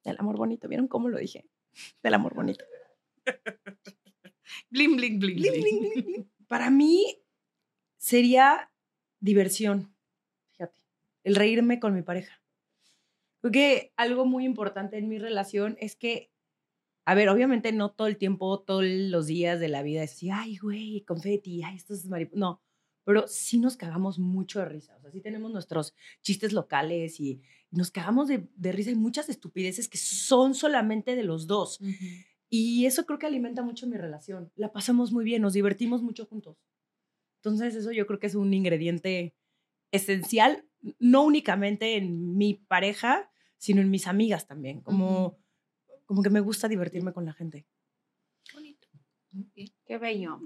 Del 0.05 0.17
amor 0.19 0.37
bonito, 0.37 0.69
¿vieron 0.69 0.87
cómo 0.87 1.09
lo 1.09 1.17
dije? 1.17 1.47
Del 2.03 2.15
amor 2.15 2.35
bonito. 2.35 2.65
Bling, 4.71 4.97
bling, 4.97 5.19
bling. 5.19 5.37
Bling, 5.37 5.61
bling. 5.63 6.05
bling. 6.05 6.31
Para 6.47 6.71
mí 6.71 7.23
sería 7.99 8.71
diversión, 9.21 9.95
fíjate, 10.53 10.81
el 11.25 11.37
reírme 11.37 11.81
con 11.81 11.95
mi 11.95 12.03
pareja. 12.03 12.43
Porque 13.41 13.93
algo 13.97 14.25
muy 14.25 14.45
importante 14.45 14.99
en 14.99 15.09
mi 15.09 15.19
relación 15.19 15.77
es 15.81 15.97
que, 15.97 16.31
a 17.05 17.15
ver, 17.15 17.29
obviamente 17.29 17.73
no 17.73 17.93
todo 17.93 18.09
el 18.09 18.17
tiempo, 18.17 18.61
todos 18.61 18.85
los 18.85 19.27
días 19.27 19.61
de 19.61 19.69
la 19.69 19.83
vida 19.83 20.03
es 20.03 20.13
así, 20.13 20.31
ay, 20.31 20.57
güey, 20.57 21.03
confeti, 21.03 21.63
ay, 21.63 21.77
esto 21.77 21.95
es 21.95 22.07
mariposa. 22.07 22.39
No, 22.39 22.63
pero 23.05 23.27
sí 23.27 23.59
nos 23.59 23.77
cagamos 23.77 24.19
mucho 24.19 24.59
de 24.59 24.67
risa. 24.67 24.97
O 24.97 25.01
sea, 25.01 25.11
sí 25.11 25.21
tenemos 25.21 25.51
nuestros 25.53 25.95
chistes 26.23 26.53
locales 26.53 27.21
y 27.21 27.41
nos 27.71 27.91
cagamos 27.91 28.29
de, 28.29 28.49
de 28.55 28.73
risa. 28.73 28.91
Hay 28.91 28.97
muchas 28.97 29.29
estupideces 29.29 29.89
que 29.89 29.99
son 29.99 30.55
solamente 30.55 31.17
de 31.17 31.23
los 31.23 31.47
dos. 31.47 31.81
Y 32.49 32.87
eso 32.87 33.05
creo 33.05 33.19
que 33.19 33.27
alimenta 33.27 33.63
mucho 33.63 33.87
mi 33.87 33.97
relación. 33.97 34.51
La 34.57 34.73
pasamos 34.73 35.13
muy 35.13 35.25
bien, 35.25 35.43
nos 35.43 35.53
divertimos 35.53 36.03
mucho 36.03 36.25
juntos. 36.27 36.57
Entonces, 37.43 37.75
eso 37.75 37.93
yo 37.93 38.07
creo 38.07 38.19
que 38.19 38.27
es 38.27 38.35
un 38.35 38.53
ingrediente 38.53 39.35
esencial, 39.93 40.67
no 40.99 41.25
únicamente 41.25 41.97
en 41.97 42.37
mi 42.37 42.55
pareja, 42.55 43.31
sino 43.59 43.81
en 43.81 43.91
mis 43.91 44.07
amigas 44.07 44.47
también. 44.47 44.81
Como, 44.81 45.39
como 46.05 46.23
que 46.23 46.31
me 46.31 46.41
gusta 46.41 46.69
divertirme 46.69 47.13
con 47.13 47.27
la 47.27 47.33
gente. 47.33 47.67
Bonito. 48.53 48.89
Qué 49.85 49.99
bello. 49.99 50.41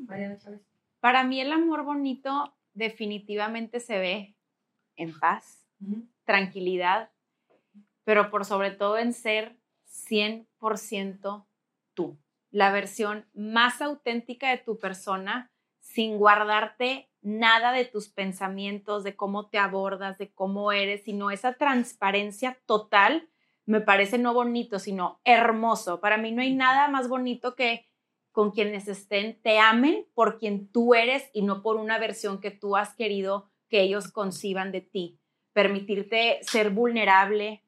Para 1.01 1.25
mí 1.25 1.41
el 1.41 1.53
amor 1.53 1.85
bonito 1.85 2.57
definitivamente 2.75 3.81
se 3.81 3.99
ve 3.99 4.37
en 4.97 5.19
paz, 5.19 5.67
tranquilidad, 6.25 7.11
pero 8.05 8.31
por 8.31 8.45
sobre 8.45 8.71
todo 8.71 8.99
en 8.99 9.13
ser 9.13 9.57
100% 9.87 11.47
tú, 11.95 12.19
la 12.51 12.73
versión 12.73 13.29
más 13.35 13.81
auténtica 13.81 14.51
de 14.51 14.59
tu 14.59 14.79
persona, 14.79 15.51
sin 15.81 16.19
guardarte 16.19 17.11
nada 17.21 17.73
de 17.73 17.85
tus 17.85 18.09
pensamientos, 18.09 19.05
de 19.05 19.17
cómo 19.17 19.49
te 19.49 19.59
abordas, 19.59 20.19
de 20.19 20.33
cómo 20.33 20.73
eres, 20.73 21.05
sino 21.05 21.31
esa 21.31 21.55
transparencia 21.55 22.61
total 22.67 23.29
me 23.65 23.81
parece 23.81 24.19
no 24.19 24.35
bonito, 24.35 24.79
sino 24.79 25.21
hermoso. 25.25 26.01
Para 26.01 26.17
mí 26.17 26.33
no 26.33 26.43
hay 26.43 26.55
nada 26.55 26.89
más 26.89 27.09
bonito 27.09 27.55
que 27.55 27.89
con 28.33 28.51
quienes 28.51 28.89
estén 28.89 29.41
te 29.43 29.59
amen 29.59 30.07
por 30.15 30.39
quien 30.39 30.71
tú 30.71 30.95
eres 30.95 31.29
y 31.33 31.43
no 31.43 31.63
por 31.63 31.77
una 31.77 31.99
versión 31.99 32.41
que 32.41 32.51
tú 32.51 32.77
has 32.77 32.95
querido 32.95 33.51
que 33.69 33.83
ellos 33.83 34.11
conciban 34.11 34.73
de 34.73 34.81
ti. 34.81 35.21
Permitirte 35.53 36.39
ser 36.43 36.71
vulnerable, 36.71 37.65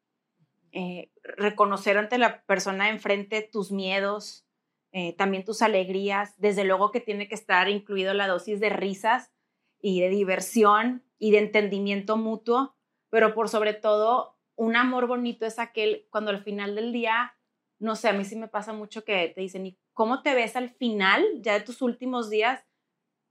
eh, 0.73 1.11
reconocer 1.23 1.97
ante 1.99 2.19
la 2.19 2.43
persona 2.45 2.91
enfrente 2.91 3.43
tus 3.43 3.71
miedos, 3.71 4.47
eh, 4.93 5.15
también 5.15 5.45
tus 5.45 5.63
alegrías. 5.63 6.35
Desde 6.39 6.65
luego 6.65 6.91
que 6.91 7.01
tiene 7.01 7.29
que 7.29 7.35
estar 7.35 7.69
incluido 7.69 8.15
la 8.15 8.27
dosis 8.27 8.61
de 8.61 8.71
risas 8.71 9.33
y 9.81 10.01
de 10.01 10.09
diversión 10.09 11.05
y 11.19 11.31
de 11.31 11.39
entendimiento 11.39 12.17
mutuo, 12.17 12.75
pero 13.11 13.35
por 13.35 13.49
sobre 13.49 13.75
todo, 13.75 14.37
un 14.57 14.77
amor 14.77 15.07
bonito 15.07 15.47
es 15.47 15.59
aquel 15.59 16.07
cuando 16.11 16.31
al 16.31 16.43
final 16.43 16.75
del 16.75 16.93
día, 16.93 17.37
no 17.79 17.97
sé, 17.97 18.09
a 18.09 18.13
mí 18.13 18.25
sí 18.25 18.37
me 18.37 18.49
pasa 18.49 18.73
mucho 18.73 19.05
que 19.05 19.33
te 19.35 19.41
dicen, 19.41 19.67
¿y 19.67 19.79
cómo 19.93 20.23
te 20.23 20.35
ves 20.35 20.57
al 20.57 20.71
final, 20.71 21.25
ya 21.41 21.55
de 21.55 21.61
tus 21.61 21.83
últimos 21.83 22.31
días? 22.31 22.65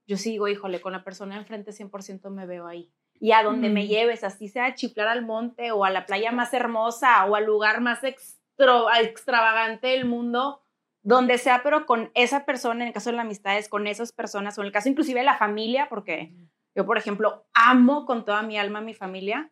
Yo 0.06 0.18
sí 0.18 0.32
digo, 0.32 0.48
híjole, 0.48 0.82
con 0.82 0.92
la 0.94 1.04
persona 1.04 1.38
enfrente 1.38 1.72
100% 1.72 2.30
me 2.30 2.46
veo 2.46 2.68
ahí. 2.68 2.94
Y 3.24 3.32
a 3.32 3.42
donde 3.42 3.70
me 3.70 3.86
Mm. 3.86 3.88
lleves, 3.88 4.24
así 4.26 4.50
sea 4.50 4.66
a 4.66 4.76
chiflar 4.76 5.08
al 5.08 5.26
monte 5.26 5.72
o 5.72 5.86
a 5.86 5.90
la 5.90 6.06
playa 6.06 6.34
más 6.34 6.54
hermosa 6.54 7.24
o 7.26 7.38
al 7.38 7.46
lugar 7.46 7.80
más 7.80 8.04
extro- 8.04 8.90
extravagante 9.02 9.88
del 9.88 10.04
mundo, 10.04 10.62
donde 11.04 11.38
sea, 11.38 11.64
pero 11.64 11.86
con 11.86 12.12
esa 12.16 12.44
persona, 12.44 12.82
en 12.84 12.90
el 12.90 12.94
caso 12.94 13.12
de 13.12 13.16
las 13.16 13.26
amistades, 13.26 13.70
con 13.70 13.88
esas 13.88 14.12
personas, 14.12 14.58
o 14.58 14.62
en 14.62 14.68
el 14.68 14.74
caso 14.74 14.90
inclusive 14.90 15.22
de 15.22 15.26
la 15.26 15.38
familia, 15.38 15.88
porque 15.90 16.34
yo, 16.76 16.86
por 16.86 16.98
ejemplo, 16.98 17.46
amo 17.54 18.06
con 18.06 18.26
toda 18.26 18.42
mi 18.42 18.58
alma 18.58 18.80
a 18.80 18.82
mi 18.82 18.94
familia, 18.94 19.50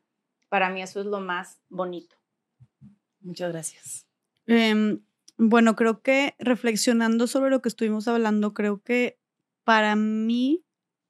para 0.49 0.69
mí 0.69 0.81
eso 0.81 0.99
es 0.99 1.05
lo 1.05 1.21
más 1.21 1.61
bonito. 1.69 2.17
Muchas 3.21 3.53
gracias. 3.53 4.05
Em, 4.47 4.99
bueno, 5.37 5.77
creo 5.77 6.01
que 6.01 6.35
reflexionando 6.39 7.25
sobre 7.25 7.49
lo 7.51 7.61
que 7.61 7.69
estuvimos 7.69 8.07
hablando, 8.09 8.53
creo 8.53 8.81
que 8.81 9.17
para 9.63 9.95
mí, 9.95 10.65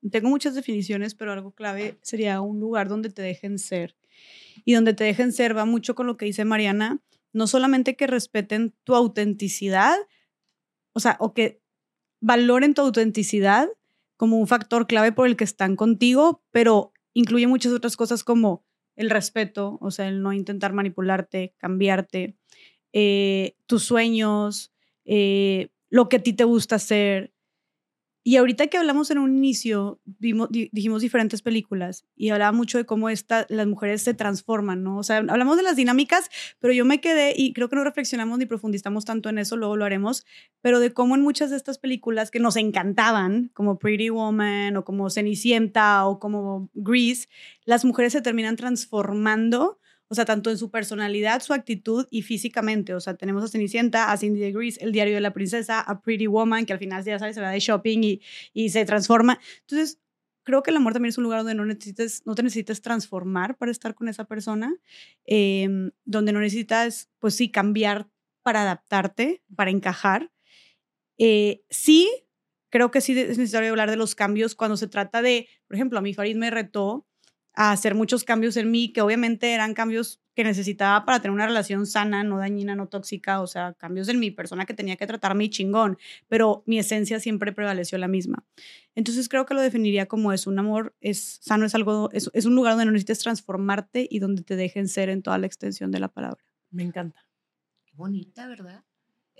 tengo 0.10 0.30
muchas 0.30 0.56
definiciones, 0.56 1.16
pero 1.16 1.32
algo 1.32 1.52
clave 1.52 1.98
sería 2.02 2.42
un 2.42 2.60
lugar 2.60 2.88
donde 2.88 3.10
te 3.10 3.22
dejen 3.22 3.60
ser. 3.60 3.96
Y 4.66 4.74
donde 4.74 4.94
te 4.94 5.04
dejen 5.04 5.32
ser 5.32 5.56
va 5.56 5.66
mucho 5.66 5.96
con 5.96 6.08
lo 6.08 6.18
que 6.18 6.26
dice 6.26 6.46
Mariana, 6.46 7.02
no 7.34 7.48
solamente 7.48 7.96
que 7.96 8.08
respeten 8.08 8.74
tu 8.84 8.96
autenticidad, 8.96 9.96
o 10.94 11.00
sea, 11.00 11.18
o 11.20 11.34
que 11.34 11.62
valoren 12.20 12.74
tu 12.74 12.82
autenticidad 12.82 13.70
como 14.18 14.38
un 14.38 14.48
factor 14.48 14.88
clave 14.88 15.12
por 15.12 15.28
el 15.28 15.36
que 15.36 15.44
están 15.44 15.76
contigo, 15.76 16.44
pero 16.52 16.94
incluye 17.14 17.48
muchas 17.48 17.74
otras 17.74 17.98
cosas 17.98 18.24
como 18.24 18.64
el 18.96 19.10
respeto, 19.10 19.78
o 19.82 19.90
sea, 19.90 20.08
el 20.08 20.22
no 20.22 20.34
intentar 20.34 20.74
manipularte, 20.74 21.56
cambiarte, 21.58 22.36
eh, 22.94 23.56
tus 23.66 23.84
sueños, 23.84 24.72
eh, 25.06 25.70
lo 25.90 26.10
que 26.10 26.18
a 26.18 26.24
ti 26.24 26.34
te 26.34 26.44
gusta 26.44 26.76
hacer. 26.76 27.34
Y 28.24 28.38
ahorita 28.38 28.68
que 28.68 28.78
hablamos 28.78 29.10
en 29.10 29.18
un 29.18 29.36
inicio, 29.36 30.00
dijimos 30.20 31.02
diferentes 31.02 31.42
películas 31.42 32.06
y 32.16 32.30
hablaba 32.30 32.52
mucho 32.52 32.78
de 32.78 32.86
cómo 32.86 33.10
esta, 33.10 33.48
las 33.50 33.66
mujeres 33.66 34.04
se 34.04 34.14
transforman, 34.14 34.84
¿no? 34.84 35.00
O 35.00 35.04
sea, 35.04 35.18
hablamos 35.18 35.58
de 35.58 35.64
las 35.64 35.76
dinámicas, 35.76 36.30
pero 36.60 36.72
yo 36.72 36.86
me 36.86 37.02
quedé 37.02 37.34
y 37.36 37.54
creo 37.54 37.68
que 37.68 37.76
no 37.76 37.84
reflexionamos 37.84 38.38
ni 38.38 38.46
profundizamos 38.46 39.06
tanto 39.06 39.30
en 39.30 39.40
eso, 39.40 39.58
luego 39.58 39.76
lo 39.76 39.86
haremos, 39.86 40.24
pero 40.62 40.80
de 40.80 40.94
cómo 40.94 41.16
en 41.16 41.22
muchas 41.22 41.50
de 41.50 41.58
estas 41.58 41.80
películas 41.80 42.30
que 42.30 42.40
nos 42.40 42.58
encantaban, 42.58 43.50
como 43.56 43.80
Pretty 43.80 44.12
Woman 44.12 44.78
o 44.78 44.86
como 44.86 45.10
Cenicienta 45.10 46.06
o 46.06 46.20
como 46.20 46.70
Grease, 46.76 47.28
las 47.66 47.86
mujeres 47.86 48.14
se 48.14 48.22
terminan 48.22 48.56
transformando 48.56 49.80
o 50.12 50.14
sea, 50.14 50.26
tanto 50.26 50.50
en 50.50 50.58
su 50.58 50.70
personalidad, 50.70 51.42
su 51.42 51.54
actitud 51.54 52.06
y 52.12 52.24
físicamente. 52.24 52.94
O 52.94 53.00
sea, 53.00 53.14
tenemos 53.14 53.46
a 53.46 53.48
Cenicienta, 53.48 54.12
a 54.12 54.18
Cindy 54.18 54.42
de 54.42 54.52
Grease, 54.52 54.84
El 54.84 54.92
diario 54.92 55.16
de 55.16 55.22
la 55.22 55.32
princesa, 55.32 55.80
a 55.80 56.02
Pretty 56.02 56.28
Woman, 56.28 56.66
que 56.66 56.74
al 56.74 56.80
final, 56.80 57.02
ya 57.06 57.18
sabes, 57.18 57.34
se 57.34 57.42
va 57.42 57.50
de 57.50 57.62
shopping 57.62 58.04
y, 58.04 58.22
y 58.54 58.72
se 58.72 58.84
transforma. 58.84 59.40
Entonces, 59.62 60.02
creo 60.44 60.64
que 60.64 60.72
el 60.72 60.76
amor 60.76 60.92
también 60.92 61.12
es 61.12 61.18
un 61.18 61.24
lugar 61.24 61.40
donde 61.40 61.56
no, 61.56 61.66
necesites, 61.66 62.24
no 62.26 62.36
te 62.36 62.44
necesites 62.44 62.82
transformar 62.82 63.56
para 63.56 63.72
estar 63.72 63.96
con 63.96 64.10
esa 64.10 64.26
persona, 64.26 64.76
eh, 65.26 65.70
donde 66.04 66.34
no 66.34 66.42
necesitas, 66.42 67.10
pues 67.20 67.36
sí, 67.36 67.50
cambiar 67.50 68.10
para 68.44 68.64
adaptarte, 68.64 69.42
para 69.56 69.72
encajar. 69.72 70.30
Eh, 71.18 71.64
sí, 71.70 72.10
creo 72.70 72.92
que 72.92 73.00
sí 73.00 73.18
es 73.18 73.38
necesario 73.38 73.70
hablar 73.70 73.90
de 73.90 73.96
los 73.96 74.14
cambios 74.14 74.56
cuando 74.56 74.76
se 74.76 74.88
trata 74.88 75.22
de, 75.22 75.48
por 75.68 75.78
ejemplo, 75.78 76.00
a 76.00 76.02
mí 76.02 76.14
Farid 76.14 76.36
me 76.36 76.52
retó 76.52 77.08
a 77.54 77.72
hacer 77.72 77.96
muchos 77.96 78.24
cambios 78.24 78.58
en 78.58 78.72
mí, 78.72 78.94
que 78.94 79.02
obviamente 79.02 79.54
eran 79.54 79.74
cambios 79.74 80.22
que 80.36 80.44
necesitaba 80.44 81.06
para 81.06 81.22
tener 81.22 81.34
una 81.34 81.46
relación 81.46 81.86
sana, 81.86 82.24
no 82.24 82.38
dañina, 82.38 82.76
no 82.76 82.88
tóxica, 82.88 83.42
o 83.42 83.48
sea, 83.48 83.74
cambios 83.74 84.08
en 84.08 84.20
mi 84.20 84.32
persona 84.32 84.66
que 84.66 84.74
tenía 84.74 84.96
que 84.96 85.06
tratarme 85.06 85.50
chingón, 85.50 85.98
pero 86.30 86.64
mi 86.66 86.80
esencia 86.80 87.20
siempre 87.20 87.52
prevaleció 87.52 87.98
la 87.98 88.08
misma. 88.08 88.46
Entonces 88.96 89.28
creo 89.28 89.46
que 89.46 89.54
lo 89.54 89.62
definiría 89.62 90.08
como 90.08 90.32
es 90.32 90.48
un 90.48 90.58
amor, 90.60 90.96
es 91.02 91.40
sano, 91.42 91.66
es 91.66 91.76
algo, 91.76 92.10
es, 92.14 92.30
es 92.34 92.46
un 92.46 92.56
lugar 92.56 92.74
donde 92.74 92.86
no 92.86 92.92
necesites 92.92 93.20
transformarte 93.20 94.08
y 94.10 94.20
donde 94.20 94.44
te 94.44 94.56
dejen 94.56 94.88
ser 94.88 95.10
en 95.10 95.22
toda 95.22 95.38
la 95.38 95.48
extensión 95.48 95.92
de 95.92 96.00
la 96.00 96.08
palabra. 96.08 96.44
Me 96.70 96.84
encanta. 96.84 97.26
Qué 97.86 97.94
bonita, 97.96 98.48
¿verdad? 98.48 98.86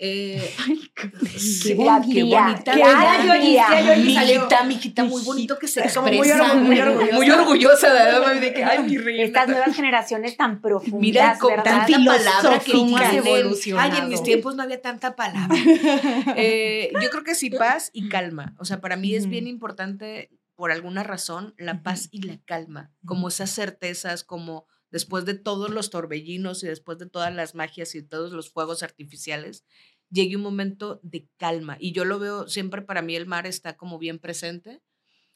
Eh, 0.04 0.52
Qué 0.94 1.38
sí, 1.38 1.74
bonita. 1.74 2.06
qué 2.12 2.24
bonita. 2.24 2.72
Qué. 2.74 3.96
Mijita, 4.02 4.64
mijita, 4.64 5.04
muy 5.04 5.22
bonito 5.22 5.56
que 5.60 5.68
se 5.68 5.78
expresa. 5.80 6.00
muy 6.00 6.28
orgu- 6.28 6.60
muy 6.60 6.80
orgullosa. 6.80 7.16
Muy 7.16 7.30
orgullosa, 7.30 7.92
¿verdad? 7.92 8.40
De 8.40 8.52
que, 8.52 8.64
ay, 8.64 8.82
mi 8.82 8.98
reina. 8.98 9.22
Estas 9.22 9.48
nuevas 9.48 9.76
generaciones 9.76 10.36
tan 10.36 10.60
profundas, 10.60 11.00
Mira 11.00 11.38
con 11.38 11.50
¿verdad? 11.50 11.86
tanta 11.86 12.04
palabra 12.04 12.58
que 12.58 12.72
¿Cómo 12.72 12.96
has 12.96 13.10
tienen. 13.10 13.26
evolucionado? 13.28 13.92
Ay, 13.92 13.98
en 14.02 14.08
mis 14.08 14.22
tiempos 14.24 14.56
no 14.56 14.62
había 14.64 14.82
tanta 14.82 15.14
palabra. 15.14 15.56
Eh, 16.36 16.90
yo 17.00 17.10
creo 17.10 17.22
que 17.24 17.34
sí, 17.36 17.50
paz 17.50 17.90
y 17.92 18.08
calma. 18.08 18.54
O 18.58 18.64
sea, 18.64 18.80
para 18.80 18.96
mí 18.96 19.14
es 19.14 19.28
bien 19.28 19.46
importante, 19.46 20.30
por 20.56 20.72
alguna 20.72 21.04
razón, 21.04 21.54
la 21.58 21.82
paz 21.84 22.08
y 22.10 22.22
la 22.22 22.38
calma. 22.44 22.90
Como 23.06 23.28
esas 23.28 23.50
certezas, 23.50 24.24
como 24.24 24.66
después 24.90 25.24
de 25.24 25.34
todos 25.34 25.70
los 25.70 25.90
torbellinos 25.90 26.62
y 26.62 26.66
después 26.66 26.98
de 26.98 27.06
todas 27.06 27.34
las 27.34 27.54
magias 27.54 27.94
y 27.94 28.02
todos 28.02 28.32
los 28.32 28.50
fuegos 28.52 28.82
artificiales, 28.82 29.64
llegue 30.12 30.36
un 30.36 30.42
momento 30.42 31.00
de 31.02 31.26
calma. 31.38 31.76
Y 31.80 31.92
yo 31.92 32.04
lo 32.04 32.18
veo 32.18 32.46
siempre, 32.46 32.82
para 32.82 33.02
mí 33.02 33.16
el 33.16 33.26
mar 33.26 33.46
está 33.46 33.76
como 33.76 33.98
bien 33.98 34.18
presente. 34.18 34.82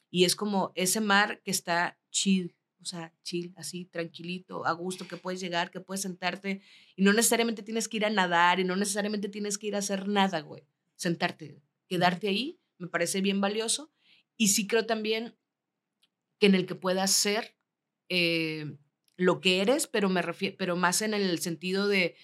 Y 0.09 0.23
es 0.23 0.35
como 0.35 0.71
ese 0.75 1.01
mar 1.01 1.41
que 1.43 1.51
está 1.51 1.99
chill, 2.11 2.55
o 2.81 2.85
sea, 2.85 3.13
chill, 3.23 3.53
así, 3.57 3.85
tranquilito, 3.85 4.65
a 4.65 4.71
gusto, 4.71 5.07
que 5.07 5.17
puedes 5.17 5.41
llegar, 5.41 5.71
que 5.71 5.81
puedes 5.81 6.01
sentarte 6.01 6.61
y 6.95 7.03
no 7.03 7.11
necesariamente 7.11 7.63
tienes 7.63 7.89
que 7.89 7.97
ir 7.97 8.05
a 8.05 8.09
nadar 8.09 8.59
y 8.59 8.63
no 8.63 8.75
necesariamente 8.75 9.27
tienes 9.27 9.57
que 9.57 9.67
ir 9.67 9.75
a 9.75 9.79
hacer 9.79 10.07
nada, 10.07 10.39
güey. 10.41 10.63
Sentarte, 10.95 11.61
quedarte 11.87 12.29
ahí, 12.29 12.59
me 12.77 12.87
parece 12.87 13.19
bien 13.19 13.41
valioso. 13.41 13.91
Y 14.37 14.49
sí 14.49 14.67
creo 14.67 14.85
también 14.85 15.35
que 16.39 16.45
en 16.45 16.55
el 16.55 16.67
que 16.67 16.75
puedas 16.75 17.11
ser 17.11 17.55
eh, 18.09 18.77
lo 19.17 19.41
que 19.41 19.61
eres, 19.61 19.87
pero, 19.87 20.07
me 20.07 20.21
refiero, 20.21 20.55
pero 20.57 20.75
más 20.75 21.01
en 21.01 21.15
el 21.15 21.39
sentido 21.39 21.87
de, 21.87 22.15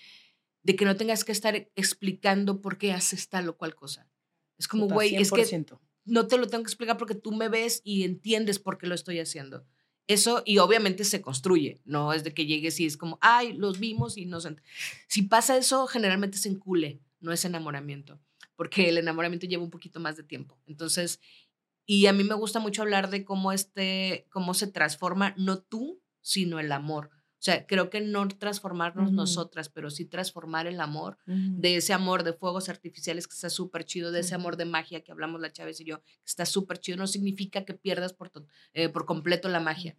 de 0.63 0.75
que 0.75 0.85
no 0.85 0.95
tengas 0.95 1.23
que 1.23 1.31
estar 1.31 1.55
explicando 1.75 2.61
por 2.61 2.77
qué 2.77 2.93
haces 2.93 3.29
tal 3.29 3.49
o 3.49 3.57
cual 3.57 3.75
cosa. 3.75 4.09
Es 4.57 4.67
como, 4.67 4.87
güey, 4.87 5.15
es 5.15 5.31
que 5.31 5.43
100%. 5.43 5.79
no 6.05 6.27
te 6.27 6.37
lo 6.37 6.47
tengo 6.47 6.63
que 6.63 6.69
explicar 6.69 6.97
porque 6.97 7.15
tú 7.15 7.31
me 7.31 7.49
ves 7.49 7.81
y 7.83 8.03
entiendes 8.03 8.59
por 8.59 8.77
qué 8.77 8.87
lo 8.87 8.95
estoy 8.95 9.19
haciendo. 9.19 9.65
Eso, 10.07 10.43
y 10.45 10.57
obviamente 10.57 11.05
se 11.05 11.21
construye, 11.21 11.81
no 11.85 12.11
es 12.11 12.23
de 12.23 12.33
que 12.33 12.45
llegues 12.45 12.79
y 12.79 12.85
es 12.85 12.97
como, 12.97 13.17
ay, 13.21 13.53
los 13.53 13.79
vimos 13.79 14.17
y 14.17 14.25
nos... 14.25 14.45
ent-". 14.45 14.61
Si 15.07 15.21
pasa 15.23 15.57
eso, 15.57 15.87
generalmente 15.87 16.37
es 16.37 16.45
encule, 16.45 16.99
no 17.21 17.31
es 17.31 17.45
enamoramiento, 17.45 18.19
porque 18.55 18.89
el 18.89 18.97
enamoramiento 18.97 19.47
lleva 19.47 19.63
un 19.63 19.69
poquito 19.69 20.01
más 20.01 20.17
de 20.17 20.23
tiempo. 20.23 20.59
Entonces, 20.65 21.21
y 21.85 22.05
a 22.07 22.13
mí 22.13 22.23
me 22.23 22.35
gusta 22.35 22.59
mucho 22.59 22.81
hablar 22.81 23.09
de 23.09 23.23
cómo, 23.23 23.53
este, 23.53 24.27
cómo 24.29 24.53
se 24.53 24.67
transforma, 24.67 25.33
no 25.37 25.59
tú, 25.59 26.01
sino 26.21 26.59
el 26.59 26.71
amor. 26.71 27.11
O 27.43 27.45
sea, 27.45 27.67
creo 27.67 27.89
que 27.89 27.99
no 27.99 28.25
transformarnos 28.29 29.07
Ujú. 29.07 29.17
nosotras, 29.17 29.67
pero 29.67 29.89
sí 29.89 30.05
transformar 30.05 30.65
el 30.65 30.79
amor 30.79 31.17
Ujú. 31.27 31.59
de 31.59 31.75
ese 31.75 31.91
amor 31.91 32.23
de 32.23 32.31
fuegos 32.31 32.69
artificiales 32.69 33.27
que 33.27 33.33
está 33.33 33.49
súper 33.49 33.83
chido, 33.83 34.13
de 34.13 34.21
ese 34.21 34.33
amor 34.33 34.55
de 34.55 34.63
magia 34.63 35.03
que 35.03 35.11
hablamos 35.11 35.41
la 35.41 35.51
Chávez 35.51 35.81
y 35.81 35.83
yo, 35.83 35.99
que 35.99 36.07
está 36.25 36.45
súper 36.45 36.77
chido, 36.77 36.99
no 36.99 37.05
significa 37.05 37.65
que 37.65 37.73
pierdas 37.73 38.13
por, 38.13 38.31
eh, 38.71 38.87
por 38.87 39.05
completo 39.05 39.49
la 39.49 39.59
magia, 39.59 39.97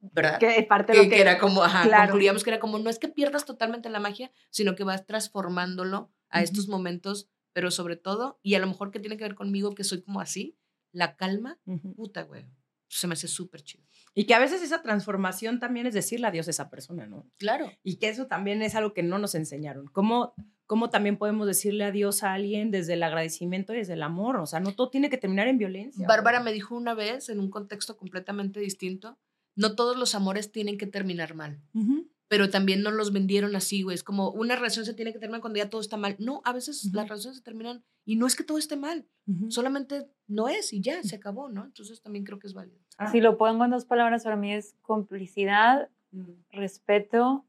¿verdad? 0.00 0.40
Que 0.40 0.58
es 0.58 0.66
parte 0.66 0.90
de 0.92 0.98
lo 0.98 1.04
que 1.04 1.10
que, 1.10 1.20
era 1.20 1.38
como, 1.38 1.62
ajá, 1.62 1.84
claro. 1.84 2.06
concluíamos 2.10 2.42
que 2.42 2.50
era 2.50 2.58
como, 2.58 2.80
no 2.80 2.90
es 2.90 2.98
que 2.98 3.06
pierdas 3.06 3.44
totalmente 3.44 3.88
la 3.88 4.00
magia, 4.00 4.32
sino 4.50 4.74
que 4.74 4.82
vas 4.82 5.06
transformándolo 5.06 6.10
a 6.28 6.42
estos 6.42 6.66
momentos, 6.66 7.28
pero 7.52 7.70
sobre 7.70 7.94
todo, 7.94 8.40
y 8.42 8.56
a 8.56 8.58
lo 8.58 8.66
mejor 8.66 8.90
que 8.90 8.98
tiene 8.98 9.16
que 9.16 9.22
ver 9.22 9.36
conmigo, 9.36 9.76
que 9.76 9.84
soy 9.84 10.02
como 10.02 10.20
así, 10.20 10.56
la 10.90 11.14
calma, 11.14 11.60
Ujú. 11.66 11.94
puta, 11.94 12.22
güey, 12.24 12.46
se 12.90 13.06
me 13.06 13.14
hace 13.14 13.28
súper 13.28 13.62
chido. 13.62 13.84
Y 14.14 14.24
que 14.24 14.34
a 14.34 14.40
veces 14.40 14.62
esa 14.62 14.82
transformación 14.82 15.60
también 15.60 15.86
es 15.86 15.94
decirle 15.94 16.26
adiós 16.26 16.48
a 16.48 16.50
esa 16.50 16.68
persona, 16.68 17.06
¿no? 17.06 17.30
Claro. 17.38 17.70
Y 17.82 17.96
que 17.96 18.08
eso 18.08 18.26
también 18.26 18.60
es 18.62 18.74
algo 18.74 18.92
que 18.92 19.02
no 19.02 19.18
nos 19.18 19.34
enseñaron. 19.36 19.86
¿Cómo, 19.86 20.34
cómo 20.66 20.90
también 20.90 21.16
podemos 21.16 21.46
decirle 21.46 21.84
adiós 21.84 22.24
a 22.24 22.32
alguien 22.32 22.70
desde 22.70 22.94
el 22.94 23.02
agradecimiento 23.02 23.72
y 23.72 23.78
desde 23.78 23.92
el 23.92 24.02
amor? 24.02 24.36
O 24.36 24.46
sea, 24.46 24.58
no 24.58 24.74
todo 24.74 24.90
tiene 24.90 25.10
que 25.10 25.18
terminar 25.18 25.46
en 25.46 25.58
violencia. 25.58 26.06
Bárbara 26.08 26.40
me 26.40 26.52
dijo 26.52 26.74
una 26.74 26.94
vez, 26.94 27.28
en 27.28 27.38
un 27.38 27.50
contexto 27.50 27.96
completamente 27.96 28.58
distinto, 28.58 29.16
no 29.54 29.76
todos 29.76 29.96
los 29.96 30.14
amores 30.14 30.50
tienen 30.50 30.76
que 30.76 30.86
terminar 30.86 31.34
mal. 31.34 31.62
Ujú. 31.72 32.10
Pero 32.30 32.48
también 32.48 32.82
no 32.82 32.92
los 32.92 33.12
vendieron 33.12 33.56
así, 33.56 33.82
güey. 33.82 33.96
Es 33.96 34.04
como 34.04 34.30
una 34.30 34.54
relación 34.54 34.84
se 34.84 34.94
tiene 34.94 35.12
que 35.12 35.18
terminar 35.18 35.40
cuando 35.40 35.58
ya 35.58 35.68
todo 35.68 35.80
está 35.80 35.96
mal. 35.96 36.14
No, 36.20 36.42
a 36.44 36.52
veces 36.52 36.84
las 36.94 37.02
Ujú. 37.04 37.08
relaciones 37.08 37.38
se 37.38 37.42
terminan 37.42 37.82
y 38.04 38.14
no 38.14 38.28
es 38.28 38.36
que 38.36 38.44
todo 38.44 38.56
esté 38.56 38.76
mal, 38.76 39.04
Ujú. 39.26 39.50
solamente 39.50 40.06
no 40.28 40.48
es 40.48 40.72
y 40.72 40.80
ya, 40.80 41.02
se 41.02 41.16
acabó, 41.16 41.48
¿no? 41.48 41.64
Entonces 41.64 42.00
también 42.00 42.24
creo 42.24 42.38
que 42.38 42.46
es 42.46 42.54
válido. 42.54 42.78
Ah. 42.98 43.10
Si 43.10 43.20
lo 43.20 43.36
pongo 43.36 43.64
en 43.64 43.72
dos 43.72 43.84
palabras, 43.84 44.22
para 44.22 44.36
mí 44.36 44.52
es 44.54 44.76
complicidad, 44.80 45.90
Mm. 46.12 46.30
respeto. 46.52 47.44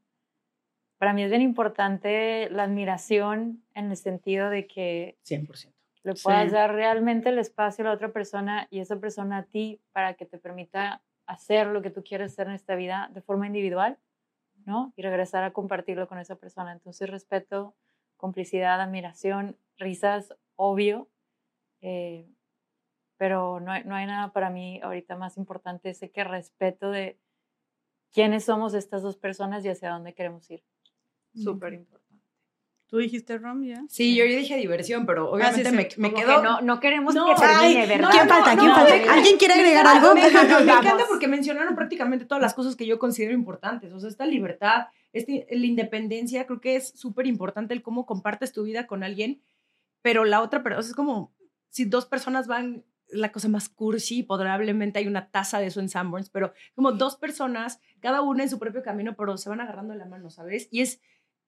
Para 0.98 1.14
mí 1.14 1.22
es 1.24 1.30
bien 1.30 1.42
importante 1.44 2.50
la 2.50 2.64
admiración 2.64 3.64
en 3.76 3.92
el 3.92 3.98
sentido 3.98 4.50
de 4.50 4.66
que 4.68 5.18
100%. 5.24 5.76
le 6.04 6.16
Sí. 6.16 6.24
puedas 6.24 6.52
dar 6.52 6.74
realmente 6.74 7.30
el 7.30 7.38
espacio 7.38 7.84
a 7.84 7.90
la 7.90 7.94
otra 7.94 8.12
persona 8.12 8.68
y 8.72 8.80
esa 8.80 9.00
persona 9.00 9.38
a 9.38 9.44
ti 9.44 9.80
para 9.94 10.16
que 10.16 10.26
te 10.26 10.40
permita 10.40 11.04
hacer 11.28 11.68
lo 11.68 11.82
que 11.84 11.92
tú 11.92 12.04
quieres 12.04 12.32
hacer 12.34 12.48
en 12.48 12.54
esta 12.54 12.76
vida 12.76 13.10
de 13.14 13.22
forma 13.22 13.46
individual, 13.48 13.98
¿no? 14.66 14.94
Y 14.96 15.02
regresar 15.02 15.44
a 15.44 15.54
compartirlo 15.54 16.08
con 16.08 16.20
esa 16.20 16.36
persona. 16.36 16.72
Entonces, 16.72 17.10
respeto, 17.10 17.76
complicidad, 18.18 18.82
admiración, 18.82 19.58
risas, 19.78 20.36
obvio, 20.56 21.10
eh, 21.82 22.28
pero 23.18 23.60
no 23.60 23.72
hay, 23.72 23.84
no 23.84 23.96
hay 23.96 24.06
nada 24.06 24.34
para 24.34 24.50
mí 24.50 24.80
ahorita 24.82 25.16
más 25.16 25.38
importante 25.38 25.90
ese 25.90 26.12
que 26.12 26.24
respeto 26.24 26.92
de 26.92 27.20
quiénes 28.12 28.46
somos 28.46 28.74
estas 28.74 29.02
dos 29.02 29.18
personas 29.18 29.64
y 29.66 29.70
hacia 29.70 29.92
dónde 29.92 30.14
queremos 30.14 30.50
ir. 30.52 30.64
Súper 31.34 31.74
importante. 31.74 32.11
¿Tú 32.92 32.98
dijiste, 32.98 33.38
Rom, 33.38 33.64
ya? 33.64 33.86
Sí, 33.88 34.18
yo 34.18 34.26
ya 34.26 34.36
dije 34.38 34.58
diversión, 34.58 35.06
pero 35.06 35.32
obviamente 35.32 35.70
sí, 35.70 35.74
me, 35.74 35.88
me 35.96 36.12
Como 36.12 36.22
quedo... 36.26 36.36
que 36.42 36.44
no, 36.44 36.60
no 36.60 36.80
queremos 36.82 37.16
No, 37.16 37.26
que 37.26 37.36
termine, 37.36 37.82
ay, 37.84 37.88
¿verdad? 37.88 38.10
¿Quién 38.12 38.28
falta? 38.28 38.54
¿Quién 38.58 38.68
no, 38.68 38.76
falta? 38.76 38.96
me- 38.98 39.08
¿Alguien 39.10 39.38
quiere 39.38 39.56
me 39.56 39.62
agregar 39.62 39.88
algo? 39.88 40.14
Me 40.14 40.28
encanta, 40.28 40.60
me 40.60 40.72
encanta 40.74 41.06
porque 41.08 41.30
mencionaron 41.30 41.74
prácticamente 41.74 42.26
todas 42.26 42.42
las 42.42 42.54
cosas 42.54 42.76
que 42.76 42.86
yo 42.86 43.00
considero 43.00 43.34
importantes. 43.34 43.94
O 43.94 44.00
sea, 44.02 44.10
esta 44.10 44.26
libertad, 44.26 44.88
este, 45.14 45.48
la 45.50 45.66
independencia, 45.66 46.46
creo 46.46 46.60
que 46.60 46.76
es 46.76 46.90
súper 46.90 47.28
importante 47.28 47.74
el 47.74 47.82
cómo 47.82 48.06
compartes 48.06 48.52
tu 48.52 48.64
vida 48.64 48.88
con 48.88 49.04
alguien, 49.04 49.42
pero 50.02 50.26
la 50.26 50.42
otra 50.42 50.62
persona, 50.62 50.86
es 50.86 50.94
como 50.94 51.34
si 51.70 51.86
dos 51.86 52.06
personas 52.06 52.48
van, 52.48 52.84
la 53.08 53.32
cosa 53.32 53.48
más 53.48 53.70
cursi, 53.70 54.24
probablemente 54.24 55.00
hay 55.00 55.08
una 55.08 55.30
taza 55.32 55.60
de 55.60 55.68
eso 55.68 55.80
en 55.80 55.88
Sanborns, 55.88 56.30
pero 56.30 56.52
como 56.76 56.92
dos 56.92 57.16
personas, 57.16 57.80
cada 58.02 58.22
una 58.22 58.44
en 58.44 58.50
su 58.50 58.60
propio 58.60 58.84
camino, 58.84 59.16
pero 59.16 59.38
se 59.38 59.48
van 59.48 59.62
agarrando 59.62 59.94
la 59.96 60.06
mano, 60.08 60.30
¿sabes? 60.30 60.68
Y 60.72 60.82
es, 60.82 61.00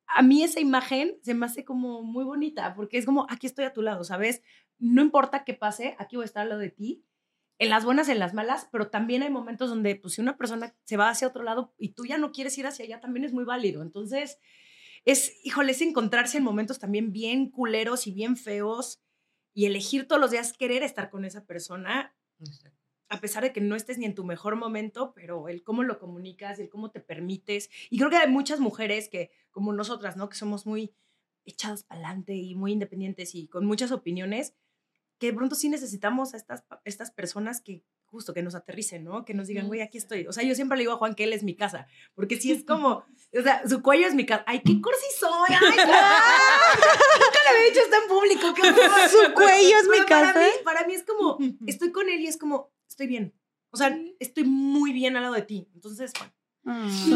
a 0.08 0.22
mí 0.22 0.44
esa 0.44 0.60
imagen 0.60 1.18
se 1.22 1.34
me 1.34 1.46
hace 1.46 1.66
como 1.66 2.04
muy 2.04 2.24
bonita, 2.24 2.74
porque 2.76 2.98
es 2.98 3.06
como, 3.06 3.26
aquí 3.30 3.48
estoy 3.48 3.66
a 3.66 3.74
tu 3.74 3.82
lado, 3.82 4.04
¿sabes? 4.04 4.42
No 4.80 5.02
importa 5.02 5.44
qué 5.44 5.54
pase, 5.54 5.96
aquí 6.00 6.16
voy 6.16 6.24
a 6.24 6.26
estar 6.26 6.44
al 6.44 6.50
lado 6.50 6.62
de 6.62 6.70
ti, 6.70 7.04
en 7.60 7.70
las 7.70 7.86
buenas, 7.86 8.10
en 8.10 8.20
las 8.20 8.34
malas, 8.34 8.68
pero 8.72 8.90
también 8.90 9.24
hay 9.24 9.30
momentos 9.30 9.70
donde, 9.70 9.96
pues, 9.96 10.16
si 10.16 10.22
una 10.22 10.38
persona 10.38 10.76
se 10.84 10.98
va 10.98 11.10
hacia 11.10 11.28
otro 11.28 11.44
lado 11.44 11.74
y 11.78 11.90
tú 11.90 12.06
ya 12.06 12.18
no 12.18 12.32
quieres 12.32 12.58
ir 12.58 12.68
hacia 12.68 12.86
allá, 12.86 13.00
también 13.00 13.24
es 13.24 13.34
muy 13.34 13.46
válido. 13.46 13.82
Entonces, 13.82 14.40
es, 15.06 15.34
híjole, 15.44 15.72
es 15.72 15.82
encontrarse 15.82 16.38
en 16.38 16.44
momentos 16.44 16.80
también 16.80 17.12
bien 17.12 17.50
culeros 17.50 18.08
y 18.08 18.12
bien 18.12 18.38
feos 18.38 19.02
y 19.54 19.66
elegir 19.66 20.08
todos 20.08 20.20
los 20.20 20.32
días 20.32 20.54
querer 20.54 20.84
estar 20.84 21.10
con 21.10 21.26
esa 21.26 21.46
persona, 21.46 22.16
a 23.10 23.20
pesar 23.20 23.44
de 23.44 23.54
que 23.54 23.62
no 23.62 23.76
estés 23.76 23.98
ni 23.98 24.06
en 24.06 24.16
tu 24.16 24.24
mejor 24.24 24.56
momento, 24.56 25.14
pero 25.14 25.48
el 25.48 25.64
cómo 25.64 25.84
lo 25.84 26.00
comunicas, 26.00 26.60
el 26.60 26.70
cómo 26.70 26.92
te 26.92 27.00
permites. 27.00 27.70
Y 27.90 27.98
creo 27.98 28.10
que 28.10 28.18
hay 28.18 28.30
muchas 28.30 28.60
mujeres 28.60 29.10
que, 29.10 29.32
como 29.52 29.74
nosotras, 29.74 30.18
¿no? 30.18 30.30
Que 30.30 30.38
somos 30.38 30.66
muy 30.66 30.94
echadas 31.46 31.84
para 31.84 32.02
adelante 32.02 32.34
y 32.36 32.56
muy 32.56 32.72
independientes 32.72 33.36
y 33.36 33.48
con 33.48 33.66
muchas 33.66 33.92
opiniones, 33.92 34.56
que 35.20 35.28
de 35.28 35.34
pronto 35.34 35.56
sí 35.56 35.70
necesitamos 35.70 36.34
a 36.34 36.38
estas, 36.38 36.64
estas 36.86 37.12
personas 37.12 37.62
que 37.62 37.84
justo 38.14 38.34
que 38.34 38.44
nos 38.44 38.54
aterricen, 38.54 39.04
¿no? 39.04 39.26
Que 39.26 39.34
nos 39.34 39.48
digan, 39.48 39.68
güey, 39.68 39.82
aquí 39.82 39.98
estoy. 39.98 40.28
O 40.28 40.32
sea, 40.32 40.44
yo 40.44 40.54
siempre 40.54 40.78
le 40.78 40.84
digo 40.84 40.94
a 40.94 40.98
Juan 40.98 41.16
que 41.16 41.24
él 41.24 41.34
es 41.34 41.42
mi 41.44 41.56
casa, 41.56 41.88
porque 42.14 42.40
sí 42.40 42.52
es 42.52 42.64
como, 42.68 43.04
o 43.38 43.42
sea, 43.42 43.68
su 43.68 43.82
cuello 43.82 44.08
es 44.08 44.14
mi 44.14 44.26
casa. 44.26 44.44
Ay, 44.46 44.62
qué 44.64 44.80
cursi 44.80 45.08
soy. 45.18 45.50
Ay, 45.50 45.58
nunca 45.78 47.40
le 47.44 47.50
había 47.50 47.70
dicho 47.70 47.82
esto 47.82 47.96
en 48.02 48.08
público. 48.08 48.54
qué. 48.54 48.62
Su 49.10 49.34
cuello 49.34 49.78
es 49.78 49.88
mi 49.88 49.98
para 49.98 50.34
casa. 50.34 50.40
mí, 50.40 50.46
para 50.64 50.88
mí 50.88 50.94
es 50.94 51.04
como, 51.04 51.38
estoy 51.66 51.92
con 51.92 52.08
él 52.08 52.22
y 52.22 52.28
es 52.28 52.38
como, 52.38 52.72
estoy 52.94 53.08
bien. 53.08 53.34
O 53.72 53.78
sea, 53.78 53.98
estoy 54.20 54.44
muy 54.44 54.94
bien 54.94 55.18
al 55.18 55.24
lado 55.24 55.36
de 55.36 55.42
ti. 55.42 55.68
Entonces, 55.74 56.14
bueno. 56.14 56.34
Mm. 56.64 57.16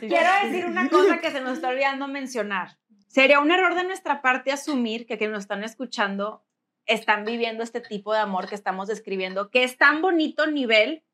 Quiero 0.00 0.30
decir 0.42 0.66
una 0.66 0.88
cosa 0.88 1.20
que 1.20 1.30
se 1.30 1.40
nos 1.40 1.54
está 1.54 1.68
olvidando 1.68 2.08
mencionar. 2.08 2.76
Sería 3.06 3.40
un 3.40 3.50
error 3.52 3.74
de 3.74 3.84
nuestra 3.84 4.20
parte 4.20 4.52
asumir 4.52 5.06
que 5.06 5.16
quienes 5.16 5.34
nos 5.34 5.44
están 5.44 5.62
escuchando 5.64 6.44
están 6.86 7.24
viviendo 7.24 7.62
este 7.62 7.80
tipo 7.80 8.12
de 8.12 8.18
amor 8.18 8.48
que 8.48 8.54
estamos 8.54 8.88
describiendo, 8.88 9.50
que 9.50 9.64
es 9.64 9.78
tan 9.78 10.02
bonito 10.02 10.46
nivel, 10.46 11.04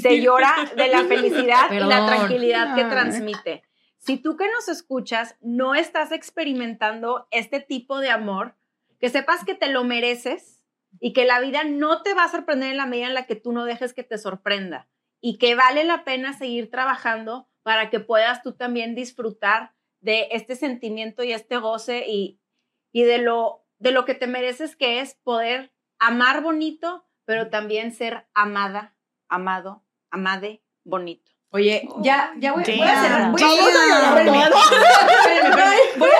se 0.00 0.20
llora 0.22 0.54
de 0.74 0.88
la 0.88 1.04
felicidad 1.04 1.70
y 1.70 1.78
la 1.78 2.06
tranquilidad 2.06 2.74
que 2.74 2.82
Ay. 2.82 2.90
transmite. 2.90 3.62
Si 4.04 4.18
tú 4.18 4.36
que 4.36 4.50
nos 4.50 4.68
escuchas 4.68 5.38
no 5.40 5.74
estás 5.74 6.12
experimentando 6.12 7.26
este 7.30 7.60
tipo 7.60 8.00
de 8.00 8.10
amor, 8.10 8.54
que 9.00 9.08
sepas 9.08 9.44
que 9.46 9.54
te 9.54 9.68
lo 9.68 9.82
mereces 9.82 10.62
y 11.00 11.14
que 11.14 11.24
la 11.24 11.40
vida 11.40 11.64
no 11.64 12.02
te 12.02 12.12
va 12.12 12.24
a 12.24 12.30
sorprender 12.30 12.70
en 12.70 12.76
la 12.76 12.84
medida 12.84 13.06
en 13.06 13.14
la 13.14 13.26
que 13.26 13.34
tú 13.34 13.52
no 13.52 13.64
dejes 13.64 13.94
que 13.94 14.04
te 14.04 14.18
sorprenda 14.18 14.90
y 15.22 15.38
que 15.38 15.54
vale 15.54 15.84
la 15.84 16.04
pena 16.04 16.36
seguir 16.36 16.70
trabajando 16.70 17.48
para 17.62 17.88
que 17.88 17.98
puedas 17.98 18.42
tú 18.42 18.52
también 18.52 18.94
disfrutar 18.94 19.72
de 20.00 20.28
este 20.32 20.54
sentimiento 20.54 21.24
y 21.24 21.32
este 21.32 21.56
goce 21.56 22.04
y, 22.06 22.38
y 22.92 23.04
de, 23.04 23.16
lo, 23.16 23.64
de 23.78 23.92
lo 23.92 24.04
que 24.04 24.14
te 24.14 24.26
mereces 24.26 24.76
que 24.76 25.00
es 25.00 25.14
poder 25.14 25.72
amar 25.98 26.42
bonito, 26.42 27.06
pero 27.24 27.48
también 27.48 27.90
ser 27.90 28.26
amada, 28.34 28.98
amado, 29.30 29.82
amade 30.10 30.62
bonito. 30.84 31.33
Oye, 31.54 31.88
ya, 32.02 32.34
ya 32.40 32.52
voy, 32.52 32.64
cerrar. 32.64 32.82
A 32.82 33.36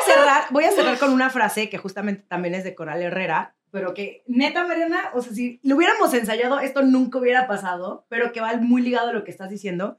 cerrar, 0.06 0.44
voy 0.51 0.65
a 0.65 0.70
cerrar 0.70 0.97
con 0.97 1.12
una 1.12 1.28
frase 1.28 1.69
que 1.69 1.77
justamente 1.77 2.23
también 2.28 2.55
es 2.55 2.62
de 2.62 2.77
Coral 2.77 3.02
Herrera, 3.02 3.56
pero 3.73 3.94
que 3.94 4.23
neta, 4.28 4.65
Mariana, 4.65 5.11
o 5.12 5.20
sea, 5.23 5.32
si 5.32 5.59
lo 5.65 5.74
hubiéramos 5.74 6.15
ensayado, 6.15 6.61
esto 6.61 6.82
nunca 6.82 7.19
hubiera 7.19 7.48
pasado, 7.48 8.06
pero 8.09 8.31
que 8.31 8.40
va 8.40 8.55
muy 8.59 8.81
ligado 8.81 9.09
a 9.09 9.12
lo 9.12 9.24
que 9.24 9.32
estás 9.32 9.51
diciendo, 9.51 9.98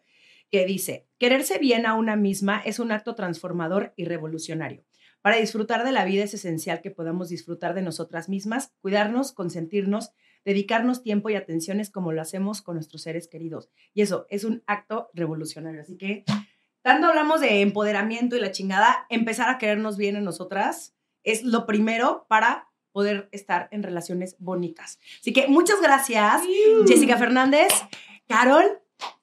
que 0.49 0.65
dice, 0.65 1.05
quererse 1.17 1.57
bien 1.57 1.85
a 1.85 1.95
una 1.95 2.15
misma 2.15 2.61
es 2.63 2.79
un 2.79 2.93
acto 2.93 3.13
transformador 3.13 3.91
y 3.97 4.05
revolucionario. 4.05 4.85
Para 5.21 5.35
disfrutar 5.35 5.83
de 5.83 5.91
la 5.91 6.05
vida 6.05 6.23
es 6.23 6.33
esencial 6.33 6.79
que 6.79 6.91
podamos 6.91 7.27
disfrutar 7.27 7.73
de 7.73 7.81
nosotras 7.81 8.29
mismas, 8.29 8.71
cuidarnos, 8.79 9.33
consentirnos, 9.33 10.11
dedicarnos 10.45 11.03
tiempo 11.03 11.29
y 11.29 11.35
atenciones 11.35 11.89
como 11.89 12.11
lo 12.11 12.21
hacemos 12.21 12.61
con 12.61 12.75
nuestros 12.75 13.01
seres 13.01 13.27
queridos. 13.27 13.69
Y 13.93 14.01
eso 14.01 14.27
es 14.29 14.43
un 14.43 14.63
acto 14.67 15.09
revolucionario. 15.13 15.81
Así 15.81 15.97
que, 15.97 16.23
tanto 16.81 17.07
hablamos 17.07 17.41
de 17.41 17.61
empoderamiento 17.61 18.37
y 18.37 18.39
la 18.39 18.51
chingada, 18.51 19.07
empezar 19.09 19.49
a 19.49 19.57
querernos 19.57 19.97
bien 19.97 20.15
en 20.15 20.23
nosotras 20.23 20.95
es 21.23 21.43
lo 21.43 21.65
primero 21.65 22.25
para 22.29 22.69
poder 22.91 23.27
estar 23.33 23.67
en 23.71 23.83
relaciones 23.83 24.37
bonitas. 24.39 24.99
Así 25.19 25.33
que 25.33 25.47
muchas 25.47 25.81
gracias, 25.81 26.43
Jessica 26.87 27.17
Fernández, 27.17 27.73
Carol, 28.27 28.79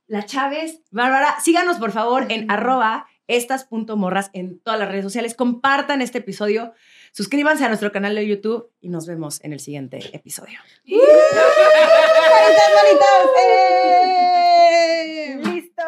La 0.07 0.27
Chávez, 0.27 0.83
Bárbara. 0.91 1.41
Síganos, 1.41 1.79
por 1.79 1.93
favor, 1.93 2.27
en 2.31 2.51
arroba 2.51 3.07
estas.morras 3.29 4.31
en 4.35 4.59
todas 4.59 4.79
las 4.79 4.89
redes 4.89 5.05
sociales. 5.05 5.35
Compartan 5.35 6.03
este 6.03 6.19
episodio. 6.19 6.75
Suscríbanse 7.15 7.63
a 7.63 7.69
nuestro 7.69 7.93
canal 7.93 8.15
de 8.15 8.27
YouTube 8.27 8.71
y 8.81 8.89
nos 8.89 9.07
vemos 9.07 9.39
en 9.45 9.53
el 9.53 9.61
siguiente 9.61 9.99
episodio. 10.15 10.59
¡Manitas, 10.87 12.71
manitas! 12.75 13.27
¡Eh! 13.39 15.39
¡Listo! 15.45 15.83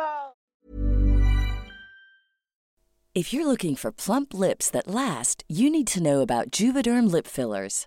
If 3.14 3.32
you're 3.32 3.46
looking 3.46 3.74
for 3.74 3.90
plump 3.90 4.34
lips 4.34 4.68
that 4.70 4.86
last, 4.86 5.44
you 5.48 5.70
need 5.70 5.86
to 5.86 6.02
know 6.02 6.20
about 6.20 6.50
Juvederm 6.50 7.10
lip 7.10 7.26
fillers. 7.26 7.86